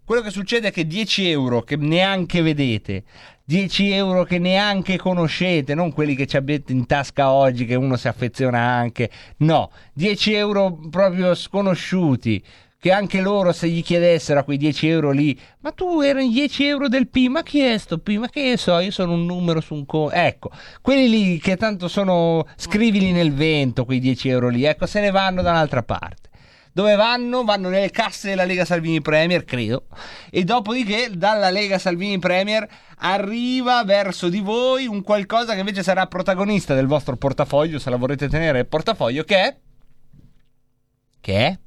Quello 0.06 0.22
che 0.22 0.30
succede 0.30 0.68
è 0.68 0.72
che 0.72 0.86
10 0.86 1.28
euro 1.32 1.64
che 1.64 1.76
neanche 1.76 2.44
vedete, 2.44 3.04
10 3.50 3.92
euro 3.92 4.26
che 4.26 4.40
neanche 4.40 4.98
conoscete, 4.98 5.74
non 5.74 5.94
quelli 5.94 6.16
che 6.16 6.28
ci 6.28 6.36
avete 6.36 6.74
in 6.74 6.86
tasca 6.86 7.32
oggi 7.32 7.64
che 7.66 7.76
uno 7.76 7.96
si 7.96 8.10
affeziona 8.10 8.60
anche, 8.60 9.10
no, 9.38 9.72
10 9.94 10.34
euro 10.34 10.78
proprio 10.90 11.34
sconosciuti, 11.34 12.44
che 12.78 12.92
anche 12.92 13.22
loro 13.22 13.54
se 13.54 13.70
gli 13.70 13.82
chiedessero 13.82 14.42
a 14.42 14.44
quei 14.44 14.58
10 14.58 14.90
euro 14.90 15.12
lì, 15.12 15.40
ma 15.62 15.72
tu 15.72 16.02
erano 16.02 16.28
10 16.28 16.66
euro 16.66 16.90
del 16.90 17.08
P, 17.08 17.28
ma 17.28 17.42
chi 17.42 17.62
è 17.62 17.78
sto 17.78 18.00
P? 18.00 18.18
Ma 18.18 18.28
che 18.28 18.58
so, 18.58 18.80
io 18.80 18.92
sono 18.92 19.14
un 19.14 19.26
numero 19.26 19.62
su 19.62 19.76
un 19.76 19.86
conto. 19.86 20.14
Ecco, 20.14 20.52
quelli 20.82 21.08
lì 21.08 21.40
che 21.40 21.56
tanto 21.56 21.88
sono, 21.88 22.46
scrivili 22.58 23.14
nel 23.14 23.34
vento 23.34 23.86
quei 23.86 24.00
10 24.00 24.28
euro 24.28 24.50
lì, 24.50 24.66
ecco, 24.66 24.86
se 24.86 25.00
ne 25.00 25.10
vanno 25.10 25.42
da 25.42 25.52
un'altra 25.52 25.84
parte. 25.84 26.27
Dove 26.78 26.94
vanno? 26.94 27.44
Vanno 27.44 27.70
nelle 27.70 27.90
casse 27.90 28.30
della 28.30 28.44
Lega 28.44 28.64
Salvini 28.64 29.02
Premier, 29.02 29.44
credo. 29.46 29.88
E 30.30 30.44
dopodiché 30.44 31.10
dalla 31.12 31.50
Lega 31.50 31.80
Salvini 31.80 32.20
Premier 32.20 32.70
arriva 32.98 33.84
verso 33.84 34.30
di 34.30 34.42
voi 34.42 34.86
un 34.86 35.02
qualcosa 35.02 35.54
che 35.54 35.60
invece 35.62 35.82
sarà 35.82 36.06
protagonista 36.06 36.76
del 36.76 36.86
vostro 36.86 37.18
portafoglio, 37.18 37.80
se 37.80 37.90
la 37.90 37.96
vorrete 37.96 38.30
tenere 38.30 38.60
il 38.60 38.68
portafoglio, 38.68 39.24
che 39.24 39.36
è... 39.38 39.58
Che 41.20 41.34
è? 41.48 41.58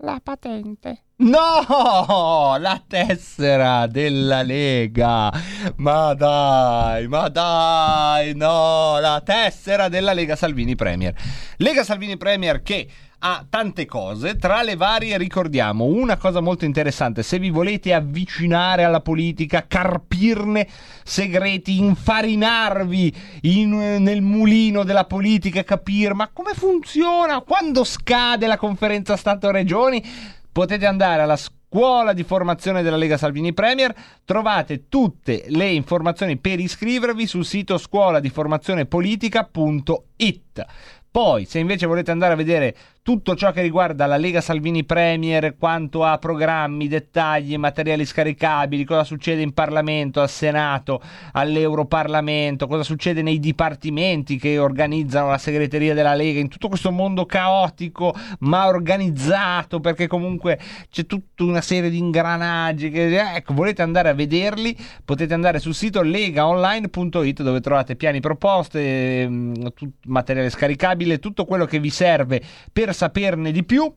La 0.00 0.20
patente. 0.22 1.04
No, 1.18 2.56
la 2.58 2.84
tessera 2.86 3.86
della 3.86 4.42
Lega. 4.42 5.32
Ma 5.76 6.12
dai, 6.12 7.08
ma 7.08 7.28
dai, 7.30 8.34
no, 8.34 8.98
la 9.00 9.22
tessera 9.24 9.88
della 9.88 10.12
Lega 10.12 10.36
Salvini 10.36 10.74
Premier. 10.74 11.14
Lega 11.56 11.82
Salvini 11.82 12.18
Premier 12.18 12.60
che 12.62 12.86
ha 13.18 13.44
tante 13.48 13.86
cose, 13.86 14.36
tra 14.36 14.62
le 14.62 14.76
varie 14.76 15.16
ricordiamo 15.16 15.84
una 15.84 16.16
cosa 16.16 16.40
molto 16.40 16.64
interessante, 16.64 17.22
se 17.22 17.38
vi 17.38 17.50
volete 17.50 17.94
avvicinare 17.94 18.84
alla 18.84 19.00
politica, 19.00 19.66
carpirne 19.66 20.68
segreti, 21.02 21.78
infarinarvi 21.78 23.14
in- 23.42 23.96
nel 24.00 24.22
mulino 24.22 24.84
della 24.84 25.04
politica, 25.04 25.64
capire 25.64 26.14
ma 26.14 26.28
come 26.32 26.52
funziona, 26.52 27.40
quando 27.40 27.84
scade 27.84 28.46
la 28.46 28.58
conferenza 28.58 29.16
Stato-Regioni, 29.16 30.04
potete 30.52 30.86
andare 30.86 31.22
alla 31.22 31.36
scuola 31.36 32.12
di 32.12 32.22
formazione 32.22 32.82
della 32.82 32.96
Lega 32.96 33.16
Salvini 33.16 33.52
Premier, 33.52 33.94
trovate 34.24 34.88
tutte 34.88 35.44
le 35.48 35.68
informazioni 35.68 36.36
per 36.38 36.60
iscrivervi 36.60 37.26
sul 37.26 37.44
sito 37.44 37.76
scuola 37.76 38.20
di 38.20 38.30
formazione 38.30 38.86
politica.it. 38.86 40.64
Poi, 41.10 41.46
se 41.46 41.58
invece 41.58 41.86
volete 41.86 42.10
andare 42.10 42.34
a 42.34 42.36
vedere 42.36 42.76
tutto 43.06 43.36
ciò 43.36 43.52
che 43.52 43.62
riguarda 43.62 44.04
la 44.06 44.16
Lega 44.16 44.40
Salvini 44.40 44.82
Premier, 44.82 45.54
quanto 45.56 46.02
a 46.02 46.18
programmi, 46.18 46.88
dettagli, 46.88 47.56
materiali 47.56 48.04
scaricabili, 48.04 48.82
cosa 48.82 49.04
succede 49.04 49.42
in 49.42 49.52
Parlamento, 49.52 50.20
al 50.20 50.28
Senato, 50.28 51.00
all'Europarlamento, 51.30 52.66
cosa 52.66 52.82
succede 52.82 53.22
nei 53.22 53.38
dipartimenti 53.38 54.38
che 54.38 54.58
organizzano 54.58 55.28
la 55.28 55.38
segreteria 55.38 55.94
della 55.94 56.14
Lega, 56.14 56.40
in 56.40 56.48
tutto 56.48 56.66
questo 56.66 56.90
mondo 56.90 57.26
caotico 57.26 58.12
ma 58.40 58.66
organizzato, 58.66 59.78
perché 59.78 60.08
comunque 60.08 60.58
c'è 60.90 61.06
tutta 61.06 61.44
una 61.44 61.60
serie 61.60 61.90
di 61.90 61.98
ingranaggi. 61.98 62.90
Che, 62.90 63.36
ecco, 63.36 63.54
volete 63.54 63.82
andare 63.82 64.08
a 64.08 64.14
vederli, 64.14 64.76
potete 65.04 65.32
andare 65.32 65.60
sul 65.60 65.76
sito 65.76 66.02
legaonline.it 66.02 67.42
dove 67.44 67.60
trovate 67.60 67.94
piani 67.94 68.18
proposte, 68.18 69.20
ehm, 69.20 69.72
materiale 70.06 70.50
scaricabile, 70.50 71.20
tutto 71.20 71.44
quello 71.44 71.66
che 71.66 71.78
vi 71.78 71.90
serve 71.90 72.42
per 72.72 72.94
saperne 72.96 73.52
di 73.52 73.62
più. 73.62 73.92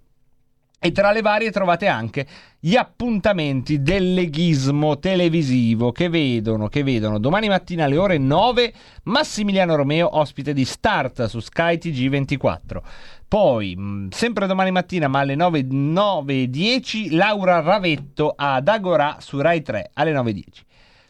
E 0.82 0.94
tra 0.94 1.12
le 1.12 1.22
varie 1.22 1.52
trovate 1.52 1.88
anche 1.88 2.26
gli 2.58 2.78
appuntamenti 2.78 3.82
del 3.82 4.14
leghismo 4.14 4.98
televisivo 4.98 5.92
che 5.92 6.08
vedono, 6.08 6.68
che 6.68 6.84
vedono 6.84 7.20
domani 7.20 7.50
mattina 7.50 7.84
alle 7.84 7.98
ore 7.98 8.18
9 8.18 8.74
Massimiliano 9.04 9.76
Romeo, 9.76 10.18
ospite 10.18 10.54
di 10.54 10.64
Start 10.64 11.26
su 11.26 11.42
Sky 11.42 11.76
TG24. 11.76 12.78
Poi, 13.28 13.76
mh, 13.76 14.10
sempre 14.12 14.48
domani 14.48 14.72
mattina, 14.72 15.10
ma 15.10 15.20
alle 15.20 15.36
9, 15.36 15.62
9.10, 15.64 17.14
Laura 17.14 17.60
Ravetto 17.60 18.34
ad 18.36 18.68
Agorà 18.70 19.18
su 19.20 19.40
Rai 19.42 19.62
3 19.62 19.92
alle 19.96 20.14
9.10. 20.14 20.44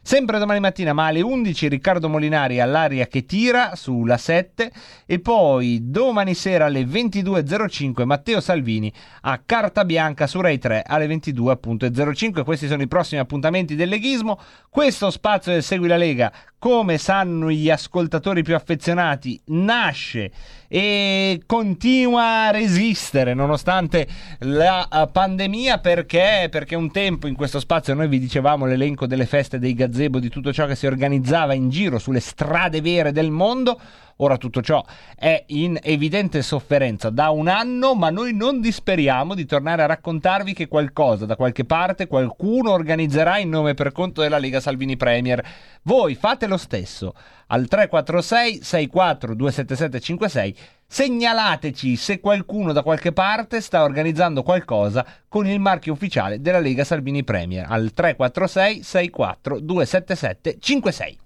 Sempre 0.10 0.40
domani 0.40 0.60
mattina, 0.60 0.92
ma 0.92 1.06
alle 1.06 1.22
11, 1.22 1.68
Riccardo 1.68 2.10
Molinari 2.10 2.60
all'aria 2.60 3.06
che 3.06 3.28
tira 3.28 3.76
sulla 3.76 4.18
7 4.18 4.72
e 5.06 5.20
poi 5.20 5.92
domani 5.92 6.34
sera 6.34 6.66
alle 6.66 6.82
22.05 6.82 8.06
Matteo 8.06 8.40
Salvini 8.40 8.92
a 9.22 9.40
Carta 9.46 9.86
Bianca 9.86 10.26
su 10.26 10.42
Rai 10.42 10.58
3 10.58 10.82
alle 10.88 11.06
22.05. 11.06 12.44
Questi 12.44 12.66
sono 12.66 12.82
i 12.82 12.88
prossimi 12.88 13.22
appuntamenti 13.22 13.76
del 13.76 13.90
leghismo. 13.90 14.40
Questo 14.72 15.12
spazio 15.12 15.52
del 15.52 15.62
Segui 15.62 15.88
la 15.88 15.96
Lega, 15.96 16.34
come 16.58 16.98
sanno 16.98 17.52
gli 17.52 17.70
ascoltatori 17.70 18.42
più 18.42 18.56
affezionati, 18.56 19.40
nasce 19.50 20.32
e 20.72 21.42
continua 21.48 22.48
a 22.48 22.52
resistere 22.52 23.34
nonostante 23.34 24.08
la 24.42 24.88
eh, 24.88 25.08
pandemia 25.12 25.80
perché, 25.80 26.48
perché 26.50 26.76
un 26.76 26.92
tempo 26.92 27.26
in 27.26 27.36
questo 27.36 27.60
spazio 27.60 27.96
noi 27.96 28.08
vi 28.08 28.20
dicevamo 28.20 28.68
l'elenco 28.68 29.08
delle 29.08 29.26
feste 29.26 29.58
dei 29.58 29.74
gazebo 29.74 30.20
di 30.20 30.30
tutto 30.30 30.54
ciò 30.54 30.68
che 30.68 30.76
si 30.76 30.86
organizzava 30.86 31.54
in 31.54 31.70
giro 31.70 31.98
sulle 31.98 32.20
strade 32.20 32.82
vere 32.82 33.12
del 33.12 33.32
mondo 33.32 33.80
Ora 34.22 34.38
tutto 34.38 34.62
ciò 34.62 34.84
è 35.16 35.44
in 35.48 35.80
evidente 35.82 36.42
sofferenza 36.42 37.10
da 37.10 37.30
un 37.30 37.48
anno, 37.48 37.96
ma 37.96 38.10
noi 38.10 38.34
non 38.34 38.60
disperiamo 38.60 39.34
di 39.34 39.46
tornare 39.46 39.84
a 39.84 39.88
raccontarvi 39.88 40.54
che 40.54 40.68
qualcosa 40.68 41.26
da 41.26 41.38
qualche 41.38 41.64
parte 41.64 42.08
qualcuno 42.08 42.72
organizzerà 42.72 43.38
in 43.38 43.50
nome 43.50 43.76
per 43.76 43.94
conto 43.94 44.22
della 44.22 44.38
Lega 44.38 44.60
Salvini 44.60 44.98
Premier. 44.98 45.42
Voi 45.84 46.16
fate 46.16 46.48
lo 46.48 46.58
stesso 46.58 47.14
al 47.48 47.68
346 47.68 48.62
64 48.62 49.36
277 49.36 50.00
56 50.02 50.56
Segnalateci 50.92 51.96
se 51.96 52.20
qualcuno 52.20 52.74
da 52.74 52.82
qualche 52.82 53.14
parte 53.14 53.62
sta 53.62 53.84
organizzando 53.84 54.42
qualcosa 54.42 55.06
con 55.28 55.46
il 55.48 55.60
marchio 55.60 55.94
ufficiale 55.94 56.42
della 56.42 56.60
Lega 56.60 56.84
Salvini 56.84 57.24
Premier 57.24 57.68
al 57.70 57.94
346 57.94 58.84
64 58.84 59.60
277 59.60 60.58
56. 60.60 61.20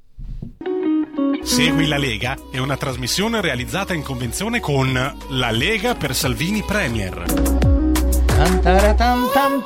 Segui 1.44 1.88
la 1.88 1.98
Lega 1.98 2.38
è 2.49 2.57
una 2.57 2.78
trasmissione 2.78 3.41
realizzata 3.41 3.94
in 3.94 4.02
convenzione 4.02 4.60
con 4.60 4.94
La 5.30 5.52
Lega 5.52 5.94
per 5.94 6.15
Salvini 6.15 6.64
Premier. 6.64 7.26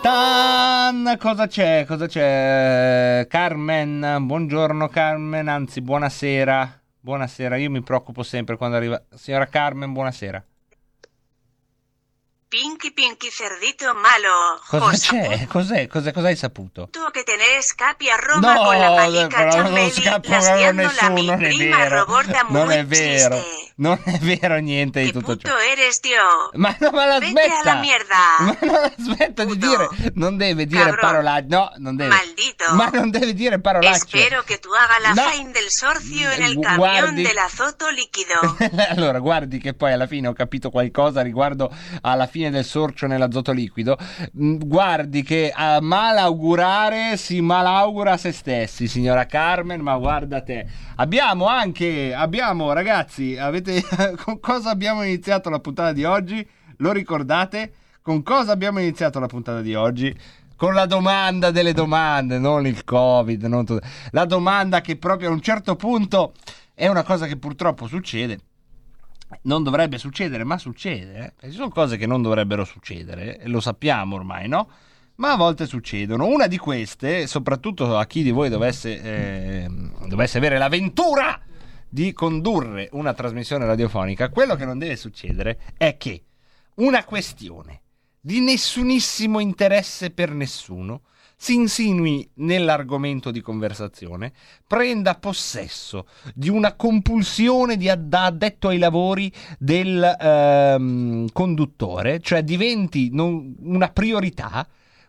Tan. 0.01 1.15
Cosa 1.19 1.47
c'è? 1.47 1.85
Cosa 1.87 2.07
c'è? 2.07 3.25
Carmen, 3.29 4.17
buongiorno 4.21 4.87
Carmen, 4.87 5.47
anzi 5.47 5.81
buonasera. 5.81 6.81
Buonasera, 6.99 7.55
io 7.57 7.69
mi 7.69 7.81
preoccupo 7.81 8.23
sempre 8.23 8.57
quando 8.57 8.75
arriva. 8.75 9.01
Signora 9.15 9.45
Carmen, 9.45 9.93
buonasera. 9.93 10.43
Pinky 12.49 12.91
Pinky 12.93 13.29
cerdito 13.29 13.93
malo. 13.93 14.61
Cosa 14.69 14.95
c'è? 14.95 15.47
Cos'è? 15.47 15.85
Cos'è? 15.87 16.13
Cosa 16.13 16.27
hai 16.29 16.35
saputo? 16.37 16.87
saputo 16.89 17.11
que 17.11 17.23
te 17.23 17.35
escapi 17.57 18.09
a 18.09 18.15
Roma 18.15 18.53
No, 18.53 18.63
con 18.63 18.79
la 18.79 18.87
non 20.71 20.89
Ciambelli 20.93 20.95
la 21.01 21.09
mi 21.09 21.25
non 21.25 21.43
è 21.43 21.47
prima 21.49 21.77
vero. 21.77 21.95
Roborda 21.99 22.45
Non 22.47 22.71
è 22.71 22.85
vero. 22.85 23.35
triste. 23.35 23.65
Non 23.79 24.01
è 24.05 24.17
vero 24.19 24.55
niente 24.59 25.01
di 25.03 25.11
tutto 25.11 25.35
ciò. 25.35 25.55
Eres, 25.59 25.99
tío. 25.99 26.21
Ma 26.53 26.73
no, 26.79 26.89
ma 26.91 27.05
la 27.05 27.19
Vete 27.19 27.31
smetta. 27.31 27.59
a 27.59 27.63
la 27.63 27.75
mierda. 27.81 28.15
Ma 28.39 28.57
non 28.61 28.93
smetta 28.97 29.43
di 29.43 29.57
dire, 29.57 29.89
non 30.13 30.37
deve 30.37 30.65
dire 30.65 30.95
parolacce. 30.95 31.47
No, 31.49 31.69
non 31.77 31.95
deve. 31.97 32.09
Maldito. 32.15 32.73
Ma 32.75 32.89
non 32.93 33.11
deve 33.11 33.33
dire 33.33 33.59
parolacce. 33.59 34.17
Espero 34.17 34.43
que 34.45 34.57
tú 34.57 34.69
hagas 34.73 35.01
la 35.01 35.13
No. 35.21 35.29
fain 35.29 35.51
del 35.51 35.69
sorcio 35.69 36.31
en 36.31 36.43
el 36.43 36.55
Gu- 36.55 36.61
camión 36.63 36.77
guardi. 36.77 37.23
del 37.23 37.37
azoto 37.37 37.89
líquido. 37.89 38.55
allora, 38.89 39.19
guardi 39.19 39.59
che 39.59 39.73
poi 39.73 39.91
alla 39.91 40.07
fine 40.07 40.29
ho 40.29 40.33
capito 40.33 40.69
qualcosa 40.71 41.21
riguardo 41.21 41.69
alla 42.01 42.25
fine 42.25 42.35
del 42.37 42.63
sorcio 42.63 43.07
nell'azoto 43.07 43.51
liquido. 43.51 43.97
Mm, 44.39 44.57
Guardi 44.65 45.23
che 45.23 45.51
a 45.53 45.79
malaugurare 45.81 47.17
si 47.17 47.41
malaugura 47.41 48.17
se 48.17 48.31
stessi, 48.31 48.87
signora 48.87 49.25
Carmen, 49.25 49.81
ma 49.81 49.97
guarda 49.97 50.41
te. 50.41 50.65
Abbiamo 50.95 51.47
anche, 51.47 52.13
abbiamo 52.13 52.71
ragazzi, 52.73 53.37
avete, 53.37 53.83
con 54.23 54.39
cosa 54.39 54.69
abbiamo 54.69 55.03
iniziato 55.03 55.49
la 55.49 55.59
puntata 55.59 55.91
di 55.91 56.03
oggi? 56.03 56.47
Lo 56.77 56.91
ricordate? 56.91 57.71
Con 58.01 58.23
cosa 58.23 58.51
abbiamo 58.51 58.79
iniziato 58.79 59.19
la 59.19 59.27
puntata 59.27 59.61
di 59.61 59.73
oggi? 59.75 60.15
Con 60.55 60.73
la 60.73 60.85
domanda 60.85 61.51
delle 61.51 61.73
domande, 61.73 62.39
non 62.39 62.65
il 62.65 62.83
Covid, 62.83 63.43
non 63.43 63.65
tutto. 63.65 63.85
la 64.11 64.25
domanda 64.25 64.81
che 64.81 64.95
proprio 64.95 65.29
a 65.29 65.31
un 65.33 65.41
certo 65.41 65.75
punto 65.75 66.33
è 66.73 66.87
una 66.87 67.03
cosa 67.03 67.25
che 67.27 67.37
purtroppo 67.37 67.87
succede. 67.87 68.39
Non 69.43 69.63
dovrebbe 69.63 69.97
succedere, 69.97 70.43
ma 70.43 70.57
succede. 70.57 71.33
eh. 71.39 71.49
Ci 71.49 71.55
sono 71.55 71.69
cose 71.69 71.97
che 71.97 72.05
non 72.05 72.21
dovrebbero 72.21 72.63
succedere, 72.63 73.39
e 73.39 73.47
lo 73.47 73.59
sappiamo 73.59 74.15
ormai, 74.15 74.47
no? 74.47 74.69
Ma 75.15 75.31
a 75.31 75.35
volte 75.35 75.65
succedono. 75.65 76.27
Una 76.27 76.47
di 76.47 76.57
queste, 76.57 77.27
soprattutto 77.27 77.97
a 77.97 78.05
chi 78.05 78.23
di 78.23 78.31
voi 78.31 78.49
dovesse, 78.49 79.01
eh, 79.01 79.69
dovesse 80.07 80.37
avere 80.37 80.57
l'avventura 80.57 81.41
di 81.89 82.13
condurre 82.13 82.89
una 82.91 83.13
trasmissione 83.13 83.65
radiofonica, 83.65 84.29
quello 84.29 84.55
che 84.55 84.65
non 84.65 84.77
deve 84.77 84.95
succedere 84.95 85.59
è 85.77 85.97
che 85.97 86.23
una 86.75 87.03
questione 87.03 87.81
di 88.19 88.41
nessunissimo 88.41 89.39
interesse 89.39 90.11
per 90.11 90.31
nessuno 90.31 91.01
si 91.39 91.53
insinui 91.53 92.27
nell'argomento 92.35 93.29
di 93.29 93.41
conversazione, 93.41 94.33
prenda 94.65 95.13
possesso 95.15 96.07
di 96.33 96.49
una 96.49 96.73
compulsione 96.73 97.77
di 97.77 97.87
ad- 97.89 98.07
da 98.07 98.25
addetto 98.25 98.69
ai 98.69 98.79
lavori 98.79 99.31
del 99.59 100.03
ehm, 100.19 101.27
conduttore, 101.31 102.19
cioè 102.21 102.41
diventi 102.43 103.09
non- 103.11 103.55
una 103.59 103.89
priorità. 103.89 104.67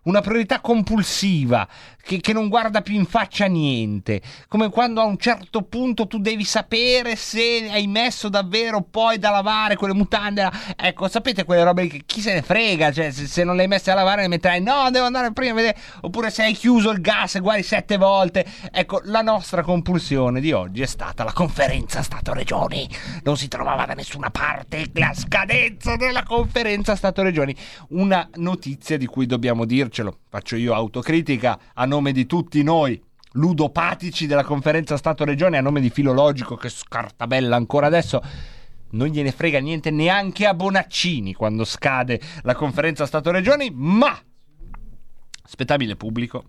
Una 0.08 0.22
priorità 0.22 0.60
compulsiva 0.60 1.68
che, 2.02 2.20
che 2.20 2.32
non 2.32 2.48
guarda 2.48 2.80
più 2.80 2.94
in 2.94 3.04
faccia 3.04 3.44
niente, 3.44 4.22
come 4.48 4.70
quando 4.70 5.02
a 5.02 5.04
un 5.04 5.18
certo 5.18 5.60
punto 5.60 6.06
tu 6.06 6.18
devi 6.18 6.44
sapere 6.44 7.14
se 7.14 7.68
hai 7.70 7.86
messo 7.86 8.30
davvero 8.30 8.80
poi 8.80 9.18
da 9.18 9.28
lavare 9.28 9.76
quelle 9.76 9.92
mutande. 9.92 10.50
Ecco, 10.74 11.08
sapete 11.08 11.44
quelle 11.44 11.62
robe 11.62 11.88
che 11.88 12.04
chi 12.06 12.22
se 12.22 12.32
ne 12.32 12.40
frega, 12.40 12.90
cioè 12.90 13.10
se, 13.10 13.26
se 13.26 13.44
non 13.44 13.56
le 13.56 13.62
hai 13.62 13.68
messe 13.68 13.90
a 13.90 13.94
lavare 13.94 14.22
le 14.22 14.28
metterai 14.28 14.62
no, 14.62 14.88
devo 14.90 15.04
andare 15.04 15.30
prima 15.34 15.52
a 15.52 15.56
vedere, 15.56 15.76
oppure 16.00 16.30
se 16.30 16.44
hai 16.44 16.54
chiuso 16.54 16.90
il 16.90 17.02
gas 17.02 17.34
e 17.34 17.40
guardi 17.40 17.62
sette 17.62 17.98
volte. 17.98 18.46
Ecco, 18.72 19.02
la 19.04 19.20
nostra 19.20 19.62
compulsione 19.62 20.40
di 20.40 20.52
oggi 20.52 20.80
è 20.80 20.86
stata 20.86 21.22
la 21.22 21.32
conferenza 21.34 22.02
Stato-Regioni. 22.02 22.88
Non 23.24 23.36
si 23.36 23.48
trovava 23.48 23.84
da 23.84 23.92
nessuna 23.92 24.30
parte 24.30 24.86
la 24.94 25.12
scadenza 25.14 25.96
della 25.96 26.22
conferenza 26.22 26.96
Stato-Regioni. 26.96 27.54
Una 27.88 28.26
notizia 28.36 28.96
di 28.96 29.04
cui 29.04 29.26
dobbiamo 29.26 29.66
dircelo, 29.98 30.18
faccio 30.28 30.56
io 30.56 30.74
autocritica 30.74 31.58
a 31.74 31.84
nome 31.84 32.12
di 32.12 32.26
tutti 32.26 32.62
noi 32.62 33.00
ludopatici 33.32 34.26
della 34.26 34.44
conferenza 34.44 34.96
Stato-Regione, 34.96 35.58
a 35.58 35.60
nome 35.60 35.80
di 35.80 35.90
Filologico 35.90 36.56
che 36.56 36.68
scartabella 36.68 37.56
ancora 37.56 37.86
adesso 37.86 38.22
non 38.90 39.08
gliene 39.08 39.32
frega 39.32 39.58
niente 39.58 39.90
neanche 39.90 40.46
a 40.46 40.54
Bonaccini 40.54 41.34
quando 41.34 41.64
scade 41.64 42.20
la 42.42 42.54
conferenza 42.54 43.06
Stato-Regioni, 43.06 43.70
ma 43.74 44.18
spettabile 45.44 45.96
pubblico, 45.96 46.44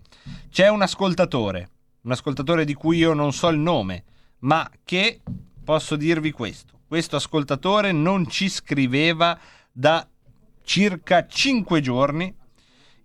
c'è 0.48 0.68
un 0.68 0.82
ascoltatore, 0.82 1.70
un 2.02 2.12
ascoltatore 2.12 2.64
di 2.64 2.74
cui 2.74 2.98
io 2.98 3.12
non 3.12 3.32
so 3.32 3.48
il 3.48 3.58
nome, 3.58 4.04
ma 4.40 4.68
che 4.84 5.20
posso 5.64 5.96
dirvi 5.96 6.30
questo. 6.30 6.78
Questo 6.86 7.16
ascoltatore 7.16 7.92
non 7.92 8.28
ci 8.28 8.48
scriveva 8.48 9.38
da 9.70 10.06
circa 10.62 11.26
5 11.26 11.80
giorni 11.80 12.34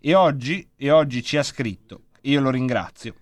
e 0.07 0.13
oggi, 0.13 0.69
e 0.77 0.91
oggi 0.91 1.23
ci 1.23 1.35
ha 1.35 1.41
scritto, 1.41 2.03
io 2.21 2.39
lo 2.39 2.51
ringrazio. 2.51 3.15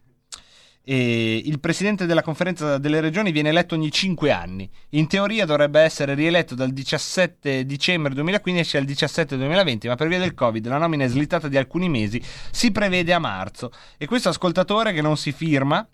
E 0.83 1.41
il 1.45 1.61
presidente 1.61 2.05
della 2.05 2.21
conferenza 2.21 2.77
delle 2.77 2.99
regioni 2.99 3.31
viene 3.31 3.47
eletto 3.47 3.75
ogni 3.75 3.89
5 3.89 4.29
anni. 4.31 4.69
In 4.89 5.07
teoria 5.07 5.45
dovrebbe 5.45 5.79
essere 5.79 6.13
rieletto 6.13 6.55
dal 6.55 6.71
17 6.71 7.65
dicembre 7.65 8.13
2015 8.13 8.75
al 8.75 8.83
17 8.83 9.37
2020, 9.37 9.87
ma 9.87 9.95
per 9.95 10.09
via 10.09 10.19
del 10.19 10.33
Covid 10.33 10.67
la 10.67 10.77
nomina 10.77 11.05
è 11.05 11.07
slittata 11.07 11.47
di 11.47 11.55
alcuni 11.55 11.87
mesi, 11.87 12.21
si 12.51 12.73
prevede 12.73 13.13
a 13.13 13.19
marzo. 13.19 13.71
E 13.97 14.05
questo 14.05 14.27
ascoltatore 14.27 14.91
che 14.91 15.01
non 15.01 15.15
si 15.15 15.31
firma 15.31 15.87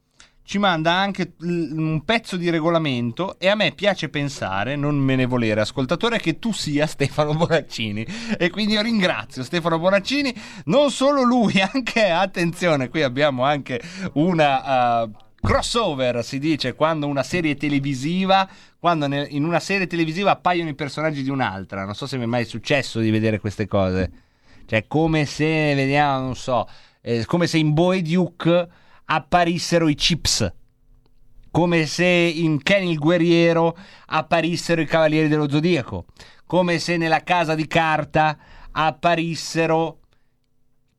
ci 0.49 0.57
manda 0.57 0.93
anche 0.93 1.33
un 1.41 2.01
pezzo 2.03 2.35
di 2.35 2.49
regolamento 2.49 3.37
e 3.37 3.49
a 3.49 3.53
me 3.55 3.71
piace 3.73 4.09
pensare, 4.09 4.75
non 4.75 4.95
me 4.95 5.15
ne 5.15 5.27
volere 5.27 5.61
ascoltatore, 5.61 6.17
che 6.17 6.39
tu 6.39 6.51
sia 6.51 6.87
Stefano 6.87 7.35
Bonaccini. 7.35 8.03
E 8.35 8.49
quindi 8.49 8.73
io 8.73 8.81
ringrazio 8.81 9.43
Stefano 9.43 9.77
Bonaccini, 9.77 10.33
non 10.65 10.89
solo 10.89 11.21
lui, 11.21 11.61
anche, 11.61 12.09
attenzione, 12.09 12.89
qui 12.89 13.03
abbiamo 13.03 13.43
anche 13.43 13.79
una... 14.13 15.03
uh, 15.03 15.11
crossover 15.41 16.21
si 16.21 16.37
dice 16.37 16.73
quando 16.73 17.07
una 17.07 17.23
serie 17.23 17.55
televisiva 17.55 18.45
quando 18.77 19.05
in 19.05 19.45
una 19.45 19.61
serie 19.61 19.87
televisiva 19.87 20.31
appaiono 20.31 20.67
i 20.67 20.73
personaggi 20.73 21.23
di 21.23 21.29
un'altra 21.29 21.85
non 21.85 21.95
so 21.95 22.07
se 22.07 22.17
mi 22.17 22.23
è 22.23 22.25
mai 22.25 22.43
successo 22.43 22.99
di 22.99 23.09
vedere 23.09 23.39
queste 23.39 23.65
cose 23.65 24.11
cioè 24.65 24.83
come 24.85 25.23
se 25.23 25.73
vediamo 25.75 26.25
non 26.25 26.35
so 26.35 26.67
eh, 26.99 27.23
come 27.25 27.47
se 27.47 27.57
in 27.57 27.73
Boy 27.73 28.01
Duke 28.01 28.67
apparissero 29.11 29.87
i 29.87 29.95
chips. 29.95 30.53
Come 31.51 31.85
se 31.87 32.05
in 32.05 32.61
Ken 32.61 32.83
il 32.83 32.99
guerriero 32.99 33.75
apparissero 34.07 34.81
i 34.81 34.85
cavalieri 34.85 35.27
dello 35.27 35.49
zodiaco. 35.49 36.05
Come 36.45 36.79
se 36.79 36.97
nella 36.97 37.23
casa 37.23 37.55
di 37.55 37.67
carta 37.67 38.37
apparissero 38.71 39.99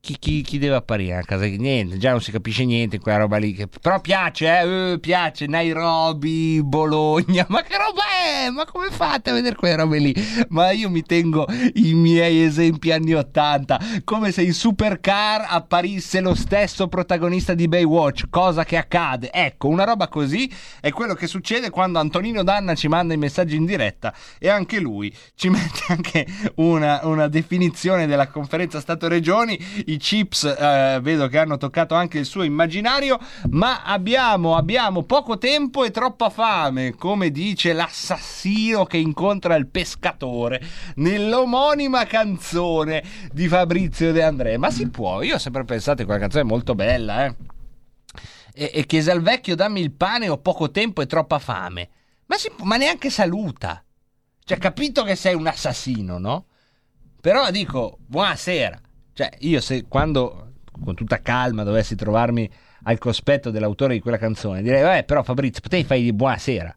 chi, 0.01 0.17
chi- 0.17 0.41
chi 0.41 0.57
deve 0.57 0.75
apparire 0.75 1.17
a 1.17 1.21
casa? 1.23 1.45
Niente, 1.45 1.97
già 1.99 2.09
non 2.09 2.21
si 2.21 2.31
capisce 2.31 2.65
niente 2.65 2.97
quella 2.99 3.19
roba 3.19 3.37
lì. 3.37 3.53
che- 3.53 3.67
Però 3.67 4.01
piace, 4.01 4.47
eh? 4.47 4.91
eh, 4.93 4.99
piace. 4.99 5.45
Nairobi, 5.45 6.59
Bologna. 6.63 7.45
Ma 7.49 7.61
che 7.61 7.77
roba 7.77 8.01
è? 8.45 8.49
Ma 8.49 8.65
come 8.65 8.89
fate 8.89 9.29
a 9.29 9.33
vedere 9.33 9.55
quelle 9.55 9.75
robe 9.75 9.99
lì? 9.99 10.13
Ma 10.49 10.71
io 10.71 10.89
mi 10.89 11.03
tengo 11.03 11.45
i 11.75 11.93
miei 11.93 12.43
esempi 12.43 12.91
anni 12.91 13.13
80. 13.13 13.79
Come 14.03 14.31
se 14.31 14.41
in 14.41 14.53
Supercar 14.53 15.45
apparisse 15.47 16.19
lo 16.19 16.33
stesso 16.33 16.87
protagonista 16.87 17.53
di 17.53 17.67
Baywatch. 17.67 18.23
Cosa 18.31 18.63
che 18.63 18.77
accade. 18.77 19.31
Ecco, 19.31 19.67
una 19.67 19.83
roba 19.83 20.07
così 20.07 20.51
è 20.79 20.89
quello 20.91 21.13
che 21.13 21.27
succede 21.27 21.69
quando 21.69 21.99
Antonino 21.99 22.41
Danna 22.43 22.73
ci 22.73 22.87
manda 22.87 23.13
i 23.13 23.17
messaggi 23.17 23.55
in 23.55 23.65
diretta 23.65 24.13
e 24.39 24.49
anche 24.49 24.79
lui 24.79 25.15
ci 25.35 25.47
mette 25.51 25.81
anche 25.89 26.25
una, 26.55 27.01
una 27.03 27.27
definizione 27.27 28.07
della 28.07 28.27
conferenza 28.27 28.79
Stato-Regioni. 28.79 29.89
I 29.91 29.97
chips 29.97 30.43
eh, 30.43 30.99
vedo 31.01 31.27
che 31.27 31.37
hanno 31.37 31.57
toccato 31.57 31.95
anche 31.95 32.17
il 32.17 32.25
suo 32.25 32.43
immaginario, 32.43 33.19
ma 33.49 33.83
abbiamo, 33.83 34.55
abbiamo 34.55 35.03
poco 35.03 35.37
tempo 35.37 35.83
e 35.83 35.91
troppa 35.91 36.29
fame, 36.29 36.95
come 36.95 37.29
dice 37.29 37.73
l'assassino 37.73 38.85
che 38.85 38.97
incontra 38.97 39.55
il 39.55 39.67
pescatore 39.67 40.61
nell'omonima 40.95 42.05
canzone 42.05 43.03
di 43.33 43.49
Fabrizio 43.49 44.13
De 44.13 44.23
André. 44.23 44.57
Ma 44.57 44.71
si 44.71 44.89
può, 44.89 45.21
io 45.21 45.35
ho 45.35 45.39
sempre 45.39 45.65
pensato 45.65 45.97
che 45.97 46.05
quella 46.05 46.21
canzone 46.21 46.43
è 46.43 46.47
molto 46.47 46.73
bella, 46.73 47.25
eh. 47.25 47.35
E, 48.53 48.71
e 48.73 48.85
chiese 48.85 49.11
al 49.11 49.21
vecchio 49.21 49.55
dammi 49.55 49.81
il 49.81 49.91
pane, 49.91 50.29
ho 50.29 50.37
poco 50.37 50.71
tempo 50.71 51.01
e 51.01 51.05
troppa 51.05 51.37
fame. 51.39 51.89
Ma, 52.27 52.37
si 52.37 52.49
ma 52.63 52.77
neanche 52.77 53.09
saluta. 53.09 53.83
Cioè, 54.43 54.57
capito 54.57 55.03
che 55.03 55.15
sei 55.15 55.35
un 55.35 55.47
assassino, 55.47 56.17
no? 56.17 56.45
Però 57.19 57.51
dico, 57.51 57.97
buonasera. 58.05 58.79
Cioè, 59.13 59.29
io 59.39 59.59
se 59.61 59.85
quando 59.87 60.53
con 60.83 60.95
tutta 60.95 61.21
calma 61.21 61.63
dovessi 61.63 61.95
trovarmi 61.95 62.49
al 62.83 62.97
cospetto 62.97 63.51
dell'autore 63.51 63.93
di 63.93 63.99
quella 63.99 64.17
canzone, 64.17 64.61
direi, 64.61 64.81
vabbè, 64.81 65.03
però 65.03 65.23
Fabrizio, 65.23 65.61
potevi 65.61 65.83
fare 65.83 66.01
di 66.01 66.13
buonasera. 66.13 66.75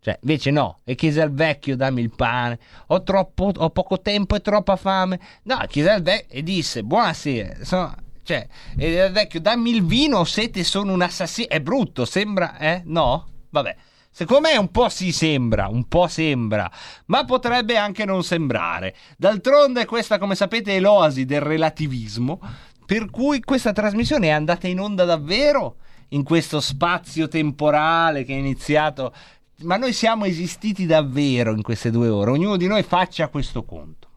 Cioè, 0.00 0.18
invece 0.22 0.50
no, 0.50 0.78
e 0.84 0.94
chiese 0.94 1.20
al 1.20 1.32
vecchio 1.32 1.76
dammi 1.76 2.00
il 2.00 2.14
pane, 2.14 2.58
ho, 2.86 3.02
troppo, 3.02 3.50
ho 3.54 3.70
poco 3.70 4.00
tempo 4.00 4.36
e 4.36 4.40
troppa 4.40 4.76
fame. 4.76 5.18
No, 5.42 5.58
chiese 5.66 5.90
al 5.90 6.02
vecchio 6.02 6.38
e 6.38 6.42
disse 6.42 6.84
buonasera, 6.84 7.64
sono, 7.64 7.94
cioè, 8.22 8.46
e 8.76 9.00
al 9.00 9.10
vecchio 9.10 9.40
dammi 9.40 9.70
il 9.70 9.84
vino, 9.84 10.18
ho 10.18 10.24
sete, 10.24 10.62
sono 10.62 10.92
un 10.92 11.02
assassino. 11.02 11.48
È 11.48 11.60
brutto, 11.60 12.04
sembra, 12.04 12.58
eh? 12.58 12.82
No? 12.84 13.26
Vabbè. 13.50 13.76
Secondo 14.10 14.48
me 14.48 14.56
un 14.56 14.70
po' 14.70 14.88
si 14.88 15.12
sembra, 15.12 15.68
un 15.68 15.86
po' 15.86 16.08
sembra, 16.08 16.70
ma 17.06 17.24
potrebbe 17.24 17.76
anche 17.76 18.04
non 18.04 18.24
sembrare. 18.24 18.96
D'altronde 19.16 19.84
questa, 19.84 20.18
come 20.18 20.34
sapete, 20.34 20.76
è 20.76 20.80
l'oasi 20.80 21.24
del 21.24 21.40
relativismo, 21.40 22.40
per 22.84 23.10
cui 23.10 23.40
questa 23.40 23.72
trasmissione 23.72 24.28
è 24.28 24.30
andata 24.30 24.66
in 24.66 24.80
onda 24.80 25.04
davvero 25.04 25.76
in 26.08 26.22
questo 26.22 26.60
spazio 26.60 27.28
temporale 27.28 28.24
che 28.24 28.34
è 28.34 28.38
iniziato, 28.38 29.14
ma 29.58 29.76
noi 29.76 29.92
siamo 29.92 30.24
esistiti 30.24 30.86
davvero 30.86 31.52
in 31.52 31.62
queste 31.62 31.90
due 31.90 32.08
ore, 32.08 32.30
ognuno 32.30 32.56
di 32.56 32.66
noi 32.66 32.82
faccia 32.82 33.28
questo 33.28 33.64
conto, 33.64 34.08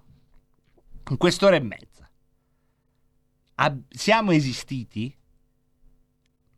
in 1.09 1.17
quest'ora 1.17 1.57
e 1.57 1.61
mezza. 1.61 2.09
Ab- 3.55 3.83
siamo 3.89 4.31
esistiti? 4.31 5.15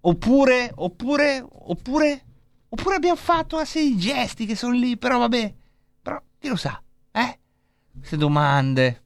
Oppure, 0.06 0.72
oppure, 0.76 1.46
oppure 1.50 2.26
Oppure 2.74 2.96
abbiamo 2.96 3.16
fatto 3.16 3.58
una 3.58 3.66
serie 3.66 3.90
di 3.90 4.00
gesti 4.00 4.48
che 4.48 4.56
sono 4.56 4.74
lì, 4.74 4.98
però 4.98 5.20
vabbè. 5.20 5.54
Però 6.02 6.20
chi 6.40 6.48
lo 6.48 6.56
sa, 6.56 6.82
eh? 7.12 7.40
Queste 7.96 8.18
domande. 8.18 9.02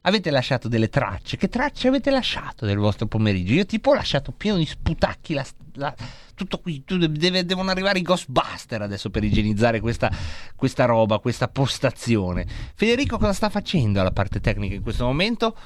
Avete 0.00 0.30
lasciato 0.30 0.66
delle 0.66 0.88
tracce? 0.88 1.36
Che 1.36 1.48
tracce 1.48 1.86
avete 1.86 2.10
lasciato 2.10 2.66
del 2.66 2.78
vostro 2.78 3.06
pomeriggio? 3.06 3.52
Io 3.52 3.66
tipo 3.66 3.90
ho 3.90 3.94
lasciato 3.94 4.32
pieno 4.32 4.56
di 4.56 4.66
sputacchi 4.66 5.32
la, 5.32 5.46
la, 5.74 5.94
tutto 6.42 6.58
qui, 6.58 6.82
deve, 6.84 7.44
devono 7.44 7.70
arrivare 7.70 8.00
i 8.00 8.02
Ghostbuster 8.02 8.82
adesso 8.82 9.10
per 9.10 9.22
igienizzare 9.22 9.80
questa, 9.80 10.10
questa 10.56 10.84
roba, 10.84 11.18
questa 11.18 11.48
postazione. 11.48 12.46
Federico 12.74 13.16
cosa 13.18 13.32
sta 13.32 13.48
facendo 13.48 14.00
alla 14.00 14.10
parte 14.10 14.40
tecnica 14.40 14.74
in 14.74 14.82
questo 14.82 15.04
momento? 15.04 15.56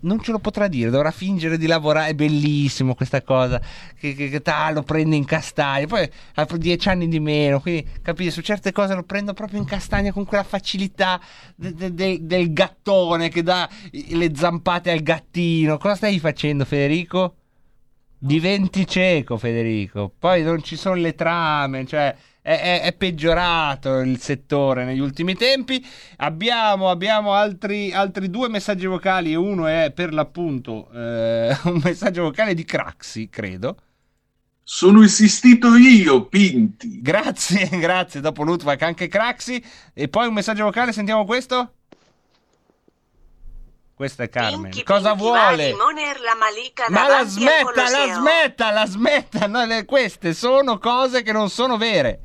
Non 0.00 0.20
ce 0.20 0.32
lo 0.32 0.38
potrà 0.38 0.68
dire, 0.68 0.90
dovrà 0.90 1.10
fingere 1.10 1.56
di 1.56 1.66
lavorare, 1.66 2.10
è 2.10 2.14
bellissimo 2.14 2.94
questa 2.94 3.22
cosa, 3.22 3.60
che, 3.96 4.14
che, 4.14 4.28
che 4.28 4.42
ta, 4.42 4.70
lo 4.70 4.82
prende 4.82 5.16
in 5.16 5.24
castagna, 5.24 5.86
poi 5.86 6.08
ha 6.34 6.46
dieci 6.56 6.88
anni 6.88 7.08
di 7.08 7.20
meno, 7.20 7.60
quindi 7.60 7.86
capite, 8.02 8.30
su 8.30 8.42
certe 8.42 8.72
cose 8.72 8.94
lo 8.94 9.04
prendo 9.04 9.32
proprio 9.32 9.58
in 9.58 9.64
castagna 9.64 10.12
con 10.12 10.24
quella 10.24 10.42
facilità 10.42 11.20
de, 11.54 11.72
de, 11.72 11.94
de, 11.94 12.18
del 12.22 12.52
gattone 12.52 13.28
che 13.28 13.42
dà 13.42 13.68
le 13.90 14.32
zampate 14.34 14.90
al 14.90 15.00
gattino. 15.00 15.78
Cosa 15.78 15.94
stai 15.94 16.18
facendo 16.18 16.64
Federico? 16.64 17.36
Diventi 18.18 18.86
cieco, 18.86 19.36
Federico. 19.36 20.12
Poi 20.18 20.42
non 20.42 20.62
ci 20.62 20.76
sono 20.76 20.94
le 20.94 21.14
trame, 21.14 21.84
cioè 21.84 22.14
è, 22.40 22.60
è, 22.60 22.82
è 22.82 22.92
peggiorato 22.94 23.98
il 23.98 24.18
settore 24.20 24.84
negli 24.84 25.00
ultimi 25.00 25.34
tempi. 25.34 25.84
Abbiamo, 26.18 26.88
abbiamo 26.88 27.32
altri, 27.32 27.92
altri, 27.92 28.30
due 28.30 28.48
messaggi 28.48 28.86
vocali. 28.86 29.34
Uno 29.34 29.66
è 29.66 29.92
per 29.94 30.14
l'appunto 30.14 30.88
eh, 30.92 31.56
un 31.64 31.80
messaggio 31.82 32.22
vocale 32.22 32.54
di 32.54 32.64
Craxi, 32.64 33.28
credo. 33.28 33.76
Sono 34.62 35.02
esistito 35.02 35.76
io, 35.76 36.26
Pinti. 36.26 37.00
Grazie, 37.00 37.68
grazie. 37.78 38.20
Dopo 38.20 38.42
Lutwak 38.42 38.82
anche 38.82 39.08
Craxi. 39.08 39.62
E 39.92 40.08
poi 40.08 40.26
un 40.26 40.34
messaggio 40.34 40.64
vocale, 40.64 40.92
sentiamo 40.92 41.24
questo. 41.24 41.75
Questa 43.96 44.24
è 44.24 44.28
Carmen. 44.28 44.70
Pinky, 44.70 44.82
Cosa 44.82 45.14
Pinky, 45.14 45.24
vuole? 45.24 45.70
La 45.70 46.34
Malika 46.38 46.84
Ma 46.90 47.08
la 47.08 47.24
smetta, 47.24 47.88
la 47.88 48.12
smetta, 48.12 48.70
la 48.70 48.86
smetta. 48.86 49.46
No, 49.46 49.64
le- 49.64 49.86
queste 49.86 50.34
sono 50.34 50.76
cose 50.78 51.22
che 51.22 51.32
non 51.32 51.48
sono 51.48 51.78
vere. 51.78 52.20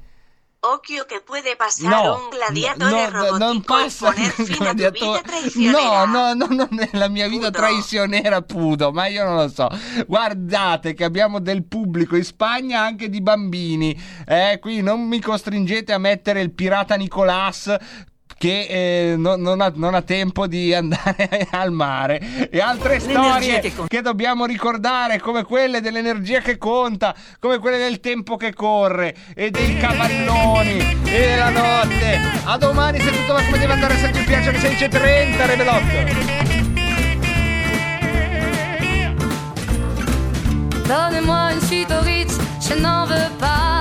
Occhio 0.64 1.06
che 1.06 1.22
puede 1.26 1.56
pasar 1.56 1.90
No, 1.90 2.16
un 2.24 2.30
gladiatore 2.30 3.10
no, 3.10 3.30
no, 3.32 3.38
non 3.38 3.62
passa 3.62 4.12
gladiatore. 4.12 5.22
No, 5.56 6.06
no, 6.06 6.34
no, 6.34 6.46
non 6.50 6.78
è 6.78 6.90
la 6.92 7.08
mia 7.08 7.28
vita 7.30 7.50
traicionera 7.50 8.42
pudo, 8.42 8.92
ma 8.92 9.08
io 9.08 9.24
non 9.24 9.38
lo 9.38 9.48
so. 9.48 9.68
Guardate 10.06 10.94
che 10.94 11.06
abbiamo 11.06 11.40
del 11.40 11.64
pubblico 11.64 12.18
in 12.18 12.26
Spagna 12.26 12.82
anche 12.82 13.10
di 13.10 13.22
bambini. 13.22 14.00
Eh, 14.28 14.60
qui 14.62 14.82
non 14.82 15.08
mi 15.08 15.20
costringete 15.22 15.94
a 15.94 15.98
mettere 15.98 16.42
il 16.42 16.52
pirata 16.52 16.96
Nicolás 16.96 17.74
che 18.42 19.12
eh, 19.12 19.16
non, 19.18 19.40
non 19.40 19.62
ha, 19.62 19.72
non 19.76 19.94
ha 19.94 20.02
tempo 20.02 20.48
di 20.48 20.74
andare 20.74 21.48
al 21.52 21.72
mare 21.72 22.50
e 22.50 22.60
altre 22.60 23.00
storie 23.00 23.60
che 23.60 23.70
conta. 23.70 23.96
che 23.96 24.02
dobbiamo 24.02 24.46
ricordare 24.46 25.20
come 25.20 25.44
quelle 25.44 25.80
dell'energia 25.80 26.40
che 26.40 26.58
conta 26.58 27.14
come 27.40 27.60
quelle 27.60 27.78
del 27.78 28.00
tempo 28.00 28.38
che 28.38 28.52
corre 28.56 29.16
e 29.36 29.52
dei 29.52 29.78
cavalloni 29.78 31.04
e 31.04 31.20
della 31.20 31.50
notte 31.50 32.20
a 32.46 32.58
domani 32.58 33.00
se 33.00 33.12
tutto 33.12 33.34
va 33.34 33.44
come 33.44 33.60
deve 33.60 33.74
andare 33.74 33.96
se 33.98 34.10
ti 34.10 34.24
piace 34.24 34.50
alle 34.50 34.58
16.30 34.58 35.46
Rebelotto 35.46 36.50
Donnez-moi 40.88 41.54
une 41.54 41.62
suite 41.62 41.92
au 41.92 42.04
Ritz, 42.04 42.38
je 42.60 42.74
n'en 42.74 43.06
veux 43.06 43.30
pas. 43.40 43.81